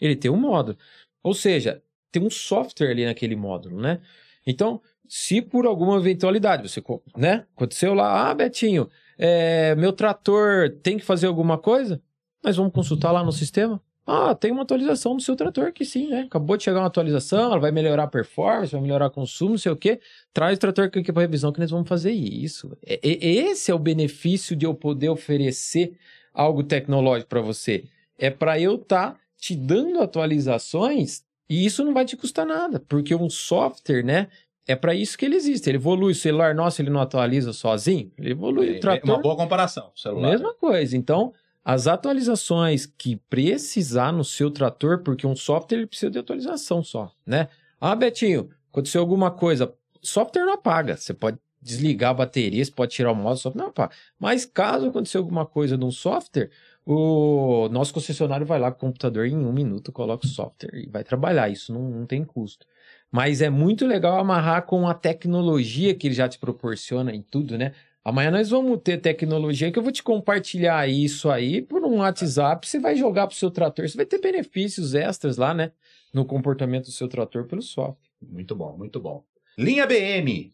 ele 0.00 0.16
tem 0.16 0.30
um 0.30 0.36
módulo. 0.36 0.78
Ou 1.22 1.34
seja, 1.34 1.82
tem 2.10 2.22
um 2.22 2.30
software 2.30 2.90
ali 2.90 3.04
naquele 3.04 3.36
módulo, 3.36 3.80
né? 3.80 4.00
Então, 4.46 4.80
se 5.06 5.42
por 5.42 5.66
alguma 5.66 5.96
eventualidade 5.98 6.66
você, 6.68 6.82
né? 7.16 7.44
Aconteceu 7.54 7.92
lá, 7.94 8.30
ah, 8.30 8.34
Betinho, 8.34 8.88
é, 9.18 9.74
meu 9.76 9.92
trator 9.92 10.70
tem 10.82 10.98
que 10.98 11.04
fazer 11.04 11.26
alguma 11.26 11.58
coisa? 11.58 12.00
Nós 12.42 12.56
vamos 12.56 12.72
consultar 12.72 13.12
lá 13.12 13.22
no 13.22 13.32
sistema. 13.32 13.80
Ah, 14.04 14.34
tem 14.34 14.50
uma 14.50 14.62
atualização 14.62 15.14
do 15.14 15.22
seu 15.22 15.36
trator 15.36 15.72
que 15.72 15.84
sim, 15.84 16.08
né? 16.08 16.22
Acabou 16.22 16.56
de 16.56 16.64
chegar 16.64 16.80
uma 16.80 16.88
atualização, 16.88 17.44
ela 17.52 17.58
vai 17.60 17.70
melhorar 17.70 18.02
a 18.02 18.08
performance, 18.08 18.72
vai 18.72 18.80
melhorar 18.80 19.06
o 19.06 19.10
consumo, 19.10 19.50
não 19.52 19.58
sei 19.58 19.70
o 19.70 19.76
quê. 19.76 20.00
Traz 20.34 20.56
o 20.56 20.60
trator 20.60 20.86
aqui 20.86 21.12
para 21.12 21.22
revisão 21.22 21.52
que 21.52 21.60
nós 21.60 21.70
vamos 21.70 21.88
fazer 21.88 22.10
isso. 22.10 22.76
E- 22.84 22.98
e- 23.04 23.38
esse 23.38 23.70
é 23.70 23.74
o 23.74 23.78
benefício 23.78 24.56
de 24.56 24.66
eu 24.66 24.74
poder 24.74 25.08
oferecer 25.08 25.96
algo 26.34 26.64
tecnológico 26.64 27.28
para 27.30 27.40
você. 27.40 27.84
É 28.18 28.28
para 28.28 28.58
eu 28.58 28.74
estar 28.74 29.16
te 29.38 29.54
dando 29.54 30.00
atualizações 30.00 31.22
e 31.48 31.64
isso 31.64 31.84
não 31.84 31.94
vai 31.94 32.04
te 32.04 32.16
custar 32.16 32.46
nada, 32.46 32.80
porque 32.88 33.14
um 33.14 33.30
software, 33.30 34.02
né? 34.02 34.28
É 34.66 34.76
para 34.76 34.94
isso 34.94 35.18
que 35.18 35.24
ele 35.24 35.36
existe. 35.36 35.68
Ele 35.68 35.78
evolui. 35.78 36.12
O 36.12 36.14
celular 36.14 36.54
nosso, 36.54 36.80
ele 36.80 36.90
não 36.90 37.00
atualiza 37.00 37.52
sozinho. 37.52 38.12
Ele 38.16 38.30
evolui. 38.30 38.70
o 38.70 38.76
É, 38.76 38.78
trator, 38.78 39.10
uma 39.10 39.22
boa 39.22 39.36
comparação. 39.36 39.90
Celular. 39.94 40.30
Mesma 40.30 40.54
coisa. 40.54 40.96
Então, 40.96 41.32
as 41.64 41.86
atualizações 41.86 42.86
que 42.86 43.16
precisar 43.28 44.12
no 44.12 44.24
seu 44.24 44.50
trator, 44.50 45.02
porque 45.02 45.26
um 45.26 45.36
software 45.36 45.78
ele 45.78 45.86
precisa 45.86 46.10
de 46.10 46.18
atualização 46.18 46.82
só, 46.82 47.12
né? 47.26 47.48
Ah, 47.80 47.94
Betinho, 47.94 48.50
aconteceu 48.70 49.00
alguma 49.00 49.30
coisa, 49.30 49.72
software 50.00 50.44
não 50.44 50.54
apaga. 50.54 50.96
Você 50.96 51.12
pode 51.12 51.38
desligar 51.60 52.10
a 52.10 52.14
bateria, 52.14 52.64
você 52.64 52.70
pode 52.70 52.92
tirar 52.92 53.12
o 53.12 53.14
modo, 53.14 53.38
software 53.38 53.62
não 53.62 53.70
apaga. 53.70 53.92
Mas 54.18 54.44
caso 54.44 54.88
aconteça 54.88 55.18
alguma 55.18 55.46
coisa 55.46 55.76
num 55.76 55.90
software, 55.92 56.50
o 56.84 57.68
nosso 57.70 57.94
concessionário 57.94 58.44
vai 58.44 58.58
lá 58.58 58.70
com 58.72 58.86
o 58.86 58.88
computador 58.88 59.26
em 59.26 59.36
um 59.36 59.52
minuto, 59.52 59.92
coloca 59.92 60.26
o 60.26 60.28
software 60.28 60.74
e 60.74 60.88
vai 60.88 61.04
trabalhar. 61.04 61.48
Isso 61.48 61.72
não, 61.72 61.82
não 61.82 62.06
tem 62.06 62.24
custo. 62.24 62.66
Mas 63.12 63.42
é 63.42 63.50
muito 63.50 63.86
legal 63.86 64.18
amarrar 64.18 64.62
com 64.64 64.88
a 64.88 64.94
tecnologia 64.94 65.94
que 65.94 66.06
ele 66.08 66.14
já 66.14 66.26
te 66.26 66.38
proporciona 66.38 67.14
em 67.14 67.20
tudo, 67.20 67.58
né? 67.58 67.72
Amanhã 68.02 68.30
nós 68.30 68.48
vamos 68.50 68.80
ter 68.82 68.96
tecnologia 68.98 69.70
que 69.70 69.78
eu 69.78 69.82
vou 69.82 69.92
te 69.92 70.02
compartilhar 70.02 70.88
isso 70.88 71.30
aí 71.30 71.60
por 71.60 71.84
um 71.84 71.98
WhatsApp. 71.98 72.66
Você 72.66 72.80
vai 72.80 72.96
jogar 72.96 73.26
pro 73.28 73.36
seu 73.36 73.50
trator. 73.50 73.86
Você 73.86 73.96
vai 73.96 74.06
ter 74.06 74.18
benefícios 74.18 74.94
extras 74.94 75.36
lá, 75.36 75.52
né? 75.52 75.70
No 76.12 76.24
comportamento 76.24 76.86
do 76.86 76.90
seu 76.90 77.06
trator 77.06 77.44
pelo 77.44 77.62
software. 77.62 77.96
Muito 78.20 78.56
bom, 78.56 78.76
muito 78.76 78.98
bom. 78.98 79.22
Linha 79.56 79.86
BM. 79.86 80.52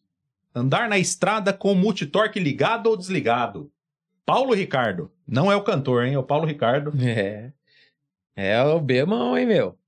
Andar 0.54 0.88
na 0.88 0.98
estrada 0.98 1.52
com 1.52 1.74
multitorque 1.74 2.40
ligado 2.40 2.88
ou 2.88 2.96
desligado. 2.96 3.70
Paulo 4.26 4.52
Ricardo. 4.52 5.10
Não 5.26 5.50
é 5.50 5.56
o 5.56 5.62
cantor, 5.62 6.04
hein? 6.04 6.14
É 6.14 6.18
o 6.18 6.22
Paulo 6.24 6.44
Ricardo. 6.44 6.92
É. 7.02 7.52
É 8.36 8.62
o 8.62 8.78
Bemão, 8.80 9.38
hein, 9.38 9.46
meu? 9.46 9.78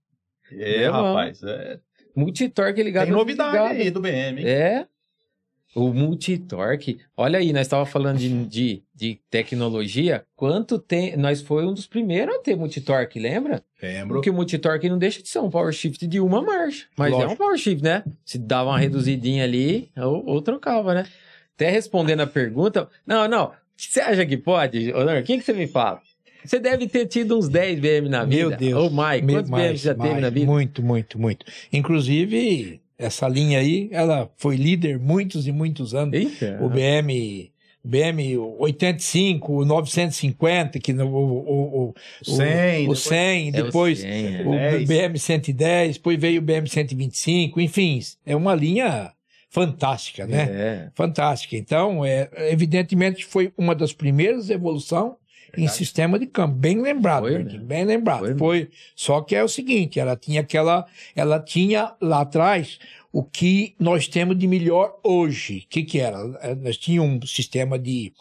É, 0.50 0.56
Meu 0.56 0.80
irmão. 0.86 1.14
rapaz. 1.14 1.42
é- 1.42 1.78
Multitorque 2.14 2.82
ligado. 2.82 3.06
Tem 3.06 3.12
novidade 3.12 3.52
desligado. 3.52 3.80
aí 3.80 3.90
do 3.90 4.00
BM, 4.00 4.40
hein? 4.40 4.46
É. 4.46 4.86
O 5.74 5.92
multitorque. 5.92 6.98
Olha 7.16 7.38
aí, 7.38 7.52
nós 7.52 7.62
estávamos 7.62 7.92
falando 7.92 8.18
de, 8.18 8.44
de, 8.46 8.82
de 8.92 9.20
tecnologia. 9.30 10.24
Quanto 10.34 10.80
tem. 10.80 11.16
Nós 11.16 11.40
foi 11.40 11.64
um 11.64 11.72
dos 11.72 11.86
primeiros 11.86 12.34
a 12.34 12.38
ter 12.40 12.56
multitorque, 12.56 13.20
lembra? 13.20 13.62
Lembro. 13.80 14.14
Porque 14.14 14.30
o 14.30 14.34
multitorque 14.34 14.88
não 14.88 14.98
deixa 14.98 15.22
de 15.22 15.28
ser 15.28 15.38
um 15.38 15.48
power 15.48 15.72
shift 15.72 16.04
de 16.08 16.18
uma 16.18 16.42
marcha. 16.42 16.86
Mas 16.96 17.12
é 17.12 17.14
Lógico. 17.14 17.32
um 17.32 17.36
power 17.36 17.56
shift, 17.56 17.84
né? 17.84 18.02
Se 18.24 18.36
dava 18.36 18.70
uma 18.70 18.78
reduzidinha 18.78 19.44
ali, 19.44 19.92
ou, 19.96 20.26
ou 20.26 20.42
trocava, 20.42 20.92
né? 20.92 21.06
Até 21.54 21.70
respondendo 21.70 22.20
a 22.20 22.26
pergunta. 22.26 22.88
Não, 23.06 23.28
não. 23.28 23.52
Você 23.76 24.00
acha 24.00 24.26
que 24.26 24.36
pode? 24.36 24.92
Honor, 24.92 25.18
o 25.18 25.22
que, 25.22 25.38
que 25.38 25.44
você 25.44 25.52
me 25.52 25.68
fala? 25.68 26.02
Você 26.44 26.58
deve 26.58 26.86
ter 26.88 27.06
tido 27.06 27.36
uns 27.38 27.48
10 27.48 27.80
BM 27.80 28.08
na 28.08 28.24
vida. 28.24 28.48
Meu 28.48 28.56
Deus. 28.56 28.82
Ô, 28.84 28.90
Mike, 28.90 29.26
Me- 29.26 29.32
quantos 29.34 29.50
BM 29.50 29.60
mais, 29.62 29.80
você 29.80 29.86
já 29.88 29.94
teve 29.94 30.08
mais, 30.08 30.22
na 30.22 30.30
vida? 30.30 30.46
Muito, 30.46 30.82
muito, 30.82 31.18
muito. 31.18 31.46
Inclusive, 31.72 32.80
essa 32.98 33.28
linha 33.28 33.58
aí, 33.58 33.88
ela 33.92 34.30
foi 34.36 34.56
líder 34.56 34.98
muitos 34.98 35.46
e 35.46 35.52
muitos 35.52 35.94
anos. 35.94 36.14
Eita. 36.14 36.58
O 36.62 36.68
BM, 36.68 37.50
BM 37.82 38.36
85, 38.58 39.52
o 39.52 39.64
950, 39.64 40.78
que 40.78 40.92
no, 40.92 41.06
o, 41.06 41.88
o, 41.88 41.88
o, 41.88 41.94
100, 42.24 42.88
o 42.88 42.94
100, 42.96 43.46
É 43.46 43.48
o 43.48 43.64
depois 43.64 43.98
100, 44.00 44.36
é. 44.36 44.42
o 44.46 44.50
10. 44.50 44.88
BM 44.88 45.18
110, 45.18 45.96
depois 45.96 46.20
veio 46.20 46.40
o 46.40 46.44
BM 46.44 46.68
125, 46.68 47.60
enfim, 47.60 48.00
é 48.26 48.36
uma 48.36 48.54
linha 48.54 49.12
fantástica, 49.48 50.26
né? 50.26 50.42
É. 50.50 50.90
Fantástica. 50.94 51.56
Então, 51.56 52.04
é, 52.04 52.30
evidentemente, 52.52 53.24
foi 53.24 53.52
uma 53.58 53.74
das 53.74 53.92
primeiras 53.92 54.48
evoluções 54.48 55.12
em 55.56 55.60
Verdade. 55.62 55.76
sistema 55.78 56.18
de 56.18 56.26
câmbio. 56.26 56.56
Bem 56.56 56.80
lembrado, 56.80 57.22
Foi, 57.22 57.42
né? 57.44 57.58
bem 57.58 57.84
lembrado. 57.84 58.20
Foi 58.20 58.36
Foi, 58.36 58.70
Só 58.94 59.20
que 59.20 59.34
é 59.34 59.42
o 59.44 59.48
seguinte, 59.48 59.98
ela 60.00 60.16
tinha 60.16 60.40
aquela, 60.40 60.86
ela 61.14 61.40
tinha 61.40 61.94
lá 62.00 62.20
atrás 62.22 62.78
o 63.12 63.24
que 63.24 63.74
nós 63.78 64.06
temos 64.06 64.38
de 64.38 64.46
melhor 64.46 64.96
hoje. 65.02 65.64
O 65.66 65.68
que 65.68 65.82
que 65.82 65.98
era? 65.98 66.18
Eh, 66.42 66.54
Nós 66.54 66.76
tínhamos 66.76 67.24
um 67.24 67.26
sistema 67.26 67.78
de, 67.78 68.12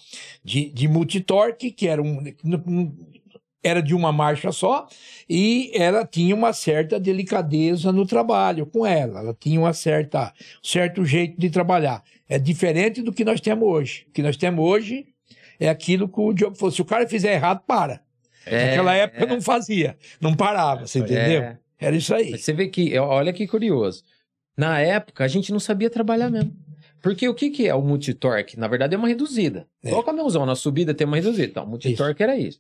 de, 0.44 0.70
de 0.72 0.88
multitorque, 0.88 1.70
que 1.72 1.88
era 1.88 2.02
um, 2.02 2.24
um- 2.44 2.96
era 3.62 3.82
de 3.82 3.94
uma 3.94 4.12
marcha 4.14 4.54
só, 4.54 4.88
e 5.30 5.70
ela 5.74 6.06
tinha 6.06 6.34
uma 6.34 6.54
certa 6.54 6.98
delicadeza 6.98 7.92
no 7.92 8.06
trabalho 8.06 8.66
com 8.66 8.86
ela. 8.86 9.20
Ela 9.20 9.36
tinha 9.38 9.60
uma 9.60 9.74
certa, 9.74 10.34
um 10.64 10.68
certo 10.68 11.04
jeito 11.04 11.38
de 11.38 11.50
trabalhar. 11.50 12.02
É 12.28 12.40
diferente 12.40 13.02
do 13.02 13.12
que 13.12 13.26
nós 13.26 13.42
temos 13.42 13.68
hoje. 13.68 14.06
O 14.08 14.12
que 14.14 14.22
nós 14.24 14.38
temos 14.38 14.64
hoje 14.64 15.08
é 15.60 15.70
aquilo 15.70 16.08
que 16.08 16.20
o 16.20 16.34
Diogo 16.34 16.56
falou. 16.56 16.72
Se 16.72 16.82
o 16.82 16.86
cara 16.86 17.08
fizer 17.08 17.34
errado, 17.34 17.62
para. 17.68 18.02
É, 18.46 18.70
Naquela 18.70 18.96
época 18.96 19.24
é. 19.24 19.28
não 19.28 19.42
fazia, 19.42 19.98
não 20.20 20.36
parava, 20.36 20.88
você 20.88 21.00
entendeu? 21.00 21.44
É. 21.44 21.60
Era 21.78 21.96
isso 21.96 22.14
aí. 22.14 22.32
Mas 22.32 22.42
Você 22.44 22.54
vê 22.54 22.68
que, 22.68 22.98
olha 22.98 23.32
que 23.32 23.48
curioso. 23.48 24.04
Na 24.58 24.80
época, 24.80 25.24
a 25.24 25.28
gente 25.28 25.52
não 25.52 25.60
sabia 25.60 25.90
trabalhar 25.90 26.30
mesmo. 26.30 26.54
Porque 27.02 27.28
o 27.30 27.34
que, 27.34 27.50
que 27.50 27.68
é 27.68 27.74
o 27.74 27.82
multitorque? 27.82 28.60
Na 28.60 28.68
verdade, 28.68 28.96
é 28.96 28.98
uma 28.98 29.08
reduzida. 29.08 29.68
É. 29.84 29.88
Igual 29.88 30.02
o 30.02 30.06
caminhãozão, 30.06 30.46
na 30.46 30.56
subida 30.56 30.94
tem 30.94 31.08
uma 31.08 31.16
reduzida. 31.16 31.46
Então, 31.46 31.64
o 31.64 31.68
multitorque 31.68 32.22
era 32.22 32.38
isso. 32.38 32.60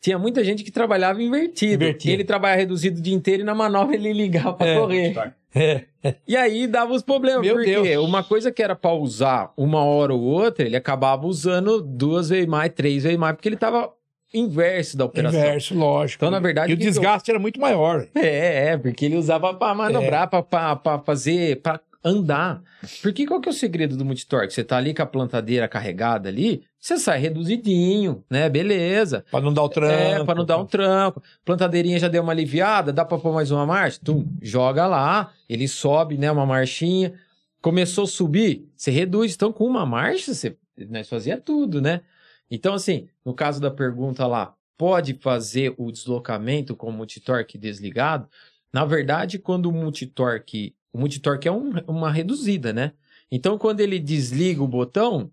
Tinha 0.00 0.18
muita 0.18 0.42
gente 0.42 0.64
que 0.64 0.70
trabalhava 0.70 1.22
invertido. 1.22 1.74
Invertido. 1.84 2.14
Ele 2.14 2.24
trabalhava 2.24 2.58
reduzido 2.60 2.98
o 2.98 3.02
dia 3.02 3.14
inteiro 3.14 3.42
e 3.42 3.44
na 3.44 3.54
manobra 3.54 3.94
ele 3.94 4.12
ligava 4.12 4.54
pra 4.54 4.66
É. 4.66 4.78
correr. 4.78 5.32
É. 5.54 5.84
E 6.26 6.34
aí 6.34 6.66
dava 6.66 6.94
os 6.94 7.02
problemas. 7.02 7.42
Meu 7.42 7.56
porque 7.56 7.74
Deus. 7.82 8.02
uma 8.08 8.24
coisa 8.24 8.50
que 8.50 8.62
era 8.62 8.74
pra 8.74 8.90
usar 8.94 9.52
uma 9.54 9.84
hora 9.84 10.14
ou 10.14 10.20
outra, 10.22 10.64
ele 10.64 10.74
acabava 10.76 11.26
usando 11.26 11.82
duas 11.82 12.30
vezes 12.30 12.46
mais, 12.46 12.72
três 12.72 13.02
vezes 13.02 13.18
mais, 13.18 13.34
porque 13.36 13.50
ele 13.50 13.56
tava 13.56 13.90
inverso 14.32 14.96
da 14.96 15.04
operação. 15.04 15.38
Inverso, 15.38 15.74
lógico. 15.74 16.24
Então, 16.24 16.30
na 16.30 16.38
verdade, 16.40 16.72
e 16.72 16.74
o 16.74 16.78
que 16.78 16.84
eu- 16.84 16.88
desgaste 16.88 17.30
era 17.30 17.38
muito 17.38 17.60
maior. 17.60 18.06
É, 18.14 18.68
é, 18.70 18.76
porque 18.78 19.04
ele 19.04 19.16
usava 19.16 19.52
pra 19.52 19.74
manobrar, 19.74 20.30
É. 20.32 20.76
pra 20.76 20.98
fazer, 21.04 21.60
pra 21.60 21.78
andar. 22.02 22.62
Porque 23.02 23.26
qual 23.26 23.40
que 23.40 23.48
é 23.48 23.52
o 23.52 23.54
segredo 23.54 23.94
do 23.96 24.04
multitorque? 24.06 24.54
Você 24.54 24.64
tá 24.64 24.78
ali 24.78 24.94
com 24.94 25.02
a 25.02 25.06
plantadeira 25.06 25.68
carregada 25.68 26.30
ali, 26.30 26.62
você 26.80 26.96
sai 26.98 27.18
reduzidinho, 27.20 28.24
né? 28.30 28.48
Beleza. 28.48 29.24
Para 29.30 29.44
não 29.44 29.52
dar 29.52 29.62
o 29.64 29.68
tranco. 29.68 29.94
É, 30.22 30.24
pra 30.24 30.34
não 30.34 30.44
dar 30.44 30.58
um 30.58 30.64
tranco. 30.66 31.22
Plantadeirinha 31.44 31.98
já 31.98 32.08
deu 32.08 32.22
uma 32.22 32.32
aliviada, 32.32 32.92
dá 32.92 33.04
pra 33.04 33.18
pôr 33.18 33.32
mais 33.34 33.50
uma 33.50 33.66
marcha? 33.66 34.00
Tum, 34.02 34.26
joga 34.40 34.86
lá, 34.86 35.32
ele 35.48 35.68
sobe, 35.68 36.16
né? 36.16 36.30
Uma 36.30 36.46
marchinha. 36.46 37.12
Começou 37.60 38.04
a 38.04 38.08
subir, 38.08 38.66
você 38.74 38.90
reduz. 38.90 39.34
Então, 39.34 39.52
com 39.52 39.64
uma 39.66 39.84
marcha, 39.84 40.32
você, 40.32 40.56
nós 40.88 41.08
fazia 41.08 41.36
tudo, 41.38 41.80
né? 41.80 42.00
Então, 42.50 42.72
assim, 42.72 43.06
no 43.24 43.34
caso 43.34 43.60
da 43.60 43.70
pergunta 43.70 44.26
lá, 44.26 44.54
pode 44.78 45.12
fazer 45.20 45.74
o 45.76 45.92
deslocamento 45.92 46.74
com 46.74 46.88
o 46.88 46.92
multitorque 46.92 47.58
desligado? 47.58 48.26
Na 48.72 48.84
verdade, 48.86 49.38
quando 49.38 49.66
o 49.66 49.72
multitorque. 49.72 50.74
O 50.92 50.98
multitorque 50.98 51.46
é 51.46 51.52
um- 51.52 51.70
uma 51.86 52.10
reduzida, 52.10 52.72
né? 52.72 52.92
Então, 53.30 53.58
quando 53.58 53.80
ele 53.80 53.98
desliga 53.98 54.62
o 54.62 54.66
botão, 54.66 55.30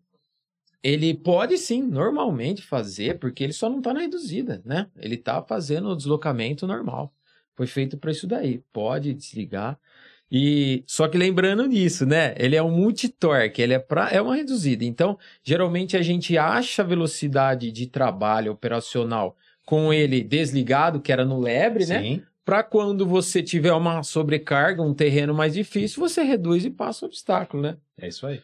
ele 0.84 1.14
pode 1.14 1.58
sim, 1.58 1.82
normalmente 1.82 2.62
fazer, 2.62 3.20
porque 3.20 3.44
ele 3.44 3.54
só 3.54 3.70
não 3.70 3.80
está 3.80 3.94
na 3.94 4.02
reduzida, 4.02 4.62
né? 4.64 4.88
Ele 4.96 5.16
está 5.16 5.42
fazendo 5.42 5.90
o 5.90 5.96
deslocamento 5.96 6.68
normal. 6.68 7.14
Foi 7.56 7.68
feito 7.68 7.98
para 7.98 8.12
isso 8.12 8.28
daí. 8.28 8.62
Pode 8.72 9.14
desligar. 9.14 9.80
E 10.32 10.84
só 10.86 11.08
que 11.08 11.18
lembrando 11.18 11.68
disso, 11.68 12.06
né? 12.06 12.36
Ele 12.38 12.56
é 12.56 12.62
um 12.62 12.72
multitorque, 12.72 13.62
ele 13.62 13.74
é 13.74 13.80
para 13.80 14.10
é 14.10 14.22
uma 14.22 14.36
reduzida. 14.36 14.84
Então, 14.84 15.18
geralmente 15.42 15.96
a 15.96 16.02
gente 16.02 16.38
acha 16.38 16.82
a 16.82 16.86
velocidade 16.86 17.72
de 17.72 17.88
trabalho 17.88 18.52
operacional 18.52 19.38
com 19.66 19.92
ele 19.94 20.22
desligado, 20.22 21.02
que 21.02 21.12
era 21.12 21.26
no 21.26 21.40
lebre, 21.40 21.86
né? 21.86 22.02
Sim. 22.02 22.24
Para 22.44 22.64
quando 22.64 23.06
você 23.06 23.44
tiver 23.44 23.74
uma 23.74 24.04
sobrecarga, 24.04 24.82
um 24.82 24.94
terreno 24.94 25.34
mais 25.34 25.54
difícil, 25.54 26.00
você 26.00 26.24
reduz 26.24 26.64
e 26.64 26.70
passa 26.70 27.06
o 27.06 27.08
obstáculo, 27.08 27.64
né? 27.64 27.78
É 27.98 28.08
isso 28.08 28.26
aí. 28.26 28.42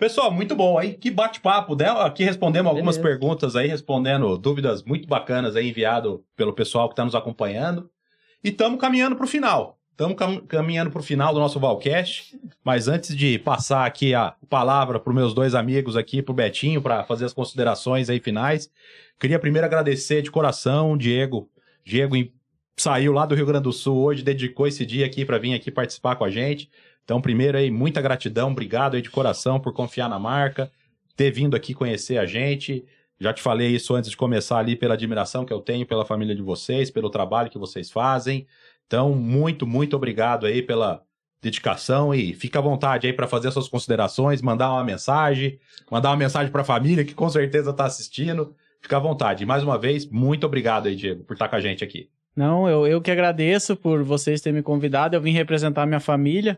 Pessoal, 0.00 0.32
muito 0.32 0.56
bom 0.56 0.78
aí. 0.78 0.94
Que 0.94 1.10
bate-papo. 1.10 1.76
né? 1.76 1.84
Aqui 1.90 2.24
respondemos 2.24 2.70
algumas 2.70 2.96
Beleza. 2.96 3.18
perguntas 3.18 3.54
aí, 3.54 3.68
respondendo 3.68 4.38
dúvidas 4.38 4.82
muito 4.82 5.06
bacanas 5.06 5.54
aí 5.54 5.68
enviado 5.68 6.24
pelo 6.34 6.54
pessoal 6.54 6.88
que 6.88 6.94
está 6.94 7.04
nos 7.04 7.14
acompanhando. 7.14 7.90
E 8.42 8.48
estamos 8.48 8.80
caminhando 8.80 9.14
para 9.14 9.26
o 9.26 9.28
final. 9.28 9.78
Estamos 9.90 10.16
caminhando 10.48 10.90
para 10.90 11.00
o 11.00 11.02
final 11.02 11.34
do 11.34 11.38
nosso 11.38 11.60
Valcast. 11.60 12.34
Mas 12.64 12.88
antes 12.88 13.14
de 13.14 13.38
passar 13.40 13.84
aqui 13.84 14.14
a 14.14 14.34
palavra 14.48 14.98
para 14.98 15.10
os 15.10 15.14
meus 15.14 15.34
dois 15.34 15.54
amigos 15.54 15.94
aqui, 15.98 16.22
para 16.22 16.32
o 16.32 16.34
Betinho, 16.34 16.80
para 16.80 17.04
fazer 17.04 17.26
as 17.26 17.34
considerações 17.34 18.08
aí 18.08 18.20
finais, 18.20 18.70
queria 19.20 19.38
primeiro 19.38 19.66
agradecer 19.66 20.22
de 20.22 20.30
coração, 20.30 20.96
Diego. 20.96 21.46
Diego 21.84 22.16
saiu 22.74 23.12
lá 23.12 23.26
do 23.26 23.34
Rio 23.34 23.44
Grande 23.44 23.64
do 23.64 23.72
Sul 23.72 23.98
hoje, 23.98 24.22
dedicou 24.22 24.66
esse 24.66 24.86
dia 24.86 25.04
aqui 25.04 25.26
para 25.26 25.36
vir 25.36 25.52
aqui 25.52 25.70
participar 25.70 26.16
com 26.16 26.24
a 26.24 26.30
gente. 26.30 26.70
Então, 27.10 27.20
primeiro 27.20 27.58
aí, 27.58 27.72
muita 27.72 28.00
gratidão, 28.00 28.52
obrigado 28.52 28.94
aí 28.94 29.02
de 29.02 29.10
coração 29.10 29.58
por 29.58 29.72
confiar 29.72 30.08
na 30.08 30.16
marca, 30.16 30.70
ter 31.16 31.32
vindo 31.32 31.56
aqui 31.56 31.74
conhecer 31.74 32.18
a 32.18 32.24
gente. 32.24 32.84
Já 33.18 33.32
te 33.32 33.42
falei 33.42 33.66
isso 33.66 33.96
antes 33.96 34.10
de 34.10 34.16
começar 34.16 34.58
ali 34.58 34.76
pela 34.76 34.94
admiração 34.94 35.44
que 35.44 35.52
eu 35.52 35.58
tenho 35.58 35.84
pela 35.84 36.04
família 36.04 36.36
de 36.36 36.40
vocês, 36.40 36.88
pelo 36.88 37.10
trabalho 37.10 37.50
que 37.50 37.58
vocês 37.58 37.90
fazem. 37.90 38.46
Então, 38.86 39.12
muito, 39.12 39.66
muito 39.66 39.96
obrigado 39.96 40.46
aí 40.46 40.62
pela 40.62 41.02
dedicação 41.42 42.14
e 42.14 42.32
fica 42.32 42.60
à 42.60 42.62
vontade 42.62 43.08
aí 43.08 43.12
para 43.12 43.26
fazer 43.26 43.50
suas 43.50 43.66
considerações, 43.66 44.40
mandar 44.40 44.70
uma 44.70 44.84
mensagem, 44.84 45.58
mandar 45.90 46.10
uma 46.10 46.16
mensagem 46.16 46.52
para 46.52 46.60
a 46.60 46.64
família 46.64 47.04
que 47.04 47.12
com 47.12 47.28
certeza 47.28 47.70
está 47.72 47.86
assistindo. 47.86 48.54
Fica 48.80 48.98
à 48.98 49.00
vontade. 49.00 49.44
Mais 49.44 49.64
uma 49.64 49.76
vez, 49.76 50.08
muito 50.08 50.46
obrigado 50.46 50.86
aí, 50.86 50.94
Diego, 50.94 51.24
por 51.24 51.32
estar 51.32 51.48
com 51.48 51.56
a 51.56 51.60
gente 51.60 51.82
aqui. 51.82 52.08
Não, 52.36 52.68
eu, 52.68 52.86
eu 52.86 53.00
que 53.00 53.10
agradeço 53.10 53.74
por 53.74 54.04
vocês 54.04 54.40
terem 54.40 54.58
me 54.58 54.62
convidado. 54.62 55.16
Eu 55.16 55.20
vim 55.20 55.32
representar 55.32 55.86
minha 55.86 55.98
família, 55.98 56.56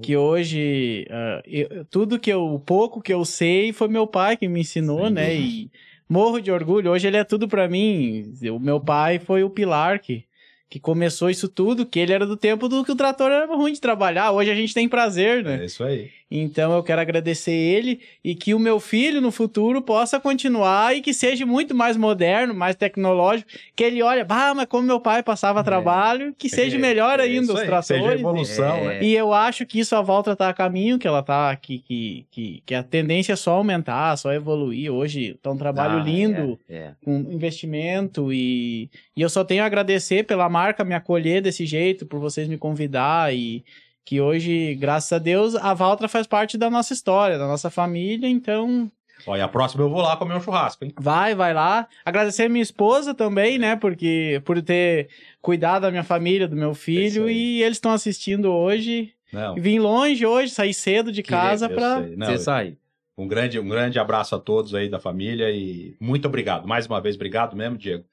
que 0.00 0.16
hoje 0.16 1.06
uh, 1.08 1.42
eu, 1.46 1.84
tudo 1.84 2.18
que 2.18 2.32
eu, 2.32 2.54
o 2.54 2.58
pouco 2.58 3.00
que 3.00 3.12
eu 3.12 3.24
sei 3.24 3.72
foi 3.72 3.88
meu 3.88 4.06
pai 4.06 4.36
que 4.36 4.48
me 4.48 4.60
ensinou, 4.60 5.06
Sim. 5.06 5.12
né? 5.14 5.34
E 5.34 5.70
morro 6.08 6.40
de 6.40 6.50
orgulho. 6.50 6.90
Hoje 6.90 7.06
ele 7.06 7.16
é 7.16 7.24
tudo 7.24 7.48
para 7.48 7.68
mim. 7.68 8.34
O 8.52 8.58
meu 8.58 8.80
pai 8.80 9.18
foi 9.18 9.44
o 9.44 9.50
pilar 9.50 9.98
que 10.00 10.24
que 10.72 10.80
começou 10.80 11.28
isso 11.28 11.50
tudo, 11.50 11.84
que 11.84 12.00
ele 12.00 12.14
era 12.14 12.26
do 12.26 12.34
tempo 12.34 12.66
do 12.66 12.82
que 12.82 12.90
o 12.90 12.96
trator 12.96 13.30
era 13.30 13.44
ruim 13.54 13.74
de 13.74 13.80
trabalhar. 13.80 14.32
Hoje 14.32 14.50
a 14.50 14.54
gente 14.54 14.72
tem 14.72 14.88
prazer, 14.88 15.44
né? 15.44 15.60
É 15.60 15.66
isso 15.66 15.84
aí. 15.84 16.10
Então 16.40 16.72
eu 16.72 16.82
quero 16.82 17.00
agradecer 17.00 17.52
ele 17.52 18.00
e 18.24 18.34
que 18.34 18.54
o 18.54 18.58
meu 18.58 18.80
filho 18.80 19.20
no 19.20 19.30
futuro 19.30 19.82
possa 19.82 20.18
continuar 20.18 20.96
e 20.96 21.02
que 21.02 21.12
seja 21.12 21.44
muito 21.44 21.74
mais 21.74 21.94
moderno, 21.94 22.54
mais 22.54 22.74
tecnológico, 22.74 23.50
que 23.76 23.84
ele 23.84 24.02
olha, 24.02 24.24
bah, 24.24 24.54
mas 24.54 24.64
como 24.66 24.86
meu 24.86 24.98
pai 24.98 25.22
passava 25.22 25.60
é. 25.60 25.62
trabalho, 25.62 26.34
que 26.38 26.48
seja 26.48 26.76
é, 26.76 26.80
melhor 26.80 27.20
é 27.20 27.24
ainda 27.24 27.52
os 27.52 27.60
aí, 27.60 27.66
tratores. 27.66 28.02
Seja 28.02 28.14
evolução, 28.14 28.76
é. 28.76 28.84
né? 28.84 29.04
E 29.04 29.14
eu 29.14 29.34
acho 29.34 29.66
que 29.66 29.78
isso 29.78 29.94
a 29.94 30.00
volta 30.00 30.34
tá 30.34 30.48
a 30.48 30.54
caminho, 30.54 30.98
que 30.98 31.06
ela 31.06 31.22
tá 31.22 31.54
que, 31.54 31.80
que, 31.80 32.26
que, 32.30 32.62
que 32.64 32.74
a 32.74 32.82
tendência 32.82 33.34
é 33.34 33.36
só 33.36 33.52
aumentar, 33.52 34.16
só 34.16 34.32
evoluir. 34.32 34.90
Hoje 34.90 35.36
tá 35.42 35.50
um 35.50 35.58
trabalho 35.58 35.98
ah, 35.98 36.02
lindo, 36.02 36.58
é, 36.66 36.76
é. 36.76 36.92
com 37.04 37.14
investimento 37.30 38.32
e, 38.32 38.88
e 39.14 39.20
eu 39.20 39.28
só 39.28 39.44
tenho 39.44 39.62
a 39.62 39.66
agradecer 39.66 40.24
pela 40.24 40.48
marca 40.48 40.82
me 40.82 40.94
acolher 40.94 41.42
desse 41.42 41.66
jeito, 41.66 42.06
por 42.06 42.18
vocês 42.18 42.48
me 42.48 42.56
convidar 42.56 43.34
e 43.34 43.62
que 44.04 44.20
hoje, 44.20 44.74
graças 44.74 45.12
a 45.12 45.18
Deus, 45.18 45.54
a 45.54 45.72
Valtra 45.74 46.08
faz 46.08 46.26
parte 46.26 46.58
da 46.58 46.68
nossa 46.68 46.92
história, 46.92 47.38
da 47.38 47.46
nossa 47.46 47.70
família, 47.70 48.28
então. 48.28 48.90
Olha, 49.26 49.44
a 49.44 49.48
próxima 49.48 49.84
eu 49.84 49.90
vou 49.90 50.02
lá 50.02 50.16
comer 50.16 50.34
um 50.34 50.40
churrasco, 50.40 50.84
hein? 50.84 50.92
Vai, 50.98 51.34
vai 51.34 51.54
lá. 51.54 51.86
Agradecer 52.04 52.44
a 52.44 52.48
minha 52.48 52.62
esposa 52.62 53.14
também, 53.14 53.58
né? 53.58 53.76
Porque 53.76 54.42
por 54.44 54.60
ter 54.60 55.08
cuidado 55.40 55.82
da 55.82 55.90
minha 55.90 56.02
família, 56.02 56.48
do 56.48 56.56
meu 56.56 56.74
filho, 56.74 57.28
é 57.28 57.32
e 57.32 57.62
eles 57.62 57.76
estão 57.76 57.92
assistindo 57.92 58.52
hoje. 58.52 59.12
Não. 59.32 59.54
Vim 59.54 59.78
longe 59.78 60.26
hoje, 60.26 60.52
saí 60.52 60.74
cedo 60.74 61.12
de 61.12 61.22
casa 61.22 61.68
para 61.68 62.00
você 62.00 62.38
sair. 62.38 62.78
Um 63.16 63.28
grande, 63.28 63.58
um 63.58 63.68
grande 63.68 63.98
abraço 63.98 64.34
a 64.34 64.38
todos 64.38 64.74
aí 64.74 64.88
da 64.88 64.98
família 64.98 65.50
e 65.50 65.94
muito 66.00 66.26
obrigado. 66.26 66.66
Mais 66.66 66.86
uma 66.86 67.00
vez, 67.00 67.14
obrigado 67.14 67.56
mesmo, 67.56 67.78
Diego. 67.78 68.04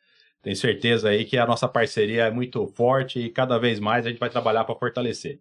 Tenho 0.41 0.55
certeza 0.55 1.09
aí 1.09 1.25
que 1.25 1.37
a 1.37 1.45
nossa 1.45 1.67
parceria 1.67 2.25
é 2.25 2.31
muito 2.31 2.65
forte 2.67 3.19
e 3.19 3.29
cada 3.29 3.57
vez 3.57 3.79
mais 3.79 4.05
a 4.05 4.09
gente 4.09 4.19
vai 4.19 4.29
trabalhar 4.29 4.63
para 4.63 4.75
fortalecer. 4.75 5.39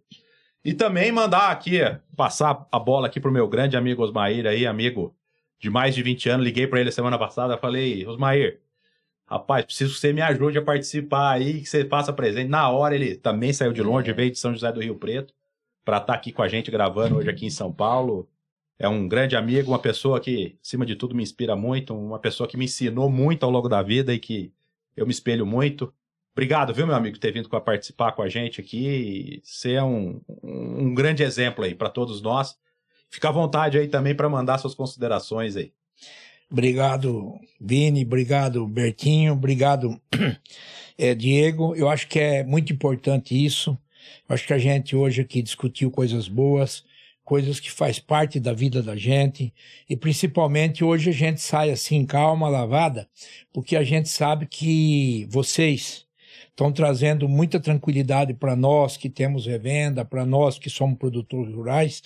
E 0.63 0.73
também 0.73 1.11
mandar 1.11 1.51
aqui, 1.51 1.79
passar 2.15 2.67
a 2.71 2.79
bola 2.79 3.07
aqui 3.07 3.19
pro 3.19 3.31
meu 3.31 3.47
grande 3.47 3.77
amigo 3.77 4.03
Osmair 4.03 4.45
aí, 4.45 4.67
amigo 4.67 5.15
de 5.59 5.69
mais 5.69 5.93
de 5.95 6.01
20 6.01 6.29
anos. 6.29 6.45
Liguei 6.45 6.67
para 6.67 6.79
ele 6.81 6.91
semana 6.91 7.17
passada, 7.17 7.57
falei, 7.57 8.05
Osmair, 8.05 8.59
rapaz, 9.25 9.65
preciso 9.65 9.93
que 9.93 9.99
você 9.99 10.13
me 10.13 10.21
ajude 10.21 10.57
a 10.57 10.61
participar 10.61 11.31
aí, 11.31 11.61
que 11.61 11.69
você 11.69 11.85
faça 11.85 12.11
presente. 12.11 12.49
Na 12.49 12.69
hora 12.69 12.95
ele 12.95 13.15
também 13.15 13.53
saiu 13.53 13.71
de 13.71 13.81
longe, 13.81 14.11
veio 14.11 14.31
de 14.31 14.39
São 14.39 14.53
José 14.53 14.71
do 14.71 14.81
Rio 14.81 14.95
Preto, 14.95 15.33
para 15.85 15.97
estar 15.97 16.07
tá 16.07 16.13
aqui 16.13 16.31
com 16.31 16.41
a 16.41 16.47
gente 16.47 16.71
gravando 16.71 17.17
hoje 17.17 17.29
aqui 17.29 17.45
em 17.45 17.49
São 17.49 17.71
Paulo. 17.71 18.27
É 18.77 18.87
um 18.87 19.07
grande 19.07 19.35
amigo, 19.35 19.71
uma 19.71 19.79
pessoa 19.79 20.19
que, 20.19 20.57
acima 20.63 20.85
de 20.85 20.95
tudo, 20.95 21.13
me 21.13 21.23
inspira 21.23 21.55
muito, 21.55 21.93
uma 21.93 22.19
pessoa 22.19 22.47
que 22.47 22.57
me 22.57 22.65
ensinou 22.65 23.09
muito 23.09 23.43
ao 23.43 23.51
longo 23.51 23.67
da 23.67 23.81
vida 23.81 24.13
e 24.13 24.19
que 24.19 24.53
eu 24.95 25.05
me 25.05 25.11
espelho 25.11 25.45
muito. 25.45 25.93
Obrigado, 26.31 26.73
viu, 26.73 26.87
meu 26.87 26.95
amigo, 26.95 27.15
por 27.15 27.21
ter 27.21 27.33
vindo 27.33 27.49
para 27.49 27.59
participar 27.59 28.13
com 28.13 28.21
a 28.21 28.29
gente 28.29 28.61
aqui. 28.61 29.41
Você 29.43 29.73
é 29.73 29.83
um, 29.83 30.21
um 30.41 30.93
grande 30.93 31.23
exemplo 31.23 31.63
aí 31.63 31.75
para 31.75 31.89
todos 31.89 32.21
nós. 32.21 32.55
Fica 33.09 33.29
à 33.29 33.31
vontade 33.31 33.77
aí 33.77 33.87
também 33.87 34.15
para 34.15 34.29
mandar 34.29 34.57
suas 34.57 34.75
considerações 34.75 35.55
aí. 35.55 35.73
Obrigado, 36.51 37.39
Vini. 37.59 38.03
Obrigado, 38.03 38.65
Bertinho. 38.67 39.33
Obrigado, 39.33 39.99
é, 40.97 41.13
Diego. 41.15 41.75
Eu 41.75 41.89
acho 41.89 42.07
que 42.07 42.19
é 42.19 42.43
muito 42.43 42.71
importante 42.73 43.33
isso. 43.45 43.77
Eu 44.27 44.33
acho 44.33 44.47
que 44.47 44.53
a 44.53 44.57
gente 44.57 44.95
hoje 44.95 45.21
aqui 45.21 45.41
discutiu 45.41 45.91
coisas 45.91 46.27
boas, 46.27 46.83
coisas 47.23 47.59
que 47.59 47.69
faz 47.69 47.99
parte 47.99 48.39
da 48.39 48.53
vida 48.53 48.81
da 48.81 48.95
gente. 48.95 49.53
E 49.87 49.95
principalmente 49.95 50.83
hoje 50.83 51.09
a 51.09 51.13
gente 51.13 51.41
sai 51.41 51.69
assim, 51.69 52.05
calma, 52.05 52.49
lavada, 52.49 53.07
porque 53.53 53.75
a 53.75 53.83
gente 53.83 54.09
sabe 54.09 54.47
que 54.47 55.27
vocês 55.29 56.08
estão 56.59 56.73
trazendo 56.73 57.29
muita 57.29 57.57
tranquilidade 57.57 58.33
para 58.33 58.53
nós 58.53 58.97
que 58.97 59.09
temos 59.09 59.45
revenda, 59.45 60.03
para 60.03 60.25
nós 60.25 60.59
que 60.59 60.69
somos 60.69 60.99
produtores 60.99 61.55
rurais, 61.55 62.03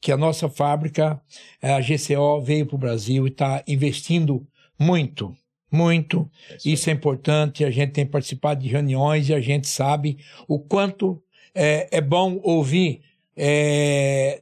que 0.00 0.12
a 0.12 0.16
nossa 0.16 0.48
fábrica, 0.48 1.20
eh, 1.60 1.72
a 1.72 1.80
GCO, 1.80 2.40
veio 2.40 2.66
para 2.66 2.76
o 2.76 2.78
Brasil 2.78 3.26
e 3.26 3.30
está 3.30 3.64
investindo 3.66 4.46
muito, 4.78 5.36
muito. 5.70 6.30
É 6.48 6.56
isso 6.64 6.88
é 6.88 6.92
importante. 6.92 7.64
A 7.64 7.70
gente 7.70 7.92
tem 7.92 8.06
participado 8.06 8.62
de 8.62 8.68
reuniões 8.68 9.28
e 9.28 9.34
a 9.34 9.40
gente 9.40 9.66
sabe 9.66 10.18
o 10.46 10.60
quanto 10.60 11.20
é, 11.52 11.88
é 11.90 12.00
bom 12.00 12.38
ouvir 12.44 13.02
é, 13.36 14.40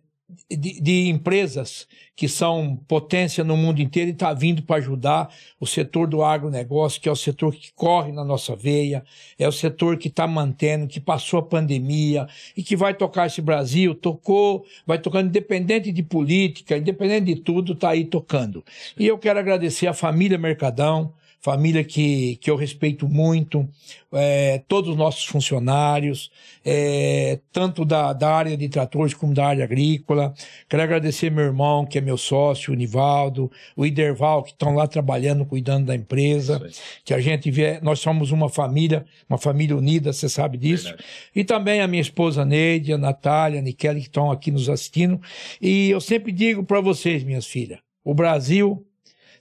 de, 0.50 0.80
de, 0.80 1.08
empresas 1.08 1.86
que 2.16 2.28
são 2.28 2.76
potência 2.86 3.42
no 3.42 3.56
mundo 3.56 3.80
inteiro 3.82 4.10
e 4.10 4.12
está 4.12 4.32
vindo 4.32 4.62
para 4.62 4.76
ajudar 4.76 5.34
o 5.58 5.66
setor 5.66 6.06
do 6.06 6.22
agronegócio, 6.22 7.00
que 7.00 7.08
é 7.08 7.12
o 7.12 7.16
setor 7.16 7.54
que 7.54 7.72
corre 7.74 8.12
na 8.12 8.24
nossa 8.24 8.54
veia, 8.54 9.04
é 9.38 9.48
o 9.48 9.52
setor 9.52 9.98
que 9.98 10.08
está 10.08 10.26
mantendo, 10.26 10.86
que 10.86 11.00
passou 11.00 11.40
a 11.40 11.42
pandemia 11.42 12.26
e 12.56 12.62
que 12.62 12.76
vai 12.76 12.94
tocar 12.94 13.26
esse 13.26 13.42
Brasil, 13.42 13.94
tocou, 13.94 14.64
vai 14.86 14.98
tocando, 14.98 15.28
independente 15.28 15.90
de 15.90 16.02
política, 16.02 16.76
independente 16.76 17.34
de 17.34 17.36
tudo, 17.36 17.72
está 17.72 17.90
aí 17.90 18.04
tocando. 18.04 18.64
E 18.98 19.06
eu 19.06 19.18
quero 19.18 19.38
agradecer 19.38 19.86
a 19.86 19.92
família 19.92 20.38
Mercadão, 20.38 21.12
família 21.44 21.84
que, 21.84 22.36
que 22.36 22.50
eu 22.50 22.56
respeito 22.56 23.06
muito, 23.06 23.68
é, 24.10 24.62
todos 24.66 24.88
os 24.88 24.96
nossos 24.96 25.26
funcionários, 25.26 26.30
é, 26.64 27.38
tanto 27.52 27.84
da, 27.84 28.14
da 28.14 28.34
área 28.34 28.56
de 28.56 28.66
tratores 28.66 29.12
como 29.12 29.34
da 29.34 29.48
área 29.48 29.62
agrícola. 29.62 30.32
Quero 30.66 30.82
agradecer 30.82 31.30
meu 31.30 31.44
irmão, 31.44 31.84
que 31.84 31.98
é 31.98 32.00
meu 32.00 32.16
sócio, 32.16 32.72
o 32.72 32.76
Nivaldo, 32.76 33.52
o 33.76 33.84
Iderval, 33.84 34.42
que 34.42 34.52
estão 34.52 34.74
lá 34.74 34.86
trabalhando, 34.86 35.44
cuidando 35.44 35.84
da 35.84 35.94
empresa, 35.94 36.66
que 37.04 37.12
a 37.12 37.20
gente 37.20 37.50
vê, 37.50 37.78
nós 37.82 38.00
somos 38.00 38.30
uma 38.30 38.48
família, 38.48 39.04
uma 39.28 39.36
família 39.36 39.76
unida, 39.76 40.14
você 40.14 40.30
sabe 40.30 40.56
disso. 40.56 40.84
Verdade. 40.84 41.04
E 41.36 41.44
também 41.44 41.82
a 41.82 41.86
minha 41.86 42.00
esposa 42.00 42.42
Neide, 42.42 42.94
a 42.94 42.98
Natália, 42.98 43.58
a 43.58 43.62
Nikele, 43.62 44.00
que 44.00 44.06
estão 44.06 44.30
aqui 44.30 44.50
nos 44.50 44.70
assistindo. 44.70 45.20
E 45.60 45.90
eu 45.90 46.00
sempre 46.00 46.32
digo 46.32 46.64
para 46.64 46.80
vocês, 46.80 47.22
minhas 47.22 47.44
filhas, 47.44 47.80
o 48.02 48.14
Brasil 48.14 48.82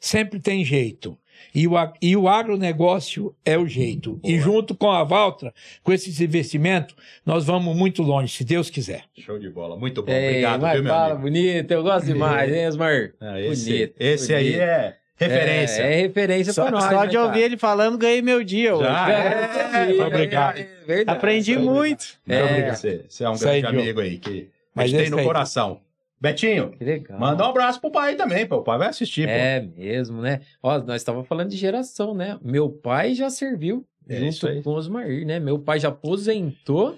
sempre 0.02 0.38
tem 0.38 0.66
jeito. 0.66 1.18
E 1.54 1.68
o, 1.68 1.74
e 2.02 2.18
o 2.18 2.28
agronegócio 2.28 3.36
é 3.46 3.58
o 3.58 3.68
jeito. 3.68 4.14
Boa. 4.14 4.34
E 4.34 4.40
junto 4.40 4.74
com 4.74 4.90
a 4.92 5.04
Valtra, 5.04 5.54
com 5.84 5.94
esses 5.94 6.20
investimentos, 6.20 6.96
nós 7.26 7.46
vamos 7.46 7.76
muito 7.76 8.02
longe, 8.02 8.34
se 8.34 8.44
Deus 8.44 8.70
quiser. 8.70 9.04
Show 9.18 9.38
de 9.38 9.50
bola. 9.50 9.78
Muito 9.78 10.02
bom. 10.02 10.12
Ei, 10.12 10.30
Obrigado, 10.30 10.72
viu, 10.74 10.84
meu 10.84 10.94
fala, 10.94 11.06
amigo? 11.14 11.22
bonito. 11.22 11.72
Eu 11.72 11.84
gosto 11.84 12.06
demais, 12.06 12.52
hein, 12.52 12.68
Osmar? 12.68 13.12
Ah, 13.22 13.40
esse, 13.40 13.72
bonito. 13.72 13.96
Esse 14.00 14.34
bonito. 14.34 14.56
aí 14.56 14.60
é... 14.60 14.98
Referência. 15.16 15.82
É, 15.84 15.94
é 15.94 16.02
referência 16.02 16.54
só, 16.54 16.64
pra 16.64 16.72
nós. 16.72 16.84
Só 16.86 17.02
né, 17.02 17.08
de 17.08 17.18
ouvir 17.18 17.42
ele 17.42 17.58
falando, 17.58 17.98
ganhei 17.98 18.22
meu 18.22 18.44
dia. 18.44 18.76
Já, 18.76 19.12
é, 19.12 19.96
é, 19.96 20.04
obrigado. 20.04 20.58
É, 20.58 20.68
verdade, 20.86 21.18
Aprendi 21.18 21.58
muito. 21.58 22.06
Muito 22.26 22.44
obrigado. 22.44 22.76
Você, 22.76 23.06
você 23.08 23.24
é 23.24 23.30
um 23.30 23.38
grande 23.38 23.66
amigo 23.68 24.02
aí 24.02 24.18
que 24.18 24.50
Mas 24.74 24.92
tem 24.92 25.10
no 25.10 25.24
coração. 25.24 25.80
Betinho, 26.24 26.72
que 26.72 26.86
legal. 26.86 27.20
manda 27.20 27.46
um 27.46 27.50
abraço 27.50 27.82
pro 27.82 27.92
pai 27.92 28.16
também, 28.16 28.48
pô. 28.48 28.56
O 28.56 28.64
pai 28.64 28.78
vai 28.78 28.88
assistir, 28.88 29.28
É 29.28 29.60
pô. 29.60 29.74
mesmo, 29.78 30.22
né? 30.22 30.40
Ó, 30.64 30.80
nós 30.80 31.02
estávamos 31.02 31.28
falando 31.28 31.50
de 31.50 31.58
geração, 31.58 32.14
né? 32.16 32.40
Meu 32.42 32.70
pai 32.70 33.14
já 33.14 33.30
serviu 33.30 33.86
é 34.08 34.32
junto 34.32 34.64
com 34.64 34.70
o 34.70 34.74
Osmair, 34.76 35.26
né? 35.26 35.38
Meu 35.38 35.60
pai 35.60 35.82
já 35.82 35.90
aposentou 35.90 36.96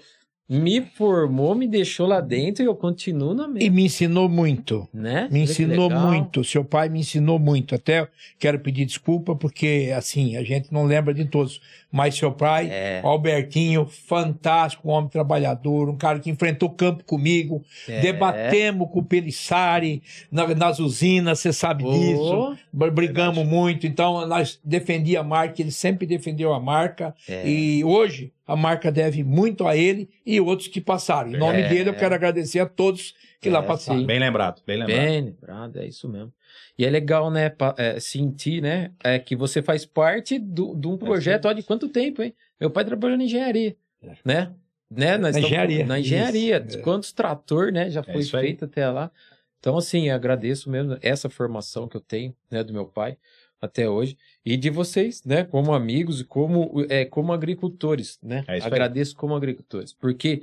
me 0.48 0.80
formou, 0.80 1.56
me 1.56 1.66
deixou 1.66 2.06
lá 2.06 2.20
dentro 2.20 2.62
e 2.62 2.66
eu 2.66 2.74
continuo 2.76 3.34
na 3.34 3.48
mesma. 3.48 3.64
E 3.64 3.68
me 3.68 3.84
ensinou 3.84 4.28
muito. 4.28 4.88
Né? 4.94 5.28
Me 5.28 5.40
ensinou 5.40 5.90
muito. 5.90 6.44
Seu 6.44 6.64
pai 6.64 6.88
me 6.88 7.00
ensinou 7.00 7.36
muito. 7.36 7.74
Até 7.74 8.06
quero 8.38 8.60
pedir 8.60 8.84
desculpa, 8.84 9.34
porque 9.34 9.92
assim, 9.96 10.36
a 10.36 10.44
gente 10.44 10.72
não 10.72 10.84
lembra 10.84 11.12
de 11.12 11.24
todos. 11.24 11.60
Mas 11.90 12.14
seu 12.14 12.30
pai, 12.30 12.68
é. 12.70 13.00
Albertinho, 13.02 13.86
fantástico, 13.86 14.88
um 14.88 14.92
homem 14.92 15.10
trabalhador, 15.10 15.88
um 15.88 15.96
cara 15.96 16.20
que 16.20 16.30
enfrentou 16.30 16.70
campo 16.70 17.02
comigo. 17.04 17.64
É. 17.88 18.00
Debatemos 18.00 18.88
com 18.92 19.00
o 19.00 19.04
Pelissari 19.04 20.00
na, 20.30 20.46
nas 20.54 20.78
usinas, 20.78 21.40
você 21.40 21.52
sabe 21.52 21.84
oh, 21.84 21.90
disso. 21.90 22.58
Brigamos 22.72 23.36
verdade. 23.36 23.56
muito. 23.56 23.86
Então, 23.86 24.26
nós 24.28 24.60
defendíamos 24.62 25.26
a 25.26 25.28
marca, 25.28 25.60
ele 25.60 25.72
sempre 25.72 26.06
defendeu 26.06 26.52
a 26.52 26.60
marca. 26.60 27.14
É. 27.28 27.48
E 27.48 27.82
hoje 27.82 28.32
a 28.46 28.54
marca 28.56 28.92
deve 28.92 29.24
muito 29.24 29.66
a 29.66 29.76
ele 29.76 30.08
e 30.24 30.40
outros 30.40 30.68
que 30.68 30.80
passaram. 30.80 31.30
Em 31.30 31.36
nome 31.36 31.60
É. 31.62 31.68
dele, 31.68 31.90
eu 31.90 31.94
quero 31.94 32.14
agradecer 32.14 32.60
a 32.60 32.66
todos 32.66 33.14
que 33.40 33.50
lá 33.50 33.58
É, 33.58 33.62
passaram. 33.62 34.00
sim. 34.00 34.06
Bem 34.06 34.18
lembrado, 34.20 34.62
bem 34.66 34.78
lembrado. 34.78 34.98
Bem 34.98 35.20
lembrado, 35.24 35.76
é 35.78 35.86
isso 35.86 36.08
mesmo. 36.08 36.32
E 36.78 36.84
é 36.84 36.90
legal, 36.90 37.30
né, 37.30 37.52
é, 37.76 37.98
sentir, 38.00 38.62
né, 38.62 38.92
é, 39.02 39.18
que 39.18 39.34
você 39.34 39.60
faz 39.62 39.84
parte 39.84 40.38
do, 40.38 40.74
de 40.74 40.86
um 40.86 40.96
projeto, 40.96 41.46
olha 41.46 41.56
de 41.56 41.62
quanto 41.62 41.88
tempo, 41.88 42.22
hein? 42.22 42.34
Meu 42.60 42.70
pai 42.70 42.84
trabalhou 42.84 43.16
na 43.18 43.24
engenharia, 43.24 43.76
É. 44.02 44.12
né? 44.24 44.52
né? 44.90 45.12
Nós 45.18 45.20
Na 45.20 45.28
estamos- 45.30 45.46
engenharia, 45.48 45.84
Na 45.86 45.98
isso, 45.98 46.06
engenharia. 46.14 46.56
é. 46.56 46.76
Quantos 46.78 47.12
trator, 47.12 47.72
né, 47.72 47.90
já 47.90 48.02
foi 48.02 48.18
isso 48.20 48.36
aí. 48.36 48.44
feito 48.46 48.64
até 48.66 48.88
lá. 48.88 49.10
Então, 49.58 49.76
assim, 49.76 50.10
agradeço 50.10 50.70
mesmo 50.70 50.96
essa 51.02 51.28
formação 51.28 51.88
que 51.88 51.96
eu 51.96 52.00
tenho, 52.00 52.34
né, 52.50 52.62
do 52.62 52.72
meu 52.72 52.86
pai 52.86 53.16
até 53.60 53.88
hoje 53.88 54.16
e 54.44 54.56
de 54.56 54.70
vocês, 54.70 55.24
né, 55.24 55.44
como 55.44 55.72
amigos 55.72 56.20
e 56.20 56.24
como, 56.24 56.84
é, 56.88 57.04
como 57.04 57.32
agricultores, 57.32 58.18
né? 58.22 58.44
É 58.48 58.58
isso 58.58 58.66
aí. 58.66 58.72
agradeço 58.72 59.16
como 59.16 59.34
agricultores, 59.34 59.92
porque 59.92 60.42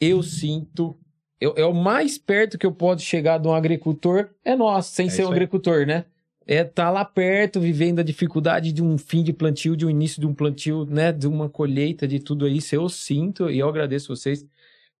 eu 0.00 0.22
sinto 0.22 0.98
eu, 1.40 1.54
é 1.56 1.64
o 1.64 1.72
mais 1.72 2.18
perto 2.18 2.58
que 2.58 2.66
eu 2.66 2.72
posso 2.72 3.02
chegar 3.02 3.38
de 3.38 3.48
um 3.48 3.54
agricultor 3.54 4.28
é 4.44 4.54
nós, 4.54 4.86
sem 4.86 5.06
É 5.06 5.10
ser 5.10 5.22
um 5.24 5.28
aí. 5.28 5.32
agricultor, 5.32 5.86
né? 5.86 6.04
É 6.46 6.64
tá 6.64 6.90
lá 6.90 7.04
perto, 7.04 7.60
vivendo 7.60 8.00
a 8.00 8.02
dificuldade 8.02 8.72
de 8.72 8.82
um 8.82 8.98
fim 8.98 9.22
de 9.22 9.32
plantio, 9.32 9.76
de 9.76 9.86
um 9.86 9.90
início 9.90 10.20
de 10.20 10.26
um 10.26 10.34
plantio, 10.34 10.84
né? 10.84 11.12
De 11.12 11.26
uma 11.26 11.48
colheita, 11.48 12.06
de 12.06 12.18
tudo 12.18 12.46
isso. 12.48 12.74
Eu 12.74 12.88
sinto 12.88 13.48
e 13.50 13.58
eu 13.58 13.68
agradeço 13.68 14.14
vocês 14.14 14.44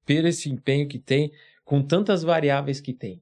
pelo 0.06 0.28
esse 0.28 0.48
empenho 0.48 0.88
que 0.88 0.98
tem, 0.98 1.30
com 1.64 1.82
tantas 1.82 2.22
variáveis 2.22 2.80
que 2.80 2.92
tem, 2.92 3.20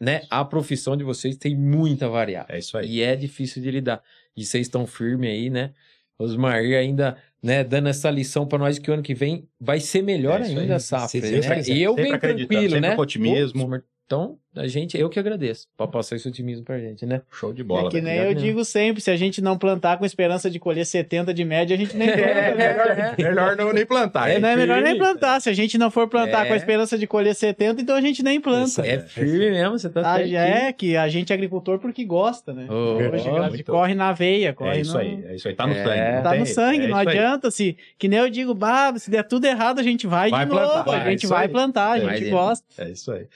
né? 0.00 0.22
A 0.30 0.44
profissão 0.44 0.96
de 0.96 1.04
vocês 1.04 1.36
tem 1.36 1.54
muita 1.56 2.08
variável. 2.08 2.54
É 2.54 2.58
isso 2.58 2.76
aí. 2.78 2.90
E 2.90 3.02
é 3.02 3.14
difícil 3.14 3.62
de 3.62 3.70
lidar. 3.70 4.02
E 4.36 4.44
vocês 4.44 4.66
estão 4.66 4.86
firmes 4.86 5.30
aí, 5.30 5.50
né? 5.50 5.72
Osmar 6.18 6.56
ainda, 6.56 7.16
né, 7.42 7.64
dando 7.64 7.88
essa 7.88 8.10
lição 8.10 8.46
para 8.46 8.58
nós 8.58 8.78
que 8.78 8.90
o 8.90 8.94
ano 8.94 9.02
que 9.02 9.14
vem 9.14 9.48
vai 9.58 9.80
ser 9.80 10.02
melhor 10.02 10.40
É 10.40 10.44
ainda 10.44 10.60
aí. 10.60 10.72
a 10.72 10.78
safra. 10.78 11.20
Né? 11.20 11.62
E 11.68 11.82
eu 11.82 11.94
bem 11.94 12.18
tranquilo, 12.18 12.78
né? 12.78 12.94
com 12.94 13.02
otimismo. 13.02 13.82
Então, 14.10 14.38
a 14.56 14.66
gente, 14.66 14.98
eu 14.98 15.08
que 15.08 15.20
agradeço 15.20 15.68
por 15.76 15.86
passar 15.86 16.16
esse 16.16 16.26
otimismo 16.26 16.64
pra 16.64 16.80
gente, 16.80 17.06
né? 17.06 17.22
Show 17.30 17.52
de 17.52 17.62
bola. 17.62 17.86
é 17.86 17.90
que 17.92 18.00
nem 18.00 18.14
obrigado 18.14 18.24
eu 18.26 18.34
mesmo. 18.34 18.40
digo 18.48 18.64
sempre, 18.64 19.00
se 19.00 19.08
a 19.08 19.14
gente 19.14 19.40
não 19.40 19.56
plantar 19.56 19.98
com 19.98 20.04
esperança 20.04 20.50
de 20.50 20.58
colher 20.58 20.84
70 20.84 21.32
de 21.32 21.44
média, 21.44 21.76
a 21.76 21.78
gente 21.78 21.96
nem 21.96 22.08
planta. 22.08 22.20
É, 22.28 22.54
né? 22.56 23.14
Melhor 23.30 23.56
não 23.56 23.72
nem 23.72 23.86
plantar. 23.86 24.28
É, 24.28 24.40
não 24.40 24.48
é 24.48 24.56
melhor 24.56 24.82
nem 24.82 24.98
plantar. 24.98 25.40
Se 25.40 25.48
a 25.48 25.52
gente 25.52 25.78
não 25.78 25.92
for 25.92 26.08
plantar 26.08 26.44
É. 26.44 26.48
com 26.48 26.54
a 26.54 26.56
esperança 26.56 26.98
de 26.98 27.06
colher 27.06 27.36
70, 27.36 27.80
então 27.82 27.94
a 27.94 28.00
gente 28.00 28.20
nem 28.20 28.40
planta. 28.40 28.84
É 28.84 28.98
firme 28.98 29.48
mesmo, 29.52 29.78
você 29.78 29.88
tá 29.88 30.00
Ah, 30.14 30.26
já 30.26 30.42
é 30.44 30.72
que 30.72 30.96
a 30.96 31.06
gente 31.08 31.32
é 31.32 31.34
agricultor 31.36 31.78
porque 31.78 32.04
gosta, 32.04 32.52
né? 32.52 32.66
Oh, 32.68 32.96
Hoje 33.14 33.28
oh, 33.30 33.36
a 33.36 33.48
gente 33.50 33.62
corre 33.62 33.94
na 33.94 34.10
veia, 34.12 34.52
corre 34.52 34.78
É 34.78 34.80
isso 34.80 34.94
no... 34.94 34.98
aí, 34.98 35.24
é 35.28 35.34
isso 35.36 35.46
aí. 35.46 35.54
Tá 35.54 35.68
no 35.68 35.74
É. 35.74 35.84
sangue. 35.84 36.22
Tá 36.24 36.34
no 36.34 36.46
sangue, 36.46 36.84
é 36.86 36.88
não 36.88 37.00
isso 37.00 37.08
aí. 37.10 37.16
adianta. 37.16 37.50
Se, 37.52 37.76
que 37.96 38.08
nem 38.08 38.18
eu 38.18 38.28
digo, 38.28 38.54
bah, 38.54 38.92
se 38.98 39.08
der 39.08 39.22
tudo 39.22 39.44
errado, 39.44 39.78
a 39.78 39.84
gente 39.84 40.08
vai, 40.08 40.30
Vai 40.30 40.44
de 40.46 40.50
plantar, 40.50 40.76
novo. 40.78 40.90
vai, 40.90 41.00
a 41.00 41.10
gente 41.12 41.18
isso 41.22 41.28
vai 41.32 41.42
aí. 41.46 41.48
plantar, 41.48 41.92
a 41.92 41.98
É, 41.98 42.00
gente 42.00 42.26
é- 42.26 42.30
gosta. 42.30 42.66
É 42.76 42.90
isso 42.90 43.12
aí. 43.12 43.28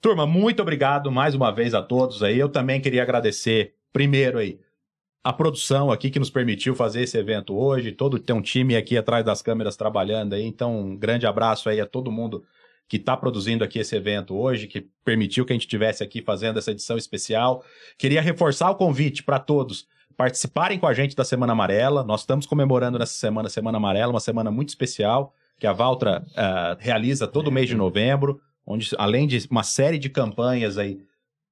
Turma, 0.00 0.26
muito 0.26 0.62
obrigado 0.62 1.10
mais 1.10 1.34
uma 1.34 1.50
vez 1.50 1.74
a 1.74 1.82
todos 1.82 2.22
aí. 2.22 2.38
Eu 2.38 2.48
também 2.48 2.80
queria 2.80 3.02
agradecer, 3.02 3.74
primeiro 3.92 4.38
aí, 4.38 4.60
a 5.24 5.32
produção 5.32 5.90
aqui 5.90 6.08
que 6.08 6.20
nos 6.20 6.30
permitiu 6.30 6.74
fazer 6.74 7.02
esse 7.02 7.18
evento 7.18 7.56
hoje. 7.56 7.90
Todo 7.90 8.18
tem 8.18 8.34
um 8.34 8.40
time 8.40 8.76
aqui 8.76 8.96
atrás 8.96 9.24
das 9.24 9.42
câmeras 9.42 9.76
trabalhando 9.76 10.34
aí. 10.34 10.44
Então, 10.44 10.78
um 10.78 10.96
grande 10.96 11.26
abraço 11.26 11.68
aí 11.68 11.80
a 11.80 11.86
todo 11.86 12.12
mundo 12.12 12.44
que 12.88 12.96
está 12.96 13.16
produzindo 13.16 13.64
aqui 13.64 13.80
esse 13.80 13.96
evento 13.96 14.36
hoje, 14.36 14.68
que 14.68 14.88
permitiu 15.04 15.44
que 15.44 15.52
a 15.52 15.56
gente 15.56 15.62
estivesse 15.62 16.02
aqui 16.04 16.22
fazendo 16.22 16.58
essa 16.58 16.70
edição 16.70 16.96
especial. 16.96 17.64
Queria 17.98 18.22
reforçar 18.22 18.70
o 18.70 18.76
convite 18.76 19.22
para 19.24 19.38
todos 19.40 19.86
participarem 20.16 20.78
com 20.78 20.86
a 20.86 20.94
gente 20.94 21.14
da 21.14 21.24
Semana 21.24 21.52
Amarela. 21.52 22.02
Nós 22.02 22.20
estamos 22.20 22.46
comemorando 22.46 22.98
nessa 22.98 23.14
semana 23.14 23.48
a 23.48 23.50
Semana 23.50 23.78
Amarela, 23.78 24.12
uma 24.12 24.20
semana 24.20 24.50
muito 24.50 24.68
especial 24.70 25.34
que 25.58 25.66
a 25.66 25.72
Valtra 25.72 26.24
ah, 26.36 26.76
realiza 26.78 27.26
todo 27.26 27.50
mês 27.50 27.68
de 27.68 27.74
novembro, 27.74 28.40
onde 28.68 28.90
além 28.98 29.26
de 29.26 29.48
uma 29.50 29.62
série 29.62 29.98
de 29.98 30.10
campanhas 30.10 30.76
aí 30.76 31.00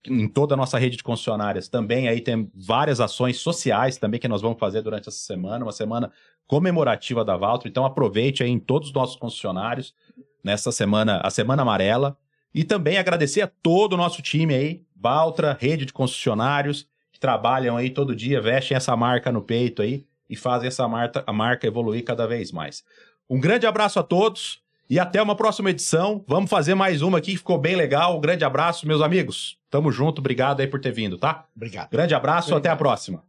em 0.04 0.28
toda 0.28 0.54
a 0.54 0.56
nossa 0.56 0.78
rede 0.78 0.98
de 0.98 1.02
concessionárias, 1.02 1.66
também 1.66 2.08
aí 2.08 2.20
tem 2.20 2.48
várias 2.54 3.00
ações 3.00 3.38
sociais 3.38 3.96
também 3.96 4.20
que 4.20 4.28
nós 4.28 4.42
vamos 4.42 4.58
fazer 4.58 4.82
durante 4.82 5.08
essa 5.08 5.18
semana, 5.18 5.64
uma 5.64 5.72
semana 5.72 6.12
comemorativa 6.46 7.24
da 7.24 7.36
Valtra. 7.36 7.68
Então 7.68 7.84
aproveite 7.84 8.42
aí 8.42 8.50
em 8.50 8.58
todos 8.58 8.88
os 8.88 8.94
nossos 8.94 9.16
concessionários 9.16 9.94
nessa 10.44 10.70
semana, 10.70 11.20
a 11.24 11.30
Semana 11.30 11.62
Amarela. 11.62 12.16
E 12.54 12.62
também 12.62 12.98
agradecer 12.98 13.40
a 13.40 13.46
todo 13.46 13.94
o 13.94 13.96
nosso 13.96 14.22
time 14.22 14.54
aí, 14.54 14.82
Valtra, 14.94 15.56
rede 15.58 15.86
de 15.86 15.92
concessionários, 15.92 16.86
que 17.10 17.18
trabalham 17.18 17.76
aí 17.76 17.90
todo 17.90 18.14
dia, 18.14 18.40
vestem 18.40 18.76
essa 18.76 18.94
marca 18.94 19.32
no 19.32 19.42
peito 19.42 19.82
aí 19.82 20.06
e 20.28 20.36
fazem 20.36 20.68
essa 20.68 20.86
marca, 20.86 21.24
a 21.26 21.32
marca 21.32 21.66
evoluir 21.66 22.04
cada 22.04 22.26
vez 22.26 22.52
mais. 22.52 22.84
Um 23.28 23.40
grande 23.40 23.66
abraço 23.66 23.98
a 23.98 24.02
todos 24.02 24.65
e 24.88 24.98
até 24.98 25.20
uma 25.20 25.34
próxima 25.34 25.70
edição. 25.70 26.24
Vamos 26.26 26.50
fazer 26.50 26.74
mais 26.74 27.02
uma 27.02 27.18
aqui 27.18 27.32
que 27.32 27.38
ficou 27.38 27.58
bem 27.58 27.76
legal. 27.76 28.16
Um 28.16 28.20
grande 28.20 28.44
abraço, 28.44 28.86
meus 28.86 29.02
amigos. 29.02 29.58
Tamo 29.70 29.90
junto, 29.90 30.20
obrigado 30.20 30.60
aí 30.60 30.66
por 30.66 30.80
ter 30.80 30.92
vindo, 30.92 31.18
tá? 31.18 31.44
Obrigado. 31.54 31.90
Grande 31.90 32.14
abraço, 32.14 32.54
até 32.54 32.68
a 32.68 32.76
próxima. 32.76 33.22